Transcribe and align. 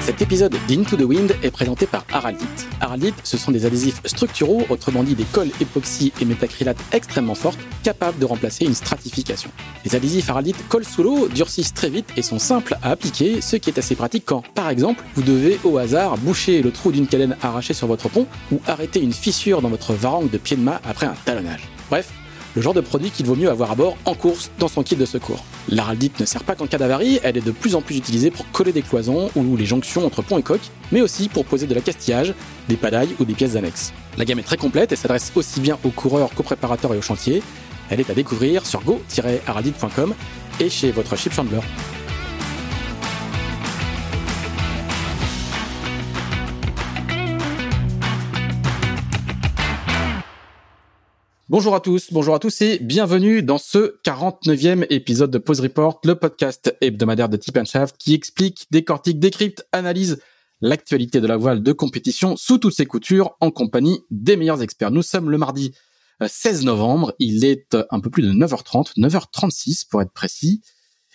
Cet 0.00 0.22
épisode 0.22 0.56
d'Into 0.66 0.96
the 0.96 1.02
Wind 1.02 1.36
est 1.42 1.50
présenté 1.50 1.86
par 1.86 2.04
Araldit. 2.10 2.46
Araldit, 2.80 3.12
ce 3.22 3.36
sont 3.36 3.52
des 3.52 3.66
adhésifs 3.66 4.00
structuraux, 4.06 4.64
autrement 4.70 5.02
dit 5.02 5.14
des 5.14 5.24
colles 5.24 5.50
époxy 5.60 6.10
et 6.20 6.24
métacrylates 6.24 6.82
extrêmement 6.92 7.34
fortes, 7.34 7.58
capables 7.82 8.18
de 8.18 8.24
remplacer 8.24 8.64
une 8.64 8.74
stratification. 8.74 9.50
Les 9.84 9.94
adhésifs 9.94 10.30
Araldit 10.30 10.54
collent 10.70 10.86
sous 10.86 11.02
l'eau, 11.02 11.28
durcissent 11.28 11.74
très 11.74 11.90
vite 11.90 12.08
et 12.16 12.22
sont 12.22 12.38
simples 12.38 12.76
à 12.82 12.90
appliquer, 12.90 13.42
ce 13.42 13.56
qui 13.56 13.68
est 13.68 13.78
assez 13.78 13.94
pratique 13.94 14.24
quand, 14.24 14.42
par 14.54 14.70
exemple, 14.70 15.04
vous 15.14 15.22
devez 15.22 15.60
au 15.64 15.76
hasard 15.76 16.16
boucher 16.16 16.62
le 16.62 16.70
trou 16.72 16.92
d'une 16.92 17.06
cadène 17.06 17.36
arrachée 17.42 17.74
sur 17.74 17.86
votre 17.86 18.08
pont 18.08 18.26
ou 18.50 18.60
arrêter 18.66 19.00
une 19.00 19.12
fissure 19.12 19.60
dans 19.60 19.68
votre 19.68 19.92
varangue 19.92 20.30
de 20.30 20.38
pied 20.38 20.56
de 20.56 20.62
mât 20.62 20.80
après 20.88 21.06
un 21.06 21.14
talonnage. 21.26 21.68
Bref, 21.90 22.10
le 22.54 22.62
genre 22.62 22.74
de 22.74 22.80
produit 22.80 23.10
qu'il 23.10 23.26
vaut 23.26 23.36
mieux 23.36 23.50
avoir 23.50 23.70
à 23.70 23.74
bord 23.74 23.96
en 24.04 24.14
course 24.14 24.50
dans 24.58 24.68
son 24.68 24.82
kit 24.82 24.96
de 24.96 25.04
secours. 25.04 25.44
L'araldite 25.68 26.18
ne 26.20 26.24
sert 26.24 26.44
pas 26.44 26.54
qu'en 26.54 26.66
cas 26.66 26.78
d'avarie, 26.78 27.20
elle 27.22 27.36
est 27.36 27.44
de 27.44 27.50
plus 27.50 27.74
en 27.74 27.80
plus 27.80 27.96
utilisée 27.96 28.30
pour 28.30 28.50
coller 28.50 28.72
des 28.72 28.82
cloisons 28.82 29.30
ou 29.36 29.56
les 29.56 29.66
jonctions 29.66 30.04
entre 30.04 30.22
pont 30.22 30.38
et 30.38 30.42
coque, 30.42 30.70
mais 30.92 31.00
aussi 31.00 31.28
pour 31.28 31.44
poser 31.44 31.66
de 31.66 31.74
la 31.74 31.80
castillage, 31.80 32.34
des 32.68 32.76
padailles 32.76 33.14
ou 33.20 33.24
des 33.24 33.34
pièces 33.34 33.56
annexes. 33.56 33.92
La 34.18 34.24
gamme 34.24 34.38
est 34.38 34.44
très 34.44 34.56
complète 34.56 34.92
et 34.92 34.96
s'adresse 34.96 35.32
aussi 35.34 35.60
bien 35.60 35.78
aux 35.84 35.90
coureurs 35.90 36.30
qu'aux 36.34 36.42
préparateurs 36.42 36.94
et 36.94 36.98
aux 36.98 37.02
chantiers. 37.02 37.42
Elle 37.90 38.00
est 38.00 38.10
à 38.10 38.14
découvrir 38.14 38.66
sur 38.66 38.82
go-araldite.com 38.82 40.14
et 40.60 40.70
chez 40.70 40.92
votre 40.92 41.16
chip 41.16 41.32
chandler. 41.32 41.60
Bonjour 51.50 51.74
à 51.74 51.80
tous, 51.80 52.12
bonjour 52.12 52.36
à 52.36 52.38
tous 52.38 52.60
et 52.60 52.78
bienvenue 52.78 53.42
dans 53.42 53.58
ce 53.58 54.00
49e 54.04 54.86
épisode 54.88 55.32
de 55.32 55.38
Pause 55.38 55.58
Report, 55.58 56.00
le 56.04 56.14
podcast 56.14 56.76
hebdomadaire 56.80 57.28
de 57.28 57.36
Tip 57.36 57.58
Shaft 57.64 57.96
qui 57.98 58.14
explique, 58.14 58.68
décortique, 58.70 59.18
décrypte, 59.18 59.66
analyse 59.72 60.22
l'actualité 60.60 61.20
de 61.20 61.26
la 61.26 61.36
voile 61.36 61.64
de 61.64 61.72
compétition 61.72 62.36
sous 62.36 62.58
toutes 62.58 62.74
ses 62.74 62.86
coutures 62.86 63.36
en 63.40 63.50
compagnie 63.50 63.98
des 64.12 64.36
meilleurs 64.36 64.62
experts. 64.62 64.92
Nous 64.92 65.02
sommes 65.02 65.28
le 65.28 65.38
mardi 65.38 65.72
16 66.24 66.64
novembre, 66.64 67.14
il 67.18 67.44
est 67.44 67.76
un 67.90 67.98
peu 67.98 68.10
plus 68.10 68.22
de 68.22 68.30
9h30, 68.30 68.96
9h36 68.96 69.88
pour 69.90 70.02
être 70.02 70.12
précis. 70.12 70.62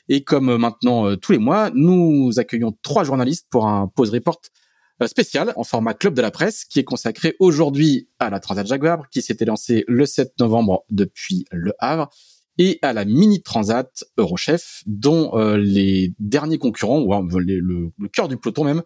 Et 0.09 0.25
comme 0.25 0.57
maintenant 0.57 1.07
euh, 1.07 1.15
tous 1.15 1.31
les 1.31 1.37
mois, 1.37 1.71
nous 1.73 2.33
accueillons 2.35 2.75
trois 2.83 3.05
journalistes 3.05 3.47
pour 3.49 3.69
un 3.69 3.87
Pause 3.87 4.09
Report 4.09 4.41
euh, 4.41 4.64
spécial 5.07 5.53
en 5.55 5.63
format 5.63 5.93
club 5.93 6.13
de 6.13 6.21
la 6.21 6.31
presse 6.31 6.65
qui 6.65 6.79
est 6.79 6.83
consacré 6.83 7.35
aujourd'hui 7.39 8.09
à 8.19 8.29
la 8.29 8.39
Transat 8.39 8.65
Jacques 8.65 8.83
Vabre 8.83 9.05
qui 9.11 9.21
s'était 9.21 9.45
lancée 9.45 9.83
le 9.87 10.05
7 10.05 10.33
novembre 10.39 10.85
depuis 10.89 11.45
Le 11.51 11.73
Havre 11.79 12.09
et 12.57 12.79
à 12.81 12.93
la 12.93 13.03
Mini 13.03 13.41
Transat 13.41 14.05
Eurochef 14.17 14.81
dont 14.85 15.37
euh, 15.37 15.57
les 15.57 16.13
derniers 16.19 16.57
concurrents 16.57 17.01
ou 17.01 17.39
le, 17.39 17.59
le 17.59 18.07
cœur 18.07 18.27
du 18.27 18.37
peloton 18.37 18.63
même 18.63 18.83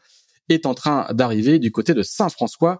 est 0.49 0.65
en 0.65 0.73
train 0.73 1.07
d'arriver 1.13 1.59
du 1.59 1.71
côté 1.71 1.93
de 1.93 2.01
Saint-François 2.01 2.79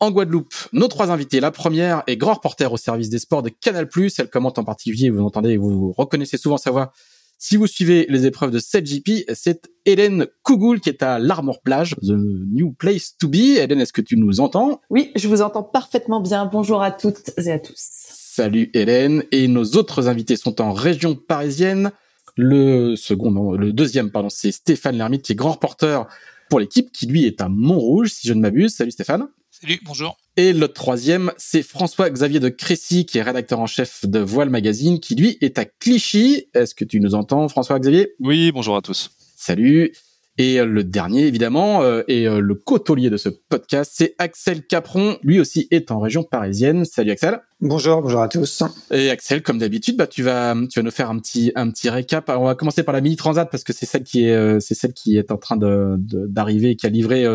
en 0.00 0.10
Guadeloupe. 0.10 0.54
Nos 0.72 0.88
trois 0.88 1.10
invités, 1.10 1.40
la 1.40 1.50
première 1.50 2.02
est 2.06 2.16
grand 2.16 2.34
reporter 2.34 2.72
au 2.72 2.76
service 2.76 3.08
des 3.08 3.18
sports 3.18 3.42
de 3.42 3.48
Canal+, 3.48 3.88
elle 4.18 4.30
commente 4.30 4.58
en 4.58 4.64
particulier, 4.64 5.10
vous 5.10 5.24
entendez, 5.24 5.56
vous 5.56 5.92
reconnaissez 5.92 6.36
souvent 6.36 6.58
sa 6.58 6.70
voix 6.70 6.92
si 7.38 7.56
vous 7.56 7.68
suivez 7.68 8.04
les 8.08 8.26
épreuves 8.26 8.50
de 8.50 8.58
7GP, 8.58 9.24
c'est 9.32 9.70
Hélène 9.86 10.26
Kougoul 10.42 10.80
qui 10.80 10.88
est 10.88 11.04
à 11.04 11.20
l'Armor 11.20 11.62
Plage, 11.62 11.94
the 12.02 12.10
new 12.10 12.72
place 12.72 13.16
to 13.16 13.28
be. 13.28 13.56
Hélène, 13.58 13.80
est-ce 13.80 13.92
que 13.92 14.00
tu 14.00 14.16
nous 14.16 14.40
entends? 14.40 14.80
Oui, 14.90 15.12
je 15.14 15.28
vous 15.28 15.40
entends 15.40 15.62
parfaitement 15.62 16.20
bien. 16.20 16.46
Bonjour 16.46 16.82
à 16.82 16.90
toutes 16.90 17.30
et 17.38 17.52
à 17.52 17.60
tous. 17.60 17.76
Salut 17.78 18.70
Hélène. 18.74 19.22
Et 19.30 19.46
nos 19.46 19.64
autres 19.76 20.08
invités 20.08 20.36
sont 20.36 20.60
en 20.60 20.72
région 20.72 21.14
parisienne. 21.14 21.92
Le 22.36 22.96
second, 22.96 23.30
non, 23.30 23.52
le 23.52 23.72
deuxième, 23.72 24.10
pardon, 24.10 24.28
c'est 24.28 24.52
Stéphane 24.52 24.98
Lermite 24.98 25.22
qui 25.22 25.32
est 25.32 25.36
grand 25.36 25.52
reporter 25.52 26.06
pour 26.50 26.58
l'équipe, 26.58 26.90
qui 26.90 27.06
lui 27.06 27.24
est 27.24 27.40
à 27.40 27.48
Montrouge, 27.48 28.10
si 28.10 28.26
je 28.26 28.34
ne 28.34 28.40
m'abuse. 28.40 28.74
Salut 28.74 28.90
Stéphane. 28.90 29.28
Salut, 29.60 29.80
bonjour. 29.84 30.16
Et 30.36 30.52
le 30.52 30.68
troisième, 30.68 31.32
c'est 31.36 31.64
François-Xavier 31.64 32.38
de 32.38 32.48
Crécy, 32.48 33.06
qui 33.06 33.18
est 33.18 33.22
rédacteur 33.22 33.58
en 33.58 33.66
chef 33.66 34.06
de 34.06 34.20
Voile 34.20 34.50
Magazine, 34.50 35.00
qui 35.00 35.16
lui 35.16 35.36
est 35.40 35.58
à 35.58 35.64
Clichy. 35.64 36.46
Est-ce 36.54 36.76
que 36.76 36.84
tu 36.84 37.00
nous 37.00 37.16
entends, 37.16 37.48
François-Xavier? 37.48 38.14
Oui, 38.20 38.52
bonjour 38.52 38.76
à 38.76 38.82
tous. 38.82 39.10
Salut. 39.36 39.92
Et 40.40 40.60
euh, 40.60 40.64
le 40.64 40.84
dernier, 40.84 41.26
évidemment, 41.26 41.82
euh, 41.82 42.02
et 42.06 42.28
euh, 42.28 42.38
le 42.38 42.54
côtelier 42.54 43.10
de 43.10 43.16
ce 43.16 43.30
podcast, 43.30 43.90
c'est 43.92 44.14
Axel 44.18 44.64
Capron. 44.64 45.18
Lui 45.24 45.40
aussi 45.40 45.66
est 45.72 45.90
en 45.90 45.98
région 45.98 46.22
parisienne. 46.22 46.84
Salut 46.84 47.10
Axel. 47.10 47.40
Bonjour, 47.60 48.00
bonjour 48.00 48.22
à 48.22 48.28
tous. 48.28 48.62
Et 48.92 49.10
Axel, 49.10 49.42
comme 49.42 49.58
d'habitude, 49.58 49.96
bah 49.96 50.06
tu 50.06 50.22
vas, 50.22 50.54
tu 50.70 50.78
vas 50.78 50.84
nous 50.84 50.92
faire 50.92 51.10
un 51.10 51.18
petit, 51.18 51.50
un 51.56 51.68
petit 51.70 51.90
récap. 51.90 52.28
on 52.28 52.44
va 52.44 52.54
commencer 52.54 52.84
par 52.84 52.94
la 52.94 53.00
mini 53.00 53.16
transat 53.16 53.50
parce 53.50 53.64
que 53.64 53.72
c'est 53.72 53.86
celle 53.86 54.04
qui 54.04 54.26
est, 54.26 54.60
c'est 54.60 54.74
celle 54.74 54.92
qui 54.92 55.16
est 55.16 55.32
en 55.32 55.36
train 55.36 55.56
de 55.56 55.96
d'arriver, 55.98 56.76
qui 56.76 56.86
a 56.86 56.90
livré 56.90 57.26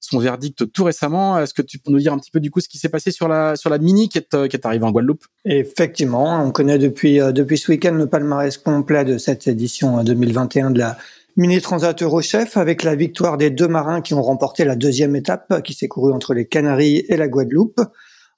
son 0.00 0.18
verdict 0.18 0.72
tout 0.72 0.84
récemment. 0.84 1.38
Est-ce 1.38 1.54
que 1.54 1.62
tu 1.62 1.78
peux 1.78 1.92
nous 1.92 1.98
dire 1.98 2.12
un 2.12 2.18
petit 2.18 2.30
peu 2.30 2.40
du 2.40 2.50
coup 2.50 2.60
ce 2.60 2.68
qui 2.68 2.78
s'est 2.78 2.88
passé 2.88 3.10
sur 3.10 3.28
la 3.28 3.54
sur 3.54 3.70
la 3.70 3.78
Mini 3.78 4.08
qui 4.08 4.18
est, 4.18 4.48
qui 4.48 4.56
est 4.56 4.66
arrivée 4.66 4.84
en 4.84 4.90
Guadeloupe? 4.90 5.24
Effectivement, 5.44 6.42
on 6.42 6.50
connaît 6.50 6.78
depuis 6.78 7.20
euh, 7.20 7.32
depuis 7.32 7.58
ce 7.58 7.70
week-end 7.70 7.92
le 7.92 8.06
palmarès 8.06 8.56
complet 8.58 9.04
de 9.04 9.18
cette 9.18 9.46
édition 9.46 10.02
2021 10.02 10.66
euh, 10.66 10.70
de 10.70 10.78
la 10.78 10.98
Mini 11.36 11.60
Transat 11.60 12.02
Eurochef 12.02 12.56
avec 12.56 12.82
la 12.82 12.96
victoire 12.96 13.36
des 13.36 13.50
deux 13.50 13.68
marins 13.68 14.00
qui 14.00 14.14
ont 14.14 14.22
remporté 14.22 14.64
la 14.64 14.74
deuxième 14.74 15.14
étape 15.14 15.62
qui 15.62 15.74
s'est 15.74 15.88
courue 15.88 16.12
entre 16.12 16.34
les 16.34 16.46
Canaries 16.46 17.04
et 17.08 17.16
la 17.16 17.28
Guadeloupe. 17.28 17.80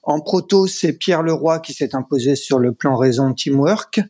En 0.03 0.21
proto, 0.21 0.67
c'est 0.67 0.93
Pierre 0.93 1.23
Leroy 1.23 1.61
qui 1.61 1.73
s'est 1.75 1.95
imposé 1.95 2.35
sur 2.35 2.59
le 2.59 2.73
plan 2.73 2.97
raison 2.97 3.33
teamwork 3.33 4.01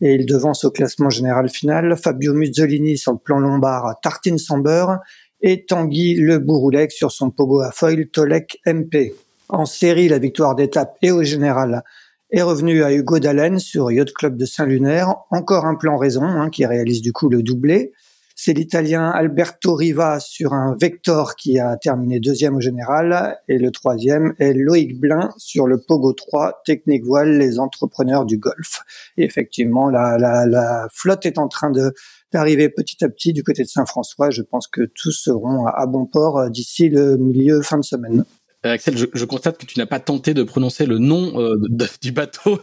et 0.00 0.14
il 0.14 0.26
devance 0.26 0.64
au 0.64 0.70
classement 0.70 1.10
général 1.10 1.48
final 1.50 1.96
Fabio 1.96 2.32
Muzzolini 2.32 2.96
sur 2.96 3.12
le 3.12 3.18
plan 3.18 3.38
lombard 3.38 3.96
Tartine 4.00 4.38
Samber 4.38 4.86
et 5.42 5.64
Tanguy 5.64 6.14
Le 6.14 6.38
Bouroulec 6.38 6.92
sur 6.92 7.12
son 7.12 7.30
pogo 7.30 7.60
à 7.60 7.70
foil 7.70 8.08
Tolek 8.08 8.60
MP. 8.66 9.14
En 9.48 9.66
série, 9.66 10.08
la 10.08 10.18
victoire 10.18 10.54
d'étape 10.54 10.96
et 11.02 11.10
au 11.10 11.22
général 11.22 11.82
est 12.30 12.42
revenue 12.42 12.84
à 12.84 12.92
Hugo 12.92 13.18
Dallène 13.18 13.58
sur 13.58 13.90
Yacht 13.90 14.12
Club 14.12 14.36
de 14.36 14.44
Saint-Lunaire. 14.44 15.14
Encore 15.30 15.66
un 15.66 15.74
plan 15.74 15.96
raison 15.96 16.22
hein, 16.22 16.50
qui 16.50 16.64
réalise 16.64 17.02
du 17.02 17.12
coup 17.12 17.28
le 17.28 17.42
doublé. 17.42 17.92
C'est 18.42 18.54
l'Italien 18.54 19.10
Alberto 19.10 19.74
Riva 19.74 20.18
sur 20.18 20.54
un 20.54 20.74
Vector 20.80 21.36
qui 21.36 21.58
a 21.58 21.76
terminé 21.76 22.20
deuxième 22.20 22.56
au 22.56 22.60
général. 22.60 23.38
Et 23.48 23.58
le 23.58 23.70
troisième 23.70 24.32
est 24.38 24.54
Loïc 24.54 24.98
Blin 24.98 25.28
sur 25.36 25.66
le 25.66 25.78
Pogo 25.78 26.14
3, 26.14 26.62
technique 26.64 27.04
voile, 27.04 27.36
les 27.36 27.58
entrepreneurs 27.58 28.24
du 28.24 28.38
golf. 28.38 28.82
Et 29.18 29.24
effectivement, 29.24 29.90
la, 29.90 30.16
la, 30.16 30.46
la 30.46 30.88
flotte 30.90 31.26
est 31.26 31.36
en 31.36 31.48
train 31.48 31.70
de 31.70 31.92
d'arriver 32.32 32.68
petit 32.68 33.04
à 33.04 33.08
petit 33.08 33.32
du 33.32 33.42
côté 33.42 33.62
de 33.62 33.68
Saint-François. 33.68 34.30
Je 34.30 34.42
pense 34.42 34.66
que 34.66 34.82
tous 34.94 35.12
seront 35.12 35.66
à, 35.66 35.86
bon 35.86 36.06
port 36.06 36.38
euh, 36.38 36.48
d'ici 36.48 36.88
le 36.88 37.16
milieu 37.16 37.62
fin 37.62 37.78
de 37.78 37.84
semaine. 37.84 38.24
Euh, 38.66 38.74
Axel, 38.74 38.94
je, 38.96 39.24
constate 39.24 39.56
que 39.56 39.64
tu 39.64 39.78
n'as 39.78 39.86
pas 39.86 40.00
tenté 40.00 40.34
de 40.34 40.42
prononcer 40.42 40.84
le 40.84 40.98
nom 40.98 41.40
euh, 41.40 41.56
du 42.02 42.12
bateau 42.12 42.60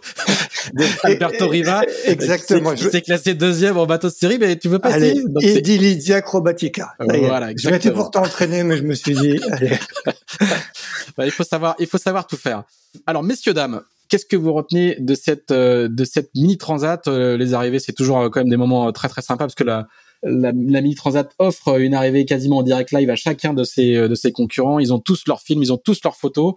d'Alberto 1.04 1.48
Riva. 1.48 1.82
Exactement. 2.06 2.76
Qui 2.76 2.84
s'est 2.84 3.02
classé 3.02 3.34
deuxième 3.34 3.78
en 3.78 3.88
bateau 3.88 4.08
de 4.10 4.14
série, 4.14 4.38
mais 4.38 4.58
tu 4.58 4.70
veux 4.70 4.78
pas 4.78 4.90
Allez, 4.90 5.24
Edilidia 5.42 6.18
Acrobatica. 6.18 6.94
Voilà, 7.00 7.50
Je 7.58 7.70
m'étais 7.70 7.92
pourtant 7.92 8.22
entraîné, 8.22 8.64
mais 8.64 8.78
je 8.78 8.84
me 8.84 8.94
suis 8.94 9.16
dit, 9.16 9.40
allez. 9.52 9.72
bah, 11.18 11.26
il 11.26 11.32
faut 11.32 11.44
savoir, 11.44 11.76
il 11.80 11.88
faut 11.88 11.98
savoir 11.98 12.28
tout 12.28 12.38
faire. 12.38 12.64
Alors, 13.08 13.24
messieurs, 13.24 13.56
dames, 13.56 13.82
Qu'est-ce 14.10 14.26
que 14.26 14.36
vous 14.36 14.54
retenez 14.54 14.96
de 15.00 15.16
cette 15.16 15.52
euh, 15.52 15.88
de 15.90 16.06
cette 16.06 16.34
mini 16.36 16.58
transat 16.58 17.08
euh, 17.08 17.38
Les 17.38 17.54
arrivées, 17.54 17.80
c'est 17.80 17.94
toujours 17.94 18.20
euh, 18.20 18.30
quand 18.30 18.40
même 18.40 18.50
des 18.50 18.58
moments 18.58 18.92
très 18.92 19.10
très 19.10 19.22
sympas 19.22 19.46
parce 19.46 19.56
que 19.56 19.64
la, 19.64 19.88
la, 20.24 20.54
mini 20.54 20.96
transat 20.96 21.34
offre 21.40 21.80
une 21.80 21.94
arrivée 21.94 22.26
quasiment 22.26 22.58
en 22.58 22.64
direct 22.64 22.92
live 22.92 23.10
à 23.10 23.16
chacun 23.16 23.54
de 23.54 23.64
ses 23.64 24.08
de 24.08 24.16
ses 24.16 24.32
concurrents. 24.32 24.80
Ils 24.80 24.94
ont 24.94 25.00
tous 25.00 25.24
leurs 25.28 25.42
films, 25.42 25.62
ils 25.62 25.74
ont 25.74 25.78
tous 25.78 26.02
leurs 26.04 26.16
photos. 26.16 26.54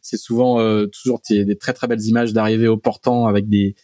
C'est 0.00 0.16
souvent 0.16 0.58
toujours 0.86 1.20
des, 1.28 1.56
très 1.56 1.72
très 1.72 1.88
belles 1.88 2.02
images 2.04 2.32
d'arrivée 2.32 2.68
au 2.68 2.76
portant 2.76 3.26
avec 3.26 3.48
des 3.48 3.74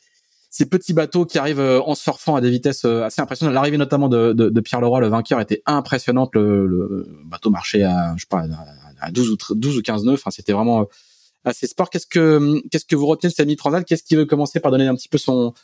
ces 0.50 0.67
petits 0.67 0.93
bateaux 0.93 1.25
qui 1.25 1.38
arrivent 1.38 1.61
en 1.61 1.94
surfant 1.94 2.37
à 2.37 2.41
des 2.41 2.50
vitesses 2.50 2.85
assez 2.85 3.20
impressionnantes. 3.20 3.55
L'arrivée 3.55 3.79
notamment 3.79 4.09
de, 4.09 4.32
de, 4.32 4.61
Pierre 4.61 4.81
Leroy, 4.81 5.00
le 5.00 5.09
vainqueur, 5.09 5.41
était 5.41 5.62
impressionnante. 5.67 6.31
Le, 6.35 6.67
le 6.67 7.09
bateau 7.25 7.50
marchait 7.50 7.82
à, 7.82 8.14
je 8.17 8.23
sais 8.23 8.29
pas, 8.29 8.44
à 9.00 9.11
12 9.11 9.31
ou 9.31 9.37
12 9.55 9.79
ou 9.79 9.82
15 9.82 10.05
nœuds. 10.05 10.12
Enfin, 10.12 10.31
c'était 10.31 10.53
vraiment 10.53 10.87
à 11.44 11.53
ces 11.53 11.67
sports. 11.67 11.91
Qu'est-ce 11.91 12.06
que 12.06 12.61
qu'est-ce 12.71 12.85
que 12.85 12.97
vous 12.97 13.06
retenez 13.06 13.31
de 13.31 13.35
Samy 13.35 13.56
Transal 13.56 13.85
Qu'est-ce 13.85 14.03
qui 14.03 14.17
veut 14.17 14.27
commencer 14.27 14.61
par 14.61 14.71
donner 14.71 14.87
un 14.87 14.94
petit 14.94 15.09
peu 15.09 15.19
son 15.19 15.55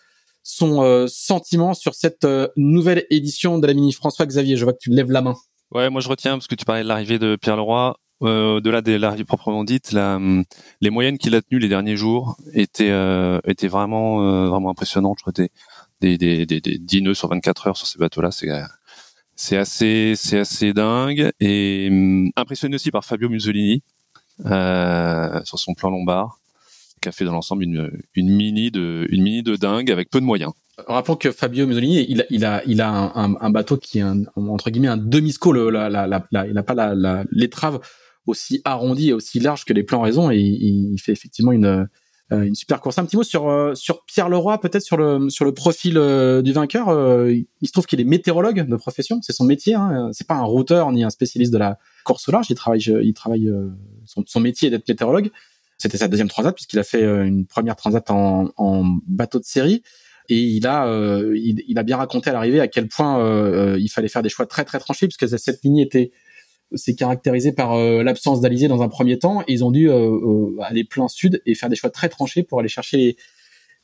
son 0.43 0.83
euh, 0.83 1.07
sentiment 1.09 1.75
sur 1.75 1.95
cette 1.95 2.25
euh, 2.25 2.49
nouvelle 2.57 3.07
édition 3.11 3.59
de 3.59 3.67
la 3.67 3.75
Mini 3.75 3.93
François 3.93 4.27
Xavier? 4.27 4.57
Je 4.57 4.65
vois 4.65 4.73
que 4.73 4.79
tu 4.81 4.91
lèves 4.91 5.11
la 5.11 5.23
main. 5.23 5.37
Ouais, 5.73 5.91
moi 5.91 6.01
je 6.01 6.09
retiens 6.09 6.33
parce 6.33 6.47
que 6.47 6.55
tu 6.55 6.65
parlais 6.65 6.83
de 6.83 6.89
l'arrivée 6.89 7.19
de 7.19 7.37
Pierre 7.37 7.57
Leroy. 7.57 7.97
Euh, 8.23 8.57
au-delà 8.57 8.83
de 8.83 8.97
l'arrivée 8.97 9.25
proprement 9.25 9.63
dite, 9.63 9.93
la, 9.93 10.19
les 10.81 10.91
moyennes 10.91 11.19
qu'il 11.19 11.37
a 11.37 11.43
tenues 11.43 11.61
les 11.61 11.69
derniers 11.69 11.97
jours 11.97 12.37
étaient 12.53 12.91
euh, 12.91 13.39
étaient 13.47 13.69
vraiment 13.69 14.49
vraiment 14.49 14.71
impressionnantes. 14.71 15.19
Je 15.19 15.23
crois 15.23 15.33
des 15.33 15.51
des, 16.01 16.19
des, 16.19 16.47
des, 16.47 16.61
des 16.61 16.79
10 16.79 17.03
nœuds 17.03 17.15
sur 17.15 17.29
24 17.29 17.69
heures 17.69 17.77
sur 17.77 17.87
ces 17.87 17.99
bateaux-là, 17.99 18.33
c'est 18.33 18.49
c'est 19.37 19.57
assez 19.57 20.15
c'est 20.17 20.41
assez 20.41 20.73
dingue 20.73 21.31
et 21.39 21.87
hum, 21.91 22.31
impressionné 22.35 22.75
aussi 22.75 22.91
par 22.91 23.05
Fabio 23.05 23.29
Mussolini 23.29 23.75
euh, 23.75 23.98
sur 24.45 25.59
son 25.59 25.75
plan 25.75 25.91
lombard 25.91 26.39
qui 27.01 27.09
a 27.09 27.13
fait 27.13 27.25
dans 27.25 27.33
l'ensemble 27.33 27.63
une, 27.63 27.91
mini 28.17 28.71
de 28.71 29.07
une 29.11 29.23
mini 29.23 29.43
de 29.43 29.57
dingue 29.57 29.91
avec 29.91 30.11
peu 30.11 30.21
de 30.21 30.25
moyens. 30.25 30.53
Rappelons 30.87 31.17
que 31.17 31.33
Fabio 31.33 31.67
Mussolini, 31.67 32.07
il 32.09 32.45
a, 32.45 32.63
il 32.65 32.81
a, 32.81 33.13
un, 33.17 33.51
bateau 33.51 33.77
qui 33.77 33.99
est 33.99 34.03
un, 34.03 34.23
entre 34.37 34.71
guillemets 34.71 34.89
un 34.89 34.97
demi-sco. 34.97 35.53
La, 35.53 35.89
la, 35.89 36.07
la, 36.07 36.47
il 36.47 36.53
n'a 36.53 36.63
pas 36.63 36.95
l'étrave 37.33 37.81
aussi 38.27 38.61
arrondie 38.65 39.09
et 39.09 39.13
aussi 39.13 39.41
large 39.41 39.65
que 39.65 39.73
les 39.73 39.83
plans 39.83 40.01
raison 40.01 40.31
et 40.31 40.39
il, 40.39 40.99
fait 40.99 41.13
effectivement 41.13 41.53
une, 41.53 41.65
euh, 41.65 41.85
une 42.31 42.55
super 42.55 42.81
course. 42.81 42.99
Un 42.99 43.05
petit 43.05 43.17
mot 43.17 43.23
sur 43.23 43.49
euh, 43.49 43.75
sur 43.75 44.05
Pierre 44.05 44.29
Leroy, 44.29 44.61
peut-être 44.61 44.83
sur 44.83 44.97
le 44.97 45.31
sur 45.31 45.45
le 45.45 45.53
profil 45.53 45.97
euh, 45.97 46.43
du 46.43 46.53
vainqueur. 46.53 46.89
il 47.29 47.67
se 47.67 47.73
trouve 47.73 47.87
qu'il 47.87 48.01
est 48.01 48.05
météorologue 48.05 48.69
de 48.69 48.77
profession, 48.77 49.21
c'est 49.23 49.33
son 49.33 49.45
métier. 49.45 49.75
Hein. 49.75 50.11
C'est 50.13 50.27
pas 50.27 50.35
un 50.35 50.45
routeur 50.45 50.93
ni 50.93 51.05
un 51.05 51.11
spécialiste 51.11 51.53
de 51.53 51.59
la 51.59 51.79
course 52.05 52.29
au 52.29 52.33
large. 52.33 52.47
Il 52.51 52.55
travaille, 52.55 52.81
il 52.81 53.15
travaille. 53.15 53.51
Son, 54.05 54.25
son 54.27 54.41
métier 54.41 54.69
est 54.69 54.71
d'être 54.71 54.89
météorologue. 54.89 55.31
C'était 55.79 55.97
sa 55.99 56.09
deuxième 56.09 56.29
transat 56.29 56.55
puisqu'il 56.55 56.79
a 56.79 56.85
fait 56.85 57.03
une 57.03 57.47
première 57.47 57.77
transat 57.77 58.11
en, 58.11 58.51
en 58.57 58.85
bateau 59.07 59.39
de 59.39 59.45
série 59.45 59.83
et 60.29 60.39
il 60.39 60.67
a 60.67 60.87
euh, 60.87 61.35
il, 61.37 61.79
a 61.79 61.83
bien 61.83 61.97
raconté 61.97 62.31
à 62.31 62.33
l'arrivée 62.33 62.61
à 62.61 62.69
quel 62.69 62.89
point 62.89 63.19
euh, 63.19 63.75
euh, 63.75 63.79
il 63.79 63.89
fallait 63.89 64.09
faire 64.09 64.23
des 64.23 64.29
choix 64.29 64.47
très 64.47 64.65
très 64.65 64.79
tranchés 64.79 65.09
puisque 65.09 65.39
cette 65.39 65.63
ligne 65.65 65.79
était 65.79 66.11
c'est 66.75 66.95
caractérisé 66.95 67.53
par 67.53 67.77
l'absence 67.77 68.41
d'alizé 68.41 68.69
dans 68.69 68.83
un 68.83 68.89
premier 68.89 69.19
temps 69.19 69.43
ils 69.49 69.65
ont 69.65 69.71
dû 69.71 69.91
aller 70.61 70.85
plein 70.85 71.09
sud 71.09 71.41
et 71.47 71.55
faire 71.55 71.69
des 71.69 71.77
choix 71.77 71.91
très 71.91 72.09
tranchés 72.09 72.43
pour 72.43 72.61
aller 72.61 72.69
chercher 72.69 72.97
les 72.97 73.17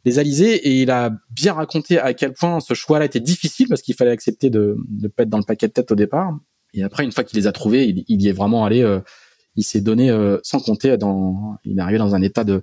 les 0.05 0.19
alizés 0.19 0.55
et 0.57 0.83
il 0.83 0.91
a 0.91 1.11
bien 1.31 1.55
raconté 1.55 1.99
à 1.99 2.13
quel 2.13 2.35
point 2.35 2.61
ce 2.61 2.75
choix-là 2.75 3.07
était 3.07 3.21
difficile 3.21 3.69
parce 3.69 3.81
qu'il 3.81 3.95
fallait 3.95 4.11
accepter 4.11 4.51
de 4.51 4.77
ne 5.01 5.09
pas 5.09 5.23
être 5.23 5.31
dans 5.31 5.39
le 5.39 5.45
paquet 5.45 5.67
de 5.67 5.73
tête 5.73 5.91
au 5.91 5.95
départ 5.95 6.39
et 6.75 6.83
après 6.83 7.05
une 7.05 7.13
fois 7.13 7.25
qu'il 7.25 7.39
les 7.39 7.47
a 7.47 7.53
trouvés 7.53 7.87
il, 7.89 8.23
y 8.23 8.29
est 8.29 8.33
vraiment 8.33 8.67
allé 8.67 8.87
il 9.57 9.65
s'est 9.65 9.81
donné 9.81 10.11
sans 10.43 10.61
compter 10.61 10.97
dans 10.99 11.57
il 11.65 11.79
est 11.79 11.83
arrivé 11.83 11.99
dans 11.99 12.15
un 12.15 12.21
état 12.21 12.45
de 12.45 12.63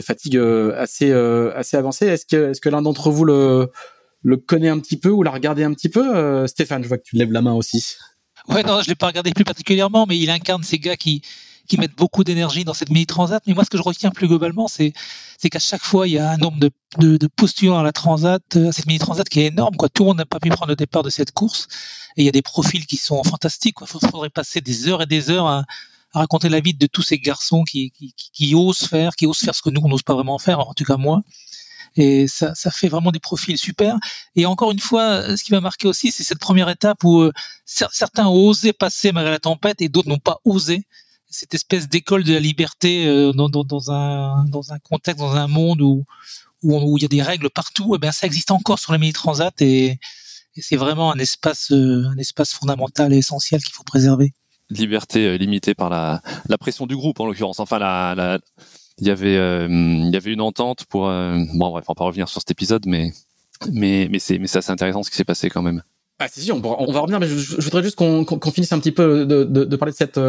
fatigue 0.00 0.36
euh, 0.36 0.74
assez 0.76 1.10
euh, 1.10 1.52
assez 1.56 1.76
avancée. 1.76 2.06
Est-ce 2.06 2.26
que 2.26 2.50
est-ce 2.50 2.60
que 2.60 2.68
l'un 2.68 2.82
d'entre 2.82 3.10
vous 3.10 3.24
le 3.24 3.68
le 4.22 4.36
connaît 4.36 4.68
un 4.68 4.78
petit 4.78 4.98
peu 4.98 5.08
ou 5.08 5.22
l'a 5.22 5.30
regardé 5.30 5.64
un 5.64 5.72
petit 5.72 5.88
peu 5.88 6.16
euh, 6.16 6.46
Stéphane, 6.46 6.82
je 6.82 6.88
vois 6.88 6.98
que 6.98 7.04
tu 7.04 7.16
lèves 7.16 7.32
la 7.32 7.42
main 7.42 7.54
aussi. 7.54 7.96
Ouais, 8.48 8.62
non, 8.62 8.82
je 8.82 8.88
l'ai 8.88 8.94
pas 8.94 9.06
regardé 9.06 9.32
plus 9.32 9.44
particulièrement, 9.44 10.06
mais 10.06 10.18
il 10.18 10.30
incarne 10.30 10.62
ces 10.62 10.78
gars 10.78 10.96
qui 10.96 11.22
qui 11.68 11.78
mettent 11.78 11.94
beaucoup 11.96 12.24
d'énergie 12.24 12.64
dans 12.64 12.74
cette 12.74 12.90
mini 12.90 13.06
transat. 13.06 13.40
Mais 13.46 13.54
moi, 13.54 13.64
ce 13.64 13.70
que 13.70 13.78
je 13.78 13.82
retiens 13.82 14.10
plus 14.10 14.26
globalement, 14.26 14.66
c'est 14.66 14.92
c'est 15.38 15.50
qu'à 15.50 15.60
chaque 15.60 15.82
fois, 15.84 16.08
il 16.08 16.14
y 16.14 16.18
a 16.18 16.30
un 16.30 16.36
nombre 16.36 16.58
de 16.58 16.70
de, 16.98 17.16
de 17.16 17.26
postulants 17.28 17.78
à 17.78 17.82
la 17.84 17.92
transat, 17.92 18.42
à 18.56 18.72
cette 18.72 18.86
mini 18.86 18.98
transat 18.98 19.28
qui 19.28 19.40
est 19.40 19.46
énorme. 19.46 19.76
Quoi, 19.76 19.88
tout 19.88 20.02
le 20.02 20.08
monde 20.08 20.18
n'a 20.18 20.26
pas 20.26 20.40
pu 20.40 20.48
prendre 20.48 20.68
le 20.70 20.76
départ 20.76 21.02
de 21.04 21.10
cette 21.10 21.32
course, 21.32 21.68
et 22.16 22.22
il 22.22 22.24
y 22.24 22.28
a 22.28 22.32
des 22.32 22.42
profils 22.42 22.86
qui 22.86 22.96
sont 22.96 23.22
fantastiques. 23.22 23.76
Il 23.82 23.86
faudrait 23.86 24.30
passer 24.30 24.60
des 24.60 24.88
heures 24.88 25.02
et 25.02 25.06
des 25.06 25.30
heures 25.30 25.46
à 25.46 25.64
à 26.12 26.20
raconter 26.20 26.48
la 26.48 26.60
vie 26.60 26.74
de 26.74 26.86
tous 26.86 27.02
ces 27.02 27.18
garçons 27.18 27.62
qui, 27.64 27.92
qui, 27.92 28.14
qui, 28.32 28.54
osent 28.54 28.78
faire, 28.88 29.14
qui 29.14 29.26
osent 29.26 29.38
faire 29.38 29.54
ce 29.54 29.62
que 29.62 29.70
nous 29.70 29.80
on 29.84 29.88
n'ose 29.88 30.02
pas 30.02 30.14
vraiment 30.14 30.38
faire, 30.38 30.58
en 30.60 30.74
tout 30.74 30.84
cas 30.84 30.96
moi. 30.96 31.22
Et 31.96 32.28
ça, 32.28 32.54
fait 32.70 32.88
vraiment 32.88 33.10
des 33.10 33.18
profils 33.18 33.58
super. 33.58 33.96
Et 34.36 34.46
encore 34.46 34.70
une 34.70 34.78
fois, 34.78 35.36
ce 35.36 35.42
qui 35.42 35.52
m'a 35.52 35.60
marqué 35.60 35.88
aussi, 35.88 36.12
c'est 36.12 36.22
cette 36.22 36.38
première 36.38 36.68
étape 36.68 37.02
où 37.04 37.20
euh, 37.20 37.32
certains 37.64 38.26
ont 38.26 38.48
osé 38.48 38.72
passer 38.72 39.12
malgré 39.12 39.32
la 39.32 39.38
tempête 39.38 39.80
et 39.80 39.88
d'autres 39.88 40.08
n'ont 40.08 40.18
pas 40.18 40.40
osé. 40.44 40.84
Cette 41.28 41.54
espèce 41.54 41.88
d'école 41.88 42.24
de 42.24 42.32
la 42.32 42.40
liberté 42.40 43.06
euh, 43.06 43.32
dans, 43.32 43.90
un, 43.90 44.44
contexte, 44.82 45.20
dans 45.20 45.36
un 45.36 45.46
monde 45.46 45.80
où, 45.80 46.04
il 46.62 47.02
y 47.02 47.04
a 47.04 47.08
des 47.08 47.22
règles 47.22 47.50
partout, 47.50 47.94
et 47.94 47.96
eh 47.96 47.98
bien 47.98 48.12
ça 48.12 48.26
existe 48.26 48.50
encore 48.50 48.78
sur 48.78 48.92
la 48.92 48.98
mini 48.98 49.12
transat 49.12 49.60
et, 49.62 49.98
c'est 50.56 50.76
vraiment 50.76 51.12
un 51.12 51.18
espace, 51.18 51.70
euh, 51.70 52.04
un 52.12 52.18
espace 52.18 52.52
fondamental 52.52 53.14
et 53.14 53.18
essentiel 53.18 53.62
qu'il 53.62 53.72
faut 53.72 53.84
préserver 53.84 54.34
liberté 54.70 55.26
euh, 55.26 55.36
limitée 55.36 55.74
par 55.74 55.90
la, 55.90 56.22
pression 56.58 56.86
du 56.86 56.96
groupe 56.96 57.20
en 57.20 57.26
l'occurrence. 57.26 57.60
Enfin, 57.60 57.78
la, 57.78 58.38
il 59.00 59.06
y 59.06 59.10
avait, 59.10 59.36
euh, 59.36 59.66
il 59.68 60.10
y 60.10 60.16
avait 60.16 60.32
une 60.32 60.40
entente 60.40 60.84
pour. 60.84 61.08
Euh, 61.08 61.36
bon, 61.54 61.70
bref, 61.70 61.84
on 61.88 61.92
va 61.92 61.94
pas 61.96 62.04
revenir 62.04 62.28
sur 62.28 62.40
cet 62.40 62.50
épisode, 62.50 62.86
mais 62.86 63.12
mais 63.72 64.08
mais 64.10 64.18
c'est 64.18 64.38
mais 64.38 64.46
c'est 64.46 64.58
assez 64.58 64.70
intéressant 64.70 65.02
ce 65.02 65.10
qui 65.10 65.16
s'est 65.16 65.24
passé 65.24 65.50
quand 65.50 65.62
même. 65.62 65.82
Ah 66.18 66.28
si 66.28 66.40
si, 66.42 66.52
on, 66.52 66.60
va 66.60 66.74
revenir, 67.00 67.18
mais 67.18 67.26
je, 67.26 67.60
voudrais 67.62 67.82
juste 67.82 67.96
qu'on 67.96 68.50
finisse 68.52 68.72
un 68.72 68.78
petit 68.78 68.92
peu 68.92 69.24
de, 69.24 69.42
de, 69.44 69.76
parler 69.76 69.92
de 69.92 69.96
cette 69.96 70.20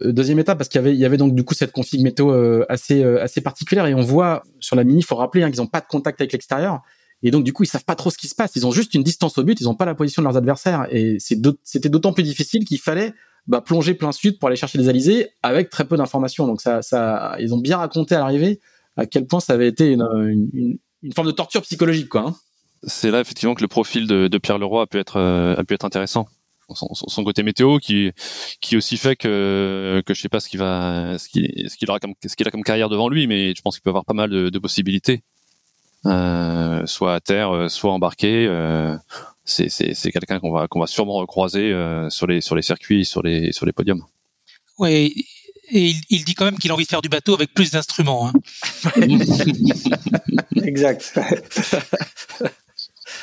deuxième 0.00 0.40
étape 0.40 0.58
parce 0.58 0.68
qu'il 0.68 0.80
y 0.80 0.84
avait 0.84 0.92
il 0.92 0.98
y 0.98 1.04
avait 1.04 1.16
donc 1.16 1.36
du 1.36 1.44
coup 1.44 1.54
cette 1.54 1.70
config 1.70 2.02
météo 2.02 2.64
assez 2.68 3.04
assez 3.04 3.40
particulière 3.40 3.86
et 3.86 3.94
on 3.94 4.00
voit 4.00 4.42
sur 4.58 4.74
la 4.74 4.82
mini, 4.82 4.98
il 5.00 5.04
faut 5.04 5.14
rappeler 5.14 5.44
hein, 5.44 5.52
qu'ils 5.52 5.62
ont 5.62 5.68
pas 5.68 5.80
de 5.80 5.86
contact 5.86 6.20
avec 6.20 6.32
l'extérieur. 6.32 6.80
Et 7.22 7.30
donc, 7.30 7.42
du 7.42 7.54
coup, 7.54 7.62
ils 7.62 7.66
savent 7.66 7.84
pas 7.84 7.94
trop 7.94 8.10
ce 8.10 8.18
qui 8.18 8.28
se 8.28 8.34
passe. 8.34 8.54
Ils 8.54 8.66
ont 8.66 8.70
juste 8.70 8.92
une 8.92 9.02
distance 9.02 9.38
au 9.38 9.44
but. 9.44 9.58
Ils 9.58 9.68
ont 9.68 9.74
pas 9.74 9.86
la 9.86 9.94
position 9.94 10.20
de 10.20 10.24
leurs 10.26 10.36
adversaires. 10.36 10.86
Et 10.90 11.16
c'était 11.18 11.88
d'autant 11.88 12.12
plus 12.12 12.22
difficile 12.22 12.66
qu'il 12.66 12.78
fallait 12.78 13.14
bah, 13.46 13.60
plonger 13.60 13.94
plein 13.94 14.12
sud 14.12 14.38
pour 14.38 14.48
aller 14.48 14.56
chercher 14.56 14.78
les 14.78 14.88
alizés 14.88 15.30
avec 15.42 15.70
très 15.70 15.84
peu 15.84 15.96
d'informations. 15.96 16.46
Donc 16.46 16.60
ça, 16.60 17.36
ils 17.38 17.54
ont 17.54 17.58
bien 17.58 17.78
raconté 17.78 18.14
à 18.14 18.18
l'arrivée 18.18 18.60
à 18.96 19.06
quel 19.06 19.26
point 19.26 19.40
ça 19.40 19.54
avait 19.54 19.68
été 19.68 19.92
une, 19.92 20.78
forme 21.14 21.26
de 21.26 21.32
torture 21.32 21.62
psychologique, 21.62 22.08
quoi. 22.08 22.22
Hein. 22.28 22.34
C'est 22.86 23.10
là 23.10 23.20
effectivement 23.20 23.54
que 23.54 23.62
le 23.62 23.68
profil 23.68 24.06
de, 24.06 24.38
Pierre 24.38 24.58
Leroy 24.58 24.82
a 24.82 24.86
pu 24.86 24.98
être 24.98 25.16
euh, 25.16 25.56
a 25.56 25.64
pu 25.64 25.74
être 25.74 25.84
intéressant. 25.84 26.28
Son, 26.70 27.24
côté 27.24 27.42
météo 27.42 27.78
qui 27.78 28.10
qui 28.62 28.76
aussi 28.78 28.96
fait 28.96 29.16
que 29.16 30.02
que 30.06 30.14
je 30.14 30.20
sais 30.22 30.30
pas 30.30 30.40
ce 30.40 30.48
qu'il 30.48 30.58
va 30.58 31.18
ce 31.18 31.28
qu'il 31.28 31.68
ce 31.68 31.76
qu'il 31.76 31.90
aura 31.90 31.98
comme 31.98 32.14
ce 32.24 32.34
qu'il 32.34 32.48
a 32.48 32.50
comme 32.50 32.62
carrière 32.62 32.88
devant 32.88 33.10
lui, 33.10 33.26
mais 33.26 33.54
je 33.54 33.60
pense 33.60 33.76
qu'il 33.76 33.82
peut 33.82 33.90
avoir 33.90 34.06
pas 34.06 34.14
mal 34.14 34.30
de, 34.30 34.58
possibilités. 34.58 35.22
Euh, 36.06 36.84
soit 36.86 37.14
à 37.14 37.20
terre, 37.20 37.70
soit 37.70 37.92
embarqué. 37.92 38.46
Euh, 38.48 38.96
c'est 39.44 39.68
c'est 39.68 40.10
quelqu'un 40.10 40.40
qu'on 40.40 40.52
va 40.52 40.68
qu'on 40.68 40.80
va 40.80 40.86
sûrement 40.86 41.14
recroiser 41.14 41.72
euh, 41.72 42.08
sur 42.10 42.26
les 42.26 42.40
sur 42.40 42.56
les 42.56 42.62
circuits, 42.62 43.04
sur 43.04 43.22
les 43.22 43.52
sur 43.52 43.66
les 43.66 43.72
podiums. 43.72 44.02
Oui, 44.78 45.12
et 45.70 45.92
il, 46.10 46.24
dit 46.24 46.34
quand 46.34 46.44
même 46.44 46.58
qu'il 46.58 46.70
a 46.70 46.74
envie 46.74 46.84
de 46.84 46.88
faire 46.88 47.02
du 47.02 47.08
bateau 47.08 47.34
avec 47.34 47.54
plus 47.54 47.70
d'instruments. 47.70 48.28
Hein. 48.28 48.32
exact. 50.64 51.18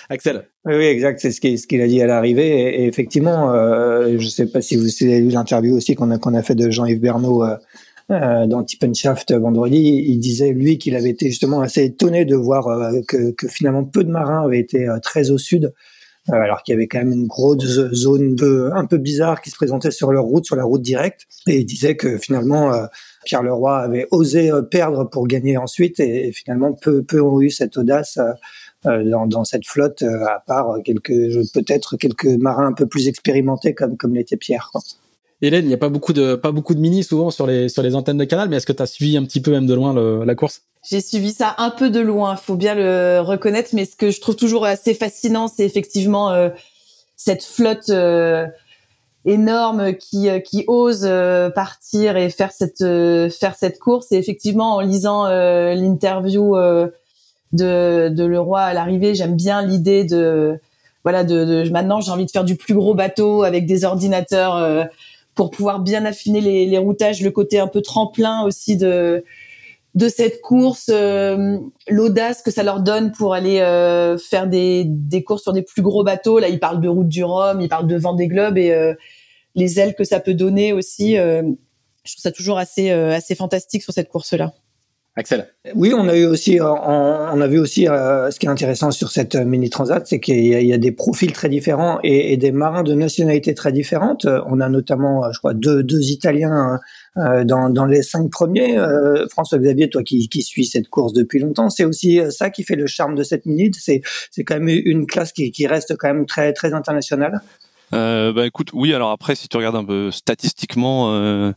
Axel. 0.09 0.47
Oui, 0.65 0.85
exact. 0.85 1.19
C'est 1.19 1.31
ce 1.31 1.41
qu'il 1.41 1.59
ce 1.59 1.67
qu'il 1.67 1.81
a 1.81 1.87
dit 1.87 2.01
à 2.01 2.07
l'arrivée. 2.07 2.83
Et, 2.83 2.87
effectivement, 2.87 3.53
euh, 3.53 4.17
je 4.17 4.23
ne 4.23 4.29
sais 4.29 4.45
pas 4.47 4.61
si 4.61 4.75
vous 4.75 4.87
avez 5.01 5.19
lu 5.19 5.29
l'interview 5.29 5.75
aussi 5.75 5.95
qu'on 5.95 6.11
a 6.11 6.17
qu'on 6.17 6.33
a 6.33 6.43
fait 6.43 6.55
de 6.55 6.69
Jean-Yves 6.69 6.99
Bernot. 6.99 7.43
Euh, 7.43 7.57
euh, 8.11 8.45
dans 8.45 8.63
Tippenshaft 8.63 9.31
vendredi, 9.31 10.03
il 10.05 10.19
disait 10.19 10.51
lui 10.51 10.77
qu'il 10.77 10.95
avait 10.95 11.11
été 11.11 11.27
justement 11.27 11.61
assez 11.61 11.85
étonné 11.85 12.25
de 12.25 12.35
voir 12.35 12.67
euh, 12.67 12.99
que, 13.07 13.31
que, 13.31 13.47
finalement 13.47 13.85
peu 13.85 14.03
de 14.03 14.11
marins 14.11 14.43
avaient 14.43 14.59
été 14.59 14.85
très 15.01 15.31
au 15.31 15.37
sud 15.37 15.65
euh, 15.65 15.69
alors 16.29 16.61
qu'il 16.63 16.73
y 16.73 16.75
avait 16.75 16.87
quand 16.87 16.99
même 16.99 17.11
une 17.11 17.27
grosse 17.27 17.65
zone 17.93 18.35
un 18.73 18.85
peu 18.85 18.97
bizarre 18.97 19.41
qui 19.41 19.49
se 19.49 19.55
présentait 19.55 19.91
sur 19.91 20.11
leur 20.11 20.23
route, 20.23 20.45
sur 20.45 20.55
la 20.55 20.63
route 20.63 20.81
directe. 20.81 21.27
Et 21.47 21.59
il 21.59 21.65
disait 21.65 21.95
que 21.95 22.17
finalement, 22.17 22.73
euh, 22.73 22.85
Pierre 23.25 23.43
Leroy 23.43 23.79
avait 23.79 24.07
osé 24.11 24.51
euh, 24.51 24.61
perdre 24.61 25.05
pour 25.05 25.27
gagner 25.27 25.57
ensuite, 25.57 25.99
et, 25.99 26.31
finalement, 26.31 26.73
peu, 26.73 27.03
peu 27.03 27.21
ont 27.21 27.41
eu 27.41 27.49
cette 27.49 27.77
audace. 27.77 28.19
dans, 28.83 29.27
dans, 29.27 29.43
cette 29.43 29.67
flotte, 29.67 30.01
à 30.01 30.43
part 30.47 30.77
quelques 30.83 31.13
peut-être 31.53 31.97
quelques 31.97 32.25
marins 32.25 32.65
un 32.65 32.73
peu 32.73 32.87
plus 32.87 33.07
expérimentés 33.07 33.75
comme 33.75 33.95
comme 33.95 34.15
l'était 34.15 34.37
Pierre. 34.37 34.69
Quoi. 34.71 34.81
Hélène, 35.43 35.65
il 35.65 35.69
n'y 35.69 35.73
a 35.73 35.77
pas 35.77 35.89
beaucoup 35.89 36.13
de 36.13 36.35
pas 36.35 36.51
beaucoup 36.51 36.75
de 36.75 36.79
mini 36.79 37.03
souvent 37.03 37.31
sur 37.31 37.47
les 37.47 37.67
sur 37.67 37.81
les 37.81 37.95
antennes 37.95 38.17
de 38.17 38.25
canal, 38.25 38.47
mais 38.47 38.57
est-ce 38.57 38.67
que 38.67 38.73
tu 38.73 38.83
as 38.83 38.85
suivi 38.85 39.17
un 39.17 39.23
petit 39.23 39.41
peu 39.41 39.51
même 39.51 39.65
de 39.65 39.73
loin 39.73 39.93
le, 39.93 40.23
la 40.23 40.35
course? 40.35 40.61
J'ai 40.87 41.01
suivi 41.01 41.31
ça 41.31 41.55
un 41.57 41.71
peu 41.71 41.89
de 41.89 41.99
loin, 41.99 42.35
faut 42.35 42.55
bien 42.55 42.75
le 42.75 43.19
reconnaître, 43.21 43.71
mais 43.73 43.85
ce 43.85 43.95
que 43.95 44.11
je 44.11 44.21
trouve 44.21 44.35
toujours 44.35 44.65
assez 44.65 44.93
fascinant, 44.93 45.47
c'est 45.47 45.65
effectivement 45.65 46.31
euh, 46.31 46.49
cette 47.15 47.43
flotte 47.43 47.89
euh, 47.89 48.45
énorme 49.25 49.95
qui 49.95 50.29
euh, 50.29 50.39
qui 50.39 50.63
ose 50.67 51.09
partir 51.55 52.17
et 52.17 52.29
faire 52.29 52.51
cette 52.51 52.85
faire 53.33 53.55
cette 53.55 53.79
course. 53.79 54.11
Et 54.11 54.17
effectivement, 54.17 54.75
en 54.75 54.81
lisant 54.81 55.27
l'interview 55.27 56.55
de 57.53 58.09
de 58.09 58.23
Leroy 58.23 58.61
à 58.61 58.73
l'arrivée, 58.75 59.15
j'aime 59.15 59.35
bien 59.35 59.63
l'idée 59.63 60.03
de 60.03 60.59
voilà 61.03 61.23
de, 61.23 61.63
de 61.63 61.69
maintenant 61.71 61.99
j'ai 61.99 62.11
envie 62.11 62.27
de 62.27 62.31
faire 62.31 62.43
du 62.43 62.55
plus 62.55 62.75
gros 62.75 62.93
bateau 62.93 63.41
avec 63.41 63.65
des 63.65 63.85
ordinateurs 63.85 64.87
pour 65.35 65.51
pouvoir 65.51 65.79
bien 65.79 66.05
affiner 66.05 66.41
les, 66.41 66.65
les 66.65 66.77
routages, 66.77 67.21
le 67.21 67.31
côté 67.31 67.59
un 67.59 67.67
peu 67.67 67.81
tremplin 67.81 68.43
aussi 68.43 68.77
de 68.77 69.23
de 69.93 70.07
cette 70.07 70.41
course, 70.41 70.89
euh, 70.89 71.57
l'audace 71.89 72.41
que 72.41 72.51
ça 72.51 72.63
leur 72.63 72.79
donne 72.81 73.11
pour 73.11 73.33
aller 73.33 73.59
euh, 73.59 74.17
faire 74.17 74.47
des, 74.47 74.85
des 74.85 75.23
courses 75.23 75.43
sur 75.43 75.51
des 75.51 75.63
plus 75.63 75.81
gros 75.81 76.03
bateaux. 76.03 76.39
Là, 76.39 76.47
ils 76.47 76.59
parlent 76.59 76.79
de 76.79 76.87
route 76.87 77.09
du 77.09 77.23
Rhum, 77.23 77.59
ils 77.59 77.67
parlent 77.67 77.87
de 77.87 77.97
Vendée 77.97 78.27
Globe 78.27 78.57
et 78.57 78.71
euh, 78.71 78.93
les 79.55 79.79
ailes 79.79 79.95
que 79.95 80.05
ça 80.05 80.21
peut 80.21 80.33
donner 80.33 80.71
aussi. 80.71 81.15
je 81.15 81.41
trouve 82.05 82.21
ça 82.21 82.31
toujours 82.31 82.57
assez 82.57 82.89
assez 82.89 83.35
fantastique 83.35 83.83
sur 83.83 83.93
cette 83.93 84.07
course-là. 84.07 84.53
Axel. 85.17 85.47
Oui, 85.75 85.93
on 85.93 86.07
a 86.07 86.15
eu 86.15 86.25
aussi, 86.25 86.61
euh, 86.61 86.71
on, 86.71 87.41
a 87.41 87.47
vu 87.47 87.59
aussi 87.59 87.87
euh, 87.87 88.31
ce 88.31 88.39
qui 88.39 88.45
est 88.45 88.49
intéressant 88.49 88.91
sur 88.91 89.11
cette 89.11 89.35
mini 89.35 89.69
transat, 89.69 90.07
c'est 90.07 90.21
qu'il 90.21 90.45
y, 90.45 90.73
a 90.73 90.77
des 90.77 90.91
profils 90.93 91.33
très 91.33 91.49
différents 91.49 91.99
et, 92.01 92.37
des 92.37 92.53
marins 92.53 92.83
de 92.83 92.93
nationalités 92.93 93.53
très 93.53 93.73
différentes. 93.73 94.25
On 94.25 94.61
a 94.61 94.69
notamment, 94.69 95.29
je 95.33 95.37
crois, 95.39 95.53
deux, 95.53 95.83
deux 95.83 96.11
Italiens 96.11 96.79
dans, 97.15 97.69
dans 97.69 97.85
les 97.85 98.03
cinq 98.03 98.31
premiers. 98.31 98.77
François 99.29 99.57
Xavier, 99.57 99.89
toi 99.89 100.01
qui, 100.01 100.29
qui 100.29 100.41
suis 100.43 100.65
cette 100.65 100.87
course 100.87 101.11
depuis 101.11 101.39
longtemps, 101.39 101.69
c'est 101.69 101.83
aussi 101.83 102.21
ça 102.29 102.49
qui 102.49 102.63
fait 102.63 102.77
le 102.77 102.87
charme 102.87 103.15
de 103.15 103.23
cette 103.23 103.45
mini. 103.45 103.69
C'est 103.77 104.01
c'est 104.31 104.45
quand 104.45 104.59
même 104.59 104.69
une 104.69 105.05
classe 105.05 105.33
qui, 105.33 105.51
qui 105.51 105.67
reste 105.67 105.97
quand 105.97 106.07
même 106.07 106.25
très 106.25 106.53
très 106.53 106.73
internationale. 106.73 107.41
Euh, 107.93 108.31
bah 108.31 108.45
écoute, 108.45 108.69
oui. 108.73 108.93
Alors 108.93 109.11
après, 109.11 109.35
si 109.35 109.47
tu 109.47 109.57
regardes 109.57 109.75
un 109.75 109.83
peu 109.83 110.11
statistiquement, 110.11 111.13
euh, 111.13 111.51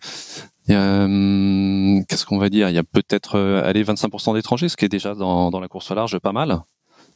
hum, 0.70 2.04
qu'est-ce 2.08 2.24
qu'on 2.24 2.38
va 2.38 2.48
dire? 2.48 2.68
Il 2.68 2.74
y 2.74 2.78
a 2.78 2.84
peut-être 2.84 3.36
euh, 3.36 3.62
allez 3.64 3.84
25% 3.84 4.34
d'étrangers, 4.34 4.68
ce 4.68 4.76
qui 4.76 4.84
est 4.84 4.88
déjà 4.88 5.14
dans, 5.14 5.50
dans 5.50 5.60
la 5.60 5.68
course 5.68 5.90
au 5.90 5.94
large 5.94 6.18
pas 6.18 6.32
mal. 6.32 6.60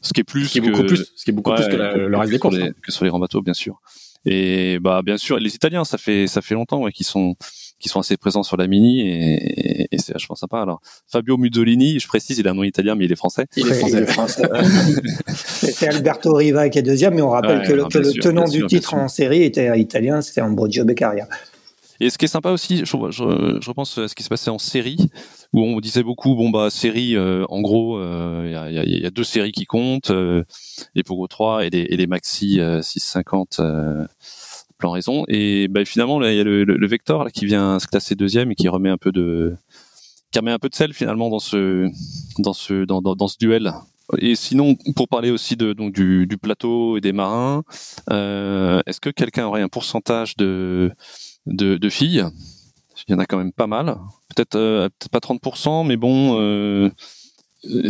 Ce 0.01 0.13
qui 0.13 0.21
est 0.21 0.25
plus, 0.25 0.47
ce 0.47 0.53
qui 0.53 0.59
est 0.59 0.61
beaucoup 0.61 0.85
plus, 0.85 1.13
ce 1.17 1.25
qui 1.25 1.31
est 1.31 1.33
beaucoup 1.33 1.53
plus 1.53 1.67
que 1.67 1.75
le 1.77 2.17
reste 2.17 2.31
des 2.31 2.39
courses, 2.39 2.57
hein. 2.57 2.71
que 2.83 2.93
sur 2.93 3.05
les 3.05 3.11
grands 3.11 3.19
bateaux, 3.19 3.43
bien 3.43 3.55
sûr. 3.55 3.81
Et 4.25 4.79
bah 4.81 5.03
bien 5.03 5.17
sûr, 5.17 5.39
les 5.39 5.55
Italiens, 5.55 5.85
ça 5.85 5.99
fait 5.99 6.27
ça 6.27 6.41
fait 6.41 6.55
longtemps 6.55 6.83
ouais, 6.83 6.93
qu'ils 6.93 7.07
sont 7.07 7.35
qui 7.81 7.89
sont 7.89 8.01
assez 8.01 8.17
présents 8.17 8.43
sur 8.43 8.57
la 8.57 8.67
mini 8.67 9.01
et, 9.01 9.89
et 9.91 9.99
c'est 9.99 10.13
vachement 10.13 10.37
sympa. 10.37 10.61
Alors 10.61 10.81
Fabio 11.07 11.37
Muzzolini, 11.37 11.99
je 12.01 12.09
précise, 12.09 12.39
il 12.39 12.47
a 12.47 12.51
un 12.51 12.55
nom 12.55 12.65
italien 12.65 12.95
mais 12.95 13.07
il 13.07 13.13
est 13.13 13.17
français. 13.17 13.47
Il 13.57 13.67
est 13.69 14.07
français. 14.07 14.43
c'est 15.29 15.89
Alberto 15.89 16.35
Riva 16.35 16.69
qui 16.69 16.79
est 16.79 16.83
deuxième, 16.83 17.15
mais 17.15 17.23
on 17.23 17.31
rappelle 17.31 17.67
que, 17.67 17.73
le, 17.73 17.85
que 17.87 17.99
le 17.99 18.13
tenant 18.13 18.49
du 18.49 18.67
titre 18.67 18.95
en 18.95 19.09
série 19.09 19.43
était 19.43 19.79
italien, 19.79 20.21
c'était 20.21 20.41
Ambrogio 20.41 20.85
Beccaria. 20.85 21.27
Et 22.01 22.11
ce 22.11 22.19
qui 22.19 22.27
est 22.27 22.29
sympa 22.29 22.51
aussi, 22.51 22.79
je, 22.79 22.85
je, 23.11 23.69
repense 23.69 23.99
à 23.99 24.07
ce 24.09 24.15
qui 24.15 24.23
se 24.23 24.29
passait 24.29 24.51
en 24.51 24.59
série, 24.59 24.99
où 25.53 25.63
on 25.63 25.81
disait 25.81 26.05
beaucoup, 26.05 26.37
bon 26.37 26.51
bah 26.51 26.71
série, 26.71 27.17
euh, 27.17 27.45
en 27.49 27.61
gros, 27.61 27.99
euh, 27.99 28.45
il 28.47 28.53
y, 28.53 28.79
a, 28.79 28.85
y, 28.85 29.07
a, 29.07 29.11
deux 29.11 29.25
séries 29.25 29.51
qui 29.51 29.65
comptent, 29.65 30.11
euh, 30.11 30.45
les 30.95 31.03
Pogo 31.03 31.27
3 31.27 31.67
et 31.67 31.71
les, 31.71 31.81
et 31.81 31.97
les 31.97 32.07
Maxi 32.07 32.61
650 32.83 33.61
plein 34.79 34.93
raison. 34.93 35.25
Et 35.27 35.67
bah, 35.67 35.85
finalement, 35.85 36.23
il 36.23 36.37
y 36.37 36.41
a 36.41 36.45
le, 36.45 36.63
le, 36.63 36.87
Vector 36.87 37.25
là, 37.25 37.31
qui 37.31 37.47
vient 37.47 37.81
se 37.81 37.89
classer 37.89 38.15
deuxième 38.15 38.53
et 38.53 38.55
qui 38.55 38.69
remet 38.69 38.91
un 38.91 38.97
peu 38.97 39.11
de, 39.11 39.57
qui 40.31 40.39
remet 40.39 40.53
un 40.53 40.59
peu 40.61 40.69
de 40.69 40.75
sel 40.77 40.93
finalement 40.95 41.31
dans 41.31 41.41
ce, 41.41 41.89
dans 42.39 42.53
ce, 42.53 42.85
dans, 42.85 43.03
dans 43.03 43.29
ce 43.29 43.39
duel. 43.39 43.73
Et 44.17 44.37
sinon, 44.37 44.75
pour 44.97 45.09
parler 45.09 45.31
aussi 45.31 45.57
de, 45.57 45.75
donc 45.75 45.93
du, 45.93 46.27
du 46.27 46.39
plateau 46.39 46.97
et 46.97 47.01
des 47.01 47.13
marins, 47.13 47.63
euh, 48.11 48.81
est-ce 48.87 49.01
que 49.01 49.11
quelqu'un 49.11 49.47
aurait 49.47 49.61
un 49.61 49.69
pourcentage 49.69 50.35
de, 50.37 50.91
de, 51.49 51.77
de, 51.77 51.89
filles 51.89 52.25
Il 53.07 53.13
y 53.13 53.15
en 53.15 53.19
a 53.19 53.27
quand 53.27 53.39
même 53.39 53.53
pas 53.53 53.67
mal. 53.67 53.97
Peut-être 54.35 54.57
euh, 54.57 54.89
peut 54.99 55.09
pas 55.11 55.19
30%, 55.19 55.87
mais 55.87 55.97
bon, 55.97 56.41
euh, 56.41 56.91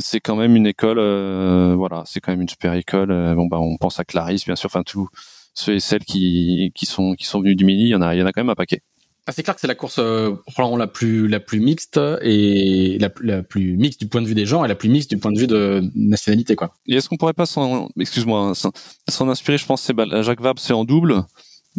c'est 0.00 0.20
quand 0.20 0.36
même 0.36 0.56
une 0.56 0.66
école. 0.66 0.98
Euh, 0.98 1.74
voilà, 1.76 2.02
c'est 2.06 2.20
quand 2.20 2.32
même 2.32 2.42
une 2.42 2.48
super 2.48 2.74
école. 2.74 3.08
Bon, 3.34 3.46
bah, 3.46 3.58
on 3.58 3.76
pense 3.76 4.00
à 4.00 4.04
Clarisse, 4.04 4.44
bien 4.44 4.56
sûr. 4.56 4.68
Enfin, 4.68 4.82
tout, 4.82 5.08
ceux 5.54 5.74
et 5.74 5.80
celles 5.80 6.04
qui, 6.04 6.72
qui 6.74 6.86
sont 6.86 7.14
qui 7.14 7.26
sont 7.26 7.40
venus 7.40 7.56
du 7.56 7.64
mini, 7.64 7.84
il 7.84 7.88
y 7.88 7.94
en 7.94 8.02
a 8.02 8.14
il 8.14 8.18
y 8.18 8.22
en 8.22 8.26
a 8.26 8.32
quand 8.32 8.40
même 8.40 8.50
un 8.50 8.54
paquet. 8.54 8.82
Ah, 9.28 9.32
c'est 9.32 9.42
clair 9.42 9.54
que 9.54 9.60
c'est 9.60 9.66
la 9.66 9.74
course 9.74 9.98
euh, 9.98 10.36
la 10.78 10.86
plus 10.86 11.28
la 11.28 11.38
plus 11.38 11.60
mixte 11.60 12.00
et 12.22 12.96
la, 12.98 13.10
la, 13.20 13.42
plus 13.42 13.76
mixte 13.76 14.00
du 14.00 14.08
point 14.08 14.22
de 14.22 14.26
vue 14.26 14.34
des 14.34 14.46
gens 14.46 14.64
et 14.64 14.68
la 14.68 14.74
plus 14.74 14.88
mixte 14.88 15.10
du 15.10 15.18
point 15.18 15.30
de 15.30 15.38
vue 15.38 15.46
de 15.46 15.82
nationalité 15.94 16.56
quoi. 16.56 16.72
Et 16.86 16.94
est-ce 16.94 17.10
qu'on 17.10 17.18
pourrait 17.18 17.34
pas 17.34 17.44
s'en 17.44 17.90
excuse-moi 18.00 18.54
s'en 18.54 19.28
inspirer 19.28 19.58
Je 19.58 19.66
pense 19.66 19.82
c'est 19.82 19.94
Jacques 20.22 20.40
Vabre 20.40 20.58
c'est 20.58 20.72
en 20.72 20.86
double. 20.86 21.24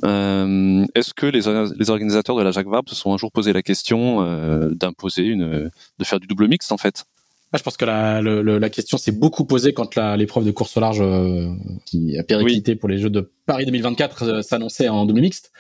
Euh, 0.04 0.86
est-ce 0.96 1.14
que 1.14 1.26
les, 1.26 1.42
les 1.78 1.90
organisateurs 1.90 2.36
de 2.36 2.44
la 2.44 2.52
Jacques 2.52 2.68
Vabre 2.68 2.90
se 2.90 2.96
sont 2.96 3.14
un 3.14 3.18
jour 3.18 3.32
posé 3.32 3.54
la 3.54 3.62
question 3.62 4.22
euh, 4.22 4.70
d'imposer 4.74 5.24
une 5.24 5.72
de 6.00 6.04
faire 6.04 6.20
du 6.20 6.28
double 6.28 6.48
mixte 6.48 6.72
en 6.72 6.78
fait? 6.78 7.06
Ah, 7.52 7.58
je 7.58 7.64
pense 7.64 7.78
que 7.78 7.86
la, 7.86 8.22
la 8.22 8.70
question 8.70 9.00
s'est 9.00 9.12
beaucoup 9.12 9.44
posée 9.44 9.74
quand 9.74 9.96
l'épreuve 9.96 10.46
de 10.46 10.52
course 10.52 10.78
au 10.78 10.80
large 10.80 11.02
euh, 11.02 11.50
qui 11.86 12.18
a 12.18 12.24
périclité 12.24 12.76
pour 12.76 12.88
les 12.90 13.00
Jeux 13.00 13.10
de 13.10 13.32
Paris 13.48 13.66
2024 13.66 14.24
euh, 14.24 14.42
s'annonçait 14.44 14.88
en 14.88 15.06
double 15.06 15.22
mixte. 15.22 15.52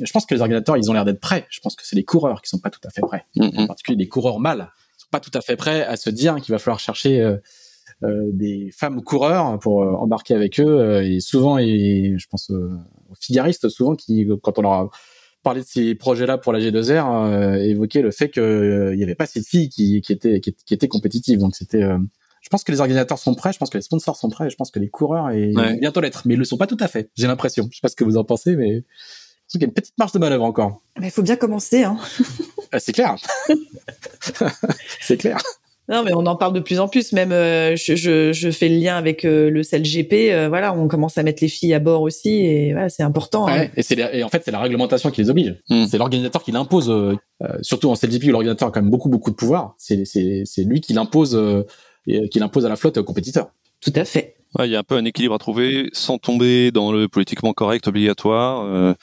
Je 0.00 0.10
pense 0.10 0.26
que 0.26 0.34
les 0.34 0.40
organisateurs, 0.40 0.76
ils 0.76 0.90
ont 0.90 0.92
l'air 0.92 1.04
d'être 1.04 1.20
prêts. 1.20 1.46
Je 1.48 1.60
pense 1.60 1.76
que 1.76 1.86
c'est 1.86 1.96
les 1.96 2.04
coureurs 2.04 2.42
qui 2.42 2.50
sont 2.50 2.58
pas 2.58 2.70
tout 2.70 2.80
à 2.84 2.90
fait 2.90 3.00
prêts. 3.00 3.24
Mm-hmm. 3.36 3.60
En 3.60 3.66
particulier 3.68 3.96
les 3.96 4.08
coureurs 4.08 4.40
mâles 4.40 4.68
sont 4.98 5.06
pas 5.10 5.20
tout 5.20 5.30
à 5.34 5.40
fait 5.40 5.56
prêts 5.56 5.84
à 5.84 5.96
se 5.96 6.10
dire 6.10 6.34
qu'il 6.36 6.52
va 6.52 6.58
falloir 6.58 6.80
chercher 6.80 7.36
des 8.02 8.70
femmes 8.76 9.02
coureurs 9.02 9.58
pour 9.58 9.80
embarquer 9.80 10.34
avec 10.34 10.58
eux. 10.58 11.02
et 11.02 11.20
souvent, 11.20 11.58
et 11.58 12.14
je 12.18 12.26
pense 12.28 12.50
figaristes, 13.20 13.68
souvent 13.68 13.94
qui, 13.94 14.26
quand 14.42 14.58
on 14.58 14.62
leur 14.62 14.72
a 14.72 14.90
parler 15.46 15.60
de 15.60 15.66
ces 15.66 15.94
projets-là 15.94 16.38
pour 16.38 16.52
la 16.52 16.58
G2R, 16.58 17.30
euh, 17.30 17.54
évoquer 17.54 18.02
le 18.02 18.10
fait 18.10 18.30
qu'il 18.30 18.42
euh, 18.42 18.96
n'y 18.96 19.04
avait 19.04 19.14
pas 19.14 19.26
de 19.26 19.40
filles 19.40 19.68
qui, 19.68 20.00
qui 20.00 20.12
étaient 20.12 20.40
qui, 20.40 20.74
étaient 20.74 20.88
compétitives. 20.88 21.38
Donc 21.38 21.54
c'était 21.54 21.84
euh, 21.84 21.98
je 22.42 22.48
pense 22.48 22.64
que 22.64 22.72
les 22.72 22.80
organisateurs 22.80 23.18
sont 23.18 23.34
prêts, 23.34 23.52
je 23.52 23.58
pense 23.58 23.70
que 23.70 23.78
les 23.78 23.82
sponsors 23.82 24.16
sont 24.16 24.28
prêts, 24.28 24.50
je 24.50 24.56
pense 24.56 24.72
que 24.72 24.80
les 24.80 24.88
coureurs 24.88 25.30
et 25.30 25.52
bientôt 25.80 26.00
l'être, 26.00 26.22
mais 26.24 26.34
ils 26.34 26.38
le 26.38 26.44
sont 26.44 26.56
pas 26.56 26.66
tout 26.66 26.76
à 26.80 26.88
fait. 26.88 27.10
J'ai 27.14 27.28
l'impression. 27.28 27.68
Je 27.70 27.76
sais 27.76 27.80
pas 27.80 27.88
ce 27.88 27.94
que 27.94 28.02
vous 28.02 28.16
en 28.16 28.24
pensez, 28.24 28.56
mais 28.56 28.82
il 29.54 29.60
y 29.60 29.64
a 29.64 29.66
une 29.66 29.72
petite 29.72 29.96
marge 29.98 30.12
de 30.12 30.18
manœuvre 30.18 30.44
encore. 30.44 30.82
Mais 30.98 31.06
il 31.06 31.12
faut 31.12 31.22
bien 31.22 31.36
commencer, 31.36 31.84
hein. 31.84 31.96
C'est 32.78 32.92
clair. 32.92 33.14
c'est 35.00 35.16
clair. 35.16 35.38
Non, 35.88 36.02
mais 36.02 36.12
on 36.14 36.26
en 36.26 36.34
parle 36.34 36.52
de 36.52 36.60
plus 36.60 36.80
en 36.80 36.88
plus. 36.88 37.12
Même, 37.12 37.30
euh, 37.30 37.76
je, 37.76 37.94
je, 37.94 38.32
je, 38.32 38.50
fais 38.50 38.68
le 38.68 38.76
lien 38.76 38.96
avec 38.96 39.24
euh, 39.24 39.50
le 39.50 39.62
CLGP. 39.62 40.32
Euh, 40.32 40.48
voilà, 40.48 40.74
on 40.74 40.88
commence 40.88 41.16
à 41.16 41.22
mettre 41.22 41.42
les 41.42 41.48
filles 41.48 41.74
à 41.74 41.78
bord 41.78 42.02
aussi, 42.02 42.30
et 42.30 42.72
voilà, 42.72 42.88
c'est 42.88 43.04
important. 43.04 43.46
Hein. 43.46 43.58
Ouais, 43.58 43.70
et, 43.76 43.82
c'est 43.82 43.96
et 43.98 44.24
en 44.24 44.28
fait, 44.28 44.42
c'est 44.44 44.50
la 44.50 44.58
réglementation 44.58 45.10
qui 45.10 45.22
les 45.22 45.30
oblige. 45.30 45.54
Hmm. 45.68 45.84
C'est 45.88 45.98
l'organisateur 45.98 46.42
qui 46.42 46.52
l'impose. 46.52 46.92
surtout 47.62 47.90
en 47.90 47.94
CLGP, 47.94 48.24
où 48.24 48.32
l'organisateur 48.32 48.68
a 48.68 48.70
quand 48.72 48.82
même 48.82 48.90
beaucoup 48.90 49.08
beaucoup 49.08 49.30
de 49.30 49.36
pouvoir. 49.36 49.74
C'est 49.78 50.04
c'est 50.04 50.64
lui 50.64 50.80
qui 50.80 50.92
l'impose, 50.92 51.38
qui 52.06 52.38
l'impose 52.38 52.66
à 52.66 52.68
la 52.68 52.76
flotte 52.76 52.96
et 52.96 53.00
aux 53.00 53.04
compétiteurs. 53.04 53.50
Tout 53.80 53.92
à 53.94 54.04
fait. 54.04 54.36
Il 54.58 54.70
y 54.70 54.76
a 54.76 54.78
un 54.78 54.84
peu 54.84 54.96
un 54.96 55.04
équilibre 55.04 55.34
à 55.34 55.38
trouver, 55.38 55.90
sans 55.92 56.18
tomber 56.18 56.70
dans 56.70 56.90
le 56.90 57.08
politiquement 57.08 57.52
correct 57.52 57.86
obligatoire. 57.86 58.94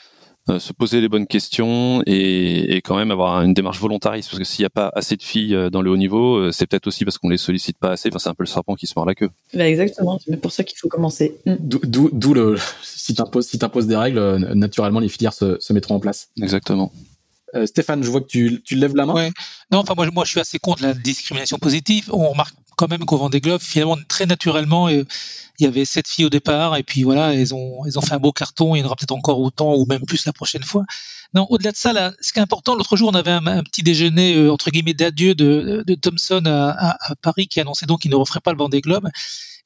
Euh, 0.50 0.58
se 0.58 0.74
poser 0.74 1.00
les 1.00 1.08
bonnes 1.08 1.26
questions 1.26 2.02
et, 2.04 2.76
et, 2.76 2.82
quand 2.82 2.96
même 2.98 3.10
avoir 3.10 3.40
une 3.40 3.54
démarche 3.54 3.80
volontariste 3.80 4.28
parce 4.28 4.38
que 4.38 4.44
s'il 4.44 4.60
n'y 4.60 4.66
a 4.66 4.70
pas 4.70 4.92
assez 4.94 5.16
de 5.16 5.22
filles 5.22 5.54
euh, 5.54 5.70
dans 5.70 5.80
le 5.80 5.90
haut 5.90 5.96
niveau, 5.96 6.36
euh, 6.36 6.52
c'est 6.52 6.66
peut-être 6.66 6.86
aussi 6.86 7.06
parce 7.06 7.16
qu'on 7.16 7.30
les 7.30 7.38
sollicite 7.38 7.78
pas 7.78 7.92
assez. 7.92 8.10
Enfin, 8.10 8.18
c'est 8.18 8.28
un 8.28 8.34
peu 8.34 8.42
le 8.42 8.48
serpent 8.48 8.74
qui 8.74 8.86
se 8.86 8.92
mord 8.94 9.06
la 9.06 9.14
queue. 9.14 9.30
Bah 9.54 9.66
exactement, 9.66 10.20
c'est 10.22 10.38
pour 10.38 10.52
ça 10.52 10.62
qu'il 10.62 10.76
faut 10.76 10.88
commencer. 10.88 11.38
Mm. 11.46 11.54
D'où 11.62 12.34
le 12.34 12.58
si 12.82 13.14
t'imposes 13.14 13.46
si 13.46 13.58
imposes 13.62 13.86
des 13.86 13.96
règles, 13.96 14.20
naturellement 14.52 15.00
les 15.00 15.08
filières 15.08 15.32
se, 15.32 15.56
se 15.60 15.72
mettront 15.72 15.94
en 15.94 16.00
place. 16.00 16.28
Exactement. 16.38 16.92
Stéphane, 17.64 18.02
je 18.02 18.10
vois 18.10 18.20
que 18.20 18.26
tu, 18.26 18.60
tu 18.64 18.74
lèves 18.74 18.96
la 18.96 19.06
main. 19.06 19.14
Ouais. 19.14 19.30
Non, 19.70 19.78
enfin 19.78 19.94
moi, 19.96 20.06
moi 20.12 20.24
je 20.24 20.30
suis 20.32 20.40
assez 20.40 20.58
contre 20.58 20.82
la 20.82 20.92
discrimination 20.92 21.56
positive. 21.56 22.10
On 22.12 22.28
remarque 22.28 22.54
quand 22.76 22.88
même 22.88 23.04
qu'au 23.04 23.16
Vendée 23.16 23.40
Globe, 23.40 23.60
finalement, 23.60 23.96
très 24.08 24.26
naturellement, 24.26 24.88
il 24.88 25.06
y 25.60 25.66
avait 25.66 25.84
sept 25.84 26.08
filles 26.08 26.24
au 26.24 26.30
départ, 26.30 26.76
et 26.76 26.82
puis 26.82 27.02
voilà, 27.02 27.34
elles 27.34 27.54
ont, 27.54 27.84
elles 27.86 27.98
ont 27.98 28.02
fait 28.02 28.14
un 28.14 28.18
beau 28.18 28.32
carton, 28.32 28.74
il 28.74 28.80
y 28.80 28.82
en 28.82 28.86
aura 28.86 28.96
peut-être 28.96 29.12
encore 29.12 29.40
autant, 29.40 29.74
ou 29.74 29.86
même 29.86 30.04
plus 30.04 30.24
la 30.26 30.32
prochaine 30.32 30.62
fois. 30.62 30.84
Non, 31.34 31.46
au-delà 31.50 31.72
de 31.72 31.76
ça, 31.76 31.92
là, 31.92 32.12
ce 32.20 32.32
qui 32.32 32.38
est 32.38 32.42
important, 32.42 32.76
l'autre 32.76 32.96
jour, 32.96 33.10
on 33.10 33.14
avait 33.14 33.32
un, 33.32 33.62
petit 33.64 33.82
déjeuner, 33.82 34.36
euh, 34.36 34.52
entre 34.52 34.70
guillemets, 34.70 34.94
d'adieu 34.94 35.34
de, 35.34 35.82
de 35.84 35.94
Thompson 35.94 36.42
à, 36.46 36.96
à, 37.00 37.14
Paris, 37.16 37.48
qui 37.48 37.60
annonçait 37.60 37.86
donc 37.86 38.02
qu'il 38.02 38.10
ne 38.12 38.16
referait 38.16 38.40
pas 38.40 38.52
le 38.52 38.58
Vendée 38.58 38.80
Globe. 38.80 39.08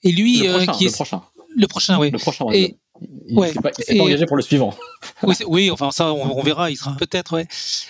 Et 0.03 0.13
lui, 0.13 0.39
le 0.39 0.49
euh, 0.49 0.57
prochain, 0.57 0.73
qui 0.73 0.85
est... 0.85 0.89
le 0.89 0.93
prochain. 0.95 1.23
Le 1.57 1.67
prochain, 1.67 1.99
oui. 1.99 2.11
Le 2.11 2.19
prochain, 2.19 2.47
et, 2.53 2.77
il 3.29 3.39
ouais. 3.39 3.53
s'est 3.53 3.61
pas, 3.61 3.71
pas, 3.71 4.03
engagé 4.03 4.27
pour 4.27 4.37
le 4.37 4.43
suivant. 4.43 4.75
oui, 5.23 5.35
oui, 5.47 5.71
enfin 5.71 5.91
ça, 5.91 6.13
on, 6.13 6.39
on, 6.39 6.43
verra, 6.43 6.71
il 6.71 6.77
sera 6.77 6.97
peut-être. 6.97 7.35
Ouais. 7.35 7.47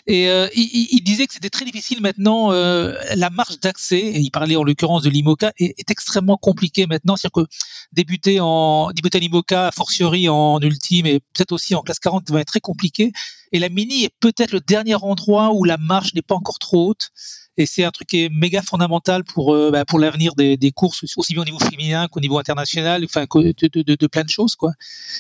Et 0.07 0.29
euh, 0.29 0.49
il, 0.55 0.88
il, 0.91 1.03
disait 1.03 1.27
que 1.27 1.35
c'était 1.35 1.50
très 1.50 1.65
difficile 1.65 2.00
maintenant. 2.00 2.53
Euh, 2.53 2.95
la 3.15 3.31
marge 3.31 3.61
d'accès, 3.61 3.99
et 3.99 4.19
il 4.19 4.31
parlait 4.31 4.57
en 4.57 4.65
l'occurrence 4.65 5.03
de 5.03 5.11
l'IMOCA, 5.11 5.53
est, 5.59 5.79
est, 5.79 5.91
extrêmement 5.91 6.37
compliquée 6.37 6.87
maintenant. 6.87 7.17
C'est-à-dire 7.17 7.45
que 7.45 7.50
débuter 7.93 8.41
en 8.41 8.91
débuter 8.91 9.21
l'IMOCA, 9.21 9.69
a 9.69 9.73
fortiori 9.73 10.29
en 10.29 10.61
ultime 10.61 11.07
et 11.07 11.21
peut-être 11.21 11.53
aussi 11.53 11.75
en 11.75 11.83
classe 11.83 12.00
40, 12.00 12.31
va 12.31 12.41
être 12.41 12.49
très 12.49 12.61
compliqué. 12.61 13.12
Et 13.53 13.59
la 13.59 13.69
mini 13.69 14.05
est 14.05 14.15
peut-être 14.21 14.53
le 14.53 14.61
dernier 14.61 14.97
endroit 14.97 15.53
où 15.55 15.65
la 15.65 15.79
marge 15.79 16.15
n'est 16.15 16.23
pas 16.23 16.35
encore 16.35 16.59
trop 16.59 16.88
haute 16.88 17.11
et 17.59 17.67
c'est 17.67 17.85
un 17.85 17.91
truc 17.91 18.09
qui 18.09 18.25
est 18.25 18.29
méga 18.33 18.62
fondamental 18.62 19.25
pour 19.25 19.53
euh, 19.53 19.71
bah, 19.71 19.85
pour 19.85 19.99
l'avenir 19.99 20.35
des, 20.35 20.57
des, 20.57 20.71
courses 20.71 21.05
aussi 21.17 21.35
bien 21.35 21.43
au 21.43 21.45
niveau 21.45 21.59
féminin 21.59 22.07
qu'au 22.09 22.21
niveau 22.21 22.38
international 22.38 23.05
enfin 23.05 23.25
de, 23.25 23.53
de, 23.69 23.83
de, 23.83 23.95
de, 23.97 24.07
plein 24.07 24.23
de 24.23 24.29
choses 24.31 24.55
quoi. 24.55 24.73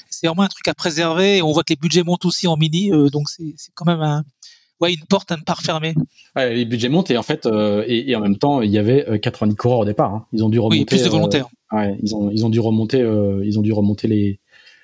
C'est 0.08 0.28
vraiment 0.28 0.42
un 0.42 0.48
truc 0.48 0.66
à 0.68 0.74
préserver 0.74 1.38
et 1.38 1.42
on 1.42 1.52
voit 1.52 1.64
que 1.64 1.72
les 1.72 1.76
budgets 1.76 2.04
montent 2.04 2.24
aussi 2.24 2.46
en 2.46 2.56
mini 2.56 2.92
euh, 2.92 3.08
donc 3.10 3.28
c'est 3.28 3.72
quand 3.74 3.84
même 3.84 4.00
un 4.00 4.24
ouais 4.80 4.94
une 4.94 5.04
porte 5.04 5.32
à 5.32 5.36
ne 5.36 5.42
pas 5.42 5.54
refermer. 5.54 5.94
Ouais, 6.36 6.54
les 6.54 6.64
budgets 6.64 6.88
montent 6.88 7.10
et 7.10 7.18
en 7.18 7.24
fait 7.24 7.44
euh, 7.46 7.84
et, 7.86 8.10
et, 8.10 8.16
en 8.16 8.20
même 8.20 8.38
temps 8.38 8.62
il 8.62 8.70
y 8.70 8.78
avait 8.78 9.18
90 9.20 9.56
coureurs 9.56 9.80
au 9.80 9.84
départ 9.84 10.14
hein. 10.14 10.26
ils 10.32 10.44
ont 10.44 10.48
dû 10.48 10.60
remonter 10.60 10.78
oui, 10.78 10.84
plus 10.84 11.02
de 11.02 11.08
volontaires. 11.08 11.48
ouais, 11.72 11.98
ils 12.02 12.14
ont 12.14 12.30
ils 12.30 12.46
ont 12.46 12.50
dû 12.50 12.60
remonter 12.60 13.00
ils 13.44 13.58
ont 13.58 13.62
dû 13.62 13.72
remonter 13.72 14.06
les 14.06 14.40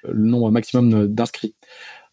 le 0.07 0.29
nombre 0.29 0.51
maximum 0.51 1.07
d'inscrits 1.07 1.55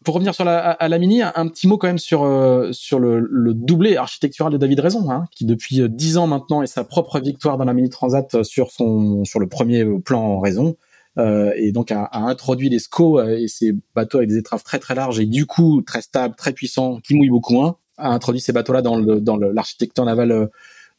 pour 0.04 0.14
revenir 0.14 0.34
sur 0.34 0.44
la, 0.44 0.98
mini, 0.98 1.22
un, 1.22 1.48
petit 1.48 1.66
mot 1.66 1.78
quand 1.78 1.86
même 1.86 1.98
sur 1.98 2.24
euh, 2.24 2.70
sur 2.72 2.98
le, 2.98 3.54
doublé 3.54 3.96
architectural 3.96 4.52
de 4.52 4.58
David 4.58 4.80
Raison, 4.80 5.10
hein, 5.10 5.24
qui 5.30 5.44
depuis 5.44 5.80
euh, 5.80 5.88
dix 5.88 6.16
ans 6.18 6.26
maintenant 6.26 6.62
est 6.62 6.66
sa 6.66 6.84
propre 6.84 7.20
victoire 7.20 7.58
dans 7.58 7.64
la 7.64 7.74
mini 7.74 7.88
transat 7.88 8.34
euh, 8.34 8.42
sur 8.42 8.70
son 8.70 9.24
sur 9.24 9.40
le 9.40 9.48
premier 9.48 9.84
plan 10.00 10.40
Raison. 10.40 10.76
Et 11.18 11.72
donc 11.72 11.92
a, 11.92 12.08
introduit 12.12 12.70
les 12.70 12.78
SCO 12.78 13.20
et 13.22 13.46
ces 13.46 13.74
bateaux 13.94 14.16
avec 14.16 14.30
des 14.30 14.38
étraves 14.38 14.62
très 14.62 14.78
très 14.78 14.94
larges 14.94 15.20
et 15.20 15.26
du 15.26 15.44
coup 15.44 15.82
très 15.82 16.00
stables, 16.00 16.34
très 16.36 16.54
puissants, 16.54 17.00
qui 17.00 17.14
mouillent 17.14 17.28
beaucoup 17.28 17.52
moins, 17.52 17.76
a 17.98 18.08
introduit 18.08 18.40
ces 18.40 18.54
bateaux-là 18.54 18.80
dans 18.80 18.96
le 18.96 19.20
dans 19.20 19.36
l'architecture 19.36 20.06
navale 20.06 20.48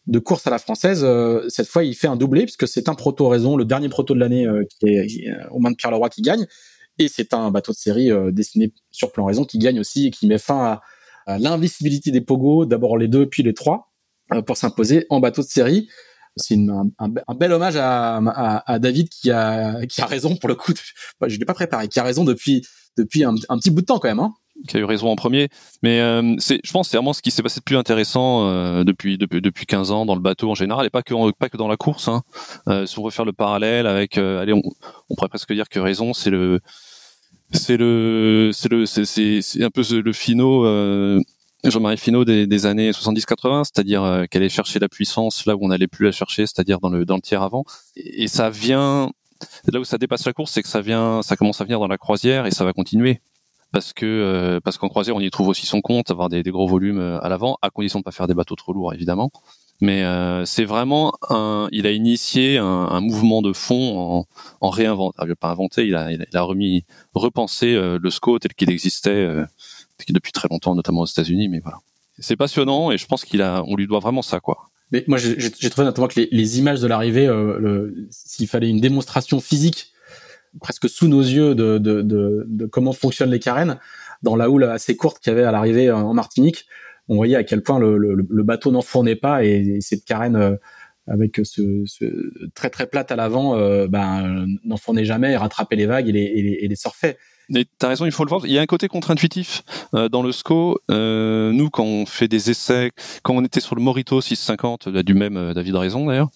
de 0.05 0.19
course 0.19 0.45
à 0.45 0.51
la 0.51 0.59
française. 0.59 1.03
cette 1.47 1.67
fois, 1.67 1.83
il 1.83 1.95
fait 1.95 2.05
un 2.05 2.15
doublé 2.15 2.43
puisque 2.43 2.67
c'est 2.67 2.89
un 2.89 2.93
proto 2.93 3.27
raison, 3.27 3.57
le 3.57 3.65
dernier 3.65 3.89
proto 3.89 4.13
de 4.13 4.19
l'année 4.19 4.47
qui 4.79 4.87
est 4.87 5.31
au 5.49 5.57
mains 5.57 5.71
de 5.71 5.75
Pierre 5.75 5.89
Leroy 5.89 6.09
qui 6.09 6.21
gagne. 6.21 6.45
Et 6.99 7.07
c'est 7.07 7.33
un 7.33 7.49
bateau 7.51 7.71
de 7.71 7.77
série 7.77 8.09
dessiné 8.31 8.73
sur 8.91 9.11
plan 9.11 9.25
raison 9.25 9.45
qui 9.45 9.57
gagne 9.57 9.79
aussi 9.79 10.07
et 10.07 10.11
qui 10.11 10.27
met 10.27 10.37
fin 10.37 10.79
à, 11.25 11.37
l'invisibilité 11.39 12.11
des 12.11 12.21
pogos, 12.21 12.65
d'abord 12.65 12.97
les 12.97 13.07
deux 13.07 13.27
puis 13.27 13.43
les 13.43 13.53
trois, 13.53 13.93
pour 14.45 14.57
s'imposer 14.57 15.05
en 15.09 15.19
bateau 15.19 15.41
de 15.41 15.47
série 15.47 15.87
c'est 16.35 16.55
un, 16.55 16.89
un, 16.97 17.35
bel 17.35 17.51
hommage 17.51 17.75
à, 17.75 18.17
à, 18.17 18.73
à, 18.73 18.79
David 18.79 19.09
qui 19.09 19.29
a 19.31 19.85
qui 19.85 20.01
a 20.01 20.05
raison 20.05 20.35
pour 20.35 20.49
le 20.49 20.55
coup. 20.55 20.73
je 21.27 21.37
l'ai 21.37 21.45
pas 21.45 21.53
préparé, 21.53 21.87
qui 21.87 21.99
a 21.99 22.03
raison 22.03 22.23
depuis 22.23 22.65
depuis 22.97 23.23
un, 23.23 23.35
petit 23.35 23.69
bout 23.69 23.81
de 23.81 23.85
temps 23.85 23.99
quand 23.99 24.07
même. 24.07 24.19
Hein 24.19 24.33
qui 24.67 24.77
a 24.77 24.79
eu 24.79 24.83
raison 24.85 25.09
en 25.09 25.15
premier. 25.15 25.49
Mais 25.81 25.99
euh, 25.99 26.35
c'est, 26.39 26.59
je 26.63 26.71
pense, 26.71 26.89
c'est 26.89 26.97
vraiment 26.97 27.13
ce 27.13 27.21
qui 27.21 27.31
s'est 27.31 27.43
passé 27.43 27.59
de 27.59 27.63
plus 27.63 27.77
intéressant 27.77 28.47
euh, 28.47 28.83
depuis, 28.83 29.17
depuis 29.17 29.41
depuis 29.41 29.65
15 29.65 29.91
ans 29.91 30.05
dans 30.05 30.15
le 30.15 30.21
bateau 30.21 30.49
en 30.49 30.55
général, 30.55 30.85
et 30.85 30.89
pas 30.89 31.03
que 31.03 31.31
pas 31.31 31.49
que 31.49 31.57
dans 31.57 31.67
la 31.67 31.77
course. 31.77 32.07
Hein. 32.07 32.23
Euh, 32.67 32.85
si 32.85 32.97
on 32.99 33.03
veut 33.03 33.11
faire 33.11 33.25
le 33.25 33.33
parallèle 33.33 33.87
avec, 33.87 34.17
allez, 34.17 34.53
on, 34.53 34.61
pourrait 35.15 35.29
presque 35.29 35.53
dire 35.53 35.69
que 35.69 35.79
raison, 35.79 36.13
c'est 36.13 36.29
le 36.29 36.59
c'est 37.51 37.77
le 37.77 38.51
c'est 38.53 38.69
le 38.69 38.85
c'est, 38.85 39.63
un 39.63 39.69
peu 39.69 39.83
le 39.91 40.13
finot 40.13 40.65
Jean-Marie 41.65 41.97
Finot 41.97 42.25
des, 42.25 42.45
des 42.45 42.65
années 42.65 42.91
70-80, 42.91 43.63
c'est-à-dire 43.63 44.25
qu'elle 44.29 44.43
est 44.43 44.49
chercher 44.49 44.79
la 44.79 44.89
puissance 44.89 45.45
là 45.45 45.55
où 45.55 45.59
on 45.63 45.69
n'allait 45.69 45.87
plus 45.87 46.05
la 46.05 46.11
chercher, 46.11 46.45
c'est-à-dire 46.45 46.79
dans 46.79 46.89
le 46.89 47.05
dans 47.05 47.15
le 47.15 47.21
tiers 47.21 47.41
avant. 47.41 47.63
Et, 47.95 48.27
ça 48.27 48.49
vient 48.49 49.11
là 49.71 49.79
où 49.79 49.83
ça 49.83 49.97
dépasse 49.97 50.25
la 50.25 50.33
course, 50.33 50.51
c'est 50.51 50.61
que 50.61 50.67
ça 50.67 50.81
vient, 50.81 51.21
ça 51.21 51.35
commence 51.35 51.61
à 51.61 51.63
venir 51.63 51.79
dans 51.79 51.87
la 51.87 51.97
croisière 51.97 52.45
et 52.45 52.51
ça 52.51 52.65
va 52.65 52.73
continuer 52.73 53.21
parce 53.73 53.91
que 53.91 54.05
euh, 54.05 54.59
parce 54.61 54.77
qu'en 54.77 54.87
croisière 54.87 55.15
on 55.17 55.19
y 55.19 55.29
trouve 55.29 55.49
aussi 55.49 55.65
son 55.65 55.81
compte, 55.81 56.11
avoir 56.11 56.29
des, 56.29 56.43
gros 56.43 56.67
volumes 56.67 56.99
euh, 56.99 57.19
à 57.19 57.27
l'avant, 57.27 57.57
à 57.61 57.69
condition 57.69 57.99
de 57.99 58.03
pas 58.03 58.11
faire 58.11 58.27
des 58.27 58.33
bateaux 58.33 58.55
trop 58.55 58.71
lourds 58.71 58.93
évidemment. 58.93 59.31
Mais 59.81 60.03
euh, 60.03 60.45
c'est 60.45 60.63
vraiment 60.63 61.11
un, 61.29 61.67
il 61.71 61.87
a 61.87 61.91
initié 61.91 62.59
un, 62.59 62.65
un 62.65 63.01
mouvement 63.01 63.41
de 63.41 63.51
fond 63.51 63.99
en, 63.99 64.27
en 64.61 64.69
réinventant, 64.69 65.25
pas 65.37 65.49
inventé, 65.49 65.87
il 65.87 65.95
a, 65.95 66.11
il 66.11 66.25
a 66.33 66.41
remis, 66.43 66.85
repensé 67.15 67.73
le 67.75 68.09
SCO 68.09 68.39
tel 68.39 68.53
qu'il 68.53 68.69
existait 68.69 69.27
depuis 70.09 70.31
très 70.31 70.47
longtemps, 70.49 70.75
notamment 70.75 71.01
aux 71.01 71.05
États-Unis. 71.05 71.49
Mais 71.49 71.59
voilà, 71.59 71.79
c'est 72.19 72.35
passionnant 72.37 72.91
et 72.91 72.97
je 72.97 73.05
pense 73.07 73.25
qu'il 73.25 73.41
a, 73.41 73.63
on 73.67 73.75
lui 73.75 73.87
doit 73.87 73.99
vraiment 73.99 74.21
ça, 74.21 74.39
quoi. 74.39 74.69
Mais 74.91 75.03
moi, 75.07 75.17
j'ai 75.17 75.69
trouvé 75.71 75.85
notamment 75.85 76.07
que 76.07 76.19
les, 76.19 76.29
les 76.31 76.59
images 76.59 76.79
de 76.79 76.87
l'arrivée, 76.87 77.25
euh, 77.25 77.91
s'il 78.11 78.47
fallait 78.47 78.69
une 78.69 78.79
démonstration 78.79 79.39
physique 79.39 79.92
presque 80.61 80.89
sous 80.89 81.07
nos 81.07 81.21
yeux 81.21 81.55
de, 81.55 81.77
de, 81.77 82.01
de, 82.01 82.45
de, 82.47 82.65
comment 82.65 82.93
fonctionnent 82.93 83.31
les 83.31 83.39
carènes, 83.39 83.79
dans 84.21 84.35
la 84.35 84.49
houle 84.49 84.63
assez 84.65 84.95
courte 84.95 85.19
qu'il 85.19 85.31
y 85.31 85.35
avait 85.35 85.45
à 85.45 85.51
l'arrivée 85.51 85.91
en 85.91 86.13
Martinique, 86.13 86.65
on 87.09 87.15
voyait 87.15 87.35
à 87.35 87.43
quel 87.43 87.61
point 87.61 87.79
le, 87.79 87.97
le, 87.97 88.25
le 88.27 88.43
bateau 88.43 88.71
n'enfournait 88.71 89.15
pas 89.15 89.43
et, 89.43 89.79
cette 89.81 90.05
carène 90.05 90.35
euh, 90.35 90.55
avec 91.07 91.41
ce, 91.43 91.83
ce, 91.85 92.05
très 92.55 92.69
très 92.69 92.87
plate 92.87 93.11
à 93.11 93.15
l'avant, 93.15 93.57
euh, 93.57 93.87
ben, 93.87 94.45
n'enfournait 94.63 95.03
jamais, 95.03 95.35
rattrapait 95.35 95.75
les 95.75 95.85
vagues 95.85 96.07
et 96.07 96.13
les, 96.13 96.23
et 96.23 96.41
les, 96.41 96.57
et 96.61 96.67
les 96.67 96.75
surfait. 96.75 97.17
T'as 97.77 97.89
raison, 97.89 98.05
il 98.05 98.11
faut 98.11 98.23
le 98.23 98.29
voir. 98.29 98.45
Il 98.45 98.51
y 98.51 98.57
a 98.57 98.61
un 98.61 98.65
côté 98.65 98.87
contre-intuitif 98.87 99.63
euh, 99.93 100.09
dans 100.09 100.23
le 100.23 100.31
SCO. 100.31 100.79
Euh, 100.89 101.51
nous, 101.51 101.69
quand 101.69 101.83
on 101.83 102.05
fait 102.05 102.27
des 102.27 102.49
essais, 102.49 102.91
quand 103.21 103.33
on 103.35 103.43
était 103.43 103.59
sur 103.59 103.75
le 103.75 103.81
Morito 103.81 104.21
650, 104.21 104.89
du 104.89 105.13
même 105.13 105.37
euh, 105.37 105.53
David 105.53 105.75
Raison 105.75 106.05
d'ailleurs, 106.05 106.29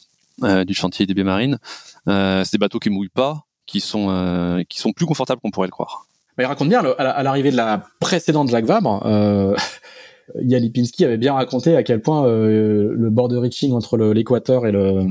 euh, 0.44 0.66
du 0.66 0.74
chantier 0.74 1.06
des 1.06 1.16
euh, 1.20 2.44
c'est 2.44 2.52
des 2.52 2.58
bateaux 2.58 2.80
qui 2.80 2.90
mouillent 2.90 3.10
pas, 3.10 3.47
qui 3.68 3.80
sont 3.80 4.08
euh, 4.10 4.64
qui 4.68 4.80
sont 4.80 4.94
plus 4.94 5.06
confortables 5.06 5.40
qu'on 5.42 5.52
pourrait 5.52 5.68
le 5.68 5.72
croire. 5.72 6.08
il 6.40 6.46
raconte 6.46 6.70
bien 6.70 6.84
à 6.98 7.24
l'arrivée 7.24 7.52
de 7.52 7.58
la 7.58 7.84
précédente 8.00 8.50
Jacques 8.50 8.66
Vabre. 8.66 9.06
Euh, 9.06 9.56
Lipinski 10.36 11.06
avait 11.06 11.18
bien 11.18 11.34
raconté 11.34 11.76
à 11.78 11.84
quel 11.84 12.02
point 12.02 12.28
le 12.28 13.10
border 13.10 13.38
reaching 13.38 13.72
entre 13.72 13.98
l'Équateur 13.98 14.66
et 14.66 14.72
le 14.74 15.06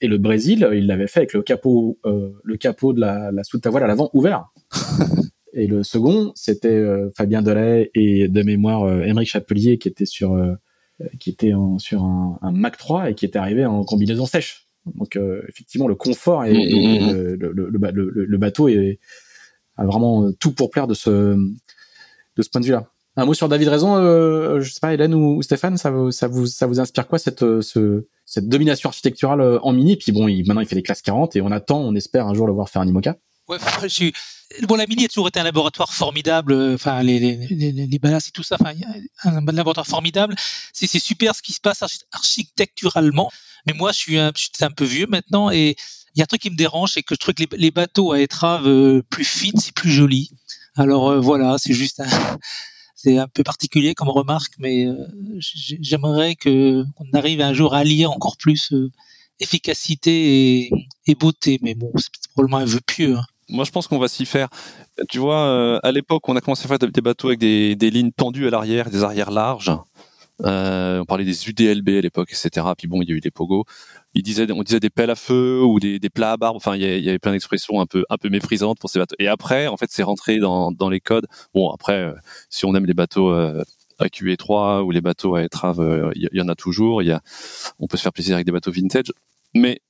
et 0.00 0.06
le 0.06 0.18
Brésil, 0.18 0.68
il 0.72 0.86
l'avait 0.86 1.08
fait 1.08 1.20
avec 1.20 1.32
le 1.32 1.42
capot 1.42 1.98
le 2.04 2.56
capot 2.56 2.92
de 2.92 3.00
la, 3.00 3.32
la 3.32 3.42
soute 3.42 3.66
à 3.66 3.70
voile 3.70 3.82
à 3.82 3.86
l'avant 3.88 4.10
ouvert. 4.12 4.52
Et 5.52 5.66
le 5.66 5.82
second, 5.82 6.32
c'était 6.34 6.68
euh, 6.68 7.10
Fabien 7.16 7.42
Delay 7.42 7.90
et 7.94 8.28
de 8.28 8.42
mémoire 8.42 8.84
euh, 8.84 9.24
Chapelier 9.24 9.78
qui 9.78 9.88
était 9.88 10.06
sur 10.06 10.34
euh, 10.34 10.54
qui 11.18 11.30
était 11.30 11.54
en, 11.54 11.78
sur 11.78 12.02
un, 12.04 12.38
un, 12.42 12.52
Mac 12.52 12.76
3 12.76 13.10
et 13.10 13.14
qui 13.14 13.24
était 13.24 13.38
arrivé 13.38 13.64
en 13.64 13.84
combinaison 13.84 14.26
sèche. 14.26 14.68
Donc 14.94 15.16
euh, 15.16 15.42
effectivement, 15.48 15.88
le 15.88 15.94
confort 15.94 16.44
et, 16.44 16.52
mmh, 16.52 16.56
mmh, 16.56 17.10
mmh. 17.10 17.12
le, 17.34 17.52
le, 17.52 18.24
le, 18.26 18.38
bateau 18.38 18.68
est, 18.68 18.98
a 19.76 19.84
vraiment 19.84 20.30
tout 20.32 20.52
pour 20.52 20.70
plaire 20.70 20.86
de 20.86 20.94
ce 20.94 21.36
de 22.36 22.42
ce 22.42 22.48
point 22.48 22.60
de 22.60 22.66
vue-là. 22.66 22.86
Un 23.16 23.26
mot 23.26 23.34
sur 23.34 23.48
David 23.48 23.68
Raison, 23.68 23.96
euh, 23.96 24.60
je 24.60 24.72
sais 24.72 24.80
pas, 24.80 24.94
Hélène 24.94 25.14
ou, 25.14 25.42
Stéphane, 25.42 25.76
ça 25.76 25.90
vous, 25.90 26.10
ça 26.12 26.28
vous, 26.28 26.46
ça 26.46 26.66
vous 26.66 26.78
inspire 26.78 27.08
quoi 27.08 27.18
cette, 27.18 27.40
ce, 27.60 28.06
cette 28.24 28.48
domination 28.48 28.88
architecturale 28.88 29.58
en 29.62 29.72
mini? 29.72 29.96
Puis 29.96 30.12
bon, 30.12 30.28
il, 30.28 30.46
maintenant 30.46 30.60
il 30.60 30.66
fait 30.66 30.76
des 30.76 30.82
classes 30.82 31.02
40 31.02 31.34
et 31.36 31.40
on 31.42 31.50
attend, 31.50 31.80
on 31.80 31.94
espère 31.96 32.28
un 32.28 32.34
jour 32.34 32.46
le 32.46 32.52
voir 32.52 32.68
faire 32.68 32.82
un 32.82 32.86
IMOCA. 32.86 33.16
Bon, 34.62 34.74
la 34.74 34.86
Mini 34.86 35.04
a 35.04 35.08
toujours 35.08 35.28
été 35.28 35.38
un 35.38 35.44
laboratoire 35.44 35.92
formidable. 35.92 36.52
Euh, 36.52 36.74
enfin, 36.74 37.02
les, 37.02 37.18
les, 37.20 37.94
et 37.94 38.30
tout 38.34 38.42
ça. 38.42 38.56
Enfin, 38.60 38.74
un, 39.24 39.44
laboratoire 39.52 39.86
formidable. 39.86 40.34
C'est, 40.72 40.86
super 40.98 41.34
ce 41.34 41.42
qui 41.42 41.52
se 41.52 41.60
passe 41.60 41.84
architecturalement. 42.12 43.30
Mais 43.66 43.74
moi, 43.74 43.92
je 43.92 43.98
suis 43.98 44.18
un, 44.18 44.32
peu 44.74 44.84
vieux 44.84 45.06
maintenant 45.06 45.50
et 45.50 45.76
il 46.14 46.18
y 46.18 46.22
a 46.22 46.24
un 46.24 46.26
truc 46.26 46.42
qui 46.42 46.50
me 46.50 46.56
dérange, 46.56 46.92
c'est 46.94 47.02
que 47.02 47.14
je 47.14 47.20
trouve 47.20 47.34
que 47.34 47.44
les, 47.56 47.70
bateaux 47.70 48.12
à 48.12 48.20
étrave 48.20 48.66
euh, 48.66 49.02
plus 49.08 49.24
fines, 49.24 49.58
c'est 49.60 49.74
plus 49.74 49.90
joli. 49.90 50.30
Alors 50.74 51.10
euh, 51.10 51.20
voilà, 51.20 51.56
c'est 51.58 51.72
juste 51.72 52.00
un, 52.00 52.06
c'est 52.96 53.18
un 53.18 53.28
peu 53.28 53.44
particulier 53.44 53.94
comme 53.94 54.08
remarque, 54.08 54.54
mais 54.58 54.86
j'aimerais 55.38 56.34
qu'on 56.34 56.86
arrive 57.12 57.40
un 57.42 57.54
jour 57.54 57.74
à 57.74 57.78
allier 57.78 58.06
encore 58.06 58.36
plus 58.38 58.72
efficacité 59.38 60.64
et, 60.64 60.70
et, 61.06 61.14
beauté. 61.14 61.60
Mais 61.62 61.74
bon, 61.74 61.92
c'est 61.96 62.10
probablement 62.32 62.58
un 62.58 62.64
vœu 62.64 62.80
pieux. 62.84 63.16
Hein. 63.16 63.24
Moi, 63.50 63.64
je 63.64 63.70
pense 63.70 63.86
qu'on 63.88 63.98
va 63.98 64.08
s'y 64.08 64.26
faire. 64.26 64.48
Tu 65.08 65.18
vois, 65.18 65.40
euh, 65.40 65.80
à 65.82 65.92
l'époque, 65.92 66.28
on 66.28 66.36
a 66.36 66.40
commencé 66.40 66.64
à 66.64 66.68
faire 66.68 66.78
des 66.78 67.00
bateaux 67.00 67.28
avec 67.28 67.40
des, 67.40 67.74
lignes 67.90 68.12
tendues 68.12 68.46
à 68.46 68.50
l'arrière, 68.50 68.90
des 68.90 69.02
arrières 69.02 69.30
larges. 69.30 69.72
Euh, 70.42 71.00
on 71.00 71.04
parlait 71.04 71.24
des 71.24 71.48
UDLB 71.48 71.88
à 71.98 72.00
l'époque, 72.00 72.30
etc. 72.32 72.66
Puis 72.76 72.88
bon, 72.88 73.02
il 73.02 73.10
y 73.10 73.12
a 73.12 73.14
eu 73.14 73.20
des 73.20 73.30
pogos. 73.30 73.64
On 74.16 74.62
disait 74.62 74.80
des 74.80 74.90
pelles 74.90 75.10
à 75.10 75.14
feu 75.14 75.62
ou 75.62 75.80
des, 75.80 75.98
plats 76.12 76.32
à 76.32 76.36
barbe. 76.36 76.56
Enfin, 76.56 76.76
il 76.76 76.82
y, 76.82 77.08
avait 77.08 77.18
plein 77.18 77.32
d'expressions 77.32 77.80
un 77.80 77.86
peu, 77.86 78.04
méprisantes 78.30 78.78
pour 78.78 78.88
ces 78.88 78.98
bateaux. 78.98 79.16
Et 79.18 79.28
après, 79.28 79.66
en 79.66 79.76
fait, 79.76 79.88
c'est 79.90 80.02
rentré 80.02 80.38
dans, 80.38 80.88
les 80.90 81.00
codes. 81.00 81.26
Bon, 81.54 81.70
après, 81.70 82.04
euh, 82.04 82.14
si 82.48 82.64
on 82.64 82.74
aime 82.74 82.86
les 82.86 82.94
bateaux 82.94 83.30
à 83.30 84.06
QE3 84.06 84.82
ou 84.82 84.90
les 84.92 85.02
bateaux 85.02 85.34
à 85.34 85.42
étrave, 85.42 86.12
il 86.14 86.28
y, 86.32 86.40
en 86.40 86.48
a 86.48 86.54
toujours. 86.54 87.02
Y 87.02 87.12
a, 87.12 87.20
on 87.78 87.86
peut 87.86 87.96
se 87.96 88.02
faire 88.02 88.12
plaisir 88.12 88.34
avec 88.34 88.46
des 88.46 88.52
bateaux 88.52 88.72
vintage. 88.72 89.12
Mais 89.54 89.80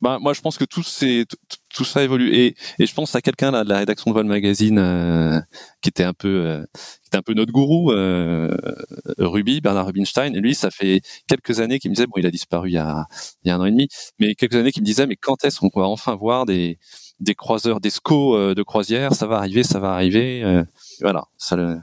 bah, 0.00 0.18
moi, 0.18 0.32
je 0.32 0.40
pense 0.40 0.56
que 0.56 0.64
tout, 0.64 0.82
c'est, 0.82 1.26
tout, 1.74 1.84
ça 1.84 2.02
évolue. 2.02 2.34
Et, 2.34 2.54
et 2.78 2.86
je 2.86 2.94
pense 2.94 3.14
à 3.14 3.20
quelqu'un 3.20 3.50
là 3.50 3.64
de 3.64 3.68
la 3.68 3.78
rédaction 3.78 4.10
de 4.10 4.14
Vol 4.14 4.26
Magazine 4.26 4.78
euh, 4.78 5.40
qui 5.82 5.90
était 5.90 6.04
un 6.04 6.14
peu, 6.14 6.28
euh, 6.46 6.64
qui 6.74 7.08
était 7.08 7.18
un 7.18 7.22
peu 7.22 7.34
notre 7.34 7.52
gourou, 7.52 7.92
euh, 7.92 8.56
Ruby, 9.18 9.60
Bernard 9.60 9.86
Rubinstein. 9.86 10.34
Et 10.34 10.40
lui, 10.40 10.54
ça 10.54 10.70
fait 10.70 11.02
quelques 11.28 11.60
années 11.60 11.78
qu'il 11.78 11.90
me 11.90 11.96
disait, 11.96 12.06
bon, 12.06 12.14
il 12.16 12.26
a 12.26 12.30
disparu 12.30 12.70
il 12.70 12.74
y 12.74 12.78
a, 12.78 13.06
il 13.44 13.48
y 13.48 13.50
a 13.50 13.56
un 13.56 13.60
an 13.60 13.66
et 13.66 13.70
demi, 13.70 13.88
mais 14.18 14.34
quelques 14.34 14.56
années 14.56 14.72
qu'il 14.72 14.82
me 14.82 14.86
disait, 14.86 15.06
mais 15.06 15.16
quand 15.16 15.44
est-ce 15.44 15.60
qu'on 15.60 15.70
va 15.74 15.86
enfin 15.86 16.14
voir 16.14 16.46
des, 16.46 16.78
des 17.20 17.34
croiseurs, 17.34 17.80
des 17.80 17.90
SCO 17.90 18.54
de 18.54 18.62
croisière? 18.62 19.14
Ça 19.14 19.26
va 19.26 19.36
arriver, 19.36 19.62
ça 19.64 19.80
va 19.80 19.92
arriver. 19.92 20.62
voilà, 21.02 21.24
ça 21.36 21.56
le, 21.56 21.78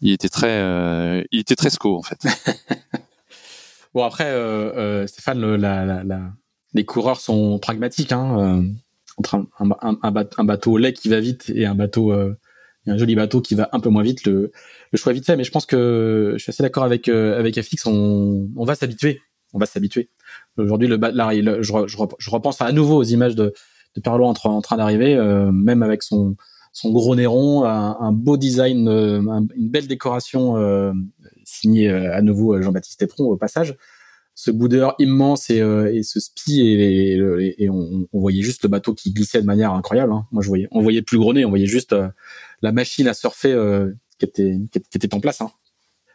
il 0.00 0.12
était 0.12 0.28
très, 0.28 1.26
il 1.32 1.40
était 1.40 1.56
très 1.56 1.70
SCO 1.70 1.98
en 1.98 2.02
fait. 2.02 2.20
bon 3.94 4.04
après, 4.04 4.30
Stéphane, 5.08 5.56
la, 5.56 5.84
la, 5.84 6.04
la 6.04 6.32
les 6.74 6.84
coureurs 6.84 7.20
sont 7.20 7.58
pragmatiques. 7.58 8.12
Hein, 8.12 8.38
euh, 8.38 8.62
entre 9.20 9.34
un, 9.34 9.46
un, 9.80 9.98
un, 10.02 10.44
bateau 10.44 10.78
lait 10.78 10.92
qui 10.92 11.08
va 11.08 11.20
vite 11.20 11.52
et 11.54 11.66
un 11.66 11.74
bateau, 11.74 12.12
euh, 12.12 12.38
un 12.86 12.96
joli 12.96 13.14
bateau 13.14 13.40
qui 13.42 13.54
va 13.54 13.68
un 13.72 13.80
peu 13.80 13.90
moins 13.90 14.02
vite, 14.02 14.24
le, 14.24 14.50
le 14.90 14.98
choix 14.98 15.12
vite 15.12 15.26
fait. 15.26 15.36
Mais 15.36 15.44
je 15.44 15.50
pense 15.50 15.66
que 15.66 16.34
je 16.36 16.42
suis 16.42 16.50
assez 16.50 16.62
d'accord 16.62 16.84
avec 16.84 17.08
euh, 17.08 17.38
avec 17.38 17.60
FX. 17.60 17.86
On, 17.86 18.48
on 18.56 18.64
va 18.64 18.74
s'habituer. 18.74 19.20
On 19.52 19.58
va 19.58 19.66
s'habituer. 19.66 20.08
Aujourd'hui, 20.56 20.88
le 20.88 20.96
là, 20.96 21.30
je, 21.34 21.72
je, 21.86 22.30
repense 22.30 22.60
à 22.60 22.72
nouveau 22.72 22.96
aux 22.98 23.04
images 23.04 23.34
de, 23.34 23.52
de 23.96 24.00
Perlo 24.00 24.24
en, 24.24 24.34
en 24.44 24.62
train 24.62 24.76
d'arriver, 24.76 25.16
euh, 25.16 25.50
même 25.52 25.82
avec 25.82 26.02
son 26.02 26.36
son 26.72 26.92
gros 26.92 27.16
néron, 27.16 27.64
un, 27.64 28.12
beau 28.12 28.36
design, 28.36 28.88
une 28.88 29.68
belle 29.70 29.88
décoration 29.88 30.54
signée 31.42 31.90
à 31.90 32.22
nouveau 32.22 32.62
Jean-Baptiste 32.62 33.02
Epron 33.02 33.24
au 33.24 33.36
passage 33.36 33.76
ce 34.40 34.50
boudeur 34.50 34.94
immense 34.98 35.50
et, 35.50 35.60
euh, 35.60 36.00
ce 36.02 36.18
spi 36.18 36.62
et, 36.62 37.68
on, 37.68 38.08
voyait 38.14 38.40
juste 38.40 38.62
le 38.62 38.70
bateau 38.70 38.94
qui 38.94 39.12
glissait 39.12 39.42
de 39.42 39.46
manière 39.46 39.74
incroyable. 39.74 40.14
Hein. 40.14 40.24
Moi, 40.32 40.42
je 40.42 40.48
voyais, 40.48 40.66
on 40.70 40.80
voyait 40.80 41.02
plus 41.02 41.18
gros 41.18 41.34
nez, 41.34 41.44
on 41.44 41.50
voyait 41.50 41.66
juste 41.66 41.92
euh, 41.92 42.08
la 42.62 42.72
machine 42.72 43.06
à 43.06 43.12
surfer 43.12 43.52
euh, 43.52 43.92
qui 44.18 44.24
était 44.24 44.56
qui, 44.72 44.96
était 44.96 45.14
en 45.14 45.20
place. 45.20 45.42
Hein. 45.42 45.50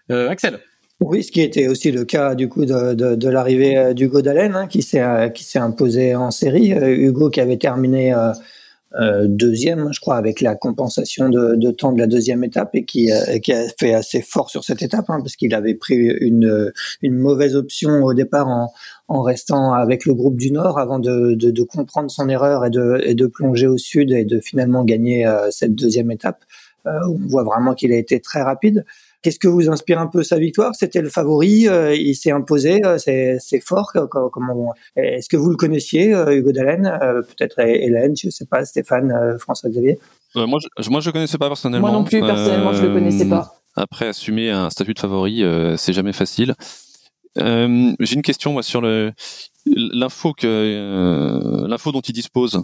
Axel. 0.09 0.57
Oui, 1.01 1.23
ce 1.23 1.31
qui 1.31 1.41
était 1.41 1.67
aussi 1.67 1.91
le 1.91 2.03
cas 2.03 2.33
du 2.33 2.49
coup 2.49 2.65
de, 2.65 3.29
l'arrivée 3.29 3.93
d'Hugo 3.93 4.23
Dalen, 4.23 4.55
hein, 4.55 4.65
qui 4.65 4.81
s'est 4.81 5.31
qui 5.35 5.43
s'est 5.43 5.59
imposé 5.59 6.15
en 6.15 6.31
série. 6.31 6.71
Hugo 6.71 7.29
qui 7.29 7.41
avait 7.41 7.57
terminé 7.57 8.11
deuxième, 9.27 9.91
je 9.91 9.99
crois, 9.99 10.15
avec 10.15 10.41
la 10.41 10.55
compensation 10.55 11.29
de, 11.29 11.55
de, 11.55 11.71
temps 11.71 11.91
de 11.91 11.99
la 11.99 12.07
deuxième 12.07 12.43
étape 12.43 12.75
et 12.75 12.85
qui, 12.85 13.11
euh, 13.11 13.39
qui 13.39 13.51
a 13.51 13.67
fait 13.79 13.93
assez 13.93 14.21
fort 14.21 14.49
sur 14.49 14.63
cette 14.63 14.81
étape, 14.81 15.09
hein, 15.09 15.19
parce 15.19 15.35
qu'il 15.35 15.53
avait 15.53 15.75
pris 15.75 15.95
une, 15.95 16.71
une 17.01 17.17
mauvaise 17.17 17.55
option 17.55 18.03
au 18.03 18.13
départ 18.13 18.47
en, 18.47 18.71
en 19.07 19.21
restant 19.21 19.73
avec 19.73 20.05
le 20.05 20.13
groupe 20.13 20.37
du 20.37 20.51
Nord 20.51 20.79
avant 20.79 20.99
de, 20.99 21.33
de, 21.33 21.51
de 21.51 21.63
comprendre 21.63 22.09
son 22.09 22.29
erreur 22.29 22.65
et 22.65 22.69
de, 22.69 23.01
et 23.03 23.15
de 23.15 23.27
plonger 23.27 23.67
au 23.67 23.77
sud 23.77 24.11
et 24.11 24.23
de 24.23 24.39
finalement 24.39 24.83
gagner 24.83 25.27
euh, 25.27 25.49
cette 25.51 25.75
deuxième 25.75 26.11
étape. 26.11 26.43
on 26.85 27.27
voit 27.27 27.43
vraiment 27.43 27.73
qu'il 27.73 27.91
a 27.91 27.97
été 27.97 28.19
très 28.19 28.43
rapide. 28.43 28.85
Qu'est-ce 29.25 29.39
que 29.39 29.47
vous 29.47 29.71
inspire 29.71 29.99
un 29.99 30.05
peu 30.05 30.21
sa 30.21 30.37
victoire? 30.37 30.75
C'était 30.75 31.01
le 31.01 31.09
favori, 31.09 31.67
euh, 31.67 31.95
il 31.95 32.13
s'est 32.13 32.29
imposé, 32.29 32.79
euh, 32.85 32.99
c'est 32.99 33.59
fort. 33.59 33.91
Comment 34.11 34.75
Est-ce 34.95 35.29
que 35.29 35.35
vous 35.35 35.49
le 35.49 35.55
connaissiez, 35.55 36.13
euh, 36.13 36.35
Hugo 36.35 36.51
Dallène 36.51 36.95
Peut-être 37.01 37.57
Hélène, 37.57 38.15
je 38.15 38.27
ne 38.27 38.31
sais 38.31 38.45
pas, 38.45 38.63
Stéphane, 38.65 39.35
François 39.39 39.71
Xavier? 39.71 39.97
moi, 40.35 40.59
je, 40.77 40.89
moi, 40.91 41.01
je 41.01 41.09
connaissais 41.09 41.39
pas 41.39 41.47
personnellement. 41.47 41.87
Moi 41.87 41.97
non 41.97 42.03
plus, 42.03 42.19
personnellement, 42.19 42.71
je 42.73 42.83
le 42.83 42.93
connaissais 42.93 43.27
pas. 43.27 43.55
Après, 43.75 44.09
assumer 44.09 44.51
un 44.51 44.69
statut 44.69 44.93
de 44.93 44.99
favori, 44.99 45.43
c'est 45.75 45.93
jamais 45.93 46.13
facile. 46.13 46.53
J'ai 47.35 48.13
une 48.13 48.21
question 48.21 48.53
moi 48.53 48.61
sur 48.61 48.83
l'info 49.65 50.33
que 50.33 51.65
l'info 51.67 51.91
dont 51.91 52.01
il 52.01 52.13
dispose. 52.13 52.63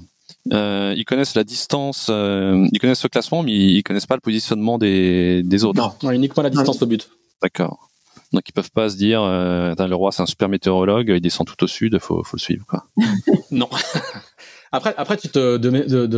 Euh, 0.52 0.94
ils 0.98 1.06
connaissent 1.06 1.36
la 1.36 1.44
distance, 1.44 2.08
euh, 2.10 2.68
ils 2.72 2.80
connaissent 2.80 3.04
le 3.04 3.10
classement, 3.10 3.44
mais 3.44 3.52
ils, 3.52 3.84
connaissent 3.84 4.08
pas 4.08 4.16
le 4.16 4.22
positionnement 4.22 4.78
des, 4.78 5.44
des 5.44 5.64
autres. 5.64 5.96
Non, 6.02 6.12
uniquement 6.12 6.42
la 6.42 6.50
distance 6.50 6.82
au 6.82 6.88
but. 6.88 7.10
D'accord. 7.42 7.90
Donc 8.34 8.44
ils 8.48 8.54
peuvent 8.54 8.72
pas 8.72 8.90
se 8.90 8.96
dire, 8.96 9.22
euh, 9.22 9.76
le 9.78 9.96
roi 9.96 10.12
c'est 10.12 10.22
un 10.22 10.26
super 10.26 10.48
météorologue, 10.48 11.10
il 11.10 11.22
descend 11.22 11.46
tout 11.46 11.62
au 11.64 11.68
sud, 11.68 12.00
faut, 12.00 12.24
faut 12.24 12.38
le 12.38 12.42
suivre 12.42 12.66
quoi. 12.66 12.86
non. 13.52 13.68
après, 14.72 14.94
après 14.98 15.18
tu 15.18 15.28
te 15.28 15.58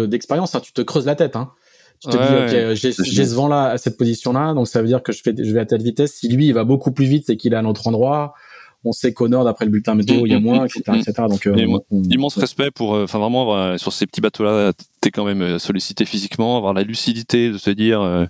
d'expérience, 0.05 0.51
de, 0.51 0.57
hein, 0.57 0.61
tu 0.61 0.73
te 0.73 0.81
creuses 0.81 1.07
la 1.07 1.15
tête. 1.15 1.35
Hein. 1.35 1.51
Tu 1.99 2.09
te 2.09 2.17
dis, 2.17 2.69
ok, 2.69 2.75
j'ai 2.75 3.25
ce 3.25 3.33
vent 3.33 3.47
là 3.47 3.71
à 3.71 3.77
cette 3.77 3.97
position 3.97 4.31
là, 4.33 4.53
donc 4.53 4.67
ça 4.67 4.81
veut 4.81 4.87
dire 4.87 5.01
que 5.01 5.11
je 5.11 5.21
fais, 5.23 5.33
je 5.35 5.51
vais 5.51 5.59
à 5.59 5.65
telle 5.65 5.81
vitesse. 5.81 6.13
Si 6.13 6.27
lui 6.27 6.47
il 6.47 6.53
va 6.53 6.65
beaucoup 6.65 6.91
plus 6.91 7.05
vite, 7.05 7.23
c'est 7.25 7.35
qu'il 7.35 7.53
est 7.53 7.55
à 7.55 7.59
un 7.59 7.65
autre 7.65 7.87
endroit 7.87 8.35
on 8.85 8.91
sait 8.91 9.13
qu'au 9.13 9.27
nord, 9.27 9.45
d'après 9.45 9.65
le 9.65 9.71
bulletin 9.71 9.95
météo, 9.95 10.25
il 10.25 10.31
y 10.31 10.35
a 10.35 10.39
mm, 10.39 10.41
mm, 10.41 10.45
moins, 10.45 10.65
etc., 10.65 10.83
mm, 10.87 10.95
etc. 10.95 11.13
Donc, 11.29 11.47
euh, 11.47 11.79
immense 12.09 12.37
respect 12.37 12.71
pour, 12.71 12.95
euh, 12.95 13.05
enfin 13.05 13.19
vraiment, 13.19 13.77
sur 13.77 13.93
ces 13.93 14.05
petits 14.05 14.21
bateaux-là, 14.21 14.73
t'es 15.01 15.11
quand 15.11 15.25
même 15.25 15.41
euh, 15.41 15.59
sollicité 15.59 16.05
physiquement, 16.05 16.57
avoir 16.57 16.73
la 16.73 16.83
lucidité 16.83 17.49
de 17.49 17.57
se 17.57 17.69
dire, 17.69 18.27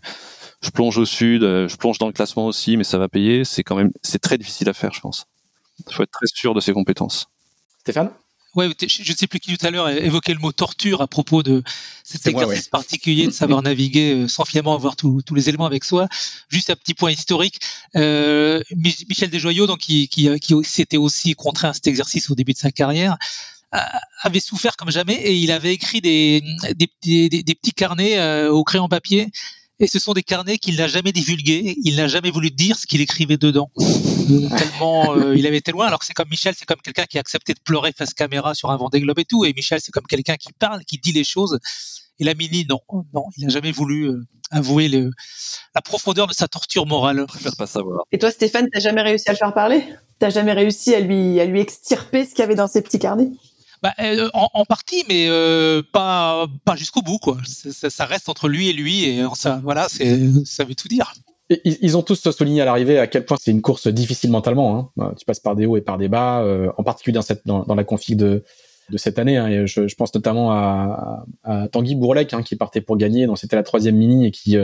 je 0.62 0.70
plonge 0.70 0.98
au 0.98 1.06
sud, 1.06 1.42
je 1.42 1.76
plonge 1.76 1.98
dans 1.98 2.08
le 2.08 2.14
classement 2.14 2.46
aussi, 2.46 2.78
mais 2.78 2.84
ça 2.84 2.98
va 2.98 3.08
payer. 3.08 3.44
C'est 3.44 3.64
quand 3.64 3.76
même, 3.76 3.92
c'est 4.02 4.20
très 4.20 4.38
difficile 4.38 4.70
à 4.70 4.74
faire, 4.74 4.94
je 4.94 5.02
pense. 5.02 5.26
Il 5.88 5.94
faut 5.94 6.04
être 6.04 6.12
très 6.12 6.28
sûr 6.28 6.54
de 6.54 6.60
ses 6.60 6.72
compétences. 6.72 7.28
Stéphane? 7.80 8.12
Ouais, 8.56 8.70
je 8.80 9.12
ne 9.12 9.18
sais 9.18 9.28
plus 9.28 9.40
qui 9.40 9.58
tout 9.58 9.66
à 9.66 9.72
l'heure 9.72 9.90
évoquait 9.90 10.34
le 10.34 10.40
mot 10.40 10.52
torture 10.52 11.02
à 11.02 11.08
propos 11.08 11.42
de 11.42 11.64
cet 12.04 12.28
exercice 12.28 12.68
particulier 12.68 13.26
de 13.26 13.32
savoir 13.32 13.62
naviguer 13.64 14.14
euh, 14.14 14.28
sans 14.28 14.46
finalement 14.46 14.76
avoir 14.76 14.96
tous 14.96 15.24
les 15.34 15.50
éléments 15.50 15.66
avec 15.66 15.84
soi. 15.84 16.08
Juste 16.50 16.70
un 16.70 16.76
petit 16.76 16.94
point 16.94 17.12
historique. 17.12 17.60
Euh, 17.96 18.62
Michel 18.76 19.30
Desjoyaux, 19.32 19.66
donc 19.66 19.80
qui, 19.80 20.08
qui, 20.08 20.30
qui 20.40 20.64
s'était 20.64 20.98
aussi 20.98 21.34
contraint 21.34 21.70
à 21.70 21.74
cet 21.74 21.88
exercice 21.88 22.30
au 22.30 22.36
début 22.36 22.54
de 22.54 22.60
sa 22.60 22.72
carrière, 22.72 23.18
avait 24.22 24.40
souffert 24.40 24.76
comme 24.76 24.92
jamais 24.92 25.16
et 25.16 25.34
il 25.34 25.52
avait 25.52 25.74
écrit 25.74 26.02
des, 26.02 26.44
des, 26.76 26.90
des, 27.02 27.44
des 27.44 27.56
petits 27.56 27.74
carnets 27.74 28.20
euh, 28.20 28.52
au 28.52 28.64
crayon 28.64 28.88
papier 28.88 29.32
et 29.80 29.88
ce 29.88 30.00
sont 30.00 30.14
des 30.14 30.24
carnets 30.24 30.58
qu'il 30.58 30.78
n'a 30.78 30.88
jamais 30.88 31.12
divulgués. 31.12 31.76
Il 31.84 31.96
n'a 31.96 32.08
jamais 32.08 32.32
voulu 32.32 32.52
dire 32.52 32.78
ce 32.78 32.86
qu'il 32.86 33.02
écrivait 33.02 33.38
dedans. 33.38 33.72
tellement 34.58 35.16
euh, 35.16 35.36
il 35.36 35.48
avait 35.48 35.58
été 35.58 35.72
loin. 35.72 35.88
Alors 35.88 36.00
que 36.00 36.06
c'est 36.06 36.14
comme 36.14 36.30
Michel, 36.30 36.54
c'est 36.58 36.66
comme 36.66 36.82
quelqu'un 36.82 37.06
qui 37.06 37.18
a 37.18 37.22
accepté 37.22 37.54
de 37.54 37.60
pleurer 37.60 37.92
face 37.92 38.14
caméra 38.14 38.54
sur 38.54 38.72
un 38.72 38.78
Vendée 38.78 39.02
Globe 39.02 39.20
et 39.20 39.26
tout. 39.26 39.46
Et 39.46 39.54
Michel, 39.54 39.80
c'est 39.82 39.92
comme 39.92 40.06
quelqu'un 40.06 40.38
qui 40.38 40.54
parle, 40.54 40.84
qui 40.86 40.98
dit 40.98 41.12
les 41.12 41.24
choses. 41.24 41.60
Et 42.20 42.24
la 42.24 42.36
Mini, 42.36 42.66
non, 42.70 42.80
non, 43.14 43.26
il 43.38 43.46
n'a 43.46 43.50
jamais 43.50 43.72
voulu 43.72 44.04
euh, 44.04 44.22
avouer 44.52 44.88
le, 44.88 45.10
la 45.74 45.82
profondeur 45.82 46.28
de 46.28 46.34
sa 46.34 46.48
torture 46.48 46.86
morale. 46.86 47.18
Je 47.22 47.26
préfère 47.26 47.56
pas 47.56 47.66
savoir. 47.66 48.04
Et 48.12 48.20
toi, 48.20 48.30
Stéphane, 48.30 48.68
t'as 48.72 48.80
jamais 48.80 49.02
réussi 49.02 49.28
à 49.30 49.32
le 49.32 49.38
faire 49.38 49.54
parler? 49.54 49.84
T'as 50.20 50.30
jamais 50.30 50.54
réussi 50.54 50.94
à 50.94 51.00
lui, 51.00 51.40
à 51.40 51.46
lui 51.46 51.60
extirper 51.60 52.26
ce 52.26 52.30
qu'il 52.30 52.40
y 52.40 52.44
avait 52.44 52.56
dans 52.56 52.68
ses 52.68 52.84
petits 52.84 53.00
carnets? 53.00 53.32
Bah, 53.84 53.94
euh, 54.00 54.30
en, 54.34 54.64
partie, 54.64 55.04
mais 55.10 55.26
euh, 55.28 55.82
pas 55.92 56.48
pas 56.64 56.78
jusqu'au 56.78 57.02
bout 57.02 57.18
quoi. 57.18 57.38
Ça, 57.44 58.06
reste 58.06 58.30
entre 58.30 58.48
lui 58.48 58.70
et 58.70 58.74
lui 58.74 59.04
et 59.04 59.26
ça 59.36 59.60
voilà, 59.62 59.90
ça 59.90 60.64
veut 60.64 60.74
tout 60.74 60.88
dire. 60.88 61.14
ils, 61.50 61.98
ont 61.98 62.02
tous 62.02 62.32
souligné 62.32 62.62
à 62.62 62.66
l'arrivée 62.66 62.98
à 62.98 63.08
quel 63.08 63.26
point 63.26 63.36
c'est 63.38 63.52
une 63.52 63.62
course 63.62 63.90
difficile 63.90 64.32
mentalement. 64.32 64.78
Hein. 64.78 64.90
Bah, 64.96 65.14
tu 65.20 65.26
passes 65.26 65.42
par 65.42 65.58
des 65.58 65.66
hauts 65.66 65.76
et 65.76 65.82
par 65.82 65.98
des 65.98 66.08
bas, 66.08 66.44
euh, 66.44 66.72
en 66.78 66.84
particulier 66.84 67.16
dans 67.16 67.22
cette 67.22 67.46
dans, 67.46 67.66
la 67.76 67.84
config 67.84 68.16
de 68.16 68.46
de 68.90 68.98
cette 68.98 69.20
année. 69.20 69.36
Hein, 69.36 69.66
je, 69.66 69.96
pense 69.96 70.16
notamment 70.16 70.52
à, 70.54 71.26
Tanguy 71.74 71.96
Bourlec 71.96 72.34
hein, 72.34 72.42
qui 72.42 72.56
partait 72.56 72.80
pour 72.80 72.96
gagner, 72.96 73.28
donc 73.28 73.38
c'était 73.38 73.58
la 73.58 73.64
troisième 73.64 73.98
mini 73.98 74.28
et 74.28 74.32
qui 74.32 74.56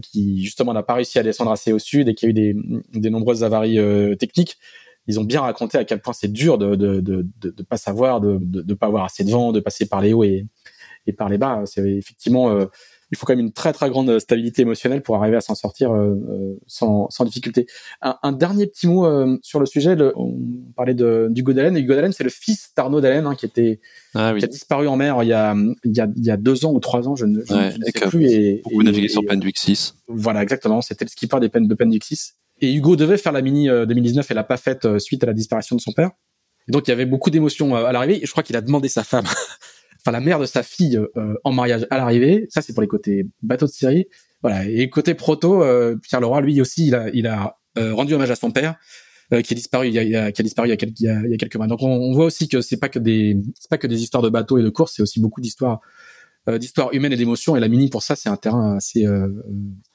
qui 0.00 0.44
justement 0.44 0.72
n'a 0.74 0.84
pas 0.84 0.94
réussi 0.94 1.18
à 1.18 1.24
descendre 1.24 1.50
assez 1.50 1.72
au 1.72 1.80
sud 1.80 2.06
et 2.06 2.14
qui 2.14 2.26
a 2.26 2.28
eu 2.28 2.34
des, 2.34 2.54
des 2.94 3.10
nombreuses 3.10 3.42
avaries 3.42 3.80
techniques 4.16 4.58
ils 5.06 5.18
ont 5.20 5.24
bien 5.24 5.40
raconté 5.40 5.78
à 5.78 5.84
quel 5.84 6.00
point 6.00 6.12
c'est 6.12 6.32
dur 6.32 6.58
de 6.58 6.74
de, 6.74 7.00
de, 7.00 7.26
de, 7.40 7.50
de 7.50 7.62
pas 7.62 7.76
savoir, 7.76 8.20
de, 8.20 8.38
de, 8.40 8.62
de 8.62 8.74
pas 8.74 8.86
avoir 8.86 9.04
assez 9.04 9.24
de 9.24 9.30
vent, 9.30 9.52
de 9.52 9.60
passer 9.60 9.86
par 9.86 10.00
les 10.00 10.12
hauts 10.12 10.24
et, 10.24 10.46
et 11.06 11.12
par 11.12 11.28
les 11.28 11.38
bas. 11.38 11.62
C'est 11.66 11.82
effectivement, 11.82 12.50
euh, 12.50 12.66
il 13.10 13.18
faut 13.18 13.26
quand 13.26 13.34
même 13.34 13.44
une 13.44 13.52
très 13.52 13.72
très 13.72 13.90
grande 13.90 14.18
stabilité 14.18 14.62
émotionnelle 14.62 15.02
pour 15.02 15.16
arriver 15.16 15.36
à 15.36 15.40
s'en 15.40 15.54
sortir 15.54 15.92
euh, 15.92 16.14
euh, 16.30 16.54
sans, 16.66 17.08
sans 17.10 17.24
difficulté. 17.24 17.66
Un, 18.00 18.16
un, 18.22 18.32
dernier 18.32 18.66
petit 18.66 18.86
mot 18.86 19.06
sur 19.42 19.60
le 19.60 19.66
sujet. 19.66 19.96
Le, 19.96 20.12
on 20.16 20.38
parlait 20.76 20.94
de 20.94 21.28
d'Hugo 21.30 21.52
Dallène. 21.52 21.76
Hugo 21.76 21.94
Dallène, 21.94 22.12
c'est 22.12 22.24
le 22.24 22.30
fils 22.30 22.70
d'Arnaud 22.76 23.00
Dallène 23.00 23.26
hein, 23.26 23.34
qui 23.34 23.46
était 23.46 23.80
ah, 24.14 24.32
oui. 24.32 24.38
qui 24.38 24.44
a 24.44 24.48
disparu 24.48 24.88
en 24.88 24.96
mer 24.96 25.22
il 25.22 25.28
y 25.28 25.32
a 25.32 25.54
il 25.84 25.96
y 25.96 26.00
a, 26.00 26.08
il 26.16 26.24
y 26.24 26.30
a 26.30 26.36
deux 26.36 26.64
ans 26.64 26.72
ou 26.72 26.80
trois 26.80 27.08
ans, 27.08 27.16
je 27.16 27.26
ne, 27.26 27.44
je, 27.44 27.52
ouais, 27.52 27.72
je 27.72 27.78
ne 27.78 27.84
sais 27.84 28.08
plus. 28.08 28.26
Et, 28.26 28.62
beaucoup 28.64 28.82
navigué 28.82 29.08
sur 29.08 29.24
Penduix 29.24 29.52
6. 29.54 29.96
Voilà, 30.08 30.42
exactement. 30.42 30.80
C'était 30.80 31.04
le 31.04 31.10
skipper 31.10 31.40
des 31.40 31.48
de 31.48 31.74
Penduix 31.74 32.00
6. 32.02 32.36
Et 32.62 32.72
Hugo 32.72 32.94
devait 32.94 33.18
faire 33.18 33.32
la 33.32 33.42
mini 33.42 33.66
2019 33.66 34.30
et 34.30 34.34
l'a 34.34 34.44
pas 34.44 34.56
faite 34.56 34.84
euh, 34.84 35.00
suite 35.00 35.24
à 35.24 35.26
la 35.26 35.32
disparition 35.34 35.74
de 35.74 35.80
son 35.80 35.92
père. 35.92 36.12
Donc 36.68 36.86
il 36.86 36.90
y 36.90 36.92
avait 36.92 37.06
beaucoup 37.06 37.28
d'émotions 37.28 37.76
euh, 37.76 37.84
à 37.86 37.92
l'arrivée. 37.92 38.20
Je 38.22 38.30
crois 38.30 38.44
qu'il 38.44 38.56
a 38.56 38.60
demandé 38.60 38.88
sa 38.88 39.02
femme, 39.02 39.24
enfin 40.00 40.12
la 40.12 40.20
mère 40.20 40.38
de 40.38 40.46
sa 40.46 40.62
fille, 40.62 40.96
euh, 40.96 41.34
en 41.42 41.52
mariage 41.52 41.88
à 41.90 41.98
l'arrivée. 41.98 42.46
Ça 42.50 42.62
c'est 42.62 42.72
pour 42.72 42.82
les 42.82 42.88
côtés 42.88 43.26
bateau 43.42 43.66
de 43.66 43.72
série. 43.72 44.06
Voilà. 44.42 44.64
Et 44.64 44.88
côté 44.88 45.14
proto, 45.14 45.64
Pierre 46.02 46.20
Leroy, 46.20 46.40
lui 46.40 46.60
aussi, 46.60 46.88
il 46.88 46.94
a, 46.96 47.08
il 47.14 47.28
a 47.28 47.56
rendu 47.76 48.14
hommage 48.14 48.30
à 48.32 48.34
son 48.34 48.50
père. 48.50 48.74
qui 49.30 49.36
a 49.36 49.54
disparu 49.54 49.86
il 49.86 49.94
y 49.94 50.16
a, 50.16 50.32
disparu 50.32 50.66
il 50.66 50.70
y 50.70 50.74
a, 50.74 50.76
quelques, 50.76 50.98
il 50.98 51.30
y 51.30 51.34
a, 51.34 51.36
quelques 51.36 51.54
mois. 51.54 51.68
Donc 51.68 51.80
on, 51.82 52.12
voit 52.12 52.24
aussi 52.24 52.48
que 52.48 52.60
c'est 52.60 52.76
pas 52.76 52.88
que 52.88 52.98
des 52.98 53.36
c'est 53.54 53.70
pas 53.70 53.78
que 53.78 53.86
des 53.86 54.02
histoires 54.02 54.20
de 54.22 54.30
bateaux 54.30 54.58
et 54.58 54.64
de 54.64 54.68
courses, 54.68 54.94
c'est 54.96 55.02
aussi 55.02 55.20
beaucoup 55.20 55.40
d'histoires 55.40 55.80
d'histoires 56.48 56.92
humaines 56.92 57.12
et 57.12 57.16
d'émotions. 57.16 57.54
Et 57.54 57.60
la 57.60 57.68
mini 57.68 57.88
pour 57.88 58.02
ça, 58.02 58.16
c'est 58.16 58.28
un 58.28 58.36
terrain 58.36 58.76
assez 58.76 59.06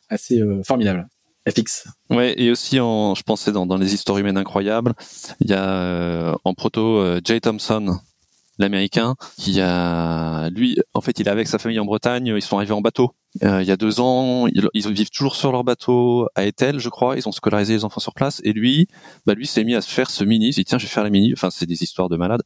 assez 0.10 0.42
formidable. 0.64 1.10
FX. 1.48 1.88
Ouais, 2.10 2.34
et 2.38 2.52
aussi 2.52 2.80
en, 2.80 3.16
je 3.16 3.24
pensais 3.24 3.52
dans, 3.52 3.66
dans 3.66 3.78
les 3.78 3.94
histoires 3.94 4.18
humaines 4.18 4.38
incroyables, 4.38 4.94
il 5.40 5.50
y 5.50 5.54
a 5.54 5.64
euh, 5.64 6.36
en 6.44 6.54
proto 6.54 6.98
euh, 6.98 7.22
Jay 7.24 7.40
Thompson, 7.40 8.00
l'américain, 8.60 9.16
qui 9.38 9.62
a, 9.62 10.50
lui, 10.50 10.78
en 10.94 11.02
fait, 11.02 11.20
il 11.20 11.28
est 11.28 11.32
avec 11.32 11.48
sa 11.48 11.60
famille 11.60 11.80
en 11.80 11.86
Bretagne, 11.86 12.34
ils 12.36 12.42
sont 12.42 12.58
arrivés 12.58 12.74
en 12.74 12.82
bateau. 12.82 13.14
Euh, 13.44 13.62
il 13.62 13.68
y 13.68 13.72
a 13.72 13.78
deux 13.78 14.00
ans, 14.00 14.48
ils, 14.48 14.92
vivent 14.92 15.10
toujours 15.10 15.36
sur 15.36 15.52
leur 15.52 15.64
bateau 15.64 16.28
à 16.36 16.46
Etel, 16.46 16.80
je 16.80 16.90
crois. 16.90 17.18
Ils 17.18 17.28
ont 17.28 17.32
scolarisé 17.32 17.74
les 17.74 17.86
enfants 17.86 18.00
sur 18.00 18.14
place. 18.14 18.42
Et 18.44 18.54
lui, 18.54 18.88
bah 19.26 19.36
lui 19.36 19.46
s'est 19.46 19.64
mis 19.64 19.76
à 19.76 19.82
se 19.82 19.90
faire 19.90 20.10
ce 20.10 20.24
mini. 20.24 20.48
Il 20.50 20.54
dit 20.54 20.66
tiens, 20.66 20.80
je 20.80 20.86
vais 20.86 20.92
faire 20.92 21.04
la 21.04 21.10
mini. 21.12 21.34
Enfin, 21.34 21.50
c'est 21.52 21.68
des 21.68 21.84
histoires 21.84 22.10
de 22.10 22.18
malades. 22.18 22.42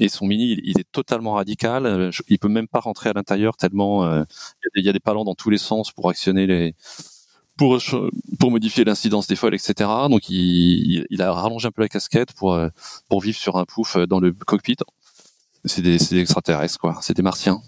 Et 0.00 0.08
son 0.08 0.26
mini, 0.26 0.52
il, 0.52 0.60
il, 0.64 0.80
est 0.80 0.90
totalement 0.90 1.34
radical. 1.34 2.10
Il 2.28 2.38
peut 2.38 2.48
même 2.48 2.68
pas 2.68 2.80
rentrer 2.80 3.10
à 3.10 3.12
l'intérieur 3.12 3.56
tellement 3.56 4.04
euh, 4.04 4.24
il 4.74 4.84
y, 4.84 4.88
a 4.88 4.92
des 4.92 5.00
palans 5.00 5.24
dans 5.24 5.34
tous 5.34 5.50
les 5.50 5.58
sens 5.58 5.92
pour 5.92 6.08
actionner 6.08 6.46
les 6.46 6.74
pour 7.56 7.78
pour 8.38 8.50
modifier 8.50 8.84
l'incidence 8.84 9.26
des 9.26 9.36
folles, 9.36 9.54
etc. 9.54 9.88
Donc 10.10 10.28
il, 10.28 11.06
il, 11.08 11.22
a 11.22 11.32
rallongé 11.32 11.68
un 11.68 11.70
peu 11.70 11.82
la 11.82 11.88
casquette 11.88 12.32
pour 12.32 12.54
euh, 12.54 12.68
pour 13.08 13.20
vivre 13.20 13.38
sur 13.38 13.56
un 13.56 13.64
pouf 13.64 13.96
euh, 13.96 14.06
dans 14.06 14.20
le 14.20 14.32
cockpit. 14.32 14.76
C'est 15.64 15.82
des, 15.82 15.96
des 15.96 16.18
extraterrestres 16.18 16.78
quoi, 16.78 16.98
c'est 17.00 17.16
des 17.16 17.22
martiens 17.22 17.62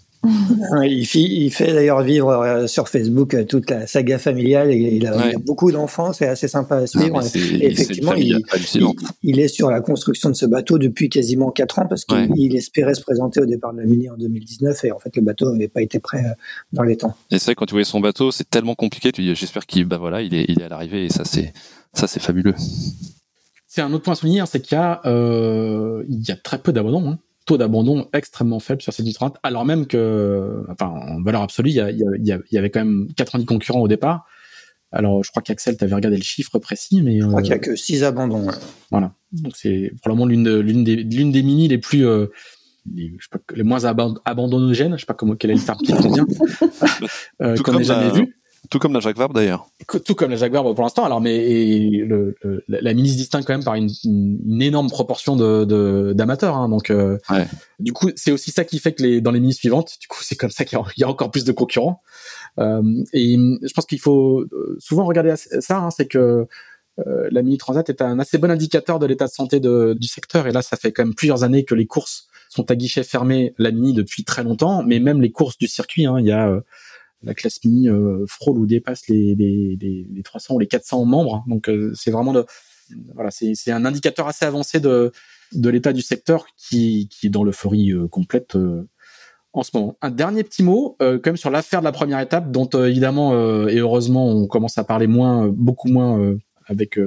il, 0.83 1.05
fait, 1.05 1.19
il 1.19 1.51
fait 1.51 1.73
d'ailleurs 1.73 2.01
vivre 2.01 2.29
euh, 2.29 2.67
sur 2.67 2.89
Facebook 2.89 3.33
euh, 3.33 3.45
toute 3.45 3.69
la 3.69 3.87
saga 3.87 4.17
familiale 4.17 4.71
et 4.71 4.75
il 4.75 5.07
a, 5.07 5.17
ouais. 5.17 5.29
il 5.29 5.35
a 5.35 5.39
beaucoup 5.39 5.71
d'enfants, 5.71 6.13
c'est 6.13 6.27
assez 6.27 6.47
sympa 6.47 6.77
à 6.77 6.87
suivre. 6.87 7.19
Ah, 7.21 7.37
et 7.37 7.67
effectivement, 7.67 8.13
il, 8.13 8.41
il, 9.23 9.39
est 9.39 9.47
sur 9.47 9.69
la 9.69 9.81
construction 9.81 10.29
de 10.29 10.35
ce 10.35 10.45
bateau 10.45 10.77
depuis 10.77 11.09
quasiment 11.09 11.51
4 11.51 11.79
ans 11.79 11.87
parce 11.87 12.05
qu'il 12.05 12.31
ouais. 12.31 12.57
espérait 12.57 12.93
se 12.93 13.01
présenter 13.01 13.41
au 13.41 13.45
départ 13.45 13.73
de 13.73 13.79
la 13.79 13.85
Mini 13.85 14.09
en 14.09 14.17
2019 14.17 14.85
et 14.85 14.91
en 14.91 14.99
fait 14.99 15.15
le 15.15 15.21
bateau 15.21 15.51
n'avait 15.51 15.67
pas 15.67 15.81
été 15.81 15.99
prêt 15.99 16.23
euh, 16.25 16.33
dans 16.73 16.83
les 16.83 16.97
temps. 16.97 17.15
Et 17.31 17.39
c'est 17.39 17.45
vrai 17.45 17.55
quand 17.55 17.65
tu 17.65 17.73
voyais 17.73 17.85
son 17.85 17.99
bateau, 17.99 18.31
c'est 18.31 18.49
tellement 18.49 18.75
compliqué, 18.75 19.11
tu 19.11 19.21
dis 19.21 19.33
j'espère 19.35 19.65
qu'il 19.65 19.85
bah 19.85 19.97
voilà, 19.97 20.21
il 20.21 20.33
est, 20.33 20.45
il 20.47 20.61
est 20.61 20.65
à 20.65 20.69
l'arrivée 20.69 21.05
et 21.05 21.09
ça 21.09 21.25
c'est 21.25 21.53
ça 21.93 22.07
c'est 22.07 22.19
fabuleux. 22.19 22.55
C'est 23.67 23.81
un 23.81 23.93
autre 23.93 24.03
point 24.03 24.13
à 24.13 24.15
souligner, 24.15 24.39
hein, 24.39 24.45
c'est 24.45 24.61
qu'il 24.61 24.77
y 24.77 24.81
a 24.81 25.01
euh, 25.05 26.03
il 26.09 26.27
y 26.27 26.31
a 26.31 26.35
très 26.35 26.57
peu 26.57 26.73
d'abandon. 26.73 27.11
Hein 27.11 27.19
taux 27.47 27.57
d'abandon 27.57 28.07
extrêmement 28.13 28.59
faible 28.59 28.81
sur 28.81 28.93
ces 28.93 29.03
30 29.11 29.37
alors 29.41 29.65
même 29.65 29.87
que, 29.87 30.63
enfin, 30.69 30.87
en 30.87 31.23
valeur 31.23 31.41
absolue, 31.41 31.71
il 31.71 31.75
y, 31.75 31.81
a, 31.81 31.89
il, 31.89 31.99
y 31.99 32.31
a, 32.31 32.39
il 32.51 32.55
y 32.55 32.57
avait 32.57 32.69
quand 32.69 32.81
même 32.81 33.07
90 33.15 33.45
concurrents 33.45 33.81
au 33.81 33.87
départ. 33.87 34.27
Alors, 34.91 35.23
je 35.23 35.31
crois 35.31 35.41
qu'Axel, 35.41 35.77
tu 35.77 35.83
avais 35.83 35.95
regardé 35.95 36.17
le 36.17 36.23
chiffre 36.23 36.59
précis, 36.59 37.01
mais... 37.01 37.19
Je 37.19 37.25
crois 37.25 37.39
euh, 37.39 37.41
qu'il 37.41 37.51
n'y 37.51 37.55
a 37.55 37.59
que 37.59 37.75
6 37.75 38.03
abandons. 38.03 38.47
Voilà. 38.89 39.13
Donc, 39.31 39.53
c'est 39.55 39.91
probablement 40.01 40.25
l'une 40.25 40.59
l'une 40.59 40.83
des, 40.83 40.95
l'une 40.95 41.31
des 41.31 41.43
mini 41.43 41.67
les 41.67 41.77
plus, 41.77 42.05
euh, 42.05 42.27
les, 42.93 43.13
je 43.19 43.25
sais 43.25 43.29
pas, 43.31 43.39
les 43.53 43.63
moins 43.63 43.83
abandonnogènes, 43.83 44.93
je 44.95 45.01
sais 45.01 45.05
pas 45.05 45.13
comment 45.13 45.35
quel 45.35 45.51
est 45.51 45.55
le 45.55 45.61
terme 45.61 45.79
qui 45.79 45.93
convient, 45.93 46.25
euh, 47.41 47.55
qu'on 47.57 47.73
n'ait 47.73 47.83
jamais 47.83 48.11
vu. 48.11 48.37
Tout 48.69 48.79
comme 48.79 48.93
la 48.93 48.99
Jacques 48.99 49.17
Vabre 49.17 49.33
d'ailleurs. 49.33 49.67
Tout 50.05 50.15
comme 50.15 50.31
la 50.31 50.37
Jacques 50.37 50.51
Vabre 50.51 50.73
pour 50.73 50.83
l'instant. 50.83 51.05
Alors, 51.05 51.21
mais 51.21 51.37
le, 51.89 52.35
le, 52.41 52.63
la 52.67 52.93
mini 52.93 53.09
se 53.09 53.15
distingue 53.15 53.43
quand 53.45 53.53
même 53.53 53.63
par 53.63 53.75
une, 53.75 53.89
une, 54.03 54.61
énorme 54.61 54.89
proportion 54.89 55.35
de 55.35 56.13
d'amateurs. 56.13 56.55
Hein, 56.55 56.69
donc, 56.69 56.89
euh, 56.89 57.17
ouais. 57.29 57.45
du 57.79 57.93
coup, 57.93 58.09
c'est 58.15 58.31
aussi 58.31 58.51
ça 58.51 58.65
qui 58.65 58.79
fait 58.79 58.93
que 58.93 59.03
les 59.03 59.21
dans 59.21 59.31
les 59.31 59.39
mini 59.39 59.53
suivantes, 59.53 59.97
du 60.01 60.07
coup, 60.07 60.19
c'est 60.21 60.35
comme 60.35 60.49
ça 60.49 60.65
qu'il 60.65 60.77
y, 60.97 61.03
a 61.03 61.09
encore 61.09 61.31
plus 61.31 61.45
de 61.45 61.51
concurrents. 61.51 62.01
Euh, 62.59 62.81
et 63.13 63.35
je 63.35 63.73
pense 63.73 63.85
qu'il 63.85 63.99
faut 63.99 64.41
euh, 64.41 64.75
souvent 64.79 65.05
regarder 65.05 65.35
ça. 65.35 65.77
Hein, 65.77 65.91
c'est 65.91 66.07
que 66.07 66.47
euh, 66.99 67.27
la 67.31 67.43
mini 67.43 67.57
transat 67.57 67.87
est 67.89 68.01
un 68.01 68.19
assez 68.19 68.37
bon 68.37 68.49
indicateur 68.49 68.99
de 68.99 69.05
l'état 69.05 69.27
de 69.27 69.31
santé 69.31 69.59
de, 69.59 69.95
du 69.99 70.07
secteur. 70.07 70.47
Et 70.47 70.51
là, 70.51 70.61
ça 70.61 70.77
fait 70.77 70.91
quand 70.91 71.05
même 71.05 71.15
plusieurs 71.15 71.43
années 71.43 71.63
que 71.63 71.75
les 71.75 71.85
courses 71.85 72.27
sont 72.49 72.69
à 72.71 72.75
guichet 72.75 73.03
fermé. 73.03 73.53
La 73.57 73.71
mini 73.71 73.93
depuis 73.93 74.23
très 74.23 74.43
longtemps, 74.43 74.83
mais 74.83 74.99
même 74.99 75.21
les 75.21 75.31
courses 75.31 75.57
du 75.57 75.67
circuit. 75.67 76.05
Hein, 76.05 76.17
il 76.19 76.25
y 76.25 76.31
a 76.31 76.61
la 77.23 77.33
classe 77.33 77.63
mini 77.63 77.89
euh, 77.89 78.25
frôle 78.27 78.57
ou 78.57 78.65
dépasse 78.65 79.07
les, 79.07 79.35
les, 79.35 79.77
les, 79.79 80.07
les 80.11 80.23
300 80.23 80.55
ou 80.55 80.59
les 80.59 80.67
400 80.67 81.05
membres. 81.05 81.35
Hein. 81.35 81.43
Donc 81.47 81.69
euh, 81.69 81.91
c'est 81.95 82.11
vraiment 82.11 82.33
de, 82.33 82.45
voilà, 83.15 83.31
c'est 83.31 83.71
un 83.71 83.85
indicateur 83.85 84.27
assez 84.27 84.45
avancé 84.45 84.79
de, 84.79 85.11
de 85.53 85.69
l'état 85.69 85.93
du 85.93 86.01
secteur 86.01 86.45
qui, 86.55 87.09
qui 87.09 87.27
est 87.27 87.29
dans 87.29 87.43
l'euphorie 87.43 87.91
euh, 87.91 88.07
complète 88.07 88.57
en 89.53 89.63
ce 89.63 89.71
moment. 89.73 89.97
Un 90.01 90.11
dernier 90.11 90.43
petit 90.43 90.61
mot 90.63 90.95
quand 90.99 91.25
même 91.25 91.37
sur 91.37 91.49
l'affaire 91.49 91.79
de 91.79 91.85
la 91.85 91.91
première 91.91 92.19
étape, 92.19 92.51
dont 92.51 92.67
évidemment 92.67 93.33
et 93.67 93.79
heureusement 93.79 94.27
on 94.27 94.45
commence 94.45 94.77
à 94.77 94.83
parler 94.83 95.07
moins, 95.07 95.47
beaucoup 95.47 95.87
moins 95.87 96.35
avec 96.67 96.99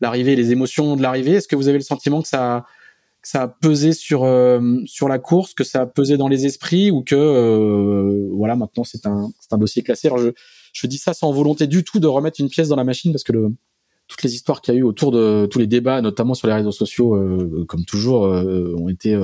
l'arrivée, 0.00 0.36
les 0.36 0.52
émotions 0.52 0.94
de 0.94 1.00
l'arrivée. 1.00 1.32
Est-ce 1.32 1.48
que 1.48 1.56
vous 1.56 1.68
avez 1.68 1.78
le 1.78 1.84
sentiment 1.84 2.20
que 2.20 2.28
ça 2.28 2.66
que 3.22 3.28
ça 3.28 3.42
a 3.42 3.48
pesé 3.48 3.92
sur 3.92 4.24
euh, 4.24 4.60
sur 4.86 5.08
la 5.08 5.18
course, 5.18 5.52
que 5.54 5.64
ça 5.64 5.82
a 5.82 5.86
pesé 5.86 6.16
dans 6.16 6.28
les 6.28 6.46
esprits 6.46 6.90
ou 6.90 7.02
que 7.02 7.14
euh, 7.14 8.28
voilà 8.32 8.56
maintenant 8.56 8.84
c'est 8.84 9.06
un 9.06 9.30
c'est 9.40 9.52
un 9.52 9.58
dossier 9.58 9.82
classé. 9.82 10.08
Alors 10.08 10.18
je 10.18 10.30
je 10.72 10.86
dis 10.86 10.98
ça 10.98 11.12
sans 11.14 11.32
volonté 11.32 11.66
du 11.66 11.84
tout 11.84 12.00
de 12.00 12.06
remettre 12.06 12.40
une 12.40 12.48
pièce 12.48 12.68
dans 12.68 12.76
la 12.76 12.84
machine 12.84 13.12
parce 13.12 13.24
que 13.24 13.32
le 13.32 13.52
toutes 14.08 14.22
les 14.22 14.34
histoires 14.34 14.60
qu'il 14.60 14.74
y 14.74 14.76
a 14.76 14.80
eu 14.80 14.82
autour 14.82 15.12
de 15.12 15.46
tous 15.46 15.60
les 15.60 15.68
débats, 15.68 16.00
notamment 16.00 16.34
sur 16.34 16.48
les 16.48 16.54
réseaux 16.54 16.72
sociaux, 16.72 17.14
euh, 17.14 17.64
comme 17.68 17.84
toujours, 17.84 18.22
ont 18.22 18.88
été 18.88 19.16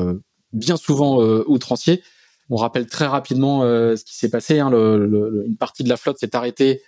bien 0.52 0.76
souvent 0.76 1.20
outranciers. 1.46 2.02
On 2.50 2.56
rappelle 2.56 2.86
très 2.86 3.06
rapidement 3.06 3.62
ce 3.62 4.04
qui 4.04 4.16
s'est 4.16 4.30
passé. 4.30 4.60
Hein, 4.60 4.70
le, 4.70 5.44
une 5.44 5.56
partie 5.56 5.82
de 5.82 5.88
la 5.88 5.96
flotte 5.96 6.18
s'est 6.18 6.36
arrêtée 6.36 6.82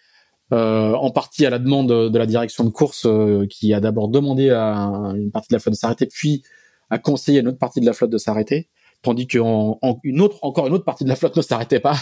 en 0.53 1.11
partie 1.11 1.45
à 1.45 1.51
la 1.51 1.59
demande 1.59 1.89
de 1.89 2.19
la 2.19 2.27
direction 2.27 2.63
de 2.63 2.71
course 2.71 3.09
qui 3.51 3.75
a 3.75 3.81
d'abord 3.81 4.07
demandé 4.07 4.51
à 4.51 4.93
une 5.17 5.33
partie 5.33 5.49
de 5.49 5.57
la 5.57 5.59
flotte 5.59 5.75
de 5.75 5.79
s'arrêter, 5.79 6.07
puis 6.07 6.45
a 6.91 6.99
conseillé 6.99 7.39
à 7.39 7.41
une 7.43 7.49
autre 7.49 7.59
partie 7.59 7.81
de 7.81 7.87
la 7.87 7.93
flotte 7.93 8.11
de 8.11 8.19
s'arrêter, 8.19 8.69
tandis 9.03 9.27
qu'une 9.27 9.75
une 10.05 10.21
autre, 10.21 10.39
encore 10.43 10.67
une 10.67 10.73
autre 10.73 10.85
partie 10.85 11.05
de 11.05 11.09
la 11.09 11.17
flotte 11.17 11.37
ne 11.37 11.43
s'arrêtait 11.43 11.81
pas. 11.81 11.97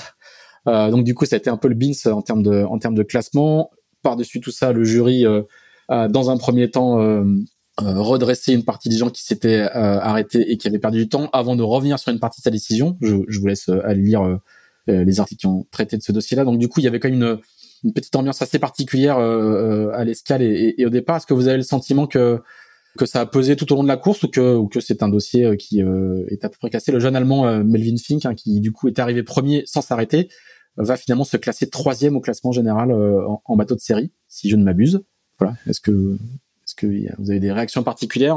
Euh, 0.68 0.90
donc 0.90 1.04
du 1.04 1.14
coup, 1.14 1.24
ça 1.26 1.36
a 1.36 1.38
été 1.38 1.50
un 1.50 1.56
peu 1.56 1.68
le 1.68 1.74
bins 1.74 1.92
en 2.06 2.22
termes 2.22 2.42
de, 2.42 2.64
en 2.64 2.78
termes 2.78 2.94
de 2.94 3.02
classement. 3.02 3.70
Par-dessus 4.02 4.40
tout 4.40 4.50
ça, 4.50 4.72
le 4.72 4.84
jury 4.84 5.26
euh, 5.26 5.42
a, 5.88 6.08
dans 6.08 6.30
un 6.30 6.36
premier 6.36 6.70
temps, 6.70 7.00
euh, 7.00 7.24
euh 7.80 8.00
redressé 8.00 8.52
une 8.52 8.64
partie 8.64 8.88
des 8.88 8.96
gens 8.96 9.10
qui 9.10 9.22
s'étaient 9.22 9.60
euh, 9.60 10.00
arrêtés 10.00 10.50
et 10.50 10.56
qui 10.56 10.66
avaient 10.68 10.78
perdu 10.78 10.98
du 10.98 11.08
temps 11.08 11.28
avant 11.32 11.56
de 11.56 11.62
revenir 11.62 11.98
sur 11.98 12.12
une 12.12 12.20
partie 12.20 12.40
de 12.40 12.44
sa 12.44 12.50
décision. 12.50 12.96
Je, 13.00 13.16
je 13.28 13.40
vous 13.40 13.46
laisse 13.46 13.68
aller 13.68 14.02
lire 14.02 14.38
les 14.88 15.18
articles 15.18 15.40
qui 15.40 15.46
ont 15.46 15.66
traité 15.72 15.96
de 15.96 16.02
ce 16.02 16.12
dossier-là. 16.12 16.44
Donc 16.44 16.58
du 16.58 16.68
coup, 16.68 16.80
il 16.80 16.84
y 16.84 16.86
avait 16.86 17.00
quand 17.00 17.10
même 17.10 17.20
une, 17.20 17.38
une 17.84 17.92
petite 17.92 18.14
ambiance 18.14 18.40
assez 18.40 18.58
particulière 18.58 19.18
à 19.18 20.04
l'escale 20.04 20.42
et, 20.42 20.46
et, 20.46 20.80
et, 20.82 20.86
au 20.86 20.90
départ. 20.90 21.16
Est-ce 21.16 21.26
que 21.26 21.34
vous 21.34 21.48
avez 21.48 21.56
le 21.56 21.64
sentiment 21.64 22.06
que 22.06 22.40
que 22.96 23.06
ça 23.06 23.20
a 23.20 23.26
pesé 23.26 23.56
tout 23.56 23.72
au 23.72 23.76
long 23.76 23.82
de 23.82 23.88
la 23.88 23.96
course 23.96 24.22
ou 24.22 24.28
que, 24.28 24.56
ou 24.56 24.68
que 24.68 24.80
c'est 24.80 25.02
un 25.02 25.08
dossier 25.08 25.44
euh, 25.44 25.56
qui 25.56 25.82
euh, 25.82 26.24
est 26.28 26.44
à 26.44 26.48
peu 26.48 26.56
près 26.58 26.70
cassé. 26.70 26.92
Le 26.92 27.00
jeune 27.00 27.14
allemand 27.14 27.46
euh, 27.46 27.62
Melvin 27.62 27.96
Fink, 27.96 28.24
hein, 28.26 28.34
qui 28.34 28.60
du 28.60 28.72
coup 28.72 28.88
est 28.88 28.98
arrivé 28.98 29.22
premier 29.22 29.62
sans 29.66 29.82
s'arrêter, 29.82 30.28
va 30.76 30.96
finalement 30.96 31.24
se 31.24 31.36
classer 31.36 31.70
troisième 31.70 32.16
au 32.16 32.20
classement 32.20 32.52
général 32.52 32.92
en, 32.92 33.56
bateau 33.56 33.74
de 33.74 33.80
série, 33.80 34.12
si 34.28 34.50
je 34.50 34.56
ne 34.56 34.62
m'abuse. 34.62 35.02
Voilà. 35.38 35.54
Est-ce 35.66 35.80
que, 35.80 36.18
est-ce 36.66 36.74
que 36.74 36.86
vous 37.18 37.30
avez 37.30 37.40
des 37.40 37.50
réactions 37.50 37.82
particulières, 37.82 38.36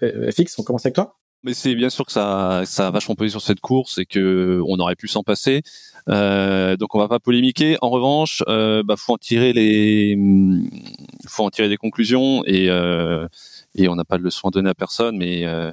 FX 0.00 0.58
On 0.58 0.62
commence 0.62 0.84
avec 0.84 0.96
toi. 0.96 1.16
Mais 1.42 1.54
c'est 1.54 1.74
bien 1.74 1.88
sûr 1.88 2.04
que 2.04 2.12
ça, 2.12 2.62
ça 2.66 2.88
a 2.88 2.90
vachement 2.90 3.14
pesé 3.14 3.30
sur 3.30 3.40
cette 3.40 3.60
course 3.60 3.96
et 3.96 4.04
que 4.04 4.60
on 4.66 4.78
aurait 4.78 4.96
pu 4.96 5.08
s'en 5.08 5.22
passer. 5.22 5.62
Euh, 6.08 6.76
donc 6.76 6.94
on 6.94 6.98
va 6.98 7.08
pas 7.08 7.18
polémiquer. 7.18 7.78
En 7.80 7.88
revanche, 7.88 8.42
euh, 8.48 8.82
bah, 8.82 8.96
faut 8.98 9.14
en 9.14 9.18
tirer 9.18 9.54
les, 9.54 10.18
faut 11.26 11.44
en 11.44 11.50
tirer 11.50 11.70
des 11.70 11.78
conclusions 11.78 12.42
et 12.44 12.68
euh, 12.68 13.26
et 13.74 13.88
on 13.88 13.94
n'a 13.96 14.04
pas 14.04 14.18
de 14.18 14.22
leçon 14.22 14.48
à 14.48 14.50
donner 14.50 14.68
à 14.68 14.74
personne, 14.74 15.16
mais 15.16 15.46
euh, 15.46 15.72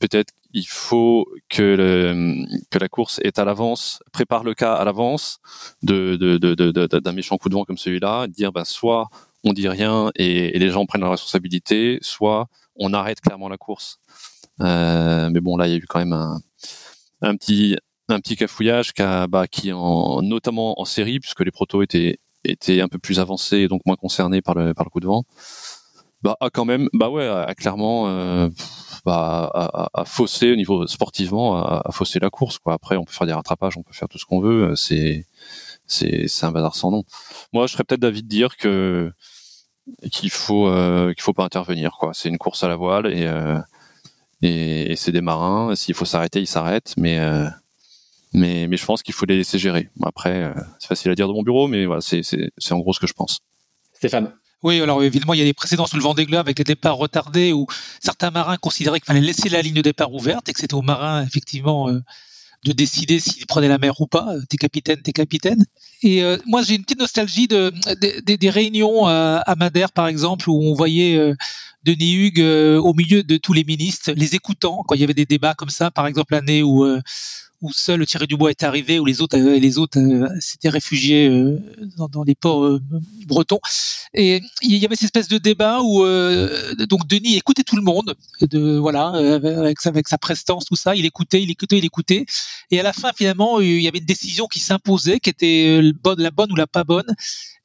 peut-être 0.00 0.32
il 0.52 0.66
faut 0.66 1.28
que 1.48 1.62
le, 1.62 2.44
que 2.70 2.78
la 2.78 2.88
course 2.88 3.20
est 3.22 3.38
à 3.38 3.44
l'avance, 3.44 4.02
prépare 4.12 4.42
le 4.42 4.54
cas 4.54 4.74
à 4.74 4.84
l'avance 4.84 5.38
de 5.82 6.16
d'un 6.16 6.38
de, 6.38 6.54
de, 6.54 6.98
de, 6.98 7.10
méchant 7.12 7.38
coup 7.38 7.48
de 7.48 7.54
vent 7.54 7.64
comme 7.64 7.78
celui-là, 7.78 8.26
dire 8.26 8.50
ben 8.50 8.64
soit 8.64 9.08
on 9.44 9.52
dit 9.52 9.68
rien 9.68 10.10
et, 10.16 10.56
et 10.56 10.58
les 10.58 10.70
gens 10.70 10.86
prennent 10.86 11.02
la 11.02 11.10
responsabilité, 11.10 11.98
soit 12.02 12.48
on 12.74 12.92
arrête 12.92 13.20
clairement 13.20 13.48
la 13.48 13.56
course. 13.58 14.00
Euh, 14.60 15.30
mais 15.30 15.40
bon, 15.40 15.56
là, 15.56 15.66
il 15.66 15.70
y 15.72 15.74
a 15.74 15.78
eu 15.78 15.86
quand 15.88 15.98
même 15.98 16.12
un, 16.12 17.36
petit 17.36 17.76
un 18.08 18.20
petit 18.20 18.36
cafouillage 18.36 18.92
bah, 19.28 19.46
qui 19.50 19.72
en, 19.72 20.22
notamment 20.22 20.80
en 20.80 20.84
série, 20.84 21.20
puisque 21.20 21.40
les 21.40 21.50
protos 21.50 21.82
étaient 21.82 22.18
étaient 22.44 22.80
un 22.80 22.88
peu 22.88 22.98
plus 22.98 23.20
avancés 23.20 23.58
et 23.58 23.68
donc 23.68 23.82
moins 23.84 23.96
concernés 23.96 24.40
par 24.42 24.54
le 24.54 24.74
par 24.74 24.84
le 24.84 24.90
coup 24.90 25.00
de 25.00 25.06
vent. 25.06 25.24
Bah 26.22 26.36
a 26.40 26.50
quand 26.50 26.66
même, 26.66 26.88
bah 26.92 27.08
ouais, 27.08 27.26
a, 27.26 27.54
clairement 27.54 28.08
euh, 28.08 28.50
bah, 29.06 29.50
a, 29.94 30.04
faussé 30.04 30.52
au 30.52 30.56
niveau 30.56 30.86
sportivement, 30.86 31.56
a, 31.56 31.90
faussé 31.92 32.18
la 32.18 32.28
course. 32.28 32.58
Quoi. 32.58 32.74
Après, 32.74 32.96
on 32.96 33.04
peut 33.04 33.12
faire 33.12 33.26
des 33.26 33.32
rattrapages, 33.32 33.78
on 33.78 33.82
peut 33.82 33.94
faire 33.94 34.08
tout 34.08 34.18
ce 34.18 34.26
qu'on 34.26 34.40
veut. 34.40 34.74
C'est 34.76 35.26
c'est 35.86 36.44
un 36.44 36.52
bazar 36.52 36.74
sans 36.76 36.90
nom. 36.90 37.04
Moi, 37.52 37.66
je 37.66 37.72
serais 37.72 37.84
peut-être 37.84 38.00
d'avis 38.00 38.22
de 38.22 38.28
dire 38.28 38.56
que 38.58 39.12
qu'il 40.12 40.30
faut 40.30 40.68
euh, 40.68 41.12
qu'il 41.14 41.22
faut 41.22 41.32
pas 41.32 41.44
intervenir. 41.44 41.96
C'est 42.12 42.28
une 42.28 42.38
course 42.38 42.62
à 42.64 42.68
la 42.68 42.76
voile 42.76 43.06
et 43.06 43.26
et, 44.42 44.94
c'est 44.96 45.12
des 45.12 45.20
marins. 45.20 45.74
S'il 45.74 45.94
faut 45.94 46.04
s'arrêter, 46.04 46.40
ils 46.40 46.46
s'arrêtent, 46.46 46.94
mais 46.96 47.18
euh, 47.18 47.48
mais 48.32 48.66
mais 48.68 48.76
je 48.76 48.84
pense 48.84 49.02
qu'il 49.02 49.14
faut 49.14 49.26
les 49.26 49.36
laisser 49.36 49.58
gérer. 49.58 49.90
Après, 50.02 50.44
euh, 50.44 50.54
c'est 50.78 50.88
facile 50.88 51.10
à 51.10 51.14
dire 51.14 51.28
de 51.28 51.32
mon 51.32 51.42
bureau, 51.42 51.68
mais 51.68 51.86
voilà, 51.86 52.00
c'est 52.00 52.22
en 52.70 52.78
gros 52.78 52.92
ce 52.92 53.00
que 53.00 53.06
je 53.06 53.14
pense. 53.14 53.40
Stéphane. 53.94 54.32
Oui, 54.62 54.80
alors 54.80 55.02
évidemment, 55.02 55.32
il 55.32 55.38
y 55.38 55.42
a 55.42 55.46
des 55.46 55.54
précédents 55.54 55.86
sous 55.86 55.96
le 55.96 56.02
vent 56.02 56.12
des 56.12 56.26
globes 56.26 56.46
avec 56.46 56.58
les 56.58 56.64
départs 56.64 56.96
retardés 56.96 57.52
où 57.52 57.66
certains 57.98 58.30
marins 58.30 58.58
considéraient 58.58 59.00
qu'il 59.00 59.06
fallait 59.06 59.20
laisser 59.20 59.48
la 59.48 59.62
ligne 59.62 59.74
de 59.74 59.80
départ 59.80 60.12
ouverte 60.12 60.48
et 60.48 60.52
que 60.52 60.60
c'était 60.60 60.74
aux 60.74 60.82
marins 60.82 61.24
effectivement 61.24 61.88
euh, 61.88 62.00
de 62.64 62.72
décider 62.72 63.20
s'ils 63.20 63.46
prenaient 63.46 63.68
la 63.68 63.78
mer 63.78 63.98
ou 64.02 64.06
pas. 64.06 64.34
T'es 64.50 64.58
capitaine, 64.58 65.00
t'es 65.00 65.12
capitaine. 65.12 65.64
Et 66.02 66.22
euh, 66.22 66.36
moi, 66.44 66.62
j'ai 66.62 66.74
une 66.74 66.82
petite 66.82 66.98
nostalgie 66.98 67.48
de, 67.48 67.72
des 68.20 68.50
réunions 68.50 69.06
à 69.06 69.54
Madère, 69.56 69.92
par 69.92 70.08
exemple, 70.08 70.50
où 70.50 70.62
on 70.62 70.74
voyait 70.74 71.16
euh, 71.16 71.34
Denis 71.84 72.14
Hugues 72.14 72.40
euh, 72.40 72.78
au 72.78 72.94
milieu 72.94 73.22
de 73.22 73.36
tous 73.36 73.52
les 73.52 73.64
ministres, 73.64 74.12
les 74.12 74.34
écoutant 74.34 74.82
quand 74.86 74.94
il 74.94 75.00
y 75.00 75.04
avait 75.04 75.14
des 75.14 75.26
débats 75.26 75.54
comme 75.54 75.70
ça. 75.70 75.90
Par 75.90 76.06
exemple, 76.06 76.34
l'année 76.34 76.62
où 76.62 76.84
où 77.62 77.70
seul 77.72 78.06
Thierry 78.06 78.26
Dubois 78.26 78.50
est 78.50 78.62
arrivé, 78.62 78.98
où 78.98 79.04
les 79.04 79.20
autres, 79.20 79.38
euh, 79.38 79.58
les 79.58 79.78
autres 79.78 79.98
euh, 79.98 80.28
s'étaient 80.40 80.70
réfugiés 80.70 81.28
euh, 81.28 81.58
dans, 81.96 82.08
dans, 82.08 82.22
les 82.22 82.34
ports 82.34 82.78
bretons. 83.26 83.60
Et 84.14 84.40
il 84.62 84.76
y 84.76 84.84
avait 84.86 84.96
cette 84.96 85.04
espèce 85.04 85.28
de 85.28 85.38
débat 85.38 85.80
où 85.82 86.04
donc 86.86 87.06
Denis 87.06 87.36
écoutait 87.36 87.62
tout 87.62 87.76
le 87.76 87.82
monde, 87.82 88.14
de 88.40 88.78
voilà, 88.78 89.08
avec, 89.08 89.84
avec 89.84 90.08
sa 90.08 90.18
prestance, 90.18 90.64
tout 90.64 90.76
ça, 90.76 90.96
il 90.96 91.04
écoutait, 91.04 91.42
il 91.42 91.50
écoutait, 91.50 91.78
il 91.78 91.84
écoutait. 91.84 92.26
Et 92.70 92.80
à 92.80 92.82
la 92.82 92.92
fin, 92.92 93.12
finalement, 93.14 93.60
il 93.60 93.80
y 93.80 93.88
avait 93.88 93.98
une 93.98 94.04
décision 94.04 94.46
qui 94.46 94.60
s'imposait, 94.60 95.20
qui 95.20 95.30
était 95.30 95.80
la 96.18 96.30
bonne 96.30 96.52
ou 96.52 96.56
la 96.56 96.66
pas 96.66 96.84
bonne 96.84 97.14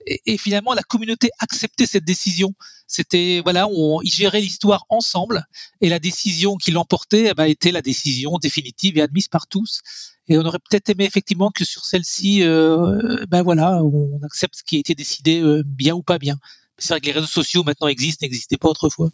et, 0.06 0.38
finalement 0.38 0.74
la 0.74 0.84
communauté 0.84 1.30
acceptait 1.40 1.86
cette 1.86 2.06
décision. 2.06 2.54
C'était 2.88 3.42
voilà, 3.44 3.68
on 3.68 4.02
ils 4.02 4.12
gérait 4.12 4.42
l'histoire 4.42 4.86
ensemble 4.90 5.44
et 5.82 5.90
la 5.90 6.00
décision 6.00 6.56
qui 6.56 6.72
l'emportait 6.72 7.30
eh 7.32 7.34
ben, 7.34 7.46
était 7.46 7.72
la 7.72 7.82
décision 7.82 8.38
définitive 8.38 8.98
et 8.98 9.02
admise 9.02 9.28
par 9.28 9.48
tous. 9.48 9.82
Et 10.28 10.38
on 10.38 10.46
aurait 10.46 10.60
peut-être 10.60 10.90
aimé 10.90 11.06
effectivement 11.06 11.52
que 11.52 11.66
sur 11.66 11.86
celle-ci, 11.86 12.44
euh, 12.44 13.26
ben 13.30 13.44
voilà, 13.44 13.84
on 13.84 14.20
accepte 14.24 14.56
ce 14.56 14.64
qui 14.64 14.78
a 14.78 14.80
été 14.80 14.96
décidé 14.96 15.42
euh, 15.42 15.64
bien 15.66 15.94
ou 15.94 16.02
pas 16.02 16.18
bien. 16.18 16.38
C'est 16.78 16.94
vrai 16.94 17.02
que 17.02 17.06
les 17.06 17.12
réseaux 17.12 17.28
sociaux 17.28 17.64
maintenant 17.64 17.88
existent, 17.88 18.26
n'existaient 18.26 18.58
pas 18.58 18.70
autrefois. 18.70 19.12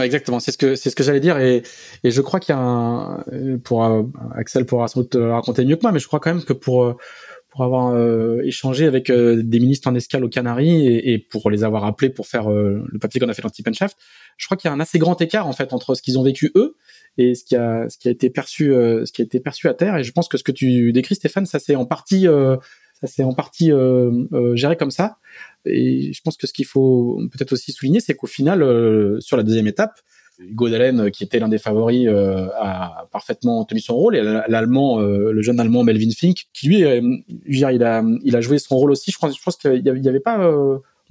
Exactement, 0.00 0.40
c'est 0.40 0.52
ce 0.52 0.58
que 0.58 0.74
c'est 0.74 0.88
ce 0.88 0.96
que 0.96 1.02
j'allais 1.02 1.20
dire 1.20 1.36
et, 1.36 1.62
et 2.02 2.10
je 2.10 2.22
crois 2.22 2.40
qu'il 2.40 2.54
y 2.54 2.58
a 2.58 2.62
un 2.62 3.22
pour 3.62 3.84
euh, 3.84 4.04
Axel 4.34 4.64
pourra 4.64 4.88
sans 4.88 5.00
doute 5.00 5.16
raconter 5.20 5.66
mieux 5.66 5.76
que 5.76 5.82
moi, 5.82 5.92
mais 5.92 5.98
je 5.98 6.06
crois 6.06 6.18
quand 6.18 6.32
même 6.32 6.44
que 6.44 6.54
pour 6.54 6.96
pour 7.52 7.64
avoir 7.64 7.92
euh, 7.92 8.40
échangé 8.44 8.86
avec 8.86 9.10
euh, 9.10 9.42
des 9.44 9.60
ministres 9.60 9.86
en 9.86 9.94
escale 9.94 10.24
aux 10.24 10.30
Canaries 10.30 10.86
et, 10.86 11.12
et 11.12 11.18
pour 11.18 11.50
les 11.50 11.64
avoir 11.64 11.84
appelés 11.84 12.08
pour 12.08 12.26
faire 12.26 12.50
euh, 12.50 12.82
le 12.88 12.98
papier 12.98 13.20
qu'on 13.20 13.28
a 13.28 13.34
fait 13.34 13.42
dans 13.42 13.50
Tip 13.50 13.70
Shaft, 13.74 13.98
je 14.38 14.46
crois 14.46 14.56
qu'il 14.56 14.68
y 14.68 14.70
a 14.70 14.74
un 14.74 14.80
assez 14.80 14.98
grand 14.98 15.20
écart 15.20 15.46
en 15.46 15.52
fait 15.52 15.74
entre 15.74 15.94
ce 15.94 16.00
qu'ils 16.00 16.18
ont 16.18 16.22
vécu 16.22 16.50
eux 16.56 16.76
et 17.18 17.34
ce 17.34 17.44
qui 17.44 17.54
a 17.54 17.90
ce 17.90 17.98
qui 17.98 18.08
a 18.08 18.10
été 18.10 18.30
perçu 18.30 18.68
ce 18.68 19.12
qui 19.12 19.20
a 19.20 19.24
été 19.26 19.38
perçu 19.38 19.68
à 19.68 19.74
terre. 19.74 19.98
Et 19.98 20.02
je 20.02 20.12
pense 20.12 20.28
que 20.28 20.38
ce 20.38 20.42
que 20.42 20.52
tu 20.52 20.92
décris 20.92 21.14
Stéphane 21.14 21.44
ça 21.44 21.58
c'est 21.58 21.76
en 21.76 21.84
partie 21.84 22.22
ça 22.22 23.06
c'est 23.06 23.22
en 23.22 23.34
partie 23.34 23.70
géré 24.54 24.78
comme 24.78 24.90
ça. 24.90 25.18
Et 25.66 26.14
je 26.14 26.20
pense 26.22 26.38
que 26.38 26.46
ce 26.46 26.54
qu'il 26.54 26.64
faut 26.64 27.20
peut-être 27.32 27.52
aussi 27.52 27.70
souligner 27.72 28.00
c'est 28.00 28.14
qu'au 28.14 28.26
final 28.26 28.60
sur 29.20 29.36
la 29.36 29.42
deuxième 29.42 29.66
étape 29.66 30.00
Hugo 30.48 30.68
Dalen, 30.68 31.10
qui 31.10 31.24
était 31.24 31.38
l'un 31.38 31.48
des 31.48 31.58
favoris, 31.58 32.08
a 32.08 33.08
parfaitement 33.10 33.64
tenu 33.64 33.80
son 33.80 33.96
rôle. 33.96 34.16
Et 34.16 34.22
l'allemand, 34.22 35.00
le 35.00 35.42
jeune 35.42 35.60
allemand 35.60 35.84
Melvin 35.84 36.10
Fink, 36.10 36.46
qui 36.52 36.68
lui, 36.68 36.84
il 37.46 37.64
a, 37.64 38.02
il 38.24 38.36
a 38.36 38.40
joué 38.40 38.58
son 38.58 38.76
rôle 38.76 38.90
aussi. 38.90 39.10
Je 39.10 39.18
pense, 39.18 39.36
je 39.36 39.42
pense 39.42 39.56
qu'il 39.56 39.82
y 39.84 40.08
avait 40.08 40.20
pas, 40.20 40.50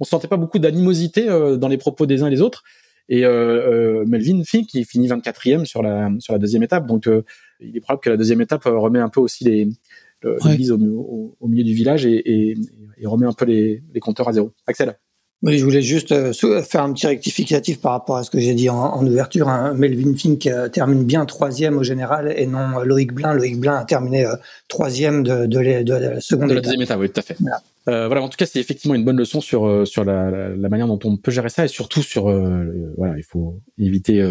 on 0.00 0.04
sentait 0.04 0.28
pas 0.28 0.36
beaucoup 0.36 0.58
d'animosité 0.58 1.26
dans 1.26 1.68
les 1.68 1.78
propos 1.78 2.06
des 2.06 2.22
uns 2.22 2.28
et 2.28 2.30
des 2.30 2.40
autres. 2.40 2.62
Et 3.08 3.22
Melvin 3.22 4.42
Fink, 4.44 4.72
il 4.74 4.84
finit 4.84 5.08
24e 5.08 5.64
sur 5.64 5.82
la 5.82 6.10
sur 6.18 6.32
la 6.32 6.38
deuxième 6.38 6.62
étape. 6.62 6.86
Donc, 6.86 7.08
il 7.60 7.76
est 7.76 7.80
probable 7.80 8.02
que 8.02 8.10
la 8.10 8.16
deuxième 8.16 8.40
étape 8.40 8.64
remet 8.64 9.00
un 9.00 9.08
peu 9.08 9.20
aussi 9.20 9.44
les 9.44 9.68
l'église 10.44 10.70
au, 10.70 11.36
au, 11.40 11.48
milieu 11.48 11.64
du 11.64 11.74
village 11.74 12.06
et, 12.06 12.14
et, 12.14 12.56
et 12.98 13.06
remet 13.06 13.26
un 13.26 13.32
peu 13.32 13.44
les, 13.44 13.82
les 13.92 14.00
compteurs 14.00 14.28
à 14.28 14.32
zéro. 14.32 14.52
Axel 14.66 14.96
oui, 15.42 15.58
je 15.58 15.64
voulais 15.64 15.82
juste 15.82 16.12
euh, 16.12 16.32
faire 16.62 16.82
un 16.82 16.92
petit 16.92 17.08
rectificatif 17.08 17.80
par 17.80 17.92
rapport 17.92 18.16
à 18.16 18.22
ce 18.22 18.30
que 18.30 18.38
j'ai 18.38 18.54
dit 18.54 18.68
en, 18.68 19.04
ouverture. 19.04 19.48
Hein. 19.48 19.74
Melvin 19.74 20.14
Fink 20.14 20.46
euh, 20.46 20.68
termine 20.68 21.04
bien 21.04 21.26
troisième 21.26 21.76
au 21.76 21.82
général 21.82 22.32
et 22.36 22.46
non 22.46 22.78
euh, 22.78 22.84
Loïc 22.84 23.12
Blin. 23.12 23.34
Loïc 23.34 23.58
Blin 23.58 23.74
a 23.74 23.84
terminé 23.84 24.24
troisième 24.68 25.24
de, 25.24 25.46
de, 25.46 25.58
la 25.58 26.20
seconde 26.20 26.50
de 26.50 26.54
la 26.54 26.60
deuxième 26.60 26.82
étape, 26.82 27.00
oui, 27.00 27.10
tout 27.10 27.18
à 27.18 27.22
fait. 27.22 27.36
Voilà. 27.40 27.60
Euh, 27.88 28.06
voilà, 28.06 28.22
en 28.22 28.28
tout 28.28 28.36
cas, 28.36 28.46
c'est 28.46 28.60
effectivement 28.60 28.94
une 28.94 29.04
bonne 29.04 29.16
leçon 29.16 29.40
sur 29.40 29.84
sur 29.84 30.04
la, 30.04 30.30
la, 30.30 30.68
manière 30.68 30.86
dont 30.86 31.00
on 31.02 31.16
peut 31.16 31.32
gérer 31.32 31.48
ça 31.48 31.64
et 31.64 31.68
surtout 31.68 32.02
sur 32.02 32.24
voilà, 32.96 33.14
il 33.16 33.24
faut 33.24 33.58
éviter 33.78 34.22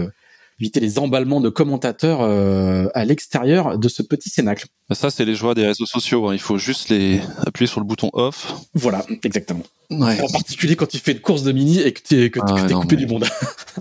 éviter 0.62 0.80
les 0.80 1.00
emballements 1.00 1.42
de 1.42 1.50
commentateurs 1.50 2.22
euh, 2.22 2.88
à 2.94 3.04
l'extérieur 3.04 3.80
de 3.80 3.90
ce 3.90 4.04
petit 4.04 4.30
cénacle. 4.30 4.68
Ça, 4.92 5.10
c'est 5.10 5.26
les 5.26 5.34
joies 5.34 5.56
des 5.56 5.66
réseaux 5.66 5.88
sociaux. 5.88 6.30
Hein. 6.30 6.34
Il 6.34 6.40
faut 6.40 6.58
juste 6.58 6.90
les 6.90 7.20
appuyer 7.46 7.68
sur 7.68 7.80
le 7.80 7.86
bouton 7.86 8.10
off. 8.14 8.54
Voilà, 8.76 9.04
exactement. 9.24 9.64
En 9.90 10.32
particulier 10.32 10.78
quand 10.78 10.88
tu 10.88 11.00
fais 11.00 11.12
une 11.12 11.20
course 11.20 11.44
de 11.44 11.52
mini 11.52 11.82
et 11.82 11.92
que 11.92 12.02
tu 12.02 12.24
es, 12.24 12.30
que, 12.30 12.40
ah 12.42 12.68
coupé 12.74 12.96
du 12.96 13.08
monde. 13.08 13.26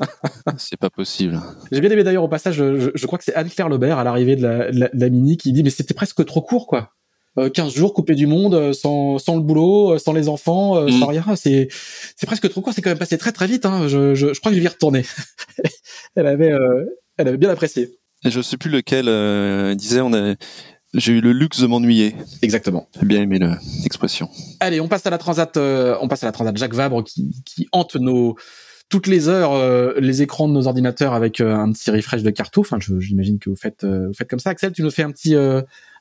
c'est 0.56 0.78
pas 0.78 0.90
possible. 0.90 1.40
J'ai 1.70 1.80
bien 1.80 1.90
aimé 1.90 2.02
d'ailleurs 2.02 2.24
au 2.24 2.28
passage, 2.28 2.56
je, 2.56 3.06
crois 3.06 3.16
que 3.16 3.24
c'est 3.24 3.34
Anne-Claire 3.34 3.68
Lebert 3.68 3.98
à 3.98 4.02
l'arrivée 4.02 4.34
de 4.34 4.42
la, 4.42 4.72
de 4.72 4.88
la, 4.92 5.08
mini 5.08 5.36
qui 5.36 5.52
dit 5.52 5.62
mais 5.62 5.70
c'était 5.70 5.94
presque 5.94 6.24
trop 6.24 6.42
court 6.42 6.66
quoi. 6.66 6.90
15 7.36 7.72
euh, 7.72 7.76
jours 7.76 7.94
coupé 7.94 8.14
du 8.14 8.26
monde, 8.26 8.54
euh, 8.54 8.72
sans, 8.72 9.18
sans 9.18 9.36
le 9.36 9.42
boulot, 9.42 9.98
sans 9.98 10.12
les 10.12 10.28
enfants, 10.28 10.82
mm. 10.82 10.90
sans 10.90 11.06
rien. 11.06 11.24
C'est, 11.36 11.68
c'est 12.16 12.26
presque 12.26 12.48
trop 12.48 12.60
court. 12.60 12.72
C'est 12.72 12.82
quand 12.82 12.90
même 12.90 12.98
passé 12.98 13.18
très 13.18 13.32
très 13.32 13.46
vite. 13.46 13.66
Hein. 13.66 13.88
Je, 13.88 14.14
je, 14.14 14.34
je 14.34 14.40
crois 14.40 14.50
que 14.50 14.56
je 14.56 14.60
vais 14.60 14.66
y 14.66 14.68
retourner. 14.68 15.04
elle 16.16 16.26
avait, 16.26 16.52
euh, 16.52 16.84
elle 17.16 17.28
avait 17.28 17.36
bien 17.36 17.50
apprécié. 17.50 17.98
Et 18.24 18.30
je 18.30 18.40
sais 18.40 18.56
plus 18.56 18.70
lequel 18.70 19.08
euh, 19.08 19.74
disait 19.74 20.00
on 20.00 20.12
a 20.12 20.34
j'ai 20.92 21.12
eu 21.12 21.20
le 21.20 21.32
luxe 21.32 21.60
de 21.60 21.68
m'ennuyer. 21.68 22.16
Exactement. 22.42 22.88
J'ai 23.00 23.06
bien 23.06 23.22
aimé 23.22 23.38
l'expression. 23.84 24.28
Allez, 24.58 24.80
on 24.80 24.88
passe 24.88 25.06
à 25.06 25.10
la 25.10 25.18
transat. 25.18 25.56
Euh, 25.56 25.96
on 26.00 26.08
passe 26.08 26.24
à 26.24 26.26
la 26.26 26.32
transat 26.32 26.56
Jacques 26.56 26.74
Vabre 26.74 27.04
qui, 27.04 27.30
qui 27.46 27.68
hante 27.70 27.94
nos 27.94 28.34
toutes 28.88 29.06
les 29.06 29.28
heures 29.28 29.52
euh, 29.52 29.94
les 30.00 30.20
écrans 30.20 30.48
de 30.48 30.52
nos 30.52 30.66
ordinateurs 30.66 31.14
avec 31.14 31.40
un 31.40 31.70
petit 31.70 31.92
refresh 31.92 32.24
de 32.24 32.30
cartouche. 32.30 32.72
Enfin, 32.72 32.84
j'imagine 32.98 33.38
que 33.38 33.50
vous 33.50 33.56
faites 33.56 33.84
vous 33.84 34.14
faites 34.14 34.28
comme 34.28 34.40
ça. 34.40 34.50
Axel, 34.50 34.72
tu 34.72 34.82
nous 34.82 34.90
fais 34.90 35.04
un 35.04 35.12
petit 35.12 35.36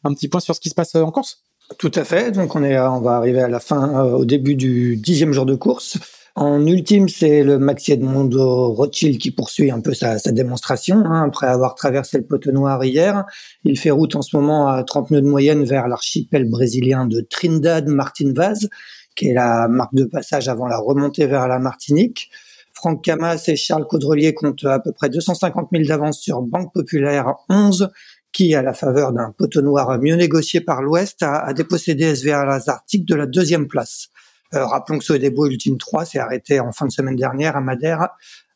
un 0.03 0.13
petit 0.13 0.27
point 0.27 0.39
sur 0.39 0.55
ce 0.55 0.59
qui 0.59 0.69
se 0.69 0.75
passe 0.75 0.95
en 0.95 1.11
course. 1.11 1.43
Tout 1.77 1.91
à 1.95 2.03
fait. 2.03 2.31
Donc 2.31 2.55
on 2.55 2.63
est 2.63 2.79
on 2.79 3.01
va 3.01 3.15
arriver 3.15 3.41
à 3.41 3.47
la 3.47 3.59
fin 3.59 4.03
au 4.03 4.25
début 4.25 4.55
du 4.55 4.97
dixième 4.97 5.33
jour 5.33 5.45
de 5.45 5.55
course. 5.55 5.97
En 6.35 6.65
ultime, 6.65 7.09
c'est 7.09 7.43
le 7.43 7.59
Maxi 7.59 7.91
Edmondo 7.91 8.71
Rothschild 8.73 9.17
qui 9.17 9.31
poursuit 9.31 9.71
un 9.71 9.81
peu 9.81 9.93
sa, 9.93 10.17
démonstration. 10.31 11.03
Hein, 11.05 11.25
après 11.27 11.47
avoir 11.47 11.75
traversé 11.75 12.17
le 12.17 12.23
poteau 12.23 12.51
noir 12.51 12.83
hier, 12.85 13.25
il 13.65 13.77
fait 13.77 13.91
route 13.91 14.15
en 14.15 14.21
ce 14.21 14.37
moment 14.37 14.67
à 14.67 14.83
30 14.83 15.11
nœuds 15.11 15.21
de 15.21 15.27
moyenne 15.27 15.65
vers 15.65 15.87
l'archipel 15.87 16.49
brésilien 16.49 17.05
de 17.07 17.21
Trindade 17.29 17.87
Martin 17.87 18.31
Vaz, 18.33 18.69
qui 19.15 19.27
est 19.27 19.33
la 19.33 19.67
marque 19.67 19.93
de 19.93 20.05
passage 20.05 20.47
avant 20.47 20.67
la 20.67 20.77
remontée 20.77 21.25
vers 21.25 21.47
la 21.47 21.59
Martinique. 21.59 22.29
Franck 22.73 23.03
Camas 23.03 23.43
et 23.47 23.57
Charles 23.57 23.85
Caudrelier 23.85 24.33
comptent 24.33 24.63
à 24.63 24.79
peu 24.79 24.93
près 24.93 25.09
250 25.09 25.67
000 25.73 25.83
d'avance 25.85 26.19
sur 26.19 26.41
Banque 26.41 26.71
Populaire 26.73 27.35
11, 27.49 27.89
qui, 28.31 28.53
à 28.55 28.61
la 28.61 28.73
faveur 28.73 29.11
d'un 29.11 29.33
noir 29.61 29.97
mieux 29.99 30.15
négocié 30.15 30.61
par 30.61 30.81
l'Ouest, 30.81 31.23
a, 31.23 31.51
dépossédé 31.53 32.15
SVA 32.15 32.45
Lazartique 32.45 33.05
de 33.05 33.15
la 33.15 33.25
deuxième 33.25 33.67
place. 33.67 34.09
Euh, 34.53 34.65
rappelons 34.65 34.99
que 34.99 35.05
Soedebo 35.05 35.47
Ultime 35.47 35.77
3 35.77 36.05
s'est 36.05 36.19
arrêté 36.19 36.59
en 36.59 36.71
fin 36.71 36.85
de 36.85 36.91
semaine 36.91 37.15
dernière 37.15 37.55
à 37.55 37.61
Madère 37.61 38.09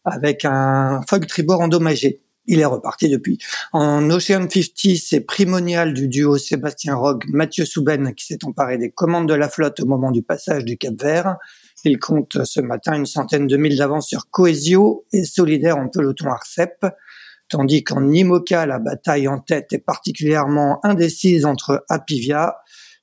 avec 0.06 0.44
un 0.46 1.02
fog 1.08 1.26
tribord 1.28 1.62
endommagé. 1.62 2.22
Il 2.46 2.60
est 2.60 2.66
reparti 2.66 3.08
depuis. 3.08 3.38
En 3.72 4.10
Ocean 4.10 4.50
50, 4.50 4.98
c'est 4.98 5.22
primonial 5.22 5.94
du 5.94 6.10
duo 6.10 6.38
Sébastien 6.38 6.96
Rogue, 6.96 7.24
Mathieu 7.30 7.64
Souben 7.64 8.14
qui 8.14 8.26
s'est 8.26 8.44
emparé 8.44 8.78
des 8.78 8.92
commandes 8.92 9.30
de 9.30 9.34
la 9.34 9.48
flotte 9.48 9.80
au 9.80 9.86
moment 9.86 10.12
du 10.12 10.24
passage 10.24 10.66
du 10.66 10.78
Cap 10.78 10.96
Vert. 11.02 11.38
Il 11.86 12.00
compte 12.00 12.44
ce 12.44 12.60
matin 12.60 12.96
une 12.96 13.06
centaine 13.06 13.48
de 13.48 13.56
milles 13.56 13.78
d'avance 13.78 14.08
sur 14.08 14.30
Coesio 14.30 15.06
et 15.14 15.24
solidaire 15.24 15.78
en 15.78 15.88
peloton 15.88 16.28
Arcep, 16.28 16.86
tandis 17.54 17.84
qu'en 17.84 18.12
Imoca, 18.12 18.66
la 18.66 18.80
bataille 18.80 19.28
en 19.28 19.38
tête 19.38 19.74
est 19.74 19.86
particulièrement 19.86 20.84
indécise 20.84 21.46
entre 21.46 21.86
Apivia, 21.88 22.56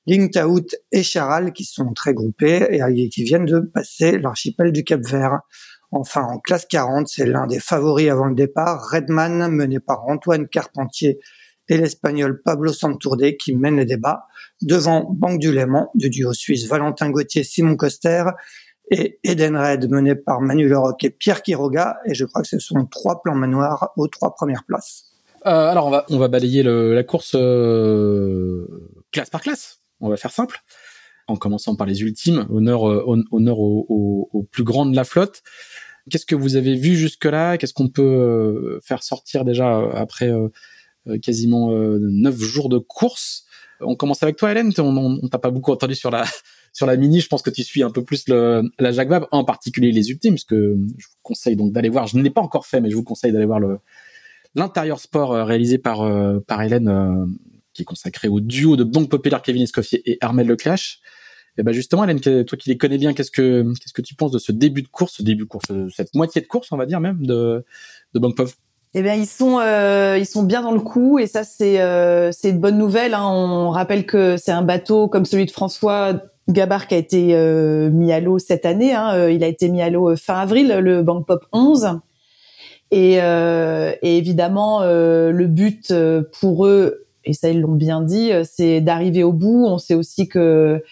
Lingtaout 0.08 0.66
et 0.90 1.04
Charal 1.04 1.52
qui 1.52 1.62
sont 1.62 1.92
très 1.92 2.14
groupés 2.14 2.66
et 2.68 3.08
qui 3.10 3.22
viennent 3.22 3.44
de 3.44 3.60
passer 3.60 4.18
l'archipel 4.18 4.72
du 4.72 4.82
Cap 4.82 5.02
Vert. 5.02 5.38
Enfin, 5.92 6.22
en 6.22 6.40
classe 6.40 6.66
40, 6.66 7.06
c'est 7.06 7.26
l'un 7.26 7.46
des 7.46 7.60
favoris 7.60 8.10
avant 8.10 8.26
le 8.26 8.34
départ, 8.34 8.90
Redman, 8.90 9.52
mené 9.52 9.78
par 9.78 10.08
Antoine 10.08 10.48
Carpentier 10.48 11.20
et 11.68 11.76
l'Espagnol 11.76 12.42
Pablo 12.42 12.72
Santourde 12.72 13.36
qui 13.38 13.54
mène 13.54 13.76
les 13.76 13.86
débats, 13.86 14.24
devant 14.62 15.08
Banque 15.12 15.38
du 15.38 15.52
Léman, 15.52 15.90
du 15.94 16.10
duo 16.10 16.32
suisse 16.32 16.66
Valentin 16.66 17.10
Gauthier, 17.10 17.44
Simon 17.44 17.76
Coster, 17.76 18.24
et 18.90 19.18
Eden 19.22 19.56
Red, 19.56 19.88
mené 19.88 20.14
par 20.14 20.40
Manu 20.40 20.68
Leroc 20.68 21.04
et 21.04 21.10
Pierre 21.10 21.42
Quiroga, 21.42 21.98
et 22.06 22.14
je 22.14 22.24
crois 22.24 22.42
que 22.42 22.48
ce 22.48 22.58
sont 22.58 22.86
trois 22.86 23.22
plans 23.22 23.36
manoirs 23.36 23.92
aux 23.96 24.08
trois 24.08 24.34
premières 24.34 24.64
places. 24.64 25.04
Euh, 25.46 25.70
alors 25.70 25.86
on 25.86 25.90
va 25.90 26.04
on 26.10 26.18
va 26.18 26.28
balayer 26.28 26.62
la 26.62 27.02
course 27.02 27.34
euh, 27.34 28.66
classe 29.10 29.30
par 29.30 29.40
classe 29.40 29.78
on 30.02 30.08
va 30.08 30.16
faire 30.16 30.32
simple, 30.32 30.62
en 31.28 31.36
commençant 31.36 31.76
par 31.76 31.86
les 31.86 32.00
ultimes, 32.02 32.46
honneur, 32.50 32.88
euh, 32.88 33.04
honneur 33.30 33.58
aux, 33.58 34.48
plus 34.50 34.64
grands 34.64 34.86
de 34.86 34.96
la 34.96 35.04
flotte. 35.04 35.42
Qu'est-ce 36.10 36.24
que 36.24 36.34
vous 36.34 36.56
avez 36.56 36.74
vu 36.74 36.96
jusque-là? 36.96 37.58
Qu'est-ce 37.58 37.74
qu'on 37.74 37.88
peut 37.88 38.02
euh, 38.02 38.80
faire 38.82 39.02
sortir 39.02 39.44
déjà 39.44 39.78
après 39.92 40.32
quasiment 41.22 41.70
neuf 41.70 42.38
jours 42.38 42.70
de 42.70 42.78
course? 42.78 43.44
On 43.80 43.94
commence 43.94 44.22
avec 44.22 44.36
toi, 44.36 44.50
Hélène. 44.50 44.72
On, 44.78 45.28
t'a 45.28 45.38
pas 45.38 45.50
beaucoup 45.50 45.72
entendu 45.72 45.94
sur 45.94 46.10
la 46.10 46.24
sur 46.72 46.86
la 46.86 46.96
mini. 46.96 47.20
Je 47.20 47.28
pense 47.28 47.42
que 47.42 47.50
tu 47.50 47.62
suis 47.62 47.82
un 47.82 47.90
peu 47.90 48.04
plus 48.04 48.28
la 48.28 48.92
Jacques 48.92 49.08
Vabre, 49.08 49.28
en 49.30 49.44
particulier 49.44 49.92
les 49.92 50.10
ultimes, 50.10 50.34
parce 50.34 50.44
que 50.44 50.76
je 50.98 51.06
vous 51.06 51.16
conseille 51.22 51.56
donc 51.56 51.72
d'aller 51.72 51.88
voir. 51.88 52.06
Je 52.06 52.16
ne 52.16 52.22
l'ai 52.22 52.30
pas 52.30 52.40
encore 52.40 52.66
fait, 52.66 52.80
mais 52.80 52.90
je 52.90 52.96
vous 52.96 53.04
conseille 53.04 53.32
d'aller 53.32 53.46
voir 53.46 53.60
l'intérieur 54.54 55.00
sport 55.00 55.32
réalisé 55.46 55.78
par 55.78 56.08
par 56.46 56.62
Hélène 56.62 57.26
qui 57.72 57.82
est 57.82 57.84
consacré 57.84 58.28
au 58.28 58.40
duo 58.40 58.76
de 58.76 58.84
Banque 58.84 59.08
Populaire 59.08 59.42
Kevin 59.42 59.62
Escoffier 59.62 60.02
et 60.10 60.18
Armel 60.20 60.46
Leclash. 60.46 61.00
Et 61.58 61.62
ben 61.62 61.72
justement, 61.72 62.04
Hélène, 62.04 62.20
toi 62.20 62.58
qui 62.58 62.70
les 62.70 62.78
connais 62.78 62.98
bien, 62.98 63.12
qu'est-ce 63.12 63.30
que 63.30 63.64
que 63.94 64.02
tu 64.02 64.14
penses 64.14 64.32
de 64.32 64.38
ce 64.38 64.52
début 64.52 64.82
de 64.82 64.88
course, 64.88 65.14
ce 65.16 65.22
début 65.22 65.44
de 65.44 65.48
course, 65.48 65.66
cette 65.94 66.14
moitié 66.14 66.40
de 66.40 66.46
course, 66.46 66.72
on 66.72 66.76
va 66.76 66.86
dire 66.86 67.00
même 67.00 67.26
de 67.26 67.64
de 68.14 68.18
Banque 68.18 68.36
Pop 68.36 68.50
eh 68.92 69.02
bien, 69.02 69.14
ils 69.14 69.26
sont 69.26 69.60
euh, 69.60 70.16
ils 70.18 70.26
sont 70.26 70.42
bien 70.42 70.62
dans 70.62 70.72
le 70.72 70.80
coup 70.80 71.20
et 71.20 71.28
ça 71.28 71.44
c'est 71.44 71.80
euh, 71.80 72.32
c'est 72.32 72.50
une 72.50 72.58
bonne 72.58 72.76
nouvelle. 72.76 73.14
Hein. 73.14 73.24
On 73.24 73.70
rappelle 73.70 74.04
que 74.04 74.36
c'est 74.36 74.50
un 74.50 74.62
bateau 74.62 75.06
comme 75.06 75.24
celui 75.24 75.46
de 75.46 75.52
François 75.52 76.20
Gabard 76.52 76.86
qui 76.86 76.94
a 76.94 76.98
été 76.98 77.34
euh, 77.34 77.90
mis 77.90 78.12
à 78.12 78.20
l'eau 78.20 78.38
cette 78.38 78.66
année. 78.66 78.94
Hein. 78.94 79.28
Il 79.28 79.44
a 79.44 79.46
été 79.46 79.68
mis 79.68 79.82
à 79.82 79.90
l'eau 79.90 80.16
fin 80.16 80.38
avril, 80.38 80.78
le 80.80 81.02
Banque 81.02 81.26
Pop 81.26 81.44
11. 81.52 82.00
Et, 82.92 83.14
et 83.18 84.16
évidemment, 84.16 84.80
le 84.82 85.46
but 85.46 85.94
pour 86.40 86.66
eux 86.66 87.06
et 87.24 87.32
ça 87.32 87.50
ils 87.50 87.60
l'ont 87.60 87.74
bien 87.74 88.00
dit, 88.00 88.32
euh, 88.32 88.44
c'est 88.44 88.80
d'arriver 88.80 89.22
au 89.22 89.32
bout. 89.32 89.64
On 89.66 89.78
sait 89.78 89.94
aussi 89.94 90.28
que 90.28 90.82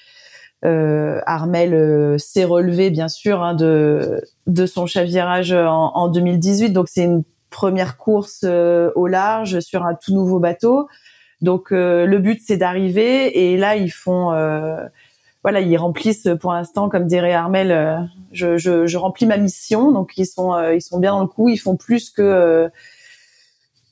euh, 0.65 1.21
Armel 1.27 1.73
euh, 1.75 2.19
s'est 2.19 2.45
relevé 2.45 2.91
bien 2.91 3.09
sûr 3.09 3.43
hein, 3.43 3.55
de 3.55 4.23
de 4.47 4.67
son 4.67 4.87
chavirage 4.87 5.53
en, 5.53 5.93
en 5.95 6.09
2018, 6.09 6.71
donc 6.71 6.89
c'est 6.89 7.05
une 7.05 7.23
première 7.51 7.97
course 7.97 8.41
euh, 8.45 8.91
au 8.97 9.07
large 9.07 9.61
sur 9.61 9.85
un 9.85 9.95
tout 9.95 10.13
nouveau 10.13 10.39
bateau. 10.39 10.89
Donc 11.41 11.71
le 11.71 12.19
but 12.19 12.41
c'est 12.45 12.57
d'arriver 12.57 13.53
et 13.53 13.57
là 13.57 13.77
ils 13.77 13.93
font 13.93 14.33
voilà 15.43 15.61
ils 15.61 15.77
remplissent 15.77 16.29
pour 16.41 16.53
l'instant 16.53 16.89
comme 16.89 17.07
dirait 17.07 17.33
Armel 17.33 18.11
je, 18.33 18.57
je, 18.59 18.87
je, 18.87 18.99
remplis 18.99 19.27
ma 19.27 19.37
mission 19.37 19.93
donc 19.93 20.13
ils 20.17 20.27
sont 20.27 20.59
ils 20.71 20.83
sont 20.83 20.99
bien 20.99 21.13
dans 21.13 21.21
le 21.21 21.27
coup 21.29 21.49
ils 21.49 21.59
font 21.59 21.77
plus 21.77 22.11
que 22.11 22.71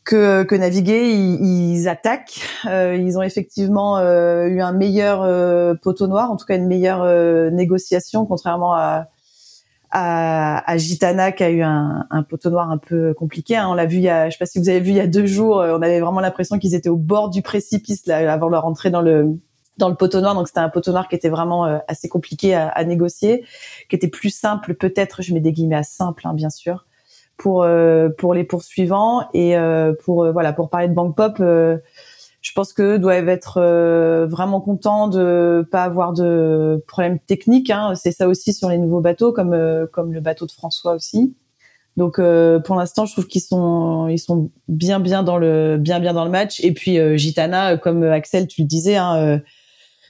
que, 0.06 0.44
que 0.44 0.54
naviguer, 0.54 1.10
ils, 1.12 1.88
attaquent. 1.88 2.40
Euh, 2.66 2.96
ils 2.96 3.18
ont 3.18 3.22
effectivement 3.22 3.98
euh, 3.98 4.46
eu 4.46 4.60
un 4.60 4.72
meilleur 4.72 5.22
euh, 5.22 5.74
poteau 5.74 6.06
noir, 6.06 6.30
en 6.30 6.36
tout 6.36 6.46
cas 6.46 6.56
une 6.56 6.68
meilleure 6.68 7.02
euh, 7.02 7.50
négociation, 7.50 8.24
contrairement 8.24 8.74
à, 8.74 9.08
à, 9.90 10.70
à, 10.70 10.76
Gitana 10.76 11.32
qui 11.32 11.42
a 11.42 11.50
eu 11.50 11.62
un, 11.62 12.06
un 12.08 12.22
poteau 12.22 12.50
noir 12.50 12.70
un 12.70 12.78
peu 12.78 13.14
compliqué. 13.14 13.56
Hein. 13.56 13.68
On 13.68 13.74
l'a 13.74 13.86
vu 13.86 13.96
il 13.96 14.04
y 14.04 14.08
a, 14.08 14.30
je 14.30 14.34
sais 14.34 14.38
pas 14.38 14.46
si 14.46 14.60
vous 14.60 14.68
avez 14.68 14.80
vu 14.80 14.90
il 14.90 14.96
y 14.96 15.00
a 15.00 15.08
deux 15.08 15.26
jours, 15.26 15.56
on 15.56 15.82
avait 15.82 16.00
vraiment 16.00 16.20
l'impression 16.20 16.58
qu'ils 16.58 16.76
étaient 16.76 16.88
au 16.88 16.96
bord 16.96 17.28
du 17.28 17.42
précipice 17.42 18.06
là, 18.06 18.32
avant 18.32 18.48
leur 18.48 18.64
entrée 18.64 18.90
dans 18.90 19.02
le 19.02 19.36
dans 19.78 19.88
le 19.88 19.94
poteau 19.94 20.20
noir. 20.20 20.34
Donc 20.34 20.48
c'était 20.48 20.60
un 20.60 20.68
poteau 20.68 20.92
noir 20.92 21.08
qui 21.08 21.14
était 21.14 21.28
vraiment 21.28 21.64
assez 21.88 22.08
compliqué 22.08 22.54
à, 22.54 22.68
à, 22.68 22.84
négocier, 22.84 23.44
qui 23.88 23.96
était 23.96 24.08
plus 24.08 24.30
simple 24.30 24.74
peut-être. 24.74 25.22
Je 25.22 25.34
mets 25.34 25.40
des 25.40 25.52
guillemets 25.52 25.76
à 25.76 25.82
simple, 25.82 26.26
hein, 26.26 26.34
bien 26.34 26.50
sûr 26.50 26.86
pour 27.36 27.62
euh, 27.62 28.08
pour 28.08 28.34
les 28.34 28.44
poursuivants 28.44 29.28
et 29.34 29.56
euh, 29.56 29.92
pour 30.04 30.24
euh, 30.24 30.32
voilà 30.32 30.52
pour 30.52 30.70
parler 30.70 30.88
de 30.88 30.94
Bank 30.94 31.16
Pop 31.16 31.36
je 31.38 32.52
pense 32.54 32.72
que 32.72 32.96
doivent 32.96 33.28
être 33.28 33.60
vraiment 34.30 34.60
contents 34.60 35.08
de 35.08 35.66
pas 35.70 35.82
avoir 35.82 36.12
de 36.12 36.82
problèmes 36.86 37.18
techniques 37.18 37.70
hein. 37.70 37.94
c'est 37.94 38.12
ça 38.12 38.28
aussi 38.28 38.52
sur 38.52 38.68
les 38.68 38.78
nouveaux 38.78 39.00
bateaux 39.00 39.32
comme 39.32 39.56
comme 39.92 40.12
le 40.12 40.20
bateau 40.20 40.46
de 40.46 40.52
François 40.52 40.94
aussi 40.94 41.34
donc 41.96 42.16
pour 42.16 42.76
l'instant 42.76 43.04
je 43.04 43.12
trouve 43.12 43.26
qu'ils 43.26 43.42
sont 43.42 44.06
ils 44.08 44.20
sont 44.20 44.50
bien 44.68 45.00
bien 45.00 45.24
dans 45.24 45.38
le 45.38 45.76
bien 45.76 45.98
bien 45.98 46.12
dans 46.12 46.24
le 46.24 46.30
match 46.30 46.60
et 46.62 46.72
puis 46.72 46.98
Gitana 47.18 47.78
comme 47.78 48.04
Axel 48.04 48.46
tu 48.46 48.62
le 48.62 48.68
disais 48.68 48.96
hein, 48.96 49.40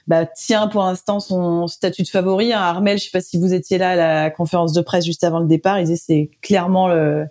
bah, 0.07 0.25
tient 0.25 0.67
pour 0.67 0.83
l'instant 0.83 1.19
son 1.19 1.67
statut 1.67 2.03
de 2.03 2.07
favori. 2.07 2.53
Hein. 2.53 2.59
Armel, 2.59 2.97
je 2.97 3.05
sais 3.05 3.11
pas 3.11 3.21
si 3.21 3.37
vous 3.37 3.53
étiez 3.53 3.77
là 3.77 3.91
à 3.91 3.95
la 3.95 4.29
conférence 4.29 4.73
de 4.73 4.81
presse 4.81 5.05
juste 5.05 5.23
avant 5.23 5.39
le 5.39 5.47
départ, 5.47 5.79
il 5.79 5.85
disait 5.85 6.01
c'est 6.03 6.31
clairement 6.41 6.87
le, 6.87 7.25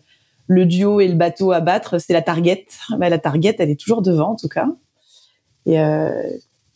le, 0.46 0.66
duo 0.66 1.00
et 1.00 1.08
le 1.08 1.14
bateau 1.14 1.52
à 1.52 1.60
battre, 1.60 1.98
c'est 1.98 2.12
la 2.12 2.22
target. 2.22 2.66
Bah, 2.98 3.08
la 3.08 3.18
target, 3.18 3.56
elle 3.58 3.70
est 3.70 3.80
toujours 3.80 4.02
devant 4.02 4.32
en 4.32 4.36
tout 4.36 4.48
cas. 4.48 4.68
Et 5.64 5.80
euh, 5.80 6.10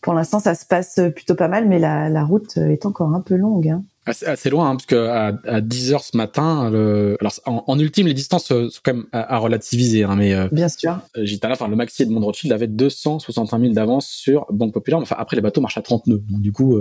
pour 0.00 0.14
l'instant, 0.14 0.40
ça 0.40 0.54
se 0.54 0.64
passe 0.64 0.98
plutôt 1.14 1.34
pas 1.34 1.48
mal, 1.48 1.68
mais 1.68 1.78
la, 1.78 2.08
la 2.08 2.24
route 2.24 2.56
est 2.56 2.86
encore 2.86 3.14
un 3.14 3.20
peu 3.20 3.36
longue. 3.36 3.68
Hein 3.68 3.82
assez, 4.06 4.50
loin, 4.50 4.70
hein, 4.70 4.76
parce 4.76 4.86
que 4.86 4.96
à, 4.96 5.32
à 5.44 5.60
10 5.60 5.92
heures 5.92 6.04
ce 6.04 6.16
matin, 6.16 6.70
le, 6.70 7.16
alors 7.20 7.32
en, 7.46 7.78
ultime, 7.78 8.06
les 8.06 8.14
distances 8.14 8.50
euh, 8.50 8.68
sont 8.70 8.80
quand 8.82 8.94
même 8.94 9.06
à, 9.12 9.38
relativiser, 9.38 10.04
hein, 10.04 10.16
mais 10.16 10.34
euh, 10.34 10.48
bien 10.50 10.68
sûr. 10.68 11.00
Euh, 11.16 11.24
Gitana, 11.24 11.54
enfin 11.54 11.68
le 11.68 11.76
maxi 11.76 12.06
de 12.06 12.14
Rothschild 12.14 12.52
avait 12.52 12.66
261 12.66 13.60
000 13.60 13.72
d'avance 13.72 14.08
sur 14.08 14.46
Banque 14.50 14.72
Populaire. 14.72 15.00
Enfin 15.00 15.16
après, 15.18 15.36
les 15.36 15.42
bateaux 15.42 15.60
marchent 15.60 15.78
à 15.78 15.82
30 15.82 16.06
nœuds, 16.06 16.22
donc 16.28 16.40
du 16.40 16.52
coup, 16.52 16.78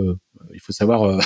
il 0.53 0.59
faut 0.59 0.73
savoir 0.73 1.19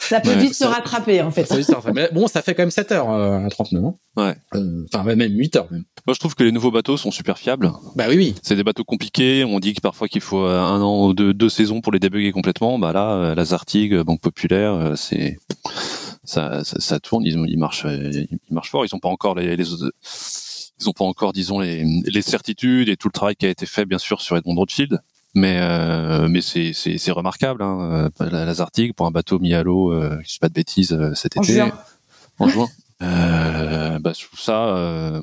ça 0.00 0.20
peut 0.20 0.34
vite 0.34 0.54
se 0.54 0.64
rattraper 0.64 1.22
en 1.22 1.30
fait. 1.30 1.48
Mais 1.94 2.08
bon, 2.12 2.26
ça 2.26 2.42
fait 2.42 2.54
quand 2.54 2.62
même 2.62 2.70
7 2.70 2.92
heures 2.92 3.10
euh, 3.10 3.44
à 3.44 3.50
39 3.50 3.84
ans. 3.84 3.98
Ouais. 4.16 4.34
Euh, 4.54 4.84
enfin 4.92 5.14
même 5.14 5.32
8 5.36 5.56
heures 5.56 5.68
même. 5.70 5.84
Moi 6.06 6.14
je 6.14 6.20
trouve 6.20 6.34
que 6.34 6.44
les 6.44 6.52
nouveaux 6.52 6.70
bateaux 6.70 6.96
sont 6.96 7.10
super 7.10 7.38
fiables. 7.38 7.70
Bah 7.94 8.06
oui 8.08 8.16
oui. 8.16 8.34
C'est 8.42 8.56
des 8.56 8.64
bateaux 8.64 8.84
compliqués, 8.84 9.44
on 9.44 9.60
dit 9.60 9.74
que 9.74 9.80
parfois 9.80 10.08
qu'il 10.08 10.20
faut 10.20 10.44
euh, 10.44 10.60
un 10.60 10.80
an 10.80 11.06
ou 11.06 11.14
deux, 11.14 11.32
deux 11.34 11.48
saisons 11.48 11.80
pour 11.80 11.92
les 11.92 12.00
débugger 12.00 12.32
complètement. 12.32 12.78
Bah 12.78 12.92
là 12.92 13.34
la 13.34 13.44
Zartig, 13.44 13.94
Banque 14.02 14.20
Populaire, 14.20 14.92
c'est 14.96 15.38
ça, 16.24 16.62
ça, 16.64 16.80
ça, 16.80 17.00
tourne, 17.00 17.24
ils, 17.24 17.42
ils 17.48 17.58
marchent 17.58 17.86
ils 17.86 18.38
marchent 18.50 18.70
fort, 18.70 18.84
ils 18.84 18.94
ont 18.94 19.00
pas 19.00 19.08
encore 19.08 19.34
les, 19.34 19.56
les 19.56 19.64
ils 20.80 20.88
ont 20.88 20.92
pas 20.92 21.04
encore 21.04 21.32
disons 21.32 21.60
les, 21.60 21.84
les 22.04 22.22
certitudes 22.22 22.88
et 22.88 22.96
tout 22.96 23.08
le 23.08 23.12
travail 23.12 23.36
qui 23.36 23.46
a 23.46 23.48
été 23.48 23.66
fait 23.66 23.84
bien 23.84 23.98
sûr 23.98 24.20
sur 24.20 24.36
Edmond 24.36 24.54
Rothschild 24.54 25.00
mais 25.38 25.58
euh, 25.60 26.28
mais 26.28 26.40
c'est 26.40 26.72
c'est 26.72 27.12
remarquable 27.12 27.62
hein, 27.62 28.10
euh, 28.20 28.92
pour 28.96 29.06
un 29.06 29.10
bateau 29.10 29.38
mis 29.38 29.54
à 29.54 29.62
l'eau 29.62 29.92
euh, 29.92 30.18
je 30.24 30.32
sais 30.32 30.38
pas 30.40 30.48
de 30.48 30.54
bêtises 30.54 30.92
euh, 30.92 31.14
cet 31.14 31.36
en 31.36 31.42
été. 31.42 31.52
juin. 31.54 31.72
en 32.38 32.48
juin. 32.48 32.68
Euh, 33.02 33.98
bah 34.00 34.12
je 34.18 34.24
trouve 34.26 34.40
ça 34.40 35.22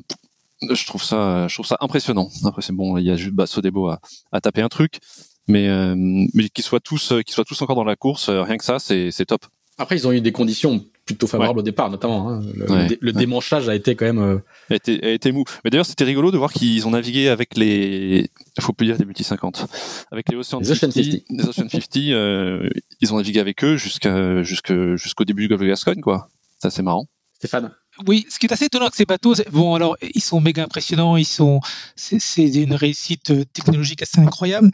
je 0.62 0.86
trouve 0.86 1.02
ça 1.02 1.46
je 1.48 1.54
trouve 1.54 1.66
ça 1.66 1.76
impressionnant. 1.80 2.30
Après 2.44 2.62
c'est 2.62 2.72
bon 2.72 2.96
il 2.96 3.04
y 3.04 3.10
a 3.10 3.16
juste 3.16 3.34
bah, 3.34 3.46
Sodebo 3.46 3.88
à, 3.88 4.00
à 4.32 4.40
taper 4.40 4.62
un 4.62 4.68
truc. 4.68 5.00
Mais 5.48 5.68
mais 6.34 6.48
qu'ils 6.48 6.64
soient 6.64 6.80
tous 6.80 7.12
qu'ils 7.24 7.34
soient 7.34 7.44
tous 7.44 7.60
encore 7.62 7.76
dans 7.76 7.84
la 7.84 7.96
course 7.96 8.30
rien 8.30 8.56
que 8.56 8.64
ça 8.64 8.78
c'est 8.78 9.10
c'est 9.10 9.26
top. 9.26 9.44
Après 9.78 9.96
ils 9.96 10.08
ont 10.08 10.12
eu 10.12 10.20
des 10.22 10.32
conditions 10.32 10.84
plutôt 11.06 11.26
favorable 11.28 11.60
au 11.60 11.62
départ, 11.62 11.88
notamment. 11.88 12.28
Hein. 12.28 12.42
Le, 13.00 13.12
démanchage 13.12 13.68
a 13.68 13.74
été 13.74 13.94
quand 13.94 14.04
même. 14.04 14.18
Euh... 14.18 14.38
A, 14.70 14.74
été, 14.74 15.02
a 15.02 15.10
été 15.10 15.32
mou. 15.32 15.44
Mais 15.64 15.70
d'ailleurs, 15.70 15.86
c'était 15.86 16.04
rigolo 16.04 16.32
de 16.32 16.36
voir 16.36 16.52
qu'ils 16.52 16.86
ont 16.86 16.90
navigué 16.90 17.28
avec 17.28 17.56
les. 17.56 18.28
Il 18.58 18.62
faut 18.62 18.72
plus 18.72 18.86
dire 18.86 18.98
des 18.98 19.04
multi 19.04 19.24
50. 19.24 19.66
Avec 20.10 20.28
les 20.28 20.36
Ocean 20.36 20.62
50. 20.62 20.96
Les 20.96 21.24
Ocean 21.44 21.68
50, 21.68 21.96
euh, 21.96 22.68
ils 23.00 23.14
ont 23.14 23.16
navigué 23.16 23.40
avec 23.40 23.62
eux 23.64 23.76
jusqu'à 23.76 24.42
jusqu'au 24.42 25.24
début 25.24 25.42
du 25.42 25.48
Golfe 25.48 25.62
de 25.62 25.68
Gascogne, 25.68 26.00
quoi. 26.00 26.28
Ça, 26.58 26.70
c'est 26.70 26.82
marrant. 26.82 27.06
Stéphane. 27.36 27.70
Oui, 28.06 28.26
ce 28.28 28.38
qui 28.38 28.46
est 28.46 28.52
assez 28.52 28.66
étonnant 28.66 28.86
avec 28.86 28.94
ces 28.94 29.04
bateaux, 29.04 29.34
bon 29.52 29.74
alors 29.74 29.96
ils 30.02 30.22
sont 30.22 30.40
méga 30.40 30.64
impressionnants, 30.64 31.16
ils 31.16 31.26
sont, 31.26 31.60
c'est 31.94 32.18
une 32.48 32.74
réussite 32.74 33.30
euh, 33.30 33.44
technologique 33.44 34.02
assez 34.02 34.20
incroyable, 34.20 34.70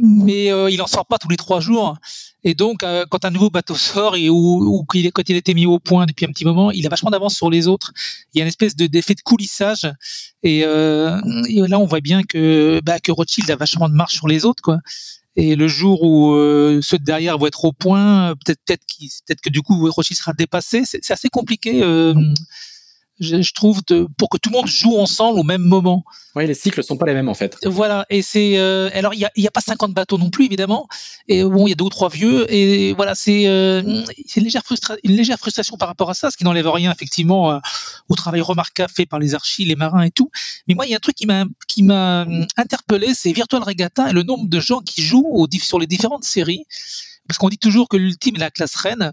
mais 0.00 0.52
euh, 0.52 0.70
il 0.70 0.80
en 0.80 0.86
sort 0.86 1.06
pas 1.06 1.18
tous 1.18 1.28
les 1.28 1.36
trois 1.36 1.60
jours. 1.60 1.96
Et 2.44 2.54
donc 2.54 2.82
euh, 2.82 3.04
quand 3.08 3.24
un 3.24 3.30
nouveau 3.30 3.50
bateau 3.50 3.74
sort 3.74 4.16
et 4.16 4.28
ou, 4.28 4.84
quand 4.88 4.98
il 5.28 5.34
a 5.34 5.38
été 5.38 5.54
mis 5.54 5.66
au 5.66 5.78
point 5.78 6.06
depuis 6.06 6.26
un 6.26 6.30
petit 6.30 6.44
moment, 6.44 6.70
il 6.70 6.84
a 6.86 6.88
vachement 6.88 7.10
d'avance 7.10 7.34
sur 7.34 7.50
les 7.50 7.68
autres. 7.68 7.92
Il 8.34 8.38
y 8.38 8.40
a 8.40 8.44
une 8.44 8.48
espèce 8.48 8.74
de 8.74 8.86
d'effet 8.86 9.14
de 9.14 9.20
coulissage 9.20 9.90
et, 10.42 10.64
euh, 10.64 11.20
là 11.68 11.78
on 11.78 11.86
voit 11.86 12.00
bien 12.00 12.22
que 12.22 12.80
bah, 12.84 12.98
que 12.98 13.12
Rothschild 13.12 13.50
a 13.50 13.56
vachement 13.56 13.88
de 13.88 13.94
marche 13.94 14.14
sur 14.14 14.28
les 14.28 14.44
autres 14.44 14.62
quoi. 14.62 14.78
Et 15.34 15.56
le 15.56 15.66
jour 15.66 16.02
où 16.02 16.34
euh, 16.34 16.80
ceux 16.82 16.98
de 16.98 17.04
derrière 17.04 17.38
vont 17.38 17.46
être 17.46 17.64
au 17.64 17.72
point, 17.72 18.34
peut-être 18.44 18.60
peut-être 18.66 18.82
peut-être 19.26 19.40
que 19.40 19.48
du 19.48 19.62
coup 19.62 19.90
Roshi 19.90 20.14
sera 20.14 20.34
dépassé. 20.34 20.82
C'est 20.84 21.10
assez 21.10 21.30
compliqué, 21.30 21.82
euh, 21.82 22.14
je, 23.22 23.40
je, 23.40 23.54
trouve, 23.54 23.80
de, 23.86 24.06
pour 24.18 24.28
que 24.28 24.36
tout 24.36 24.50
le 24.50 24.56
monde 24.56 24.66
joue 24.66 24.98
ensemble 24.98 25.38
au 25.38 25.42
même 25.42 25.62
moment. 25.62 26.04
Oui, 26.34 26.46
les 26.46 26.54
cycles 26.54 26.82
sont 26.82 26.96
pas 26.96 27.06
les 27.06 27.14
mêmes 27.14 27.28
en 27.28 27.34
fait. 27.34 27.56
Voilà, 27.64 28.06
et 28.08 28.22
c'est 28.22 28.58
euh, 28.58 28.88
alors 28.94 29.14
il 29.14 29.20
y 29.20 29.24
a, 29.24 29.30
y 29.36 29.46
a 29.46 29.50
pas 29.50 29.60
50 29.60 29.92
bateaux 29.92 30.18
non 30.18 30.30
plus 30.30 30.46
évidemment, 30.46 30.88
et 31.28 31.44
bon 31.44 31.66
il 31.66 31.70
y 31.70 31.72
a 31.72 31.76
deux 31.76 31.84
ou 31.84 31.90
trois 31.90 32.08
vieux, 32.08 32.52
et 32.52 32.94
voilà 32.94 33.14
c'est 33.14 33.46
euh, 33.46 33.82
une 33.82 34.42
légère 34.42 34.62
une 35.04 35.16
légère 35.16 35.38
frustration 35.38 35.76
par 35.76 35.88
rapport 35.88 36.08
à 36.08 36.14
ça, 36.14 36.30
ce 36.30 36.36
qui 36.36 36.44
n'enlève 36.44 36.68
rien 36.68 36.90
effectivement 36.90 37.52
euh, 37.52 37.58
au 38.08 38.14
travail 38.14 38.40
remarquable 38.40 38.92
fait 38.94 39.06
par 39.06 39.18
les 39.18 39.34
archis, 39.34 39.64
les 39.66 39.76
marins 39.76 40.02
et 40.02 40.10
tout. 40.10 40.30
Mais 40.68 40.74
moi 40.74 40.86
il 40.86 40.90
y 40.90 40.94
a 40.94 40.96
un 40.96 41.00
truc 41.00 41.16
qui 41.16 41.26
m'a 41.26 41.44
qui 41.68 41.82
m'a 41.82 42.26
interpellé, 42.56 43.12
c'est 43.14 43.32
Virtual 43.32 43.62
Regatta 43.62 44.08
et 44.08 44.12
le 44.12 44.22
nombre 44.22 44.48
de 44.48 44.60
gens 44.60 44.80
qui 44.80 45.02
jouent 45.02 45.46
sur 45.60 45.78
les 45.78 45.86
différentes 45.86 46.24
séries 46.24 46.64
parce 47.28 47.38
qu'on 47.38 47.48
dit 47.48 47.58
toujours 47.58 47.88
que 47.88 47.96
l'ultime 47.96 48.36
est 48.36 48.40
la 48.40 48.50
classe 48.50 48.74
reine. 48.76 49.12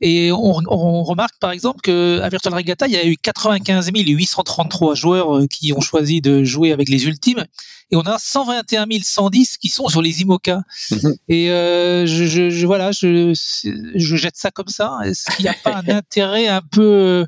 Et 0.00 0.32
on, 0.32 0.60
on, 0.68 1.02
remarque 1.02 1.38
par 1.40 1.50
exemple 1.50 1.80
qu'à 1.80 2.28
Virtual 2.28 2.52
Regatta, 2.52 2.86
il 2.86 2.92
y 2.92 2.96
a 2.96 3.06
eu 3.06 3.16
95 3.16 3.90
833 3.94 4.94
joueurs 4.94 5.36
euh, 5.36 5.46
qui 5.46 5.72
ont 5.72 5.80
choisi 5.80 6.20
de 6.20 6.44
jouer 6.44 6.72
avec 6.72 6.88
les 6.88 7.04
ultimes, 7.06 7.44
et 7.90 7.96
on 7.96 8.02
a 8.02 8.18
121 8.18 8.86
110 9.02 9.56
qui 9.56 9.68
sont 9.68 9.88
sur 9.88 10.02
les 10.02 10.22
IMOCA. 10.22 10.62
Mhm. 10.90 11.16
Et 11.28 11.50
euh, 11.50 12.06
je, 12.06 12.24
je, 12.24 12.50
je, 12.50 12.66
voilà, 12.66 12.92
je, 12.92 13.32
je 13.94 14.16
jette 14.16 14.36
ça 14.36 14.50
comme 14.50 14.68
ça. 14.68 14.98
Est-ce 15.04 15.34
qu'il 15.36 15.44
n'y 15.44 15.48
a 15.48 15.54
pas 15.54 15.76
un 15.76 15.88
intérêt 15.96 16.48
un 16.48 16.62
peu 16.62 17.24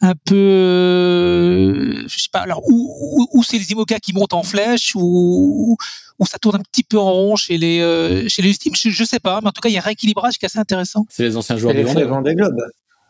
un 0.00 0.14
peu, 0.14 0.34
euh, 0.34 2.04
je 2.06 2.18
sais 2.18 2.28
pas, 2.30 2.40
alors 2.40 2.62
où, 2.68 3.28
où, 3.32 3.42
c'est 3.42 3.58
les 3.58 3.70
IMOCA 3.72 3.98
qui 3.98 4.12
montent 4.12 4.34
en 4.34 4.42
flèche 4.42 4.94
ou 4.94 5.76
où 6.18 6.26
ça 6.26 6.38
tourne 6.38 6.56
un 6.56 6.62
petit 6.62 6.82
peu 6.82 6.98
en 6.98 7.12
rond 7.12 7.36
chez 7.36 7.56
les 7.56 7.80
euh, 7.80 8.28
chez 8.28 8.42
les 8.42 8.50
ultimes, 8.50 8.74
je, 8.74 8.90
je, 8.90 9.04
sais 9.04 9.20
pas, 9.20 9.40
mais 9.40 9.48
en 9.48 9.52
tout 9.52 9.60
cas 9.60 9.68
il 9.68 9.72
y 9.72 9.76
a 9.76 9.80
un 9.80 9.84
rééquilibrage 9.84 10.38
qui 10.38 10.44
est 10.44 10.48
assez 10.48 10.58
intéressant. 10.58 11.06
C'est 11.08 11.22
les 11.22 11.36
anciens 11.36 11.56
joueurs 11.56 11.74
du 11.74 11.82
Vendée 11.82 12.34
Globe. 12.34 12.56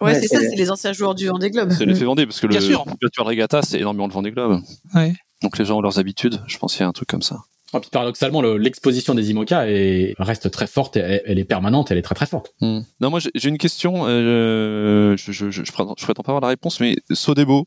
Ouais, 0.01 0.13
ouais 0.13 0.21
c'est 0.21 0.29
ça, 0.29 0.41
c'est 0.41 0.57
les 0.57 0.71
anciens 0.71 0.93
joueurs 0.93 1.15
du 1.15 1.27
Vendée 1.27 1.51
Globe. 1.51 1.73
C'est 1.77 1.87
l'effet 1.87 2.05
Vendée 2.05 2.27
parce 2.27 2.41
que 2.41 2.47
Bien 2.47 2.61
le 2.61 2.69
de 2.69 3.23
Regatta 3.23 3.63
c'est 3.63 3.79
énormément 3.79 4.07
le 4.07 4.13
Vendée 4.13 4.31
Globe. 4.31 4.61
Ouais. 4.95 5.15
Donc 5.43 5.59
les 5.59 5.65
gens 5.65 5.79
ont 5.79 5.83
leurs 5.83 5.99
habitudes, 5.99 6.41
je 6.47 6.59
pense 6.59 6.73
qu'il 6.73 6.83
y 6.83 6.85
a 6.85 6.89
un 6.89 6.93
truc 6.93 7.09
comme 7.09 7.23
ça. 7.23 7.39
Oh, 7.73 7.81
puis 7.81 7.91
paradoxalement, 7.91 8.43
l'exposition 8.43 9.15
des 9.15 9.31
IMOCA 9.31 9.69
est, 9.69 10.15
reste 10.19 10.51
très 10.51 10.69
forte, 10.69 10.97
et, 10.97 11.23
elle 11.27 11.39
est 11.39 11.45
permanente, 11.45 11.91
elle 11.91 11.99
est 11.99 12.03
très 12.03 12.15
très 12.15 12.27
forte. 12.27 12.55
Hmm. 12.61 12.81
Non, 13.01 13.11
moi 13.11 13.19
j'ai 13.35 13.49
une 13.49 13.59
question, 13.59 14.05
euh, 14.07 15.17
je, 15.17 15.33
je, 15.33 15.51
je, 15.51 15.65
je, 15.65 15.73
prétends 15.73 16.23
pas 16.23 16.31
avoir 16.31 16.41
la 16.41 16.49
réponse, 16.49 16.79
mais 16.79 16.95
Sodebo, 17.11 17.67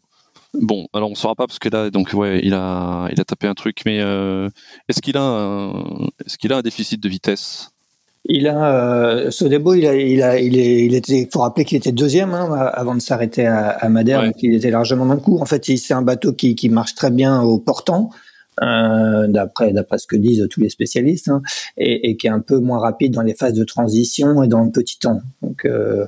bon, 0.54 0.88
alors 0.94 1.12
on 1.12 1.16
saura 1.16 1.36
pas 1.36 1.48
parce 1.48 1.60
que 1.60 1.68
là, 1.68 1.90
donc 1.90 2.14
ouais, 2.14 2.40
il 2.44 2.54
a, 2.54 3.10
il 3.12 3.20
a 3.20 3.26
tapé 3.26 3.48
un 3.48 3.56
truc, 3.56 3.82
mais 3.86 4.00
euh, 4.00 4.50
est-ce 4.88 5.02
qu'il 5.02 5.18
a, 5.18 5.22
un, 5.22 6.08
est-ce 6.26 6.38
qu'il 6.38 6.54
a 6.54 6.58
un 6.58 6.62
déficit 6.62 7.02
de 7.04 7.10
vitesse? 7.10 7.72
Il 8.26 8.48
a 8.48 8.76
euh, 8.76 9.32
Sodebo, 9.32 9.74
il 9.74 9.86
a, 9.86 9.96
il 9.96 10.22
a, 10.22 10.40
il 10.40 10.58
est, 10.58 10.86
il 10.86 10.94
était. 10.94 11.28
Faut 11.32 11.40
rappeler 11.40 11.66
qu'il 11.66 11.78
était 11.78 11.92
deuxième 11.92 12.34
hein, 12.34 12.54
avant 12.74 12.94
de 12.94 13.00
s'arrêter 13.00 13.48
à, 13.48 13.70
à 13.70 13.90
Madère, 13.90 14.24
donc 14.24 14.36
il 14.42 14.54
était 14.54 14.72
largement 14.72 15.06
dans 15.06 15.14
le 15.14 15.20
coup. 15.20 15.40
En 15.40 15.46
fait, 15.46 15.66
c'est 15.66 15.94
un 15.94 16.02
bateau 16.02 16.34
qui, 16.34 16.56
qui 16.56 16.70
marche 16.70 16.96
très 16.96 17.12
bien 17.12 17.42
au 17.42 17.60
portant, 17.60 18.12
euh, 18.62 19.28
d'après 19.28 19.72
d'après 19.74 19.98
ce 19.98 20.08
que 20.08 20.16
disent 20.16 20.48
tous 20.50 20.62
les 20.62 20.70
spécialistes, 20.70 21.30
hein, 21.30 21.42
et, 21.78 22.10
et, 22.10 22.18
qui 22.18 22.28
est 22.28 22.32
un 22.32 22.40
peu 22.40 22.60
moins 22.60 22.80
rapide 22.80 23.14
dans 23.14 23.22
les 23.22 23.34
phases 23.34 23.54
de 23.54 23.64
transition 23.64 24.44
et 24.44 24.48
dans 24.48 24.64
le 24.64 24.72
petit 24.72 25.00
temps. 25.00 25.22
Donc, 25.42 25.66
euh. 25.66 26.06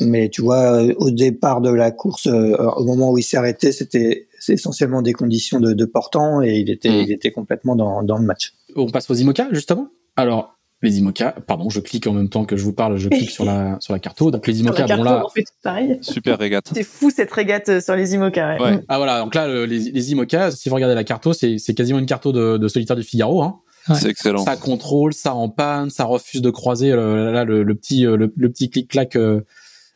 Mais 0.00 0.28
tu 0.28 0.42
vois, 0.42 0.82
au 0.96 1.10
départ 1.10 1.60
de 1.60 1.70
la 1.70 1.90
course, 1.90 2.26
euh, 2.26 2.56
au 2.76 2.84
moment 2.84 3.10
où 3.10 3.18
il 3.18 3.22
s'est 3.22 3.36
arrêté, 3.36 3.72
c'était 3.72 4.28
essentiellement 4.48 5.02
des 5.02 5.12
conditions 5.12 5.60
de, 5.60 5.72
de 5.72 5.84
portant 5.84 6.42
et 6.42 6.58
il 6.58 6.70
était, 6.70 6.90
mmh. 6.90 7.04
il 7.06 7.12
était 7.12 7.32
complètement 7.32 7.76
dans, 7.76 8.02
dans 8.02 8.18
le 8.18 8.24
match. 8.24 8.54
On 8.76 8.88
passe 8.90 9.10
aux 9.10 9.14
IMOCA 9.14 9.48
justement? 9.52 9.88
Alors, 10.16 10.55
les 10.82 10.98
IMOCA, 10.98 11.32
pardon, 11.46 11.70
je 11.70 11.80
clique 11.80 12.06
en 12.06 12.12
même 12.12 12.28
temps 12.28 12.44
que 12.44 12.56
je 12.56 12.62
vous 12.62 12.72
parle, 12.72 12.98
je 12.98 13.08
clique 13.08 13.30
sur 13.30 13.44
la 13.44 13.76
sur 13.80 13.92
la 13.92 13.98
carto. 13.98 14.30
Donc 14.30 14.46
les 14.46 14.60
IMOCA, 14.60 14.86
bon 14.96 15.02
là, 15.02 15.22
on 15.24 15.28
fait 15.28 15.42
tout 15.42 15.52
pareil. 15.62 15.98
Super 16.02 16.38
régate. 16.38 16.70
C'est 16.74 16.82
fou 16.82 17.10
cette 17.10 17.32
régate 17.32 17.68
euh, 17.68 17.80
sur 17.80 17.96
les 17.96 18.14
IMOCA. 18.14 18.56
Ouais. 18.60 18.84
Ah 18.88 18.98
voilà, 18.98 19.20
donc 19.20 19.34
là 19.34 19.48
les, 19.48 19.78
les 19.78 20.12
IMOCA, 20.12 20.50
si 20.50 20.68
vous 20.68 20.74
regardez 20.74 20.94
la 20.94 21.04
carto, 21.04 21.32
c'est 21.32 21.58
c'est 21.58 21.74
quasiment 21.74 21.98
une 21.98 22.06
carto 22.06 22.32
de, 22.32 22.58
de 22.58 22.68
solitaire 22.68 22.96
du 22.96 23.02
Figaro. 23.02 23.42
Hein. 23.42 23.60
C'est 23.94 24.10
excellent. 24.10 24.44
Ça 24.44 24.56
contrôle, 24.56 25.14
ça 25.14 25.34
en 25.34 25.48
panne, 25.48 25.90
ça 25.90 26.04
refuse 26.04 26.42
de 26.42 26.50
croiser 26.50 26.90
le, 26.90 27.32
là 27.32 27.44
le, 27.44 27.62
le 27.62 27.74
petit 27.74 28.04
euh, 28.04 28.16
le, 28.16 28.50
petit 28.50 28.68
clic 28.68 28.88
clac 28.88 29.16
euh, 29.16 29.42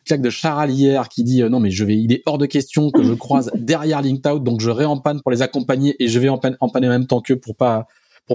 clac 0.07 0.23
de 0.23 0.31
charalière 0.31 1.09
qui 1.09 1.25
dit 1.25 1.43
non 1.43 1.61
mais 1.61 1.71
je 1.71 1.85
vais 1.85 1.97
il 1.97 2.13
est 2.13 2.23
hors 2.25 2.39
de 2.39 2.47
question 2.47 2.91
que 2.91 3.03
je 3.03 3.13
croise 3.13 3.51
derrière 3.55 4.01
Linked 4.01 4.45
donc 4.45 4.61
je 4.61 4.71
réempanne 4.71 5.21
pour 5.21 5.31
les 5.33 5.43
accompagner 5.43 5.97
et 5.99 6.09
je 6.09 6.19
vais 6.21 6.29
empanner, 6.29 6.57
empanner 6.61 6.87
en 6.87 6.91
même 6.91 7.07
temps 7.07 7.21
qu'eux 7.21 7.37
pour 7.37 7.57
pas 7.57 7.87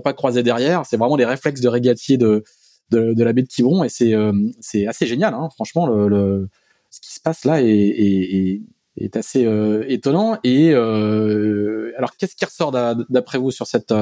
pas 0.01 0.13
croiser 0.13 0.43
derrière. 0.43 0.85
C'est 0.85 0.97
vraiment 0.97 1.15
les 1.15 1.25
réflexes 1.25 1.61
de 1.61 1.67
régatier 1.69 2.17
de 2.17 2.43
de, 2.91 3.13
de 3.13 3.23
la 3.23 3.33
baie 3.33 3.41
de 3.41 3.47
Quiberon 3.47 3.83
et 3.83 3.89
c'est 3.89 4.13
euh, 4.13 4.31
c'est 4.59 4.85
assez 4.85 5.07
génial 5.07 5.33
hein, 5.33 5.49
franchement 5.55 5.87
le, 5.87 6.47
ce 6.91 7.01
qui 7.01 7.11
se 7.11 7.19
passe 7.19 7.43
là 7.43 7.61
est, 7.61 7.67
est, 7.67 8.61
est 8.97 9.15
assez 9.17 9.47
étonnant. 9.87 10.37
Et 10.43 10.73
alors, 10.73 12.15
qu'est-ce 12.17 12.35
qui 12.35 12.45
ressort 12.45 12.71
d'après 12.71 13.37
vous 13.37 13.51
sur 13.51 13.67
cette 13.67 13.93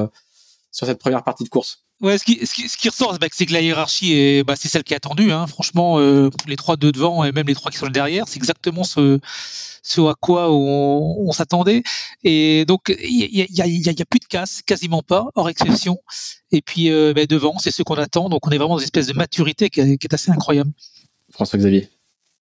sur 0.74 0.86
cette 0.86 0.98
première 0.98 1.22
partie 1.22 1.44
de 1.44 1.48
course 1.48 1.84
Ouais, 2.00 2.18
ce 2.18 2.24
qui, 2.24 2.44
ce 2.44 2.52
qui, 2.52 2.68
ce 2.68 2.76
qui 2.76 2.88
ressort, 2.88 3.16
bah, 3.20 3.28
c'est 3.32 3.46
que 3.46 3.52
la 3.52 3.62
hiérarchie 3.62 4.12
est, 4.12 4.44
bah, 4.44 4.56
c'est 4.56 4.68
celle 4.68 4.82
qui 4.82 4.92
est 4.92 4.96
attendue. 4.96 5.30
Hein. 5.30 5.46
Franchement, 5.46 6.00
euh, 6.00 6.28
les 6.48 6.56
trois 6.56 6.76
de 6.76 6.90
devant 6.90 7.22
et 7.22 7.30
même 7.30 7.46
les 7.46 7.54
trois 7.54 7.70
qui 7.70 7.78
sont 7.78 7.86
derrière, 7.86 8.26
c'est 8.26 8.36
exactement 8.36 8.82
ce, 8.82 9.20
ce 9.82 10.00
à 10.00 10.14
quoi 10.20 10.50
on, 10.50 11.24
on 11.26 11.32
s'attendait. 11.32 11.84
Et 12.24 12.64
donc, 12.66 12.94
il 13.00 13.16
y 13.16 13.42
a, 13.42 13.46
y, 13.48 13.62
a, 13.62 13.66
y 13.66 14.02
a, 14.02 14.04
plus 14.04 14.18
de 14.18 14.24
casse, 14.24 14.60
quasiment 14.62 15.02
pas, 15.02 15.28
hors 15.36 15.48
exception. 15.48 15.98
Et 16.50 16.62
puis 16.62 16.90
euh, 16.90 17.14
bah, 17.14 17.26
devant, 17.26 17.58
c'est 17.58 17.70
ce 17.70 17.84
qu'on 17.84 17.94
attend. 17.94 18.28
Donc, 18.28 18.44
on 18.46 18.50
est 18.50 18.58
vraiment 18.58 18.74
dans 18.74 18.78
une 18.80 18.84
espèce 18.84 19.06
de 19.06 19.14
maturité 19.14 19.70
qui 19.70 19.80
est, 19.80 19.96
qui 19.96 20.06
est 20.08 20.14
assez 20.14 20.32
incroyable. 20.32 20.72
François 21.30 21.60
Xavier. 21.60 21.88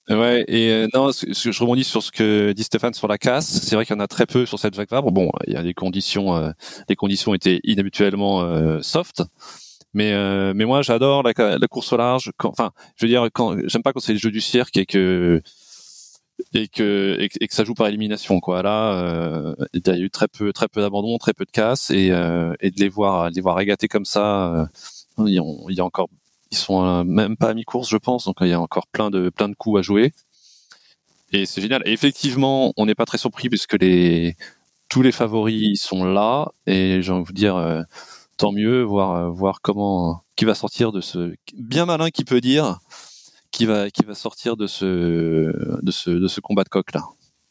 Ouais, 0.10 0.44
et 0.50 0.70
euh, 0.72 0.88
non, 0.94 1.12
je 1.12 1.60
rebondis 1.62 1.86
sur 1.86 2.04
ce 2.04 2.12
que 2.12 2.52
dit 2.52 2.64
Stéphane 2.64 2.94
sur 2.94 3.08
la 3.08 3.18
casse. 3.18 3.48
C'est 3.48 3.76
vrai 3.76 3.86
qu'il 3.86 3.96
y 3.96 3.98
en 3.98 4.02
a 4.02 4.08
très 4.08 4.26
peu 4.26 4.46
sur 4.46 4.60
cette 4.60 4.76
vague 4.76 4.90
Vabre. 4.90 5.12
Bon, 5.12 5.32
il 5.48 5.54
y 5.54 5.56
a 5.56 5.64
des 5.64 5.74
conditions, 5.74 6.36
euh, 6.36 6.52
les 6.90 6.96
conditions 6.98 7.34
étaient 7.34 7.62
inhabituellement 7.64 8.42
euh, 8.42 8.82
soft. 8.82 9.24
Mais 9.94 10.12
euh, 10.14 10.54
mais 10.56 10.66
moi 10.66 10.82
j'adore 10.82 11.24
la, 11.24 11.34
la, 11.58 11.68
course 11.68 11.94
au 11.94 11.98
large. 11.98 12.32
Enfin, 12.44 12.72
je 12.98 13.06
veux 13.06 13.10
dire, 13.10 13.28
quand 13.34 13.56
j'aime 13.68 13.84
pas 13.84 13.94
quand 13.94 14.00
c'est 14.02 14.14
le 14.14 14.20
jeu 14.20 14.32
du 14.32 14.42
cirque 14.42 14.76
et 14.78 14.86
que 14.86 15.42
et 16.54 16.68
que 16.68 17.18
et, 17.20 17.48
que 17.48 17.54
ça 17.54 17.64
joue 17.64 17.74
par 17.76 17.88
élimination 17.88 18.40
quoi. 18.40 18.64
Là, 18.64 18.94
euh, 18.96 19.56
il 19.74 19.88
y 19.88 19.90
a 19.90 19.98
eu 19.98 20.10
très 20.10 20.28
peu 20.28 20.52
très 20.52 20.68
peu 20.68 20.82
d'abandon, 20.82 21.18
très 21.18 21.34
peu 21.34 21.46
de 21.46 21.52
casse 21.52 21.92
et 21.92 22.08
et 22.08 22.72
de 22.72 22.80
les 22.80 22.90
voir 22.90 23.30
de 23.30 23.36
les 23.36 23.42
voir 23.42 23.56
régater 23.56 23.88
comme 23.88 24.06
ça. 24.06 24.68
il 25.20 25.34
y 25.34 25.80
a 25.80 25.86
encore 25.86 26.10
ils 26.54 26.56
sont 26.56 26.86
euh, 26.86 27.04
même 27.04 27.36
pas 27.36 27.50
à 27.50 27.54
mi-course, 27.54 27.90
je 27.90 27.98
pense, 27.98 28.26
donc 28.26 28.38
il 28.42 28.48
y 28.48 28.54
a 28.54 28.62
encore 28.62 28.88
plein 28.88 29.10
de 29.10 29.30
plein 29.30 29.50
de 29.50 29.56
coups 29.56 29.80
à 29.80 29.82
jouer. 29.82 30.14
Et 31.32 31.46
c'est 31.48 31.62
génial. 31.62 31.82
Et 31.86 31.92
effectivement, 31.92 32.74
on 32.78 32.86
n'est 32.86 32.96
pas 32.96 33.06
très 33.06 33.18
surpris 33.18 33.50
puisque 33.50 33.74
les 33.74 34.36
tous 34.88 35.02
les 35.02 35.12
favoris 35.12 35.82
sont 35.82 36.06
là 36.06 36.52
et 36.68 37.02
j'ai 37.02 37.12
envie 37.12 37.24
de 37.24 37.28
vous 37.28 37.34
dire 37.34 37.56
euh, 37.56 37.82
tant 38.38 38.52
mieux 38.52 38.84
voir 38.84 39.16
euh, 39.16 39.30
voir 39.30 39.62
comment 39.62 40.24
qui 40.36 40.46
va 40.46 40.54
sortir 40.54 40.92
de 40.92 41.02
ce 41.02 41.34
bien 41.58 41.86
malin 41.86 42.12
qui 42.12 42.24
peut 42.24 42.42
dire 42.42 42.80
qui 43.52 43.66
va 43.66 43.90
qui 43.90 44.06
va 44.06 44.14
sortir 44.14 44.56
de 44.56 44.68
ce 44.68 44.86
de 45.82 45.92
ce 45.92 46.12
de 46.12 46.28
ce 46.28 46.40
combat 46.40 46.64
de 46.64 46.70
coq 46.70 46.94
là. 46.94 47.02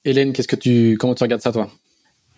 Hélène, 0.05 0.33
qu'est-ce 0.33 0.49
que 0.49 0.57
tu 0.57 0.97
comment 0.99 1.17
tu 1.17 1.25
regardes 1.25 1.43
ça 1.43 1.53
toi? 1.53 1.69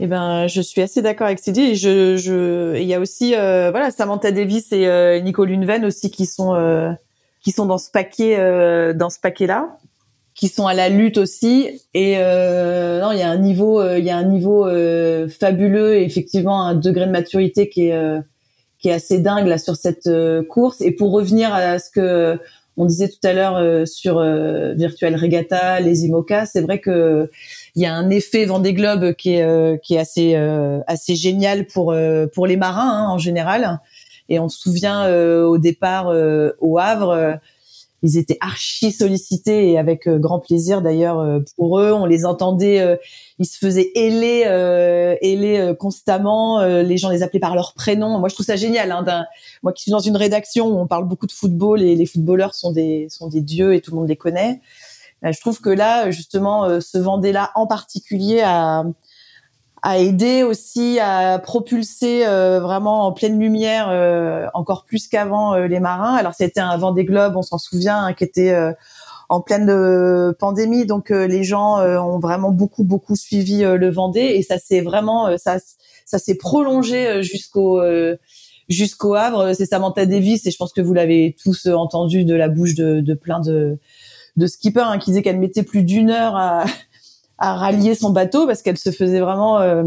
Eh 0.00 0.06
ben, 0.06 0.48
je 0.48 0.60
suis 0.60 0.82
assez 0.82 1.02
d'accord 1.02 1.26
avec 1.26 1.38
Sidi. 1.38 1.76
Je, 1.76 2.16
je, 2.16 2.76
il 2.76 2.86
y 2.86 2.94
a 2.94 3.00
aussi, 3.00 3.34
euh, 3.36 3.70
voilà, 3.70 3.90
Samantha 3.90 4.32
Davis 4.32 4.72
et 4.72 4.88
euh, 4.88 5.20
Nicole 5.20 5.50
Lunven 5.50 5.84
aussi 5.84 6.10
qui 6.10 6.26
sont, 6.26 6.54
euh, 6.54 6.90
qui 7.42 7.52
sont 7.52 7.66
dans 7.66 7.78
ce 7.78 7.90
paquet, 7.90 8.36
euh, 8.38 8.92
dans 8.92 9.08
ce 9.08 9.20
paquet-là, 9.20 9.78
qui 10.34 10.48
sont 10.48 10.66
à 10.66 10.74
la 10.74 10.88
lutte 10.88 11.16
aussi. 11.16 11.80
Et 11.94 12.14
euh, 12.18 13.00
non, 13.00 13.12
il 13.12 13.18
y 13.18 13.22
a 13.22 13.30
un 13.30 13.38
niveau, 13.38 13.82
il 13.96 14.04
y 14.04 14.10
a 14.10 14.16
un 14.16 14.24
niveau 14.24 14.68
fabuleux 15.28 15.94
et 15.94 16.04
effectivement 16.04 16.66
un 16.66 16.74
degré 16.74 17.06
de 17.06 17.12
maturité 17.12 17.68
qui 17.68 17.88
est, 17.88 18.20
qui 18.80 18.88
est 18.88 18.92
assez 18.92 19.20
dingue 19.20 19.46
là 19.46 19.58
sur 19.58 19.76
cette 19.76 20.10
course. 20.48 20.80
Et 20.80 20.90
pour 20.90 21.12
revenir 21.12 21.54
à 21.54 21.78
ce 21.78 21.88
que 21.90 22.36
on 22.76 22.86
disait 22.86 23.08
tout 23.08 23.24
à 23.24 23.32
l'heure 23.32 23.86
sur 23.86 24.20
Virtual 24.74 25.14
Regatta, 25.14 25.78
les 25.78 26.06
IMOCA, 26.06 26.46
c'est 26.46 26.62
vrai 26.62 26.80
que 26.80 27.30
il 27.76 27.82
y 27.82 27.86
a 27.86 27.94
un 27.94 28.10
effet 28.10 28.44
Vendée 28.44 28.72
Globe 28.72 29.14
qui 29.14 29.34
est 29.34 29.42
euh, 29.42 29.76
qui 29.76 29.94
est 29.94 29.98
assez 29.98 30.36
euh, 30.36 30.80
assez 30.86 31.16
génial 31.16 31.66
pour 31.66 31.92
euh, 31.92 32.26
pour 32.26 32.46
les 32.46 32.56
marins 32.56 33.06
hein, 33.06 33.08
en 33.08 33.18
général. 33.18 33.80
Et 34.28 34.38
on 34.38 34.48
se 34.48 34.58
souvient 34.58 35.06
au 35.44 35.58
départ 35.58 36.10
au 36.58 36.78
Havre, 36.78 37.38
ils 38.02 38.16
étaient 38.16 38.38
archi 38.40 38.90
sollicités 38.90 39.70
et 39.70 39.78
avec 39.78 40.08
grand 40.08 40.38
plaisir 40.38 40.80
d'ailleurs 40.80 41.42
pour 41.58 41.78
eux. 41.78 41.92
On 41.92 42.06
les 42.06 42.24
entendait, 42.24 42.98
ils 43.38 43.44
se 43.44 43.58
faisaient 43.58 43.92
héler, 43.94 44.44
héler 45.20 45.74
constamment. 45.78 46.64
les 46.64 46.96
gens 46.96 47.10
les 47.10 47.22
appelaient 47.22 47.38
par 47.38 47.54
leur 47.54 47.74
prénom. 47.74 48.18
Moi, 48.18 48.30
je 48.30 48.34
trouve 48.34 48.46
ça 48.46 48.56
génial. 48.56 48.90
Hein, 48.92 49.26
moi, 49.62 49.74
qui 49.74 49.82
suis 49.82 49.92
dans 49.92 49.98
une 49.98 50.16
rédaction 50.16 50.68
où 50.68 50.78
on 50.78 50.86
parle 50.86 51.06
beaucoup 51.06 51.26
de 51.26 51.32
football 51.32 51.82
et 51.82 51.94
les 51.94 52.06
footballeurs 52.06 52.54
sont 52.54 52.72
des 52.72 53.08
sont 53.10 53.28
des 53.28 53.42
dieux 53.42 53.74
et 53.74 53.82
tout 53.82 53.90
le 53.90 53.98
monde 53.98 54.08
les 54.08 54.16
connaît. 54.16 54.62
Euh, 55.24 55.32
je 55.32 55.40
trouve 55.40 55.60
que 55.60 55.70
là, 55.70 56.10
justement, 56.10 56.64
euh, 56.64 56.80
ce 56.80 56.98
Vendée-là 56.98 57.50
en 57.54 57.66
particulier 57.66 58.42
a, 58.42 58.84
a 59.82 59.98
aidé 59.98 60.42
aussi 60.42 60.98
à 61.00 61.38
propulser 61.38 62.26
euh, 62.26 62.60
vraiment 62.60 63.06
en 63.06 63.12
pleine 63.12 63.38
lumière 63.38 63.88
encore 64.54 64.84
plus 64.84 65.08
qu'avant 65.08 65.56
les 65.56 65.80
marins. 65.80 66.14
Alors 66.14 66.34
c'était 66.34 66.60
un 66.60 66.76
Vendée 66.76 67.04
Globe, 67.04 67.36
on 67.36 67.42
s'en 67.42 67.58
souvient, 67.58 68.06
hein, 68.06 68.12
qui 68.14 68.24
était 68.24 68.56
en 69.28 69.40
pleine 69.42 70.34
pandémie, 70.38 70.86
donc 70.86 71.10
les 71.10 71.44
gens 71.44 71.80
ont 71.80 72.18
vraiment 72.18 72.50
beaucoup 72.50 72.84
beaucoup 72.84 73.14
suivi 73.14 73.62
le 73.62 73.90
Vendée 73.90 74.20
et 74.20 74.42
ça 74.42 74.58
s'est 74.58 74.80
vraiment 74.80 75.36
ça 75.36 75.58
ça 76.06 76.18
s'est 76.18 76.36
prolongé 76.36 77.22
jusqu'au 77.22 77.82
jusqu'au 78.70 79.14
Havre. 79.14 79.52
C'est 79.52 79.66
Samantha 79.66 80.06
Davis 80.06 80.46
et 80.46 80.50
je 80.50 80.56
pense 80.56 80.72
que 80.72 80.80
vous 80.80 80.94
l'avez 80.94 81.36
tous 81.42 81.66
entendu 81.66 82.24
de 82.24 82.34
la 82.34 82.48
bouche 82.48 82.74
de, 82.74 83.00
de 83.00 83.14
plein 83.14 83.40
de 83.40 83.78
de 84.36 84.46
skipper 84.46 84.80
hein, 84.84 84.98
qui 84.98 85.10
disait 85.10 85.22
qu'elle 85.22 85.38
mettait 85.38 85.62
plus 85.62 85.82
d'une 85.82 86.10
heure 86.10 86.36
à, 86.36 86.64
à 87.38 87.54
rallier 87.54 87.94
son 87.94 88.10
bateau 88.10 88.46
parce 88.46 88.62
qu'elle 88.62 88.78
se 88.78 88.90
faisait 88.90 89.20
vraiment 89.20 89.60
euh, 89.60 89.84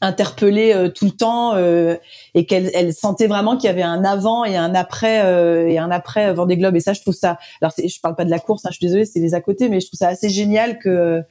interpeller 0.00 0.74
euh, 0.74 0.88
tout 0.88 1.06
le 1.06 1.10
temps 1.10 1.54
euh, 1.54 1.96
et 2.34 2.46
qu'elle 2.46 2.70
elle 2.74 2.92
sentait 2.92 3.26
vraiment 3.26 3.56
qu'il 3.56 3.66
y 3.68 3.70
avait 3.70 3.82
un 3.82 4.04
avant 4.04 4.44
et 4.44 4.56
un 4.56 4.74
après 4.74 5.24
euh, 5.24 5.68
et 5.68 5.78
un 5.78 5.90
après 5.90 6.32
Vendée 6.34 6.56
Globe. 6.56 6.76
Et 6.76 6.80
ça 6.80 6.92
je 6.92 7.00
trouve 7.00 7.14
ça 7.14 7.38
alors 7.62 7.72
je 7.76 8.00
parle 8.00 8.14
pas 8.14 8.24
de 8.24 8.30
la 8.30 8.38
course 8.38 8.64
hein, 8.64 8.70
je 8.70 8.76
suis 8.76 8.86
désolée 8.86 9.04
c'est 9.04 9.20
les 9.20 9.34
à 9.34 9.40
côté 9.40 9.68
mais 9.68 9.80
je 9.80 9.86
trouve 9.86 9.98
ça 9.98 10.08
assez 10.08 10.28
génial 10.28 10.78
que 10.78 11.22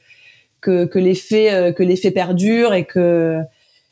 que, 0.62 0.86
que 0.86 0.98
l'effet 0.98 1.74
que 1.78 1.84
l'effet 1.84 2.12
perdure 2.12 2.74
et 2.74 2.86
que 2.86 3.40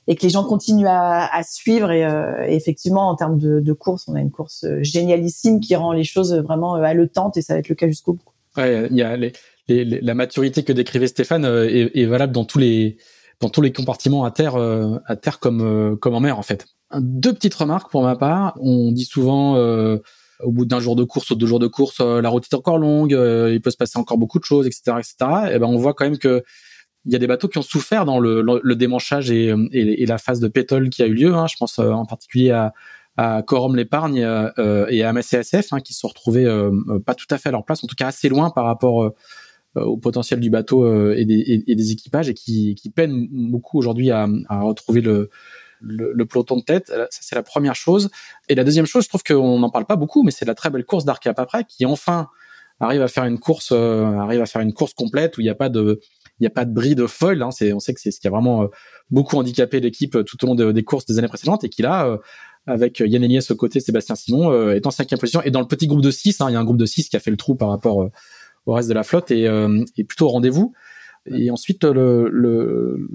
et 0.07 0.15
que 0.15 0.23
les 0.23 0.29
gens 0.29 0.43
continuent 0.43 0.87
à, 0.87 1.33
à 1.33 1.43
suivre. 1.43 1.89
Et, 1.91 2.01
et, 2.01 2.55
effectivement 2.55 3.09
en 3.09 3.15
termes 3.15 3.37
de, 3.37 3.59
de 3.59 3.73
course 3.73 4.05
on 4.07 4.15
a 4.15 4.21
une 4.21 4.31
course 4.31 4.65
génialissime 4.81 5.59
qui 5.59 5.75
rend 5.75 5.91
les 5.91 6.03
choses 6.03 6.33
vraiment 6.33 6.73
haletantes 6.75 7.37
et 7.37 7.43
ça 7.43 7.53
va 7.53 7.59
être 7.59 7.69
le 7.69 7.75
cas 7.75 7.87
jusqu'au 7.87 8.13
bout 8.13 8.32
Ouais, 8.57 8.87
il 8.89 8.97
y 8.97 9.01
a 9.01 9.17
les, 9.17 9.33
les, 9.67 10.01
la 10.01 10.13
maturité 10.13 10.63
que 10.63 10.73
décrivait 10.73 11.07
Stéphane 11.07 11.45
euh, 11.45 11.67
est, 11.67 11.91
est, 11.95 12.05
valable 12.05 12.33
dans 12.33 12.45
tous 12.45 12.59
les 12.59 12.97
dans 13.39 13.49
tous 13.49 13.61
les 13.61 13.71
compartiments 13.71 14.23
à 14.25 14.31
terre 14.31 14.55
euh, 14.55 14.97
à 15.05 15.15
terre 15.15 15.39
comme 15.39 15.61
euh, 15.61 15.95
comme 15.95 16.13
en 16.13 16.19
mer 16.19 16.37
en 16.37 16.43
fait. 16.43 16.67
Deux 16.99 17.33
petites 17.33 17.55
remarques 17.55 17.89
pour 17.89 18.03
ma 18.03 18.15
part. 18.15 18.57
On 18.61 18.91
dit 18.91 19.05
souvent 19.05 19.55
au 20.39 20.51
bout 20.51 20.65
d'un 20.65 20.79
jour 20.79 20.95
de 20.95 21.03
course 21.03 21.31
ou 21.31 21.35
deux 21.35 21.47
jours 21.47 21.59
de 21.59 21.67
course, 21.67 22.01
la 22.01 22.29
route 22.29 22.45
est 22.51 22.53
encore 22.53 22.77
longue, 22.77 23.11
il 23.11 23.59
peut 23.61 23.71
se 23.71 23.77
passer 23.77 23.97
encore 23.97 24.19
beaucoup 24.19 24.37
de 24.37 24.43
choses, 24.43 24.67
etc., 24.67 24.97
etc. 24.99 25.15
Et 25.53 25.59
ben 25.59 25.65
on 25.65 25.77
voit 25.77 25.95
quand 25.95 26.05
même 26.05 26.19
que 26.19 26.43
il 27.05 27.11
y 27.11 27.15
a 27.15 27.19
des 27.19 27.25
bateaux 27.25 27.47
qui 27.47 27.57
ont 27.57 27.63
souffert 27.63 28.05
dans 28.05 28.19
le, 28.19 28.41
le, 28.41 28.75
démanchage 28.75 29.31
et, 29.31 29.47
et, 29.71 30.03
et, 30.03 30.05
la 30.05 30.19
phase 30.19 30.39
de 30.39 30.47
pétole 30.47 30.89
qui 30.89 31.01
a 31.01 31.07
eu 31.07 31.15
lieu. 31.15 31.33
Hein. 31.33 31.47
Je 31.47 31.55
pense 31.57 31.79
en 31.79 32.05
particulier 32.05 32.51
à, 32.51 32.73
à 33.17 33.43
Corum 33.43 33.75
l'épargne 33.75 34.23
euh, 34.23 34.87
et 34.89 35.03
à 35.03 35.13
MSCSF 35.13 35.71
hein, 35.71 35.79
qui 35.79 35.93
se 35.93 35.99
sont 35.99 36.07
retrouvés 36.07 36.45
euh, 36.45 36.71
pas 37.05 37.15
tout 37.15 37.27
à 37.29 37.37
fait 37.37 37.49
à 37.49 37.51
leur 37.51 37.65
place, 37.65 37.83
en 37.83 37.87
tout 37.87 37.95
cas 37.95 38.07
assez 38.07 38.29
loin 38.29 38.49
par 38.49 38.65
rapport 38.65 39.03
euh, 39.03 39.13
au 39.75 39.97
potentiel 39.97 40.39
du 40.39 40.49
bateau 40.49 40.87
et 41.13 41.25
des, 41.25 41.63
et, 41.67 41.75
des, 41.75 41.91
équipages 41.91 42.29
et 42.29 42.35
qui, 42.35 42.75
qui 42.75 42.91
peinent 42.91 43.27
beaucoup 43.31 43.79
aujourd'hui 43.79 44.11
à, 44.11 44.27
à, 44.47 44.61
retrouver 44.61 45.01
le, 45.01 45.31
le, 45.81 46.13
le, 46.13 46.25
peloton 46.27 46.57
de 46.57 46.61
tête. 46.61 46.89
Ça, 46.89 47.07
c'est 47.09 47.33
la 47.33 47.41
première 47.41 47.73
chose. 47.73 48.11
Et 48.49 48.55
la 48.55 48.63
deuxième 48.63 48.85
chose, 48.85 49.05
je 49.05 49.09
trouve 49.09 49.23
qu'on 49.23 49.57
n'en 49.57 49.71
parle 49.71 49.85
pas 49.85 49.95
beaucoup, 49.95 50.21
mais 50.21 50.29
c'est 50.29 50.45
la 50.45 50.53
très 50.53 50.69
belle 50.69 50.85
course 50.85 51.05
d'Arcap 51.05 51.39
après, 51.39 51.63
qui 51.63 51.87
enfin 51.87 52.29
arrive 52.79 53.01
à 53.01 53.07
faire 53.07 53.23
une 53.23 53.39
course, 53.39 53.71
euh, 53.71 54.05
arrive 54.19 54.41
à 54.41 54.45
faire 54.45 54.61
une 54.61 54.73
course 54.73 54.93
complète 54.93 55.39
où 55.39 55.41
il 55.41 55.45
n'y 55.45 55.49
a 55.49 55.55
pas 55.55 55.69
de, 55.69 55.99
il 56.39 56.43
n'y 56.43 56.47
a 56.47 56.51
pas 56.51 56.65
de 56.65 56.71
bris 56.71 56.93
de 56.93 57.07
foil. 57.07 57.41
Hein. 57.41 57.49
C'est, 57.49 57.73
on 57.73 57.79
sait 57.79 57.95
que 57.95 57.99
c'est 57.99 58.11
ce 58.11 58.19
qui 58.19 58.27
a 58.27 58.29
vraiment 58.29 58.69
beaucoup 59.09 59.37
handicapé 59.37 59.79
l'équipe 59.79 60.23
tout 60.23 60.43
au 60.43 60.53
long 60.53 60.71
des 60.71 60.83
courses 60.83 61.07
des 61.07 61.17
années 61.17 61.27
précédentes 61.27 61.63
et 61.63 61.69
qui 61.69 61.81
là 61.81 62.19
avec 62.65 62.99
Yann 62.99 63.23
Eliès 63.23 63.49
au 63.51 63.55
côté, 63.55 63.79
Sébastien 63.79 64.15
Simon 64.15 64.51
euh, 64.51 64.73
est 64.73 64.87
en 64.87 64.91
cinquième 64.91 65.19
position. 65.19 65.41
Et 65.43 65.51
dans 65.51 65.59
le 65.59 65.67
petit 65.67 65.87
groupe 65.87 66.01
de 66.01 66.11
6, 66.11 66.41
hein, 66.41 66.49
il 66.49 66.53
y 66.53 66.55
a 66.55 66.59
un 66.59 66.63
groupe 66.63 66.77
de 66.77 66.85
6 66.85 67.09
qui 67.09 67.15
a 67.15 67.19
fait 67.19 67.31
le 67.31 67.37
trou 67.37 67.55
par 67.55 67.69
rapport 67.69 68.03
euh, 68.03 68.11
au 68.65 68.73
reste 68.73 68.89
de 68.89 68.93
la 68.93 69.03
flotte 69.03 69.31
et, 69.31 69.47
euh, 69.47 69.83
et 69.97 70.03
plutôt 70.03 70.27
au 70.27 70.29
rendez-vous. 70.29 70.73
Et 71.25 71.51
ensuite, 71.51 71.83
le, 71.83 72.29
le, 72.29 73.07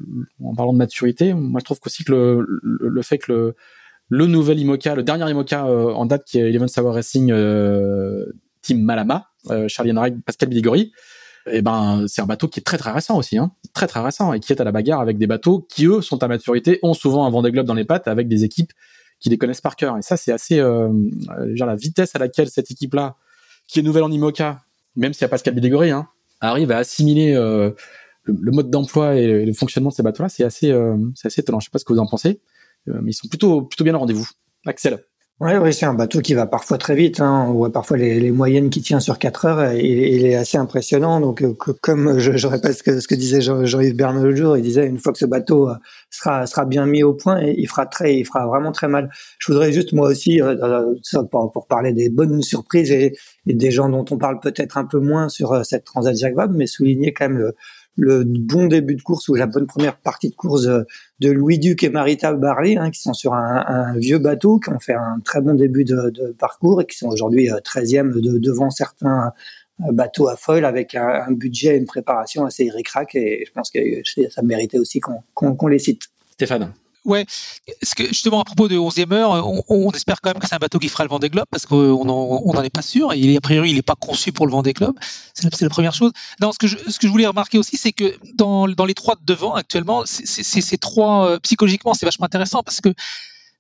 en 0.43 0.55
parlant 0.55 0.73
de 0.73 0.79
maturité, 0.79 1.35
moi 1.35 1.61
je 1.61 1.65
trouve 1.65 1.79
qu'aussi 1.79 2.05
que 2.05 2.13
le, 2.13 2.61
le, 2.63 3.03
fait 3.03 3.19
que 3.19 3.33
le, 3.33 3.57
le 4.09 4.27
nouvel 4.27 4.59
IMOCA, 4.61 4.95
le 4.95 5.03
dernier 5.03 5.31
IMOCA 5.31 5.67
en 5.67 6.07
date 6.07 6.25
qui 6.25 6.39
est 6.39 6.49
Eleven 6.49 6.69
Sour 6.69 6.95
Racing 6.95 7.27
Team 8.63 8.81
Malama, 8.81 9.29
Charlie 9.67 9.93
Henry, 9.93 10.13
Pascal 10.25 10.49
Biligori, 10.49 10.91
et 11.51 11.59
eh 11.59 11.63
ben 11.63 12.07
c'est 12.09 12.23
un 12.23 12.27
bateau 12.27 12.49
qui 12.49 12.61
est 12.61 12.63
très 12.63 12.79
très 12.79 12.93
récent 12.93 13.19
aussi, 13.19 13.37
hein, 13.37 13.53
très 13.75 13.87
très 13.87 14.01
récent 14.01 14.33
et 14.33 14.41
qui 14.41 14.53
est 14.55 14.61
à 14.61 14.65
la 14.65 14.73
bagarre 14.73 15.01
avec 15.01 15.19
des 15.19 15.27
bateaux 15.27 15.67
qui 15.69 15.85
eux 15.85 16.01
sont 16.01 16.23
à 16.23 16.29
maturité, 16.29 16.79
ont 16.83 16.95
souvent 16.95 17.27
un 17.27 17.31
Vendée 17.31 17.53
Globe 17.53 17.67
dans 17.67 17.75
les 17.75 17.85
pattes 17.85 18.09
avec 18.09 18.27
des 18.29 18.45
équipes 18.45 18.73
qui 19.21 19.29
les 19.29 19.39
connaissent 19.39 19.61
par 19.61 19.77
cœur. 19.77 19.97
Et 19.97 20.03
ça, 20.03 20.17
c'est 20.17 20.33
assez, 20.33 20.61
euh, 20.61 20.93
genre 21.55 21.69
la 21.69 21.77
vitesse 21.77 22.15
à 22.15 22.19
laquelle 22.19 22.49
cette 22.49 22.71
équipe-là, 22.71 23.17
qui 23.67 23.81
est 23.81 23.83
nouvelle 23.83 24.05
en 24.05 24.11
IMOCA, 24.11 24.61
même 24.97 25.13
s'il 25.13 25.25
n'y 25.25 25.27
a 25.27 25.29
pas 25.31 25.39
catégorie, 25.39 25.91
hein, 25.91 26.09
arrive 26.41 26.71
à 26.71 26.79
assimiler 26.79 27.35
euh, 27.35 27.71
le, 28.25 28.53
mode 28.53 28.71
d'emploi 28.71 29.17
et 29.17 29.45
le 29.45 29.53
fonctionnement 29.53 29.91
de 29.91 29.95
ces 29.95 30.03
bateaux-là, 30.03 30.29
c'est 30.29 30.45
assez, 30.45 30.71
euh, 30.71 30.97
c'est 31.15 31.27
assez 31.27 31.41
étonnant. 31.41 31.61
Je 31.61 31.67
sais 31.67 31.71
pas 31.71 31.79
ce 31.79 31.85
que 31.85 31.93
vous 31.93 31.99
en 31.99 32.07
pensez, 32.07 32.41
euh, 32.89 32.99
mais 33.03 33.13
ils 33.13 33.15
sont 33.15 33.29
plutôt, 33.29 33.63
plutôt 33.63 33.85
bien 33.85 33.95
au 33.95 33.99
rendez-vous. 33.99 34.29
Axel. 34.67 34.99
Oui, 35.41 35.53
oui, 35.55 35.73
c'est 35.73 35.87
un 35.87 35.95
bateau 35.95 36.21
qui 36.21 36.35
va 36.35 36.47
parfois 36.47 36.79
très 36.79 36.97
vite. 36.97 37.21
Hein. 37.21 37.47
On 37.49 37.53
voit 37.53 37.71
parfois 37.71 37.97
les, 37.97 38.33
moyennes 38.33 38.71
qui 38.71 38.83
tient 38.83 38.99
sur 38.99 39.21
4 39.21 39.45
heures 39.45 39.73
il 39.73 40.27
est 40.27 40.35
assez 40.35 40.59
impressionnant. 40.59 41.21
Donc, 41.21 41.43
euh, 41.43 41.55
comme 41.81 42.19
je, 42.19 42.47
répète 42.49 42.73
ce 42.73 42.83
que, 43.07 43.15
disait 43.15 43.41
Jean-Yves 43.41 43.95
Bernard 43.95 44.25
le 44.25 44.35
jour, 44.35 44.57
il 44.57 44.65
disait 44.65 44.85
une 44.85 44.99
fois 44.99 45.13
que 45.13 45.19
ce 45.21 45.27
bateau 45.27 45.69
euh, 45.69 45.75
sera, 46.11 46.65
bien 46.65 46.87
mis 46.87 47.05
au 47.05 47.15
point, 47.15 47.41
il 47.41 47.69
fera 47.69 47.87
très, 47.87 48.17
il 48.19 48.25
fera 48.25 48.49
vraiment 48.49 48.73
très 48.73 48.89
mal. 48.89 49.11
Je 49.39 49.53
voudrais 49.53 49.71
juste 49.71 49.93
moi 49.93 50.09
aussi, 50.09 50.43
euh, 50.43 50.57
pour, 51.31 51.67
parler 51.69 51.93
des 51.93 52.09
bonnes 52.09 52.43
surprises 52.43 52.91
et, 52.91 53.17
des 53.47 53.71
gens 53.71 53.89
dont 53.89 54.05
on 54.11 54.19
parle 54.19 54.41
peut-être 54.41 54.77
un 54.77 54.87
peu 54.87 54.99
moins 54.99 55.29
sur 55.29 55.65
cette 55.65 55.85
Transat 55.85 56.17
Jacques 56.17 56.35
mais 56.51 56.67
souligner 56.67 57.13
quand 57.13 57.29
même 57.29 57.39
le, 57.39 57.55
le 57.99 58.23
bon 58.25 58.67
début 58.67 58.95
de 58.95 59.03
course 59.03 59.29
ou 59.29 59.35
la 59.35 59.47
bonne 59.47 59.67
première 59.67 59.97
partie 59.97 60.31
de 60.31 60.35
course 60.37 60.63
de, 60.63 61.31
Louis 61.31 61.59
Duc 61.59 61.83
et 61.83 61.91
Marita 61.91 62.33
Barley, 62.33 62.77
hein, 62.77 62.91
qui 62.91 63.01
sont 63.01 63.13
sur 63.13 63.35
un, 63.35 63.95
vieux 63.97 64.19
bateau, 64.19 64.61
qui 64.61 64.71
ont 64.71 64.79
fait 64.79 64.95
un 64.95 65.19
très 65.25 65.41
bon 65.41 65.55
début 65.55 65.85
de, 65.85 66.35
parcours 66.39 66.81
et 66.81 66.87
qui 66.87 66.97
sont 66.97 67.09
aujourd'hui 67.09 67.49
13e 67.49 68.17
euh, 68.17 68.21
de, 68.21 68.39
devant 68.39 68.71
certains 68.71 69.33
euh, 69.81 69.93
bateaux 69.93 70.29
à 70.29 70.37
foil 70.37 70.65
avec 70.65 70.95
un, 70.95 71.33
budget 71.33 71.75
et 71.75 71.79
une 71.79 71.87
préparation 71.87 72.45
assez 72.45 72.71
ric 72.71 72.89
et 73.15 73.45
je 73.45 73.53
pense 73.53 73.71
que 73.71 73.81
ça 74.31 74.43
méritait 74.43 74.79
aussi 74.79 75.01
qu'on 75.01 75.67
les 75.67 75.79
cite. 75.81 76.03
Stéphane 76.35 76.73
Ouais, 77.05 77.25
ce 77.83 77.95
que 77.95 78.07
justement 78.07 78.41
à 78.41 78.45
propos 78.45 78.69
de 78.69 78.77
11e 78.77 79.13
heure, 79.13 79.47
on, 79.69 79.91
espère 79.93 80.21
quand 80.21 80.31
même 80.31 80.41
que 80.41 80.47
c'est 80.47 80.55
un 80.55 80.59
bateau 80.59 80.79
qui 80.79 80.89
fera 80.89 81.05
le 81.05 81.09
Vendée 81.09 81.31
Globe 81.31 81.47
parce 81.51 81.65
qu'on 81.65 82.05
n'en 82.05 82.63
est 82.63 82.71
pas 82.71 82.83
sûr. 82.83 83.13
Et 83.13 83.37
a 83.37 83.41
priori, 83.41 83.71
il 83.71 83.77
n'est 83.77 83.83
pas 83.83 83.95
conçu 83.95 84.33
pour 84.33 84.47
le 84.47 84.53
Vendée 84.53 84.73
Globe. 84.73 84.97
C'est 85.35 85.61
la, 85.61 85.69
première 85.69 85.95
chose. 85.95 86.13
Non, 86.41 86.53
ce 86.53 86.59
que 86.59 86.67
je, 86.67 86.77
ce 86.89 86.99
que 86.99 87.07
je 87.07 87.13
voulais 87.13 87.27
remarquer 87.27 87.59
aussi, 87.59 87.77
c'est 87.77 87.93
que 87.93 88.15
dans, 88.35 88.69
dans 88.69 88.85
les 88.85 88.95
trois 88.95 89.15
de 89.15 89.21
devant 89.25 89.55
actuellement, 89.55 90.03
c'est 90.07 90.79
trois 90.79 91.29
euh, 91.29 91.39
psychologiquement, 91.39 91.95
c'est 91.95 92.07
vachement 92.07 92.27
intéressant 92.27 92.63
parce 92.63 92.81
que 92.81 92.93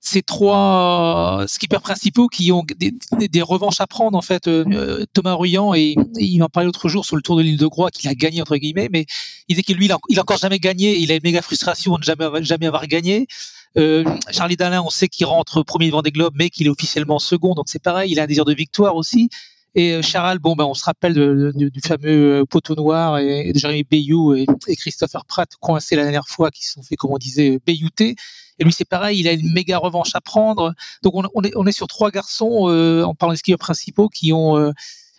ces 0.01 0.23
trois 0.23 1.45
skippers 1.49 1.81
principaux 1.81 2.29
qui 2.29 2.53
ont 2.53 2.65
des, 2.77 2.93
des, 3.29 3.43
revanches 3.43 3.81
à 3.81 3.87
prendre 3.87 4.17
en 4.17 4.23
fait. 4.23 4.47
Euh, 4.47 5.05
Thomas 5.13 5.35
Ruyant 5.35 5.75
et, 5.75 5.97
il 6.17 6.39
m'en 6.39 6.49
parlait 6.49 6.67
l'autre 6.67 6.89
jour 6.89 7.05
sur 7.05 7.17
le 7.17 7.23
Tour 7.23 7.37
de 7.37 7.43
l'île 7.43 7.57
de 7.57 7.67
Groix 7.67 7.91
qu'il 7.91 8.09
a 8.09 8.15
gagné 8.15 8.41
entre 8.41 8.57
guillemets, 8.57 8.89
mais 8.93 9.07
il 9.49 9.57
disait 9.57 9.63
que 9.63 9.73
lui 9.73 9.87
il 9.87 9.93
a, 9.93 9.99
il 10.09 10.19
a 10.19 10.23
encore 10.23 10.39
jamais 10.39 10.59
gagné, 10.61 10.97
il 10.99 11.11
a 11.11 11.17
une 11.17 11.23
méga 11.25 11.43
frustration 11.43 11.99
de 11.99 12.05
jamais 12.05 12.27
jamais 12.43 12.67
avoir 12.67 12.87
gagné. 12.87 13.27
Euh, 13.77 14.05
Charlie 14.31 14.57
Dalin, 14.57 14.83
on 14.83 14.91
sait 14.91 15.09
qu'il 15.09 15.27
rentre 15.27 15.63
premier 15.63 15.87
devant 15.87 16.03
des 16.03 16.13
globes, 16.13 16.35
mais 16.37 16.49
qu'il 16.51 16.67
est 16.67 16.71
officiellement 16.71 17.19
second, 17.19 17.55
donc 17.55 17.67
c'est 17.69 17.83
pareil, 17.83 18.13
il 18.13 18.21
a 18.21 18.23
un 18.23 18.27
désir 18.27 18.45
de 18.45 18.55
victoire 18.55 18.97
aussi. 18.97 19.29
Et 19.79 19.93
euh, 19.93 20.03
Charal, 20.03 20.39
bon, 20.39 20.57
ben, 20.57 20.65
on 20.65 20.75
se 20.75 20.85
rappelle 20.85 21.15
du 21.15 21.81
fameux 21.87 22.41
euh, 22.41 22.45
poteau 22.45 22.75
noir 22.75 23.19
et, 23.19 23.53
de 23.53 23.59
Jérémy 23.59 23.85
Bayou 23.85 24.35
et, 24.35 24.45
et, 24.67 24.77
Christopher 24.77 25.25
Pratt 25.25 25.49
coincés 25.61 25.95
la 25.95 26.03
dernière 26.03 26.27
fois, 26.27 26.51
qui 26.51 26.65
se 26.65 26.73
sont 26.73 26.83
fait, 26.83 26.97
comme 26.97 27.13
on 27.13 27.19
disait, 27.19 27.61
bayouter. 27.65 28.17
Et 28.59 28.65
lui, 28.65 28.73
c'est 28.73 28.89
pareil, 28.89 29.21
il 29.21 29.29
a 29.29 29.33
une 29.33 29.53
méga 29.53 29.79
revanche 29.79 30.15
à 30.15 30.21
prendre. 30.21 30.75
Donc, 31.03 31.15
on, 31.15 31.67
est, 31.67 31.73
sur 31.73 31.87
trois 31.87 32.11
garçons, 32.11 32.69
euh, 32.69 33.05
en 33.05 33.15
parlant 33.15 33.33
des 33.33 33.39
skieurs 33.39 33.59
principaux, 33.59 34.09
qui 34.09 34.33
ont, 34.33 34.59
euh, 34.59 34.73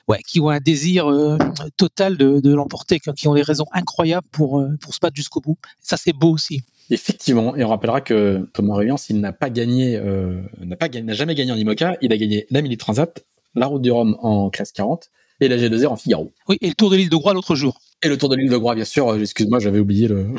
ouais, 0.10 0.20
qui 0.28 0.42
ont 0.42 0.50
un 0.50 0.60
désir 0.60 1.10
euh, 1.10 1.38
total 1.78 2.18
de, 2.18 2.54
l'emporter, 2.54 3.00
qui 3.00 3.28
ont 3.28 3.34
des 3.34 3.44
raisons 3.44 3.68
incroyables 3.72 4.28
pour, 4.32 4.60
euh, 4.60 4.76
pour 4.82 4.94
se 4.94 5.00
battre 5.00 5.16
jusqu'au 5.16 5.40
bout. 5.40 5.58
Ça, 5.80 5.96
c'est 5.96 6.14
beau 6.14 6.32
aussi. 6.32 6.64
Effectivement, 6.90 7.56
et 7.56 7.64
on 7.64 7.70
rappellera 7.70 8.02
que 8.02 8.50
Thomas 8.54 8.76
Ruyant, 8.76 8.98
s'il 8.98 9.22
n'a 9.22 9.32
pas 9.32 9.52
gagné, 9.52 9.96
euh, 9.96 10.42
n'a 10.60 10.76
n'a 11.02 11.14
jamais 11.14 11.36
gagné 11.36 11.52
en 11.52 11.56
IMOCA, 11.56 11.98
il 12.02 12.12
a 12.12 12.18
gagné 12.18 12.48
la 12.50 12.64
Mini 12.64 12.78
Transat, 12.78 13.24
la 13.60 13.68
Route 13.68 13.82
du 13.82 13.92
Rhum 13.92 14.18
en 14.22 14.50
classe 14.50 14.72
40 14.72 15.10
et 15.42 15.48
la 15.48 15.58
G2R 15.58 15.88
en 15.88 15.96
Figaro. 15.96 16.32
Oui, 16.48 16.58
et 16.62 16.68
le 16.68 16.74
Tour 16.74 16.90
de 16.90 16.96
l'île 16.96 17.10
de 17.10 17.16
Groix 17.16 17.34
l'autre 17.34 17.56
jour. 17.56 17.80
Et 18.02 18.08
le 18.08 18.18
Tour 18.18 18.30
de 18.30 18.36
l'île 18.36 18.50
de 18.50 18.58
Groix, 18.58 18.76
bien 18.76 18.86
sûr. 18.86 19.14
Excuse-moi, 19.16 19.60
j'avais 19.60 19.80
oublié 19.80 20.08
le. 20.08 20.28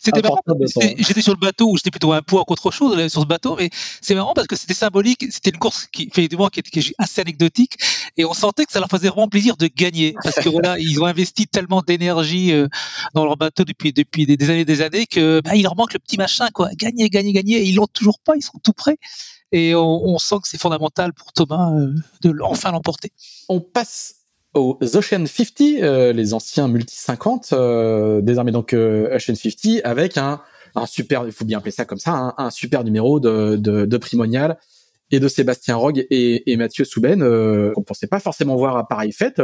c'était 0.00 0.22
marrant. 0.22 0.40
J'étais 0.98 1.22
sur 1.22 1.32
le 1.32 1.40
bateau 1.40 1.70
où 1.70 1.76
j'étais 1.76 1.90
plutôt 1.90 2.12
un 2.12 2.22
poids 2.22 2.44
qu'autre 2.46 2.70
chose 2.70 3.08
sur 3.08 3.22
ce 3.22 3.26
bateau, 3.26 3.56
mais 3.56 3.70
c'est 4.02 4.14
marrant 4.14 4.34
parce 4.34 4.46
que 4.46 4.56
c'était 4.56 4.74
symbolique. 4.74 5.26
C'était 5.30 5.50
une 5.50 5.58
course 5.58 5.86
qui, 5.90 6.08
effectivement, 6.10 6.48
qui 6.48 6.60
était 6.60 6.80
assez 6.98 7.22
anecdotique 7.22 7.78
et 8.16 8.24
on 8.24 8.34
sentait 8.34 8.64
que 8.64 8.72
ça 8.72 8.80
leur 8.80 8.88
faisait 8.88 9.08
vraiment 9.08 9.28
plaisir 9.28 9.56
de 9.56 9.68
gagner 9.74 10.14
parce 10.22 10.36
que 10.36 10.48
voilà, 10.48 10.78
ils 10.80 11.00
ont 11.00 11.06
investi 11.06 11.46
tellement 11.46 11.82
d'énergie 11.82 12.52
euh, 12.52 12.68
dans 13.14 13.24
leur 13.24 13.36
bateau 13.36 13.64
depuis 13.64 13.92
depuis 13.92 14.26
des, 14.26 14.50
années 14.50 14.64
des 14.64 14.82
années 14.82 15.06
que 15.06 15.40
bah, 15.42 15.54
il 15.54 15.62
leur 15.62 15.76
manque 15.76 15.94
le 15.94 15.98
petit 15.98 16.18
machin 16.18 16.48
quoi. 16.52 16.70
Gagner, 16.74 17.08
gagner, 17.08 17.32
gagner. 17.32 17.56
Et 17.56 17.64
ils 17.64 17.74
l'ont 17.74 17.86
toujours 17.86 18.18
pas. 18.18 18.34
Ils 18.36 18.42
sont 18.42 18.58
tout 18.62 18.74
prêts 18.74 18.98
et 19.52 19.74
on, 19.74 20.18
sent 20.18 20.36
que 20.42 20.48
c'est 20.48 20.60
fondamental 20.60 21.12
pour 21.12 21.32
Thomas 21.32 21.72
euh, 21.72 21.94
de 22.22 22.34
enfin 22.42 22.70
l'emporter. 22.72 23.10
On 23.48 23.60
passe 23.60 24.14
aux 24.54 24.78
Ocean 24.80 25.24
50, 25.26 25.60
euh, 25.82 26.12
les 26.12 26.34
anciens 26.34 26.68
multi 26.68 26.96
50, 26.96 27.50
euh, 27.52 28.20
désormais 28.20 28.52
donc 28.52 28.72
Ocean 28.72 29.34
50, 29.34 29.82
avec 29.84 30.18
un, 30.18 30.40
super, 30.86 31.24
il 31.26 31.32
faut 31.32 31.44
bien 31.44 31.58
appeler 31.58 31.70
ça 31.70 31.84
comme 31.84 31.98
ça, 31.98 32.12
un, 32.12 32.34
un 32.36 32.50
super 32.50 32.84
numéro 32.84 33.20
de, 33.20 33.56
de, 33.56 33.96
Primonial 33.96 34.58
et 35.10 35.20
de 35.20 35.28
Sébastien 35.28 35.76
Rogue 35.76 36.06
et, 36.10 36.56
Mathieu 36.56 36.84
Souben, 36.84 37.20
qu'on 37.74 37.82
pensait 37.82 38.06
pas 38.06 38.20
forcément 38.20 38.56
voir 38.56 38.76
à 38.76 38.86
pareille 38.86 39.12
fête. 39.12 39.40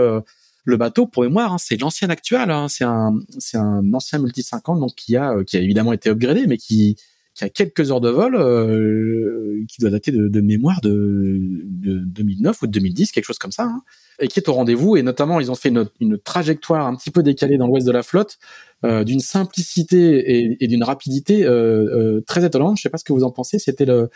Le 0.66 0.78
bateau, 0.78 1.06
pour 1.06 1.22
mémoire, 1.22 1.52
hein, 1.52 1.58
c'est 1.58 1.78
l'ancien 1.78 2.08
actuel, 2.08 2.50
hein, 2.50 2.68
c'est 2.68 2.84
un, 2.84 3.12
c'est 3.38 3.58
un 3.58 3.92
ancien 3.92 4.18
multi 4.18 4.42
50 4.42 4.80
donc 4.80 4.94
qui 4.94 5.16
a, 5.16 5.44
qui 5.44 5.58
a 5.58 5.60
évidemment 5.60 5.92
été 5.92 6.08
upgradé, 6.08 6.46
mais 6.46 6.56
qui, 6.56 6.96
qui 7.34 7.44
a 7.44 7.48
quelques 7.48 7.90
heures 7.90 8.00
de 8.00 8.10
vol, 8.10 8.36
euh, 8.36 9.64
qui 9.68 9.80
doit 9.80 9.90
dater 9.90 10.12
de, 10.12 10.28
de 10.28 10.40
mémoire 10.40 10.80
de, 10.80 11.38
de, 11.40 11.98
2009 11.98 12.62
ou 12.62 12.66
de 12.66 12.72
2010, 12.72 13.10
quelque 13.10 13.24
chose 13.24 13.38
comme 13.38 13.50
ça, 13.50 13.64
hein, 13.64 13.82
et 14.20 14.28
qui 14.28 14.38
est 14.38 14.48
au 14.48 14.52
rendez-vous. 14.52 14.96
Et 14.96 15.02
notamment, 15.02 15.40
ils 15.40 15.50
ont 15.50 15.56
fait 15.56 15.70
une, 15.70 15.88
une 16.00 16.18
trajectoire 16.18 16.86
un 16.86 16.94
petit 16.94 17.10
peu 17.10 17.22
décalée 17.22 17.58
dans 17.58 17.66
l'ouest 17.66 17.86
de 17.86 17.92
la 17.92 18.04
flotte, 18.04 18.38
euh, 18.84 19.02
d'une 19.02 19.20
simplicité 19.20 20.56
et, 20.62 20.66
d'une 20.68 20.84
rapidité 20.84 21.44
euh, 21.44 22.18
euh, 22.18 22.20
très 22.26 22.44
étonnante. 22.44 22.76
Je 22.76 22.82
sais 22.82 22.90
pas 22.90 22.98
ce 22.98 23.04
que 23.04 23.12
vous 23.12 23.24
en 23.24 23.30
pensez. 23.30 23.58
C'était 23.58 23.86
le, 23.86 24.10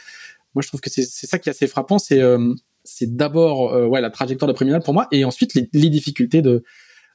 moi 0.55 0.63
je 0.63 0.69
trouve 0.69 0.81
que 0.81 0.91
c'est 0.91 1.05
ça 1.05 1.39
qui 1.39 1.49
est 1.49 1.53
assez 1.53 1.67
frappant. 1.67 1.99
C'est 1.99 2.21
euh, 2.21 2.55
c'est 2.85 3.17
d'abord 3.17 3.91
ouais 3.91 4.01
la 4.01 4.09
trajectoire 4.09 4.49
de 4.49 4.55
Priminal 4.55 4.81
pour 4.81 4.95
moi, 4.95 5.09
et 5.11 5.25
ensuite 5.25 5.55
les, 5.55 5.69
les 5.75 5.91
difficultés 5.91 6.41
de 6.41 6.51
euh, 6.51 6.63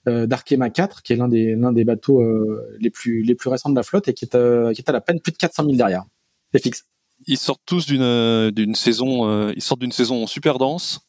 d'Arkema 0.05 0.69
4, 0.69 1.01
qui 1.01 1.13
est 1.13 1.15
l'un 1.15 1.27
des 1.29 1.55
l'un 1.55 1.71
des 1.71 1.85
bateaux 1.85 2.21
euh, 2.21 2.75
les 2.79 2.89
plus 2.89 3.23
les 3.23 3.35
plus 3.35 3.49
récents 3.49 3.69
de 3.69 3.75
la 3.75 3.83
flotte 3.83 4.07
et 4.07 4.13
qui 4.13 4.25
est 4.25 4.35
euh, 4.35 4.73
qui 4.73 4.81
est 4.81 4.89
à 4.89 4.91
la 4.91 5.01
peine 5.01 5.21
plus 5.21 5.31
de 5.31 5.37
400 5.37 5.63
000 5.63 5.75
derrière. 5.75 6.03
C'est 6.51 6.61
fixe. 6.61 6.83
Ils 7.25 7.37
sortent 7.37 7.61
tous 7.65 7.85
d'une 7.85 8.51
d'une 8.51 8.75
saison 8.75 9.49
ils 9.51 9.61
sortent 9.61 9.79
d'une 9.79 9.93
saison 9.93 10.27
super 10.27 10.57
dense. 10.57 11.01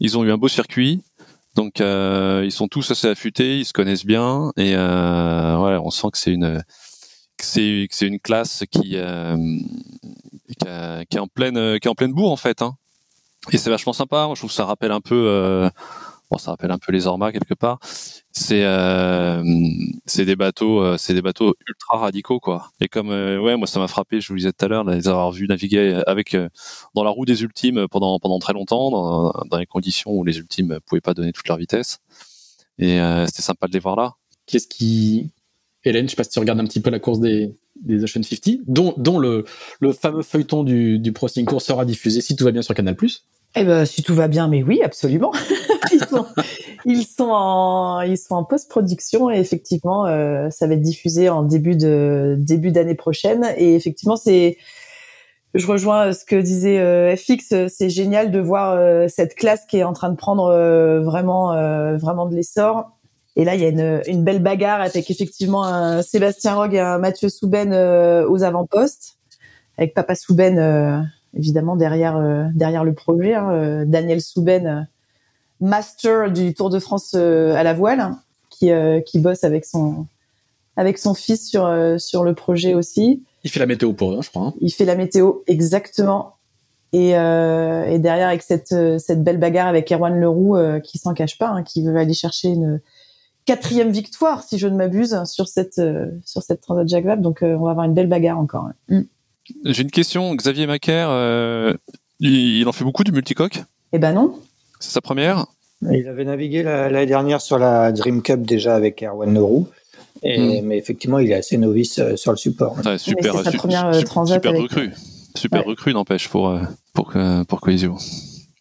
Ils 0.00 0.18
ont 0.18 0.24
eu 0.24 0.32
un 0.32 0.36
beau 0.36 0.48
circuit. 0.48 1.02
Donc 1.54 1.78
ils 1.78 2.52
sont 2.52 2.66
tous 2.66 2.90
assez 2.90 3.06
affûtés, 3.06 3.60
ils 3.60 3.64
se 3.64 3.72
connaissent 3.72 4.04
bien 4.04 4.50
et 4.56 4.74
voilà, 4.74 5.80
on 5.84 5.90
sent 5.90 6.08
que 6.12 6.18
c'est 6.18 6.32
une 6.32 6.64
c'est 7.40 7.86
c'est 7.90 8.08
une 8.08 8.18
classe 8.18 8.64
qui 8.68 8.80
qui, 8.80 8.96
est 10.66 11.18
en 11.18 11.28
pleine 11.28 11.78
qui 11.78 11.86
est 11.86 11.90
en 11.90 11.94
pleine 11.94 12.12
bourre 12.12 12.32
en 12.32 12.36
fait 12.36 12.62
hein. 12.62 12.74
Et 13.52 13.58
c'est 13.58 13.70
vachement 13.70 13.92
sympa, 13.92 14.28
je 14.34 14.40
trouve 14.40 14.50
que 14.50 14.56
ça 14.56 14.64
rappelle 14.64 14.90
un 14.90 15.02
peu 15.02 15.70
bon 16.30 16.38
ça 16.38 16.50
rappelle 16.52 16.70
un 16.70 16.78
peu 16.78 16.92
les 16.92 17.06
Orma 17.06 17.32
quelque 17.32 17.54
part. 17.54 17.78
C'est 18.30 18.64
euh, 18.64 19.42
des 20.16 20.36
bateaux 20.36 20.82
euh, 20.82 20.96
c'est 20.98 21.14
des 21.14 21.22
bateaux 21.22 21.54
ultra 21.68 21.98
radicaux 21.98 22.40
quoi. 22.40 22.70
Et 22.80 22.88
comme 22.88 23.10
euh, 23.10 23.38
ouais 23.40 23.56
moi 23.56 23.66
ça 23.66 23.78
m'a 23.80 23.88
frappé 23.88 24.20
je 24.20 24.28
vous 24.28 24.36
disais 24.36 24.52
tout 24.52 24.64
à 24.64 24.68
l'heure 24.68 24.84
les 24.84 25.08
avoir 25.08 25.30
vus 25.30 25.46
naviguer 25.46 26.02
avec 26.06 26.36
dans 26.94 27.04
la 27.04 27.10
roue 27.10 27.24
des 27.24 27.42
ultimes 27.42 27.86
pendant 27.88 28.18
pendant 28.18 28.38
très 28.38 28.52
longtemps 28.52 28.90
dans, 28.90 29.32
dans 29.50 29.58
les 29.58 29.66
conditions 29.66 30.12
où 30.12 30.24
les 30.24 30.38
ultimes 30.38 30.78
pouvaient 30.86 31.00
pas 31.00 31.14
donner 31.14 31.32
toute 31.32 31.48
leur 31.48 31.58
vitesse. 31.58 31.98
Et 32.78 32.98
c'était 33.26 33.42
sympa 33.42 33.68
de 33.68 33.72
les 33.72 33.78
voir 33.78 33.96
là. 33.96 34.14
Qu'est-ce 34.46 34.66
qui 34.66 35.30
Hélène 35.84 36.06
je 36.06 36.10
sais 36.10 36.16
pas 36.16 36.24
si 36.24 36.30
tu 36.30 36.38
regardes 36.38 36.60
un 36.60 36.66
petit 36.66 36.80
peu 36.80 36.90
la 36.90 36.98
course 36.98 37.20
des 37.20 37.54
des 37.82 38.04
Ocean 38.04 38.22
50 38.22 38.60
dont 38.66 38.94
dont 38.96 39.18
le 39.18 39.44
le 39.80 39.92
fameux 39.92 40.22
feuilleton 40.22 40.62
du 40.62 40.98
du 40.98 41.12
Pro 41.12 41.28
Tour 41.28 41.60
sera 41.60 41.84
diffusé 41.84 42.20
si 42.20 42.36
tout 42.36 42.44
va 42.44 42.52
bien 42.52 42.62
sur 42.62 42.74
Canal+ 42.74 42.96
eh 43.56 43.64
ben, 43.64 43.84
si 43.84 44.02
tout 44.02 44.14
va 44.14 44.28
bien, 44.28 44.48
mais 44.48 44.62
oui, 44.62 44.82
absolument. 44.82 45.32
ils, 45.92 46.04
sont, 46.04 46.26
ils 46.84 47.06
sont 47.06 47.30
en, 47.30 48.00
ils 48.00 48.18
sont 48.18 48.34
en 48.34 48.44
post-production 48.44 49.30
et 49.30 49.38
effectivement, 49.38 50.06
euh, 50.06 50.50
ça 50.50 50.66
va 50.66 50.74
être 50.74 50.82
diffusé 50.82 51.28
en 51.28 51.42
début 51.42 51.76
de 51.76 52.34
début 52.38 52.72
d'année 52.72 52.96
prochaine. 52.96 53.46
Et 53.56 53.76
effectivement, 53.76 54.16
c'est, 54.16 54.58
je 55.54 55.66
rejoins 55.68 56.12
ce 56.12 56.24
que 56.24 56.36
disait 56.36 56.80
euh, 56.80 57.14
FX. 57.14 57.68
C'est 57.68 57.90
génial 57.90 58.32
de 58.32 58.40
voir 58.40 58.72
euh, 58.72 59.06
cette 59.08 59.36
classe 59.36 59.64
qui 59.66 59.78
est 59.78 59.84
en 59.84 59.92
train 59.92 60.10
de 60.10 60.16
prendre 60.16 60.46
euh, 60.46 61.00
vraiment, 61.00 61.52
euh, 61.52 61.96
vraiment 61.96 62.26
de 62.26 62.34
l'essor. 62.34 62.90
Et 63.36 63.44
là, 63.44 63.54
il 63.54 63.60
y 63.60 63.64
a 63.64 63.68
une, 63.68 64.02
une 64.06 64.24
belle 64.24 64.42
bagarre 64.42 64.80
avec 64.80 65.10
effectivement 65.10 65.64
un 65.64 66.02
Sébastien 66.02 66.54
Rogue 66.54 66.74
et 66.74 66.80
un 66.80 66.98
Mathieu 66.98 67.28
Souben 67.28 67.72
aux 68.28 68.44
avant-postes, 68.44 69.18
avec 69.76 69.92
Papa 69.92 70.14
Souben 70.14 71.10
évidemment 71.36 71.76
derrière 71.76 72.16
euh, 72.16 72.44
derrière 72.54 72.84
le 72.84 72.94
projet. 72.94 73.34
Hein, 73.34 73.50
euh, 73.52 73.84
Daniel 73.86 74.20
Souben, 74.20 74.66
euh, 74.66 74.80
master 75.60 76.30
du 76.30 76.54
Tour 76.54 76.70
de 76.70 76.78
France 76.78 77.14
à 77.14 77.62
la 77.62 77.74
voile, 77.74 78.12
qui 78.50 78.70
qui 79.06 79.18
bosse 79.18 79.44
avec 79.44 79.64
son 79.64 80.06
avec 80.76 80.98
son 80.98 81.14
fils 81.14 81.48
sur 81.48 81.68
sur 81.98 82.24
le 82.24 82.34
projet 82.34 82.74
aussi. 82.74 83.22
Il 83.44 83.50
fait 83.50 83.60
la 83.60 83.66
météo 83.66 83.92
pour 83.92 84.12
eux, 84.12 84.22
je 84.22 84.30
crois. 84.30 84.46
Hein. 84.46 84.54
Il 84.60 84.72
fait 84.72 84.84
la 84.84 84.96
météo 84.96 85.34
exactement. 85.46 86.36
Et, 86.92 87.10
et 87.10 87.98
derrière 87.98 88.28
avec 88.28 88.42
cette 88.42 88.74
cette 88.98 89.24
belle 89.24 89.38
bagarre 89.38 89.68
avec 89.68 89.90
Erwan 89.90 90.18
Leroux 90.18 90.56
qui 90.82 90.98
s'en 90.98 91.14
cache 91.14 91.38
pas, 91.38 91.48
hein, 91.48 91.62
qui 91.62 91.84
veut 91.84 91.96
aller 91.96 92.14
chercher 92.14 92.48
une 92.48 92.80
quatrième 93.46 93.90
victoire 93.90 94.42
si 94.42 94.58
je 94.58 94.68
ne 94.68 94.76
m'abuse 94.76 95.24
sur 95.24 95.48
cette 95.48 95.80
sur 96.24 96.42
cette 96.42 96.60
Transat 96.60 96.86
Jacques 96.86 97.06
Vabre. 97.06 97.22
Donc 97.22 97.38
on 97.42 97.64
va 97.64 97.70
avoir 97.70 97.86
une 97.86 97.94
belle 97.94 98.08
bagarre 98.08 98.38
encore. 98.38 98.68
Mm. 98.88 99.02
J'ai 99.64 99.82
une 99.82 99.90
question. 99.90 100.34
Xavier 100.34 100.66
Macaire, 100.66 101.08
euh, 101.10 101.74
il, 102.20 102.58
il 102.60 102.68
en 102.68 102.72
fait 102.72 102.84
beaucoup 102.84 103.04
du 103.04 103.12
multicoque? 103.12 103.62
Eh 103.92 103.98
ben 103.98 104.12
non. 104.12 104.38
C'est 104.80 104.90
sa 104.90 105.00
première? 105.00 105.46
Il 105.82 106.08
avait 106.08 106.24
navigué 106.24 106.62
la- 106.62 106.88
l'année 106.90 107.06
dernière 107.06 107.40
sur 107.40 107.58
la 107.58 107.92
Dream 107.92 108.22
Cup 108.22 108.42
déjà 108.42 108.74
avec 108.74 109.02
Erwan 109.02 109.32
Leroux. 109.34 109.68
Et, 110.22 110.62
Mais 110.62 110.78
effectivement, 110.78 111.18
il 111.18 111.30
est 111.30 111.34
assez 111.34 111.58
novice 111.58 111.98
euh, 111.98 112.16
sur 112.16 112.30
le 112.30 112.38
support. 112.38 112.76
Ouais, 112.86 112.96
super, 112.96 113.36
c'est 113.36 113.44
sa 113.44 113.50
su- 113.50 113.56
première, 113.58 113.86
euh, 113.88 113.98
su- 113.98 114.04
transat 114.04 114.36
super 114.38 114.50
avec- 114.52 114.62
recrue. 114.62 114.90
Super 115.36 115.60
Ouais. 115.60 115.66
recrue, 115.72 115.92
n'empêche, 115.92 116.28
pour, 116.28 116.48
euh, 116.48 116.60
pour, 116.94 117.12
que- 117.12 117.42
pour 117.44 117.60
Coesio. 117.60 117.96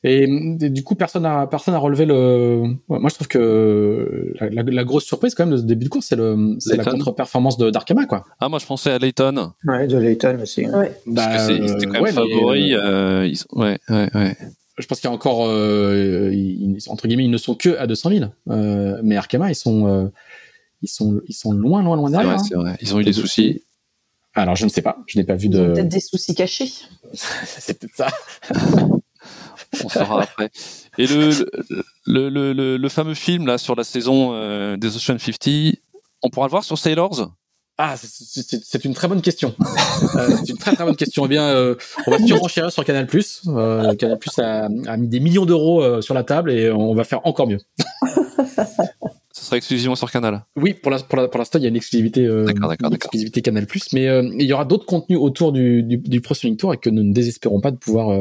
Et, 0.05 0.23
et 0.23 0.69
du 0.69 0.83
coup, 0.83 0.95
personne 0.95 1.23
n'a 1.23 1.47
personne 1.47 1.73
a 1.73 1.77
relevé 1.77 2.05
le. 2.05 2.63
Ouais, 2.89 2.99
moi, 2.99 3.09
je 3.09 3.15
trouve 3.15 3.27
que 3.29 4.33
la, 4.39 4.49
la- 4.49 4.63
la 4.63 4.83
grosse 4.83 5.05
surprise 5.05 5.33
quand 5.33 5.45
même 5.45 5.53
de 5.55 5.59
ce 5.61 5.63
début 5.65 5.85
de 5.85 5.89
course, 5.89 6.07
c'est 6.07 6.17
le 6.17 6.55
c'est 6.59 6.75
la 6.75 6.83
contre-performance 6.83 7.57
de 7.57 7.69
d'Arkema, 7.69 8.05
quoi. 8.05 8.25
Ah, 8.41 8.49
moi, 8.49 8.59
je 8.59 8.65
pensais 8.65 8.91
à 8.91 8.99
Layton. 8.99 9.53
Ouais, 9.65 9.87
de 9.87 9.97
Layton 9.97 10.39
aussi. 10.41 10.65
Ouais. 10.67 10.91
Bah, 11.07 11.27
Parce 11.27 11.47
que 11.47 11.55
c'est- 11.55 11.67
c'était 11.69 11.85
quand 11.85 11.93
même 11.93 12.03
ouais, 12.03 12.11
favori. 12.11 12.75
euh, 12.75 13.25
ils 13.27 13.37
ouais, 13.53 13.79
ouais, 13.89 14.09
ouais. 14.13 14.37
je 14.77 14.85
pense 14.87 14.99
qu'il 14.99 15.09
y 15.09 15.11
a 15.11 15.15
encore, 15.15 15.45
euh, 15.47 16.31
ils- 16.33 16.77
entre 16.87 17.07
guillemets, 17.07 17.23
ils 17.25 17.31
ne 17.31 17.37
sont 17.37 17.55
que 17.55 17.77
à 17.77 17.87
200 17.87 18.09
000. 18.09 18.25
Euh, 18.49 18.99
mais 19.03 19.15
Arkema, 19.15 19.49
ils 19.51 19.55
sont, 19.55 19.87
euh, 19.87 20.07
ils 20.81 20.89
sont, 20.89 21.21
ils 21.29 21.33
sont 21.33 21.53
loin, 21.53 21.81
loin, 21.81 21.95
loin 21.95 22.09
derrière. 22.09 22.31
vrai, 22.31 22.39
hein. 22.41 22.45
c'est 22.45 22.55
vrai. 22.55 22.77
Ils 22.81 22.93
ont 22.93 22.99
eu 22.99 23.05
des 23.05 23.13
soucis. 23.13 23.63
Alors, 24.35 24.55
je 24.57 24.65
ne 24.65 24.69
sais 24.69 24.81
pas. 24.81 24.97
Je 25.07 25.17
n'ai 25.17 25.23
pas 25.23 25.35
vu 25.35 25.47
de. 25.47 25.67
peut-être 25.71 25.87
des 25.87 25.99
soucis 26.01 26.35
cachés. 26.35 26.69
c'est 27.13 27.79
peut-être 27.79 27.95
ça. 27.95 28.07
On 29.83 29.89
saura 29.89 30.23
après. 30.23 30.49
Et 30.97 31.07
le, 31.07 31.29
le, 32.05 32.29
le, 32.29 32.53
le, 32.53 32.77
le 32.77 32.89
fameux 32.89 33.13
film 33.15 33.47
là 33.47 33.57
sur 33.57 33.75
la 33.75 33.83
saison 33.83 34.31
euh, 34.33 34.77
des 34.77 34.95
Ocean 34.95 35.17
50, 35.17 35.75
on 36.21 36.29
pourra 36.29 36.47
le 36.47 36.51
voir 36.51 36.63
sur 36.63 36.77
Sailors? 36.77 37.31
Ah, 37.79 37.95
c'est- 37.97 38.85
une 38.85 38.93
très 38.93 39.07
bonne 39.07 39.21
question. 39.21 39.55
Euh, 40.15 40.29
c'est 40.37 40.49
une 40.49 40.57
très 40.57 40.75
très 40.75 40.83
bonne 40.85 40.95
question. 40.95 41.25
Eh 41.25 41.29
bien, 41.29 41.43
euh, 41.45 41.75
on 42.05 42.11
va 42.11 42.19
surenchérir 42.19 42.71
sur 42.71 42.83
Canal+. 42.85 43.07
Euh, 43.47 43.95
Canal+ 43.95 44.19
a, 44.37 44.65
a 44.87 44.97
mis 44.97 45.07
des 45.07 45.19
millions 45.19 45.45
d'euros 45.45 46.01
sur 46.01 46.13
la 46.13 46.23
table 46.23 46.51
et 46.51 46.69
on 46.69 46.93
va 46.93 47.03
faire 47.03 47.25
encore 47.25 47.47
mieux. 47.47 47.57
Ce 49.31 49.45
sera 49.45 49.57
exclusivement 49.57 49.95
sur 49.95 50.11
Canal. 50.11 50.43
Oui, 50.55 50.73
pour 50.73 50.91
la- 50.91 50.99
pour 50.99 51.17
la- 51.17 51.27
pour 51.27 51.39
l'instant, 51.39 51.57
il 51.59 51.63
y 51.63 51.65
a 51.65 51.69
une 51.69 51.75
exclusivité, 51.75 52.21
une 52.25 52.93
exclusivité 52.93 53.41
Canal+, 53.41 53.65
mais 53.93 54.07
euh, 54.07 54.21
il 54.37 54.45
y 54.45 54.53
aura 54.53 54.65
d'autres 54.65 54.85
contenus 54.85 55.17
autour 55.19 55.51
du, 55.51 55.83
du, 55.83 55.97
du 55.97 56.21
Pro 56.21 56.35
Tour 56.57 56.73
et 56.73 56.77
que 56.77 56.89
nous 56.89 57.03
ne 57.03 57.13
désespérons 57.13 57.59
pas 57.61 57.71
de 57.71 57.77
pouvoir 57.77 58.11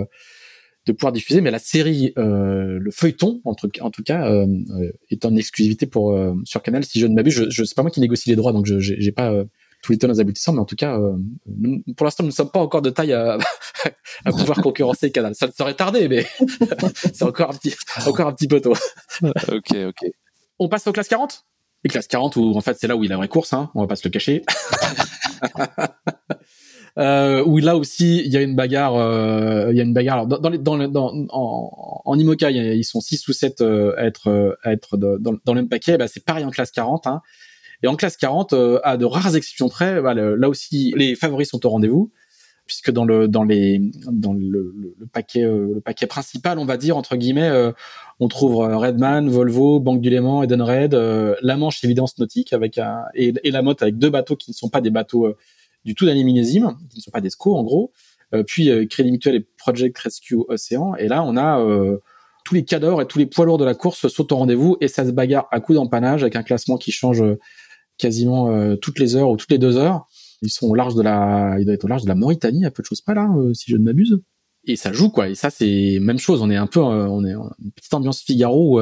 de 0.86 0.92
pouvoir 0.92 1.12
diffuser. 1.12 1.40
Mais 1.40 1.50
la 1.50 1.58
série, 1.58 2.12
euh, 2.18 2.78
le 2.80 2.90
feuilleton, 2.90 3.40
en 3.44 3.54
tout, 3.54 3.70
en 3.80 3.90
tout 3.90 4.02
cas, 4.02 4.28
euh, 4.28 4.46
euh, 4.80 4.92
est 5.10 5.24
en 5.24 5.36
exclusivité 5.36 5.86
pour 5.86 6.12
euh, 6.12 6.34
sur 6.44 6.62
Canal. 6.62 6.84
Si 6.84 6.98
je 7.00 7.06
ne 7.06 7.14
m'abuse, 7.14 7.34
je, 7.34 7.50
je 7.50 7.64
c'est 7.64 7.74
pas 7.76 7.82
moi 7.82 7.90
qui 7.90 8.00
négocie 8.00 8.28
les 8.30 8.36
droits, 8.36 8.52
donc 8.52 8.66
je 8.66 8.78
j'ai 8.80 9.12
pas 9.12 9.30
euh, 9.32 9.44
tous 9.82 9.92
les 9.92 9.98
tenants 9.98 10.18
aboutissants, 10.18 10.52
mais 10.52 10.60
en 10.60 10.64
tout 10.64 10.76
cas, 10.76 10.96
euh, 10.98 11.16
nous- 11.46 11.82
pour 11.96 12.04
l'instant, 12.04 12.22
nous 12.22 12.28
ne 12.28 12.34
sommes 12.34 12.50
pas 12.50 12.60
encore 12.60 12.82
de 12.82 12.90
taille 12.90 13.12
à, 13.12 13.36
à 14.24 14.30
pouvoir 14.30 14.60
concurrencer 14.62 15.10
Canal. 15.10 15.34
Ça 15.34 15.46
ne 15.48 15.52
serait 15.52 15.74
tardé, 15.74 16.08
mais 16.08 16.24
c'est 16.94 17.22
encore 17.24 17.50
un 17.50 17.54
petit 17.54 17.74
encore 18.06 18.28
un 18.28 18.32
petit 18.32 18.48
peu 18.48 18.60
tôt. 18.60 18.74
ok, 19.22 19.70
ok. 19.88 20.10
On 20.58 20.68
passe 20.68 20.86
aux 20.86 20.92
classes 20.92 21.08
40 21.08 21.44
Les 21.82 21.90
classes 21.90 22.06
40 22.06 22.36
où 22.36 22.52
en 22.56 22.60
fait 22.60 22.76
c'est 22.78 22.86
là 22.86 22.96
où 22.96 23.02
il 23.02 23.06
y 23.06 23.10
a 23.10 23.14
la 23.14 23.16
vraie 23.16 23.28
course, 23.28 23.52
hein, 23.52 23.70
on 23.74 23.80
va 23.80 23.86
pas 23.88 23.96
se 23.96 24.06
le 24.06 24.10
cacher. 24.12 24.42
Euh, 26.98 27.42
où 27.44 27.58
là 27.58 27.76
aussi 27.76 28.22
il 28.24 28.30
y 28.32 28.36
a 28.36 28.42
une 28.42 28.54
bagarre, 28.54 28.96
euh, 28.96 29.68
il 29.70 29.76
y 29.76 29.80
a 29.80 29.84
une 29.84 29.94
bagarre. 29.94 30.14
Alors, 30.16 30.26
dans, 30.26 30.38
dans, 30.38 30.76
les- 30.76 30.88
dans, 30.88 31.26
en, 31.30 32.02
en 32.04 32.18
IMOCA, 32.18 32.50
ils 32.50 32.84
sont 32.84 33.00
6 33.00 33.26
ou 33.28 33.32
7 33.32 33.60
euh, 33.60 33.94
à 33.96 34.04
être, 34.04 34.58
à 34.62 34.72
être 34.72 34.96
dans, 34.96 35.32
le 35.32 35.54
même 35.54 35.68
paquet. 35.68 35.96
Bah, 35.96 36.08
c'est 36.08 36.24
pareil 36.24 36.44
en 36.44 36.50
classe 36.50 36.70
40. 36.70 37.06
Hein. 37.06 37.22
Et 37.82 37.88
en 37.88 37.96
classe 37.96 38.16
40, 38.16 38.52
euh, 38.52 38.78
à 38.84 38.96
de 38.96 39.04
rares 39.04 39.34
exceptions 39.36 39.68
près, 39.68 40.00
bah, 40.02 40.14
là 40.14 40.48
aussi 40.48 40.92
les 40.96 41.14
favoris 41.14 41.48
sont 41.48 41.64
au 41.66 41.70
rendez-vous 41.70 42.10
puisque 42.64 42.92
dans 42.92 43.04
le 43.04 43.26
dans 43.26 43.42
les 43.42 43.80
dans 44.06 44.32
le, 44.32 44.72
le- 44.98 45.06
paquet 45.12 45.42
euh, 45.42 45.72
le 45.74 45.80
paquet 45.80 46.06
principal 46.06 46.60
on 46.60 46.64
va 46.64 46.76
dire 46.76 46.96
entre 46.96 47.16
guillemets 47.16 47.48
euh, 47.48 47.72
on 48.20 48.28
trouve 48.28 48.54
Redman, 48.58 49.28
Volvo, 49.28 49.80
Banque 49.80 50.00
du 50.00 50.10
Léman, 50.10 50.44
Edenred, 50.44 50.94
euh, 50.94 51.34
la 51.42 51.56
Manche 51.56 51.82
Évidence 51.82 52.16
Nautique 52.18 52.52
avec 52.52 52.78
un, 52.78 53.02
et, 53.16 53.34
et 53.42 53.50
la 53.50 53.62
Motte 53.62 53.82
avec 53.82 53.98
deux 53.98 54.10
bateaux 54.10 54.36
qui 54.36 54.52
ne 54.52 54.54
sont 54.54 54.68
pas 54.68 54.80
des 54.80 54.90
bateaux 54.90 55.34
du 55.84 55.94
tout 55.94 56.06
d'année 56.06 56.24
millésime, 56.24 56.76
qui 56.90 56.98
ne 56.98 57.02
sont 57.02 57.10
pas 57.10 57.20
des 57.20 57.30
SCO 57.30 57.56
en 57.56 57.64
gros. 57.64 57.92
Euh, 58.34 58.42
puis 58.42 58.70
euh, 58.70 58.86
Crédit 58.86 59.12
Mutuel 59.12 59.34
et 59.34 59.46
Project 59.58 59.96
Rescue 59.98 60.38
Océan. 60.48 60.94
Et 60.96 61.08
là 61.08 61.22
on 61.24 61.36
a 61.36 61.60
euh, 61.60 61.98
tous 62.44 62.54
les 62.54 62.64
cadors 62.64 63.02
et 63.02 63.06
tous 63.06 63.18
les 63.18 63.26
poids 63.26 63.44
lourds 63.44 63.58
de 63.58 63.64
la 63.64 63.74
course 63.74 64.08
sautent 64.08 64.32
au 64.32 64.36
rendez-vous 64.36 64.76
et 64.80 64.88
ça 64.88 65.04
se 65.04 65.10
bagarre 65.10 65.46
à 65.50 65.60
coups 65.60 65.76
d'empannage 65.76 66.22
avec 66.22 66.36
un 66.36 66.42
classement 66.42 66.76
qui 66.76 66.90
change 66.90 67.22
quasiment 67.98 68.76
toutes 68.78 68.98
les 68.98 69.14
heures 69.14 69.30
ou 69.30 69.36
toutes 69.36 69.52
les 69.52 69.58
deux 69.58 69.76
heures. 69.76 70.08
Ils 70.40 70.50
sont 70.50 70.66
au 70.66 70.74
large 70.74 70.96
de 70.96 71.02
la, 71.02 71.54
ils 71.60 71.64
doivent 71.64 71.76
être 71.76 71.84
au 71.84 71.88
large 71.88 72.02
de 72.02 72.08
la 72.08 72.16
Mauritanie, 72.16 72.64
à 72.64 72.72
peu 72.72 72.82
de 72.82 72.86
choses 72.86 73.00
pas 73.00 73.14
là, 73.14 73.32
si 73.54 73.70
je 73.70 73.76
ne 73.76 73.84
m'abuse. 73.84 74.18
Et 74.64 74.74
ça 74.74 74.92
joue 74.92 75.10
quoi. 75.10 75.28
Et 75.28 75.36
ça 75.36 75.50
c'est 75.50 75.98
même 76.00 76.18
chose. 76.18 76.42
On 76.42 76.50
est 76.50 76.56
un 76.56 76.66
peu, 76.66 76.80
on 76.80 77.24
est 77.24 77.32
une 77.32 77.70
petite 77.76 77.94
ambiance 77.94 78.22
Figaro 78.22 78.80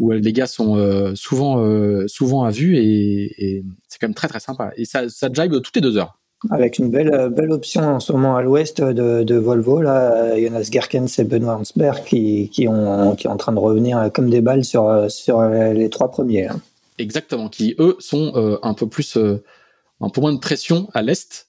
où 0.00 0.10
les 0.10 0.32
gars 0.32 0.46
sont 0.48 0.76
euh, 0.76 1.14
souvent, 1.14 1.62
euh, 1.62 2.08
souvent 2.08 2.42
à 2.42 2.50
vue 2.50 2.76
et, 2.76 3.34
et 3.58 3.64
c'est 3.86 3.98
quand 4.00 4.08
même 4.08 4.14
très 4.14 4.26
très 4.28 4.40
sympa. 4.40 4.72
Et 4.76 4.84
ça, 4.86 5.08
ça 5.08 5.28
jibe 5.32 5.52
toutes 5.62 5.76
les 5.76 5.82
deux 5.82 5.96
heures. 5.96 6.16
Avec 6.50 6.78
une 6.78 6.90
belle, 6.90 7.12
euh, 7.12 7.28
belle 7.28 7.52
option 7.52 7.82
en 7.82 8.00
ce 8.00 8.12
moment 8.12 8.34
à 8.34 8.40
l'ouest 8.42 8.80
de, 8.80 9.22
de 9.22 9.34
Volvo, 9.36 9.82
là, 9.82 10.12
euh, 10.14 10.42
Jonas 10.42 10.68
Gerkens 10.72 11.18
et 11.18 11.24
Benoît 11.24 11.56
Hansberg 11.56 12.02
qui, 12.04 12.48
qui, 12.48 12.66
ont, 12.66 13.14
qui 13.14 13.26
est 13.26 13.30
en 13.30 13.36
train 13.36 13.52
de 13.52 13.58
revenir 13.58 13.98
euh, 13.98 14.08
comme 14.08 14.30
des 14.30 14.40
balles 14.40 14.64
sur, 14.64 14.88
euh, 14.88 15.10
sur 15.10 15.42
les 15.42 15.90
trois 15.90 16.10
premiers. 16.10 16.46
hein. 16.48 16.60
Exactement. 16.96 17.48
Qui 17.50 17.74
eux 17.78 17.96
sont 17.98 18.32
euh, 18.36 18.58
un 18.62 18.72
peu 18.72 18.86
plus, 18.88 19.18
euh, 19.18 19.44
un 20.00 20.08
peu 20.08 20.22
moins 20.22 20.32
de 20.32 20.38
pression 20.38 20.88
à 20.94 21.02
l'est, 21.02 21.46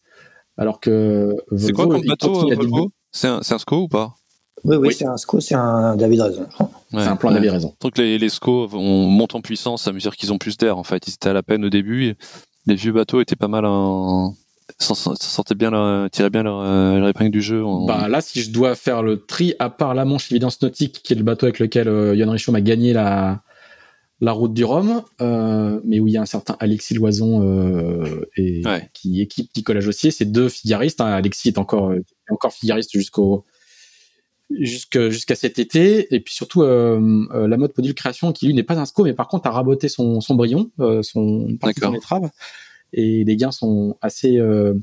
alors 0.58 0.82
que 0.82 1.38
C'est 1.56 1.72
quoi 1.72 1.88
comme 1.88 2.02
bateau, 2.06 2.52
euh, 2.52 2.56
Volvo? 2.56 2.92
C'est 3.14 3.28
un, 3.30 3.42
c'est 3.44 3.54
un 3.54 3.60
SCO 3.60 3.84
ou 3.84 3.88
pas? 3.88 4.16
Oui, 4.64 4.76
oui, 4.78 4.88
Oui. 4.90 4.94
c'est 4.94 5.06
un 5.06 5.18
SCO, 5.18 5.40
c'est 5.40 5.56
un 5.56 5.96
David 5.96 6.22
Raison. 6.22 6.48
C'est 6.92 6.98
un 7.00 7.16
plan 7.16 7.34
ouais. 7.34 7.50
raison. 7.50 7.74
Donc 7.82 7.98
les, 7.98 8.18
les 8.18 8.30
SCO 8.30 8.68
vont 8.68 9.08
montent 9.08 9.36
en 9.36 9.42
puissance 9.42 9.88
à 9.88 9.94
mesure 9.94 10.16
qu'ils 10.16 10.32
ont 10.34 10.38
plus 10.38 10.58
d'air. 10.58 10.78
En 10.78 10.84
fait, 10.84 11.08
ils 11.08 11.14
étaient 11.14 11.30
à 11.30 11.34
la 11.34 11.42
peine 11.44 11.64
au 11.66 11.70
début. 11.70 12.06
et 12.08 12.16
Les 12.68 12.76
vieux 12.76 12.92
bateaux 12.92 13.22
étaient 13.22 13.36
pas 13.36 13.48
mal 13.48 13.66
en, 13.66 14.36
sortaient 14.80 15.56
bien, 15.56 15.72
leur, 15.72 16.10
tiraient 16.10 16.30
bien 16.30 16.44
leur, 16.44 16.60
euh, 16.62 16.98
leur 17.00 17.08
épingle 17.10 17.32
du 17.32 17.42
jeu. 17.42 17.64
en- 17.66 17.86
Bah 17.86 18.08
là, 18.08 18.22
si 18.22 18.42
je 18.42 18.52
dois 18.52 18.76
faire 18.76 19.04
le 19.04 19.24
tri, 19.26 19.54
à 19.60 19.70
part 19.70 19.94
la 19.96 20.06
Manche 20.06 20.32
Évidence 20.32 20.62
Nautique, 20.62 21.02
qui 21.04 21.14
est 21.14 21.16
le 21.16 21.24
bateau 21.24 21.46
avec 21.46 21.60
lequel 21.60 21.88
euh, 21.88 22.16
Yann 22.16 22.30
Richaud 22.30 22.54
a 22.56 22.62
gagné 22.62 22.94
la 22.94 23.42
la 24.24 24.34
route 24.34 24.54
du 24.54 24.64
Rhum, 24.64 25.02
euh, 25.20 25.80
mais 25.84 26.00
où 26.00 26.08
il 26.08 26.14
y 26.14 26.18
a 26.18 26.22
un 26.22 26.28
certain 26.28 26.56
Alexis 26.60 26.94
Loison 26.94 27.42
euh, 27.44 28.30
et 28.38 28.62
Ouais. 28.64 28.88
qui 28.94 29.20
équipe 29.20 29.50
Nicolas 29.58 29.80
Jossier, 29.80 30.12
c'est 30.12 30.26
deux 30.32 30.48
figaristes. 30.48 31.02
hein. 31.02 31.08
Alexis 31.08 31.48
est 31.48 31.58
encore 31.58 31.90
euh, 31.90 32.04
encore 32.30 32.54
figariste 32.54 32.92
jusqu'au 32.94 33.46
jusque- 34.60 35.10
jusqu'à 35.10 35.36
cet 35.36 35.60
été, 35.60 36.14
et 36.14 36.20
puis 36.20 36.34
surtout 36.34 36.64
euh, 36.64 37.00
euh, 37.34 37.48
la 37.48 37.58
mode 37.58 37.74
Podule 37.74 37.94
Création, 37.94 38.32
qui 38.32 38.48
lui 38.48 38.54
n'est 38.54 38.64
pas 38.64 38.78
un 38.80 38.86
SCO, 38.86 39.04
mais 39.04 39.14
par 39.14 39.28
contre 39.28 39.48
a 39.48 39.52
raboté 39.52 39.90
son 39.90 40.22
son 40.22 40.36
brillon, 40.36 40.70
euh, 40.80 41.02
son 41.04 41.48
une 41.48 41.58
partie 41.58 41.80
de 41.80 41.86
son 41.86 41.94
étrave, 41.94 42.30
et 42.94 43.24
les 43.24 43.36
gains 43.36 43.52
sont 43.52 43.98
assez 44.02 44.38
euh, 44.38 44.74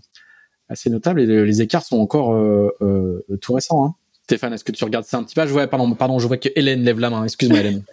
assez 0.69 0.91
notables 0.91 1.21
et 1.21 1.27
les, 1.27 1.45
les 1.45 1.63
écarts 1.63 1.85
sont 1.85 1.99
encore 1.99 2.35
euh, 2.35 2.69
euh, 2.83 3.25
tout 3.41 3.55
récents. 3.55 3.85
Hein. 3.85 3.95
Stéphane, 4.25 4.53
est-ce 4.53 4.65
que 4.65 4.73
tu 4.73 4.85
regardes 4.85 5.07
ça 5.07 5.17
un 5.17 5.23
petit 5.23 5.35
peu? 5.35 5.41
Ah, 5.41 5.47
je 5.47 5.53
vois, 5.53 5.67
pardon, 5.67 5.91
pardon, 5.95 6.19
je 6.19 6.27
vois 6.27 6.37
que 6.37 6.51
Hélène 6.55 6.83
lève 6.83 6.99
la 7.01 7.09
main. 7.09 7.25
Excuse-moi, 7.25 7.61
Hélène. 7.61 7.83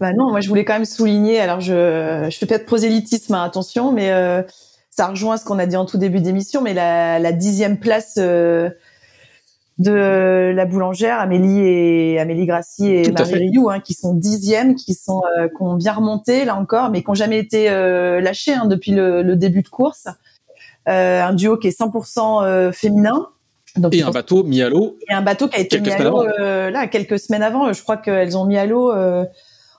Bah 0.00 0.12
non, 0.12 0.30
moi 0.30 0.40
je 0.40 0.48
voulais 0.48 0.64
quand 0.64 0.72
même 0.72 0.84
souligner. 0.84 1.38
Alors 1.38 1.60
je 1.60 2.26
je 2.28 2.36
fais 2.36 2.46
pas 2.46 2.58
de 2.58 2.64
prosélytisme, 2.64 3.32
hein, 3.34 3.44
attention, 3.44 3.92
mais 3.92 4.10
euh, 4.10 4.42
ça 4.90 5.06
rejoint 5.06 5.36
ce 5.36 5.44
qu'on 5.44 5.58
a 5.60 5.66
dit 5.66 5.76
en 5.76 5.86
tout 5.86 5.98
début 5.98 6.20
d'émission. 6.20 6.60
Mais 6.62 6.74
la, 6.74 7.20
la 7.20 7.30
dixième 7.32 7.78
place 7.78 8.14
euh, 8.18 8.70
de 9.82 10.52
la 10.54 10.64
boulangère, 10.64 11.20
Amélie 11.20 11.60
et 11.60 12.18
Amélie 12.20 12.46
Grassi 12.46 12.88
et 12.90 13.02
Tout 13.02 13.12
Marie. 13.12 13.34
Rioux, 13.50 13.68
hein, 13.70 13.80
qui 13.80 13.94
sont 13.94 14.14
dixièmes, 14.14 14.74
qui 14.74 14.94
sont 14.94 15.22
euh, 15.38 15.48
qui 15.48 15.60
ont 15.62 15.74
bien 15.74 15.92
remonté 15.92 16.44
là 16.44 16.56
encore, 16.56 16.90
mais 16.90 17.02
qui 17.02 17.10
ont 17.10 17.14
jamais 17.14 17.38
été 17.38 17.68
euh, 17.70 18.20
lâchés 18.20 18.54
hein, 18.54 18.66
depuis 18.66 18.92
le, 18.92 19.22
le 19.22 19.36
début 19.36 19.62
de 19.62 19.68
course. 19.68 20.06
Euh, 20.88 21.22
un 21.22 21.32
duo 21.34 21.56
qui 21.58 21.68
est 21.68 21.78
100% 21.78 22.44
euh, 22.44 22.72
féminin. 22.72 23.28
Donc, 23.76 23.94
Et 23.94 24.02
un 24.02 24.10
bateau 24.10 24.42
mis 24.42 24.60
à 24.62 24.68
l'eau. 24.68 24.98
et 25.08 25.14
un 25.14 25.22
bateau 25.22 25.48
qui 25.48 25.56
a 25.56 25.60
été 25.60 25.80
mis 25.80 25.90
à 25.90 26.02
l'eau 26.02 26.22
euh, 26.24 26.70
là 26.70 26.86
quelques 26.88 27.18
semaines 27.18 27.42
avant. 27.42 27.72
Je 27.72 27.82
crois 27.82 27.96
qu'elles 27.96 28.36
ont 28.36 28.44
mis 28.44 28.58
à 28.58 28.66
l'eau 28.66 28.90
euh, 28.92 29.24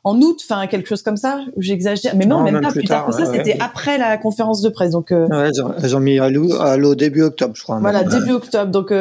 en 0.06 0.20
août, 0.22 0.40
enfin 0.50 0.66
quelque 0.68 0.88
chose 0.90 1.04
comme 1.04 1.16
ça. 1.18 1.42
J'exagère, 1.58 2.16
mais 2.16 2.26
non, 2.26 2.40
Non, 2.40 2.44
même, 2.46 2.54
même 2.56 2.64
pas 2.64 2.72
plus 2.72 2.80
plus 2.80 2.88
tard, 2.88 3.06
tard, 3.06 3.16
que 3.18 3.24
ça. 3.24 3.30
ouais, 3.30 3.38
C'était 3.38 3.54
ouais. 3.54 3.62
après 3.62 3.98
la 4.00 4.18
conférence 4.18 4.62
de 4.62 4.70
presse. 4.70 4.92
Donc 4.92 5.12
euh, 5.12 5.28
Ouais, 5.28 5.50
elles, 5.54 5.62
ont, 5.64 5.74
elles 5.82 5.96
ont 5.96 6.00
mis 6.00 6.18
à 6.20 6.30
l'eau 6.30 6.96
début 6.96 7.22
octobre, 7.22 7.54
je 7.56 7.62
crois. 7.64 7.78
voilà, 7.80 8.04
début 8.04 8.32
octobre. 8.32 8.72
Donc 8.72 8.92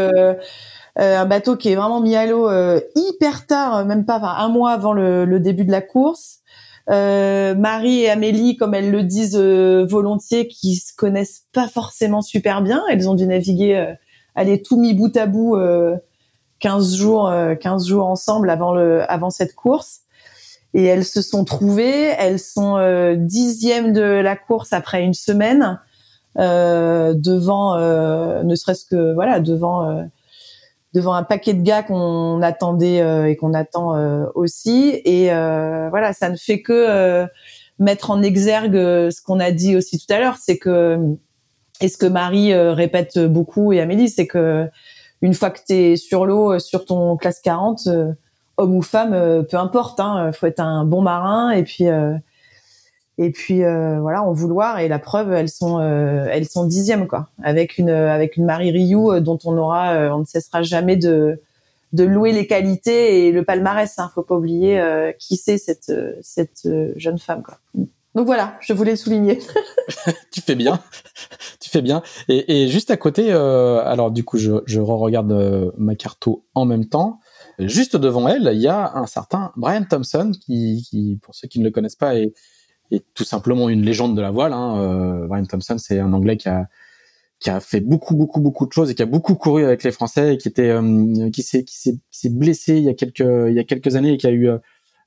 un 0.97 1.25
bateau 1.25 1.57
qui 1.57 1.71
est 1.71 1.75
vraiment 1.75 2.01
mis 2.01 2.17
à 2.17 2.27
l'eau 2.27 2.49
euh, 2.49 2.81
hyper 2.95 3.47
tard, 3.47 3.77
euh, 3.77 3.85
même 3.85 4.05
pas 4.05 4.21
un 4.39 4.49
mois 4.49 4.73
avant 4.73 4.93
le, 4.93 5.25
le 5.25 5.41
début 5.41 5.65
de 5.65 5.71
la 5.71 5.81
course. 5.81 6.43
Euh, 6.91 7.55
Marie 7.55 8.01
et 8.01 8.11
Amélie, 8.11 8.57
comme 8.57 8.75
elles 8.75 8.91
le 8.91 9.03
disent 9.03 9.37
euh, 9.37 9.87
volontiers, 9.89 10.49
qui 10.49 10.77
se 10.77 10.93
connaissent 10.95 11.45
pas 11.53 11.69
forcément 11.69 12.23
super 12.23 12.63
bien. 12.63 12.83
Elles 12.91 13.09
ont 13.09 13.15
dû 13.15 13.27
naviguer, 13.27 13.77
euh, 13.77 13.95
aller 14.35 14.63
tout 14.63 14.79
mis 14.79 14.95
bout 14.95 15.17
à 15.17 15.27
bout, 15.27 15.57
euh, 15.57 15.97
15 16.61 16.97
jours, 16.97 17.29
euh, 17.29 17.55
15 17.55 17.87
jours 17.87 18.07
ensemble 18.07 18.51
avant 18.51 18.75
le, 18.75 19.11
avant 19.11 19.31
cette 19.31 19.55
course. 19.55 20.01
Et 20.75 20.85
elles 20.85 21.05
se 21.05 21.23
sont 21.23 21.45
trouvées. 21.45 22.15
Elles 22.19 22.41
sont 22.41 22.77
euh, 22.79 23.15
dixièmes 23.17 23.93
de 23.93 24.03
la 24.03 24.37
course 24.37 24.73
après 24.73 25.03
une 25.03 25.15
semaine. 25.15 25.79
devant, 26.37 27.77
ne 27.77 28.55
serait-ce 28.55 28.87
que 28.87 29.13
voilà, 29.13 29.39
devant 29.39 30.09
devant 30.95 31.15
un 31.15 31.23
paquet 31.23 31.55
de 31.55 31.63
gars 31.63 31.83
qu'on 31.83 32.43
attendait 32.43 33.31
et 33.31 33.37
qu'on 33.37 33.55
attend 33.55 33.97
aussi. 34.35 35.01
Et 35.05 35.29
voilà, 35.29 36.13
ça 36.13 36.29
ne 36.29 36.37
fait 36.37 36.61
que 36.61 37.27
mettre 37.79 38.11
en 38.11 38.23
exergue 38.23 38.75
ce 38.75 39.23
qu'on 39.23 39.41
a 39.41 39.51
dit 39.53 39.77
aussi 39.77 39.99
tout 39.99 40.13
à 40.13 40.19
l'heure, 40.19 40.37
c'est 40.39 40.59
que 40.59 40.99
et 41.81 41.89
ce 41.89 41.97
que 41.97 42.07
Marie 42.07 42.55
répète 42.55 43.19
beaucoup 43.19 43.73
et 43.73 43.81
Amélie, 43.81 44.09
c'est 44.09 44.27
que 44.27 44.69
une 45.23 45.35
fois 45.35 45.51
que 45.51 45.61
tu 45.67 45.73
es 45.73 45.97
sur 45.97 46.27
l'eau, 46.27 46.59
sur 46.59 46.85
ton 46.85 47.17
classe 47.17 47.41
40, 47.41 47.89
homme 48.57 48.77
ou 48.77 48.83
femme, 48.83 49.13
euh, 49.13 49.43
peu 49.43 49.57
importe. 49.57 50.01
Hein, 50.01 50.33
faut 50.33 50.47
être 50.47 50.61
un 50.61 50.85
bon 50.85 51.03
marin 51.03 51.51
et 51.51 51.63
puis 51.63 51.89
euh, 51.89 52.15
et 53.19 53.31
puis 53.31 53.63
euh, 53.63 54.01
voilà, 54.01 54.23
en 54.23 54.33
vouloir. 54.33 54.81
Et 54.81 54.89
la 54.89 54.99
preuve, 54.99 55.33
elles 55.33 55.49
sont 55.49 55.81
elles 55.81 56.49
sont 56.49 56.67
dixièmes 56.67 57.07
quoi, 57.07 57.29
avec 57.43 57.79
une 57.79 57.91
avec 57.91 58.37
une 58.37 58.45
Marie 58.45 58.71
Rioux 58.71 59.21
dont 59.21 59.39
on 59.45 59.57
aura, 59.57 60.15
on 60.15 60.21
ne 60.21 60.25
cessera 60.25 60.63
jamais 60.63 60.97
de 60.97 61.41
de 61.93 62.05
louer 62.05 62.33
les 62.33 62.47
qualités 62.47 63.27
et 63.27 63.33
le 63.33 63.45
palmarès. 63.45 63.99
Hein, 63.99 64.11
faut 64.15 64.23
pas 64.23 64.35
oublier 64.35 64.83
qui 65.19 65.37
c'est 65.37 65.59
cette 65.59 65.93
cette 66.23 66.69
jeune 66.97 67.19
femme 67.19 67.43
quoi. 67.43 67.59
Donc 68.15 68.27
voilà, 68.27 68.59
je 68.61 68.75
voulais 68.75 68.97
souligner. 68.97 69.39
tu 70.33 70.43
fais 70.43 70.55
bien, 70.55 70.81
tu 71.61 71.71
fais 71.71 71.81
bien. 71.81 72.03
Et, 72.29 72.65
et 72.65 72.69
juste 72.69 72.91
à 72.91 72.99
côté, 72.99 73.33
alors 73.33 74.11
du 74.11 74.25
coup, 74.25 74.39
je, 74.39 74.53
je 74.67 74.81
re-regarde 74.81 75.73
ma 75.79 75.95
carto 75.95 76.45
en 76.55 76.65
même 76.65 76.87
temps. 76.87 77.21
Juste 77.59 77.97
devant 77.97 78.29
elle, 78.29 78.51
il 78.53 78.61
y 78.61 78.69
a 78.69 78.93
un 78.95 79.07
certain 79.07 79.53
Brian 79.57 79.85
Thompson 79.85 80.33
qui, 80.45 80.87
qui 80.89 81.19
pour 81.23 81.35
ceux 81.35 81.49
qui 81.49 81.59
ne 81.59 81.65
le 81.65 81.71
connaissent 81.71 81.97
pas, 81.97 82.17
est, 82.17 82.33
est 82.95 83.05
tout 83.15 83.25
simplement 83.25 83.69
une 83.69 83.83
légende 83.83 84.17
de 84.17 84.23
la 84.23 84.31
voile. 84.31 84.53
Hein. 84.53 84.79
Euh, 84.79 85.27
Brian 85.27 85.45
Thompson, 85.45 85.79
c'est 85.79 85.99
un 85.99 86.13
Anglais 86.13 86.37
qui 86.37 86.49
a 86.49 86.69
qui 87.43 87.51
a 87.51 87.61
fait 87.61 87.81
beaucoup 87.81 88.15
beaucoup 88.15 88.41
beaucoup 88.41 88.67
de 88.67 88.73
choses 88.73 88.91
et 88.91 88.95
qui 88.95 89.03
a 89.03 89.07
beaucoup 89.07 89.35
couru 89.35 89.65
avec 89.65 89.83
les 89.83 89.91
Français 89.91 90.35
et 90.35 90.39
qui 90.39 90.47
était 90.47 90.69
euh, 90.69 91.29
qui 91.31 91.43
s'est 91.43 91.65
qui 91.65 91.77
s'est 91.77 92.31
blessé 92.31 92.77
il 92.77 92.85
y 92.85 92.89
a 92.89 92.95
quelques 92.95 93.19
il 93.21 93.55
y 93.55 93.59
a 93.59 93.65
quelques 93.65 93.97
années 93.97 94.13
et 94.13 94.17
qui 94.17 94.29
a 94.29 94.31
eu 94.31 94.49
euh, 94.49 94.59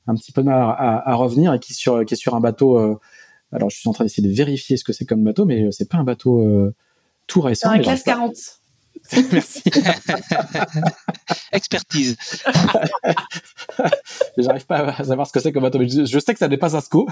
un 0.06 0.16
petit 0.16 0.34
peu 0.34 0.42
de 0.42 0.48
mal 0.48 0.62
à, 0.62 1.10
à, 1.10 1.16
revenir 1.16 1.54
et 1.54 1.60
qui 1.60 1.74
sur 1.74 2.04
qui 2.04 2.14
est 2.14 2.18
sur 2.18 2.36
un 2.36 2.42
bateau 2.42 2.78
euh, 2.78 3.00
alors 3.54 3.70
je 3.70 3.78
suis 3.78 3.88
en 3.88 3.94
train 3.94 4.04
d'essayer 4.04 4.28
de 4.28 4.34
vérifier 4.34 4.76
ce 4.76 4.84
que 4.84 4.92
c'est 4.92 5.06
comme 5.06 5.24
bateau 5.24 5.46
mais 5.46 5.70
c'est 5.72 5.90
pas 5.90 5.98
un 5.98 6.04
bateau 6.04 6.74
tout 7.28 7.42
récent. 7.42 7.70
Un 7.70 7.80
classe 7.80 8.04
40. 8.04 8.34
Merci. 9.32 9.64
Expertise. 11.51 12.18
J'arrive 14.38 14.66
pas 14.66 14.95
à 14.97 15.03
savoir 15.03 15.28
ce 15.28 15.34
que 15.34 15.39
c'est 15.39 15.51
comme 15.51 15.64
bateau, 15.64 15.80
je, 15.82 16.20
sais 16.20 16.34
que 16.34 16.39
ça 16.39 16.47
n'est 16.47 16.58
pas 16.58 16.76
un 16.76 16.82
SCO. 16.82 17.08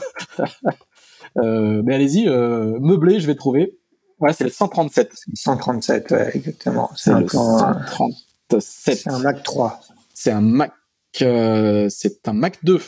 euh, 1.38 1.82
mais 1.86 1.96
allez-y, 1.96 2.28
euh, 2.28 2.78
meublé, 2.80 3.20
je 3.20 3.28
vais 3.28 3.36
trouver. 3.36 3.78
Ouais, 4.20 4.34
c'est 4.34 4.44
le 4.44 4.50
137. 4.50 5.12
137, 5.34 6.12
ouais, 6.12 6.32
exactement. 6.36 6.90
C'est 6.96 7.14
le 7.14 7.28
137. 7.28 8.60
C'est 8.60 9.10
un 9.10 9.20
Mac 9.20 9.44
3. 9.44 9.80
C'est 10.14 10.32
un 10.32 10.42
Mac, 10.42 10.72
euh, 11.22 11.88
c'est 11.90 12.28
un 12.28 12.34
Mac 12.34 12.64
2, 12.64 12.80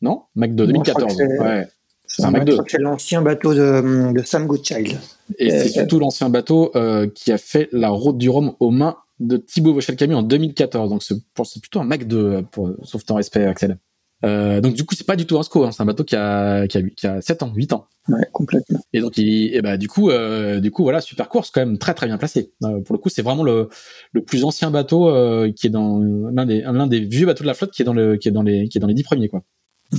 non? 0.00 0.24
Mac 0.34 0.54
2 0.54 0.66
2014. 0.66 1.16
ouais. 1.16 1.68
C'est 2.14 2.24
un 2.24 2.30
Mac 2.30 2.44
2. 2.44 2.58
C'est 2.68 2.78
l'ancien 2.78 3.22
bateau 3.22 3.54
de, 3.54 4.12
de 4.12 4.22
Sam 4.22 4.46
Goodchild. 4.46 4.98
Et 5.38 5.50
c'est 5.50 5.68
surtout 5.68 5.98
l'ancien 5.98 6.28
bateau 6.28 6.70
euh, 6.76 7.08
qui 7.08 7.32
a 7.32 7.38
fait 7.38 7.68
la 7.72 7.88
route 7.88 8.18
du 8.18 8.28
Rhum 8.28 8.52
aux 8.60 8.70
mains 8.70 8.96
de 9.18 9.38
Thibaut 9.38 9.72
Vauchel-Camus 9.72 10.14
en 10.14 10.22
2014. 10.22 10.90
Donc 10.90 11.02
c'est 11.02 11.60
plutôt 11.60 11.80
un 11.80 11.84
Mac 11.84 12.06
2, 12.06 12.42
pour, 12.50 12.70
sauf 12.82 13.04
ton 13.04 13.14
respect, 13.14 13.44
Axel. 13.44 13.78
Euh, 14.24 14.60
donc 14.60 14.74
du 14.74 14.84
coup, 14.84 14.94
c'est 14.94 15.06
pas 15.06 15.16
du 15.16 15.26
tout 15.26 15.38
un 15.38 15.42
SCO, 15.42 15.64
hein. 15.64 15.72
c'est 15.72 15.82
un 15.82 15.86
bateau 15.86 16.04
qui 16.04 16.14
a, 16.14 16.68
qui, 16.68 16.78
a, 16.78 16.82
qui 16.82 17.06
a 17.06 17.20
7 17.20 17.42
ans, 17.42 17.52
8 17.54 17.72
ans. 17.72 17.86
Ouais, 18.08 18.26
complètement. 18.32 18.80
Et 18.92 19.00
donc, 19.00 19.16
il, 19.18 19.54
et 19.54 19.62
bah, 19.62 19.76
du 19.76 19.88
coup, 19.88 20.10
euh, 20.10 20.60
du 20.60 20.70
coup, 20.70 20.82
voilà, 20.82 21.00
super 21.00 21.28
course, 21.28 21.50
quand 21.50 21.60
même 21.60 21.78
très 21.78 21.94
très 21.94 22.06
bien 22.06 22.18
placé. 22.18 22.52
Euh, 22.64 22.80
pour 22.80 22.94
le 22.94 22.98
coup, 22.98 23.08
c'est 23.08 23.22
vraiment 23.22 23.42
le, 23.42 23.68
le 24.12 24.22
plus 24.22 24.44
ancien 24.44 24.70
bateau 24.70 25.08
euh, 25.08 25.50
qui 25.52 25.66
est 25.66 25.70
dans 25.70 25.98
l'un 25.98 26.46
des, 26.46 26.60
l'un 26.60 26.86
des 26.86 27.00
vieux 27.00 27.26
bateaux 27.26 27.42
de 27.42 27.48
la 27.48 27.54
flotte 27.54 27.72
qui 27.72 27.82
est 27.82 27.84
dans 27.84 27.94
le, 27.94 28.16
qui 28.16 28.28
est 28.28 28.32
dans 28.32 28.42
les, 28.42 28.68
qui 28.68 28.78
est 28.78 28.80
dans 28.80 28.86
les 28.86 28.94
10 28.94 29.02
premiers, 29.02 29.28
quoi. 29.28 29.42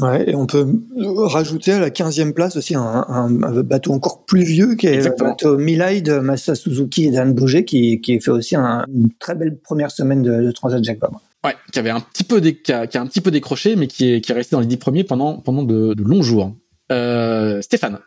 Ouais, 0.02 0.30
et 0.30 0.36
on 0.36 0.48
peut 0.48 0.66
rajouter 0.98 1.74
à 1.74 1.80
la 1.80 1.89
15e 1.89 2.34
place 2.34 2.56
aussi 2.56 2.74
un, 2.74 3.06
un, 3.08 3.30
bateau 3.30 3.94
encore 3.94 4.26
plus 4.26 4.44
vieux 4.44 4.76
qui 4.76 4.88
est 4.88 4.96
Exactement. 4.96 5.30
le 5.30 5.34
bateau 5.34 5.58
Milai 5.58 6.02
de 6.02 6.18
Masa 6.18 6.56
Suzuki 6.56 7.06
et 7.06 7.12
Dan 7.12 7.34
Bouger 7.34 7.64
qui, 7.64 8.02
qui 8.02 8.20
fait 8.20 8.32
aussi 8.32 8.56
un, 8.56 8.86
une 8.91 9.10
très 9.20 9.36
belle 9.36 9.58
première 9.60 9.91
semaine 9.91 10.24
de, 10.24 10.41
de 10.41 10.52
Transat 10.52 10.84
Jacques 10.84 11.00
Vabre. 11.00 11.22
Ouais, 11.46 11.56
qui 11.72 11.78
avait 11.78 11.91
un 11.91 12.00
petit 12.00 12.24
peu 12.24 12.39
qui, 12.39 12.72
a, 12.72 12.88
qui, 12.88 12.98
a, 12.98 13.02
un 13.02 13.08
petit 13.08 13.22
peu 13.22 13.30
décroché, 13.30 13.76
mais 13.76 13.88
qui 13.88 14.14
est, 14.14 14.22
qui 14.22 14.32
est 14.32 14.36
resté 14.36 14.56
dans 14.56 14.62
les 14.62 14.68
dix 14.68 14.78
premiers 14.78 15.04
pendant 15.04 15.39
pendant 15.39 15.64
de, 15.64 15.94
de 15.94 16.04
longs 16.04 16.24
jours. 16.24 16.56
Euh, 16.91 17.62
Stéphane. 17.62 18.00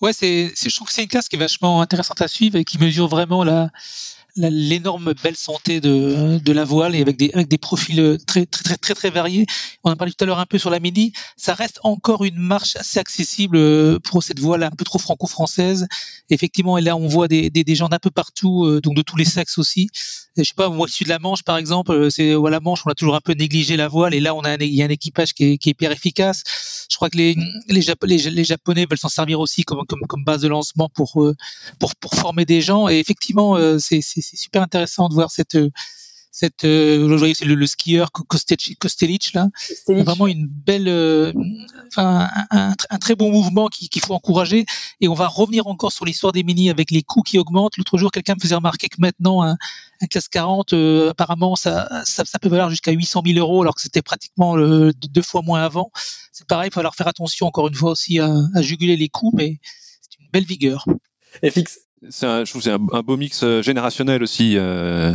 Ouais, 0.00 0.12
c'est, 0.12 0.50
je 0.56 0.74
trouve 0.74 0.88
que 0.88 0.94
c'est 0.94 1.02
une 1.02 1.08
classe 1.08 1.28
qui 1.28 1.36
est 1.36 1.40
vachement 1.40 1.80
intéressante 1.80 2.22
à 2.22 2.28
suivre 2.28 2.56
et 2.56 2.64
qui 2.64 2.78
mesure 2.78 3.08
vraiment 3.08 3.44
la 3.44 3.70
l'énorme 4.38 5.14
belle 5.22 5.36
santé 5.36 5.80
de, 5.80 6.38
de 6.38 6.52
la 6.52 6.64
voile 6.64 6.94
et 6.94 7.00
avec 7.00 7.16
des, 7.16 7.30
avec 7.34 7.48
des 7.48 7.58
profils 7.58 8.18
très, 8.26 8.46
très, 8.46 8.62
très, 8.62 8.76
très, 8.76 8.94
très 8.94 9.10
variés. 9.10 9.46
On 9.84 9.90
a 9.90 9.96
parlé 9.96 10.12
tout 10.12 10.24
à 10.24 10.26
l'heure 10.26 10.38
un 10.38 10.46
peu 10.46 10.58
sur 10.58 10.70
la 10.70 10.80
mini. 10.80 11.12
Ça 11.36 11.54
reste 11.54 11.80
encore 11.82 12.24
une 12.24 12.38
marche 12.38 12.76
assez 12.76 12.98
accessible 12.98 13.56
euh, 13.56 13.98
pour 13.98 14.22
cette 14.22 14.40
voile 14.40 14.62
un 14.62 14.70
peu 14.70 14.84
trop 14.84 14.98
franco-française. 14.98 15.86
Effectivement, 16.30 16.78
et 16.78 16.82
là, 16.82 16.96
on 16.96 17.06
voit 17.06 17.28
des, 17.28 17.50
des, 17.50 17.74
gens 17.74 17.88
d'un 17.88 17.98
peu 17.98 18.10
partout, 18.10 18.64
euh, 18.64 18.80
donc 18.80 18.94
de 18.96 19.02
tous 19.02 19.16
les 19.16 19.24
sexes 19.24 19.58
aussi. 19.58 19.88
je 20.36 20.42
sais 20.42 20.54
pas, 20.54 20.68
moi, 20.68 20.86
je 20.86 20.92
suis 20.92 21.04
de 21.04 21.10
la 21.10 21.18
Manche, 21.18 21.42
par 21.42 21.56
exemple, 21.56 21.92
euh, 21.92 22.10
c'est, 22.10 22.32
à 22.32 22.50
la 22.50 22.60
Manche, 22.60 22.82
on 22.86 22.90
a 22.90 22.94
toujours 22.94 23.14
un 23.14 23.20
peu 23.20 23.32
négligé 23.32 23.76
la 23.76 23.88
voile 23.88 24.14
et 24.14 24.20
là, 24.20 24.34
on 24.34 24.42
a 24.42 24.54
il 24.56 24.74
y 24.74 24.82
a 24.82 24.86
un 24.86 24.90
équipage 24.90 25.32
qui 25.34 25.44
est, 25.44 25.58
qui 25.58 25.68
est 25.68 25.72
hyper 25.72 25.92
efficace. 25.92 26.42
Je 26.90 26.96
crois 26.96 27.10
que 27.10 27.16
les, 27.16 27.36
les, 27.68 27.80
les, 28.30 28.44
Japonais 28.44 28.86
veulent 28.88 28.98
s'en 28.98 29.08
servir 29.08 29.40
aussi 29.40 29.62
comme, 29.62 29.84
comme, 29.86 30.00
comme 30.08 30.24
base 30.24 30.42
de 30.42 30.48
lancement 30.48 30.88
pour, 30.88 31.12
pour, 31.78 31.94
pour 31.96 32.14
former 32.14 32.44
des 32.44 32.60
gens. 32.60 32.88
Et 32.88 32.98
effectivement, 32.98 33.56
c'est 33.78 34.00
super 34.36 34.62
intéressant 34.62 35.08
de 35.08 35.14
voir 35.14 35.30
cette 35.30 35.56
cette 36.38 36.64
euh, 36.64 37.32
c'est 37.34 37.44
le, 37.44 37.66
skieur 37.66 38.10
Kostelic 38.12 39.32
là. 39.32 39.48
Vraiment 39.88 40.28
une 40.28 40.46
belle 40.46 40.88
euh, 40.88 41.32
enfin 41.88 42.28
un, 42.50 42.74
un, 42.90 42.98
très 42.98 43.16
bon 43.16 43.32
mouvement 43.32 43.68
qu'il 43.68 44.00
faut 44.02 44.14
encourager. 44.14 44.64
Et 45.00 45.08
on 45.08 45.14
va 45.14 45.26
revenir 45.26 45.66
encore 45.66 45.90
sur 45.90 46.04
l'histoire 46.04 46.32
des 46.32 46.44
mini 46.44 46.70
avec 46.70 46.90
les 46.92 47.02
coûts 47.02 47.22
qui 47.22 47.38
augmentent. 47.38 47.76
L'autre 47.76 47.98
jour 47.98 48.12
quelqu'un 48.12 48.34
me 48.34 48.40
faisait 48.40 48.54
remarquer 48.54 48.88
que 48.88 49.00
maintenant 49.00 49.42
un, 49.42 49.56
un 50.00 50.06
classe 50.06 50.28
40 50.28 50.72
euh, 50.74 51.10
apparemment 51.10 51.56
ça, 51.56 51.88
ça, 52.04 52.24
ça 52.24 52.38
peut 52.38 52.48
valoir 52.48 52.70
jusqu'à 52.70 52.92
800 52.92 53.22
000 53.26 53.38
euros 53.38 53.62
alors 53.62 53.74
que 53.74 53.80
c'était 53.82 54.02
pratiquement 54.02 54.56
deux 54.56 55.22
fois 55.22 55.42
moins 55.42 55.62
avant. 55.62 55.90
C'est 56.32 56.46
pareil 56.46 56.68
il 56.68 56.70
va 56.70 56.74
falloir 56.74 56.94
faire 56.94 57.08
attention 57.08 57.46
encore 57.46 57.66
une 57.66 57.74
fois 57.74 57.90
aussi 57.90 58.20
à, 58.20 58.32
à 58.54 58.62
juguler 58.62 58.96
les 58.96 59.08
coûts 59.08 59.32
mais 59.34 59.58
c'est 60.02 60.20
une 60.20 60.30
belle 60.30 60.44
vigueur. 60.44 60.84
Et 61.42 61.50
fixe 61.50 61.87
un, 62.22 62.44
je 62.44 62.50
trouve 62.50 62.62
c'est 62.62 62.72
un, 62.72 62.78
beau 62.78 63.16
mix 63.16 63.42
euh, 63.42 63.62
générationnel 63.62 64.22
aussi. 64.22 64.56
Euh, 64.56 65.14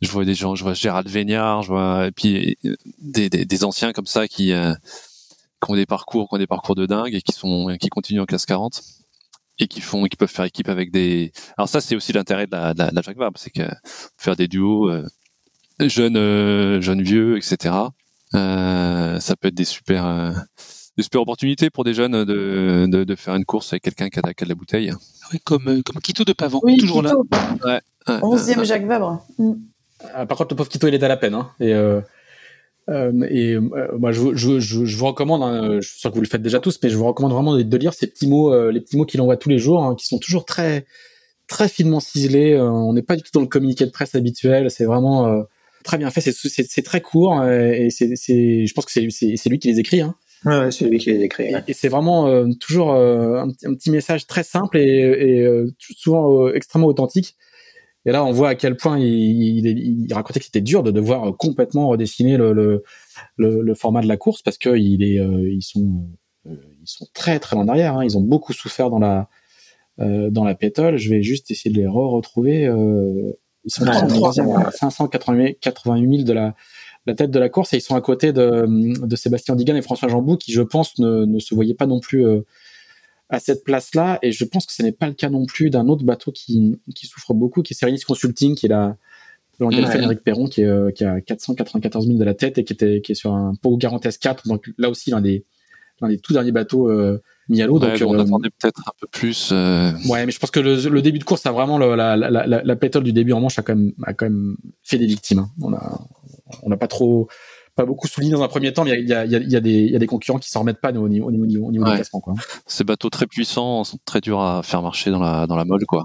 je 0.00 0.10
vois 0.10 0.24
des 0.24 0.34
gens, 0.34 0.54
je 0.54 0.64
vois 0.64 0.74
Gérald 0.74 1.08
Vignard, 1.08 1.62
je 1.62 1.68
vois 1.68 2.06
et 2.06 2.12
puis 2.12 2.56
euh, 2.64 2.74
des, 2.98 3.64
anciens 3.64 3.92
comme 3.92 4.06
ça 4.06 4.28
qui, 4.28 4.52
ont 5.68 5.76
des 5.76 5.86
parcours, 5.86 6.28
qui 6.28 6.34
ont 6.34 6.38
des 6.38 6.46
parcours 6.46 6.74
de 6.74 6.86
dingue 6.86 7.14
et 7.14 7.22
qui 7.22 7.32
sont 7.32 7.76
qui 7.78 7.88
continuent 7.88 8.22
en 8.22 8.26
classe 8.26 8.46
40 8.46 8.82
et 9.58 9.68
qui 9.68 9.82
font 9.82 10.04
qui 10.04 10.16
peuvent 10.16 10.30
faire 10.30 10.46
équipe 10.46 10.68
avec 10.68 10.90
des. 10.90 11.32
Alors 11.58 11.68
ça 11.68 11.80
c'est 11.80 11.96
aussi 11.96 12.12
l'intérêt 12.12 12.46
de 12.46 12.52
la, 12.52 12.72
de 12.72 12.94
la, 12.94 13.02
Jacques 13.02 13.18
Vabre, 13.18 13.38
c'est 13.38 13.50
que 13.50 13.68
faire 14.16 14.36
des 14.36 14.48
duos 14.48 14.90
jeunes 15.80 16.80
jeunes 16.80 17.02
vieux 17.02 17.36
etc. 17.36 17.74
ça 18.32 19.36
peut 19.38 19.48
être 19.48 19.54
des 19.54 19.66
super 19.66 20.34
des 20.96 21.02
super 21.02 21.22
opportunités 21.22 21.70
pour 21.70 21.84
des 21.84 21.94
jeunes 21.94 22.24
de, 22.24 22.86
de, 22.88 23.04
de 23.04 23.14
faire 23.16 23.34
une 23.34 23.44
course 23.44 23.72
avec 23.72 23.82
quelqu'un 23.82 24.08
qui 24.08 24.18
a, 24.18 24.22
qui 24.34 24.42
a 24.42 24.44
de 24.44 24.48
la 24.48 24.54
bouteille. 24.54 24.92
Oui, 25.32 25.38
comme, 25.44 25.68
euh, 25.68 25.82
comme 25.84 26.00
Quito 26.02 26.24
de 26.24 26.32
Pavon, 26.32 26.60
oui, 26.62 26.76
toujours 26.76 27.02
Quito. 27.02 27.26
là. 27.32 27.80
Ouais, 28.08 28.14
ouais, 28.14 28.20
11e 28.20 28.64
Jacques 28.64 28.86
Vabre. 28.86 29.24
Mm. 29.38 29.52
Ah, 30.14 30.26
par 30.26 30.38
contre, 30.38 30.54
le 30.54 30.56
pauvre 30.56 30.68
Quito, 30.68 30.88
il 30.88 30.94
est 30.94 31.02
à 31.02 31.08
la 31.08 31.16
peine. 31.16 31.34
Hein. 31.34 31.50
Et, 31.60 31.72
euh, 31.74 32.00
euh, 32.88 33.12
et 33.28 33.52
euh, 33.52 33.60
moi, 33.98 34.12
je, 34.12 34.34
je, 34.34 34.58
je, 34.58 34.84
je 34.84 34.96
vous 34.96 35.06
recommande, 35.06 35.42
hein, 35.42 35.78
je 35.80 35.88
suis 35.88 36.00
sûr 36.00 36.10
que 36.10 36.16
vous 36.16 36.22
le 36.22 36.26
faites 36.28 36.42
déjà 36.42 36.58
tous, 36.58 36.78
mais 36.82 36.88
je 36.90 36.96
vous 36.96 37.04
recommande 37.06 37.32
vraiment 37.32 37.56
de, 37.56 37.62
de 37.62 37.76
lire 37.76 37.94
ces 37.94 38.06
petits 38.06 38.26
mots, 38.26 38.52
euh, 38.52 38.72
les 38.72 38.80
petits 38.80 38.96
mots 38.96 39.04
qu'il 39.04 39.20
envoie 39.20 39.36
tous 39.36 39.48
les 39.50 39.58
jours, 39.58 39.84
hein, 39.84 39.94
qui 39.94 40.06
sont 40.06 40.18
toujours 40.18 40.44
très, 40.44 40.86
très 41.46 41.68
finement 41.68 42.00
ciselés. 42.00 42.54
Euh, 42.54 42.68
on 42.68 42.92
n'est 42.94 43.02
pas 43.02 43.16
du 43.16 43.22
tout 43.22 43.30
dans 43.34 43.40
le 43.40 43.46
communiqué 43.46 43.84
de 43.84 43.90
presse 43.90 44.14
habituel. 44.14 44.70
C'est 44.70 44.86
vraiment 44.86 45.44
très 45.84 45.98
bien 45.98 46.10
fait. 46.10 46.20
C'est 46.20 46.82
très 46.82 47.00
court 47.00 47.44
et 47.44 47.88
c'est, 47.90 48.16
je 48.66 48.72
pense 48.74 48.86
que 48.86 48.92
c'est 48.92 49.48
lui 49.48 49.58
qui 49.58 49.68
les 49.68 49.78
écrit. 49.78 50.00
Hein. 50.00 50.14
Ouais, 50.44 50.70
c'est 50.70 50.86
lui 50.86 50.98
qui 50.98 51.12
les 51.12 51.22
écrit. 51.22 51.44
Et, 51.44 51.56
et 51.68 51.72
c'est 51.74 51.88
vraiment 51.88 52.26
euh, 52.26 52.46
toujours 52.58 52.92
euh, 52.92 53.42
un, 53.42 53.48
un, 53.48 53.74
petit 53.74 53.90
message 53.90 54.26
très 54.26 54.42
simple 54.42 54.78
et, 54.78 54.82
et 54.82 55.40
euh, 55.42 55.66
souvent 55.78 56.48
extrêmement 56.48 56.86
authentique. 56.86 57.36
Et 58.06 58.12
là, 58.12 58.24
on 58.24 58.32
voit 58.32 58.48
à 58.48 58.54
quel 58.54 58.76
point 58.76 58.98
il, 58.98 59.04
il, 59.06 59.66
il 60.06 60.14
racontait 60.14 60.40
que 60.40 60.46
c'était 60.46 60.62
dur 60.62 60.82
de 60.82 60.90
devoir 60.90 61.36
complètement 61.36 61.88
redessiner 61.88 62.38
le, 62.38 62.54
le, 62.54 62.82
le, 63.36 63.60
le 63.60 63.74
format 63.74 64.00
de 64.00 64.08
la 64.08 64.16
course 64.16 64.40
parce 64.40 64.56
que 64.56 64.74
il 64.78 65.02
est, 65.02 65.16
ils 65.16 65.62
sont, 65.62 66.08
ils 66.46 66.86
sont 66.86 67.06
très 67.12 67.38
très 67.38 67.56
loin 67.56 67.66
derrière. 67.66 67.98
Hein. 67.98 68.04
Ils 68.04 68.16
ont 68.16 68.22
beaucoup 68.22 68.54
souffert 68.54 68.88
dans 68.88 68.98
la 68.98 69.28
dans 69.98 70.44
la 70.44 70.54
pétole. 70.54 70.96
Je 70.96 71.10
vais 71.10 71.22
juste 71.22 71.50
essayer 71.50 71.70
de 71.70 71.78
les 71.78 71.86
re-retrouver. 71.86 72.62
ils 73.64 73.70
sont 73.70 73.84
33 73.84 74.32
588 74.72 75.58
000 76.10 76.22
de 76.22 76.32
la 76.32 76.54
la 77.06 77.14
tête 77.14 77.30
de 77.30 77.38
la 77.38 77.48
course 77.48 77.72
et 77.72 77.78
ils 77.78 77.82
sont 77.82 77.94
à 77.96 78.00
côté 78.00 78.32
de, 78.32 78.66
de 79.06 79.16
Sébastien 79.16 79.56
Digan 79.56 79.74
et 79.76 79.82
François 79.82 80.08
Jambou 80.08 80.36
qui, 80.36 80.52
je 80.52 80.62
pense, 80.62 80.98
ne, 80.98 81.24
ne 81.24 81.38
se 81.38 81.54
voyaient 81.54 81.74
pas 81.74 81.86
non 81.86 81.98
plus 82.00 82.26
euh, 82.26 82.40
à 83.28 83.38
cette 83.40 83.64
place-là. 83.64 84.18
Et 84.22 84.32
je 84.32 84.44
pense 84.44 84.66
que 84.66 84.72
ce 84.72 84.82
n'est 84.82 84.92
pas 84.92 85.06
le 85.06 85.14
cas 85.14 85.30
non 85.30 85.46
plus 85.46 85.70
d'un 85.70 85.88
autre 85.88 86.04
bateau 86.04 86.30
qui, 86.32 86.78
qui 86.94 87.06
souffre 87.06 87.32
beaucoup, 87.34 87.62
qui 87.62 87.72
est 87.74 87.76
Serenis 87.76 88.00
Consulting, 88.00 88.54
qui 88.54 88.66
est 88.66 88.68
la, 88.70 88.96
dans 89.58 89.68
lequel 89.68 89.84
Ouais. 89.84 89.90
fait 89.92 90.02
Eric 90.02 90.22
Perron, 90.22 90.46
qui, 90.46 90.62
est, 90.62 90.66
euh, 90.66 90.90
qui 90.90 91.04
a 91.04 91.20
494 91.20 92.06
000 92.06 92.18
de 92.18 92.24
la 92.24 92.34
tête 92.34 92.58
et 92.58 92.64
qui 92.64 92.72
était, 92.72 93.00
qui 93.00 93.12
est 93.12 93.14
sur 93.14 93.32
un 93.34 93.54
Pau 93.60 93.76
Garant 93.76 93.98
S4. 93.98 94.46
Donc 94.48 94.70
là 94.78 94.90
aussi, 94.90 95.10
l'un 95.10 95.20
des, 95.20 95.44
l'un 96.00 96.08
des 96.08 96.18
tout 96.18 96.32
derniers 96.32 96.52
bateaux 96.52 96.90
euh, 96.90 97.22
mis 97.48 97.62
à 97.62 97.66
l'eau. 97.66 97.78
Ouais, 97.78 97.98
donc, 97.98 98.08
on 98.10 98.14
euh, 98.14 98.22
attendait 98.22 98.50
peut-être 98.50 98.80
un 98.86 98.92
peu 99.00 99.06
plus. 99.10 99.50
euh, 99.52 99.92
Ouais, 100.08 100.24
mais 100.26 100.32
je 100.32 100.38
pense 100.38 100.50
que 100.50 100.60
le, 100.60 100.76
le 100.88 101.02
début 101.02 101.18
de 101.18 101.24
course 101.24 101.44
a 101.46 101.52
vraiment 101.52 101.78
le- 101.78 101.94
la, 101.94 102.16
la, 102.16 102.30
la, 102.30 102.62
la 102.62 102.76
pétole 102.76 103.04
du 103.04 103.12
début 103.12 103.32
en 103.32 103.40
manche 103.40 103.58
a 103.58 103.62
quand 103.62 103.74
même, 103.76 103.92
a 104.04 104.12
quand 104.14 104.26
même 104.26 104.56
fait 104.82 104.98
des 104.98 105.06
victimes. 105.06 105.40
hein. 105.40 105.50
On 105.60 105.72
a, 105.72 106.00
on 106.62 106.68
n'a 106.68 106.76
pas 106.76 106.86
trop, 106.88 107.28
pas 107.76 107.84
beaucoup 107.84 108.06
souligné 108.08 108.32
dans 108.32 108.42
un 108.42 108.48
premier 108.48 108.72
temps, 108.72 108.84
mais 108.84 109.00
il 109.00 109.08
y 109.08 109.12
a, 109.14 109.24
il 109.24 109.30
y, 109.30 109.36
a, 109.36 109.38
il 109.38 109.50
y, 109.50 109.56
a 109.56 109.60
des, 109.60 109.70
il 109.70 109.90
y 109.90 109.96
a 109.96 109.98
des 109.98 110.06
concurrents 110.06 110.38
qui 110.38 110.50
s'en 110.50 110.60
remettent 110.60 110.80
pas 110.80 110.92
au 110.92 111.08
niveau, 111.08 111.28
au 111.28 111.30
niveau, 111.30 111.44
au 111.44 111.46
niveau, 111.46 111.66
au 111.66 111.72
niveau 111.72 111.84
Ouais. 111.84 111.90
du 111.92 111.96
classement, 111.96 112.20
quoi. 112.20 112.34
ces 112.66 112.84
bateaux 112.84 113.10
très 113.10 113.26
puissants 113.26 113.84
sont 113.84 113.98
très 114.04 114.20
durs 114.20 114.40
à 114.40 114.62
faire 114.62 114.82
marcher 114.82 115.10
dans 115.10 115.20
la 115.20 115.46
dans 115.46 115.56
la 115.56 115.64
molle, 115.64 115.86
quoi. 115.86 116.04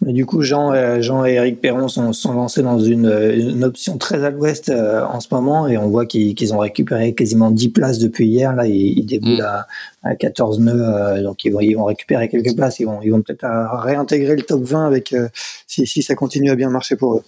Mais 0.00 0.12
du 0.12 0.26
coup, 0.26 0.42
Jean, 0.42 0.72
euh, 0.72 1.00
Jean 1.00 1.24
et 1.24 1.34
Eric 1.34 1.60
Perron 1.60 1.86
sont, 1.88 2.12
sont 2.12 2.32
lancés 2.34 2.62
dans 2.62 2.78
une, 2.80 3.06
euh, 3.06 3.34
une 3.52 3.64
option 3.64 3.96
très 3.96 4.22
à 4.24 4.30
l'ouest 4.30 4.68
euh, 4.68 5.02
en 5.06 5.20
ce 5.20 5.28
moment 5.30 5.66
et 5.68 5.78
on 5.78 5.88
voit 5.88 6.04
qu'ils 6.04 6.52
ont 6.52 6.58
récupéré 6.58 7.14
quasiment 7.14 7.50
10 7.50 7.68
places 7.70 7.98
depuis 8.00 8.26
hier. 8.26 8.54
Là, 8.54 8.66
ils, 8.66 8.98
ils 8.98 9.06
déboulent 9.06 9.38
Mm. 9.38 9.40
à, 9.40 9.66
à 10.02 10.16
14 10.16 10.58
nœuds, 10.60 10.72
euh, 10.84 11.22
donc 11.22 11.44
ils 11.44 11.50
vont, 11.50 11.60
ils 11.60 11.74
vont 11.74 11.84
récupérer 11.84 12.28
quelques 12.28 12.54
places. 12.56 12.80
Ils 12.80 12.86
vont, 12.86 13.00
ils 13.02 13.10
vont 13.12 13.22
peut-être 13.22 13.46
réintégrer 13.82 14.34
le 14.36 14.42
top 14.42 14.62
20 14.64 14.84
avec 14.86 15.12
euh, 15.14 15.28
si, 15.68 15.86
si 15.86 16.02
ça 16.02 16.14
continue 16.16 16.50
à 16.50 16.56
bien 16.56 16.68
marcher 16.70 16.96
pour 16.96 17.14
eux. 17.14 17.22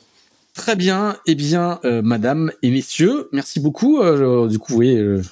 Très 0.56 0.74
bien. 0.74 1.18
Eh 1.26 1.34
bien, 1.34 1.80
euh, 1.84 2.00
madame 2.00 2.50
et 2.62 2.70
messieurs, 2.70 3.28
merci 3.30 3.60
beaucoup. 3.60 4.00
Euh, 4.00 4.48
du 4.48 4.58
coup, 4.58 4.72
vous 4.72 4.76
voyez, 4.76 4.98
euh, 4.98 5.22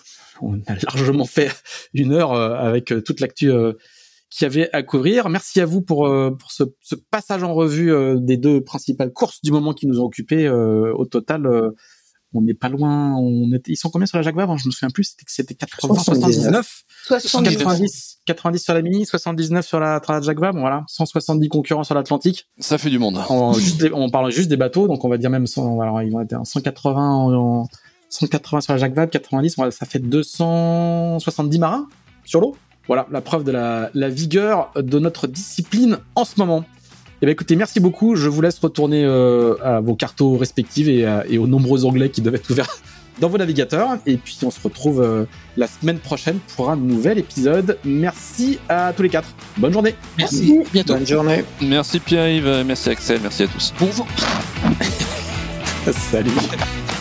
on 0.42 0.60
a 0.66 0.74
largement 0.82 1.24
fait 1.24 1.50
une 1.94 2.12
heure 2.12 2.34
avec 2.34 2.92
toute 3.04 3.20
l'actu 3.20 3.50
qu'il 4.28 4.42
y 4.42 4.44
avait 4.44 4.68
à 4.74 4.82
couvrir. 4.82 5.30
Merci 5.30 5.62
à 5.62 5.66
vous 5.66 5.80
pour, 5.80 6.10
pour 6.38 6.52
ce, 6.52 6.64
ce 6.82 6.94
passage 6.94 7.42
en 7.42 7.54
revue 7.54 7.92
des 8.20 8.36
deux 8.36 8.60
principales 8.60 9.12
courses 9.12 9.40
du 9.42 9.50
moment 9.50 9.72
qui 9.72 9.86
nous 9.86 9.98
ont 9.98 10.04
occupés. 10.04 10.48
Au 10.48 11.06
total, 11.06 11.72
on 12.34 12.42
n'est 12.42 12.54
pas 12.54 12.68
loin. 12.68 13.14
On 13.16 13.52
était, 13.54 13.72
ils 13.72 13.76
sont 13.76 13.90
combien 13.90 14.06
sur 14.06 14.18
la 14.18 14.22
Jacques 14.22 14.36
Vabre 14.36 14.56
Je 14.58 14.66
me 14.66 14.72
souviens 14.72 14.90
plus. 14.90 15.04
C'était 15.04 15.24
que 15.24 15.32
c'était 15.32 15.54
80, 15.54 15.94
79. 16.02 16.82
70. 17.08 17.56
90, 17.56 18.18
90 18.26 18.58
sur 18.62 18.74
la 18.74 18.82
Mini, 18.82 19.06
79 19.06 19.66
sur 19.66 19.80
la 19.80 20.00
Tra 20.00 20.20
Jacques 20.20 20.38
Vabre. 20.40 20.58
Voilà, 20.60 20.84
170 20.88 21.48
concurrents 21.48 21.84
sur 21.84 21.94
l'Atlantique. 21.94 22.48
Ça 22.58 22.78
fait 22.78 22.90
du 22.90 22.98
monde. 22.98 23.18
En, 23.28 23.52
juste 23.54 23.80
des- 23.80 23.92
on 23.92 24.10
parle 24.10 24.30
juste 24.30 24.48
des 24.48 24.56
bateaux, 24.56 24.88
donc 24.88 25.04
on 25.04 25.08
va 25.08 25.18
dire 25.18 25.30
même 25.30 25.46
100, 25.46 25.80
alors 25.80 26.02
ils 26.02 26.10
vont 26.10 26.20
être 26.20 26.34
en 26.34 26.44
180 26.44 27.00
en, 27.00 27.32
en 27.62 27.68
180 28.08 28.60
sur 28.62 28.72
la 28.72 28.78
Jacques 28.78 28.94
Vabre, 28.94 29.10
90, 29.10 29.56
voilà, 29.56 29.70
ça 29.70 29.86
fait 29.86 29.98
270 29.98 31.58
marins 31.58 31.88
sur 32.24 32.40
l'eau. 32.40 32.56
Voilà, 32.86 33.06
la 33.10 33.20
preuve 33.22 33.44
de 33.44 33.50
la, 33.52 33.90
la 33.94 34.08
vigueur 34.10 34.70
de 34.76 34.98
notre 34.98 35.26
discipline 35.26 35.98
en 36.16 36.24
ce 36.24 36.34
moment. 36.38 36.64
Eh 37.22 37.26
bien, 37.26 37.32
écoutez, 37.32 37.56
merci 37.56 37.80
beaucoup. 37.80 38.16
Je 38.16 38.28
vous 38.28 38.40
laisse 38.42 38.58
retourner 38.58 39.04
euh, 39.04 39.54
à 39.62 39.80
vos 39.80 39.94
cartos 39.94 40.36
respectifs 40.36 40.88
et, 40.88 41.06
à- 41.06 41.24
et 41.28 41.38
aux 41.38 41.46
nombreux 41.46 41.84
onglets 41.84 42.10
qui 42.10 42.20
doivent 42.20 42.34
être 42.34 42.50
ouverts 42.50 42.68
dans 43.20 43.28
vos 43.28 43.38
navigateurs. 43.38 43.96
Et 44.06 44.16
puis, 44.16 44.36
on 44.44 44.50
se 44.50 44.60
retrouve 44.62 45.00
euh, 45.00 45.24
la 45.56 45.66
semaine 45.66 45.98
prochaine 45.98 46.38
pour 46.56 46.70
un 46.70 46.76
nouvel 46.76 47.18
épisode. 47.18 47.78
Merci 47.84 48.58
à 48.68 48.92
tous 48.94 49.02
les 49.04 49.08
quatre. 49.08 49.28
Bonne 49.56 49.72
journée. 49.72 49.94
Merci. 50.18 50.58
Bientôt. 50.72 50.94
Bonne 50.94 51.06
journée. 51.06 51.44
Merci 51.62 52.00
Pierre-Yves, 52.00 52.64
merci 52.66 52.90
Axel, 52.90 53.20
merci 53.22 53.44
à 53.44 53.46
tous. 53.46 53.72
Bon 53.78 53.86
vent. 53.86 54.06
Salut. 55.92 56.30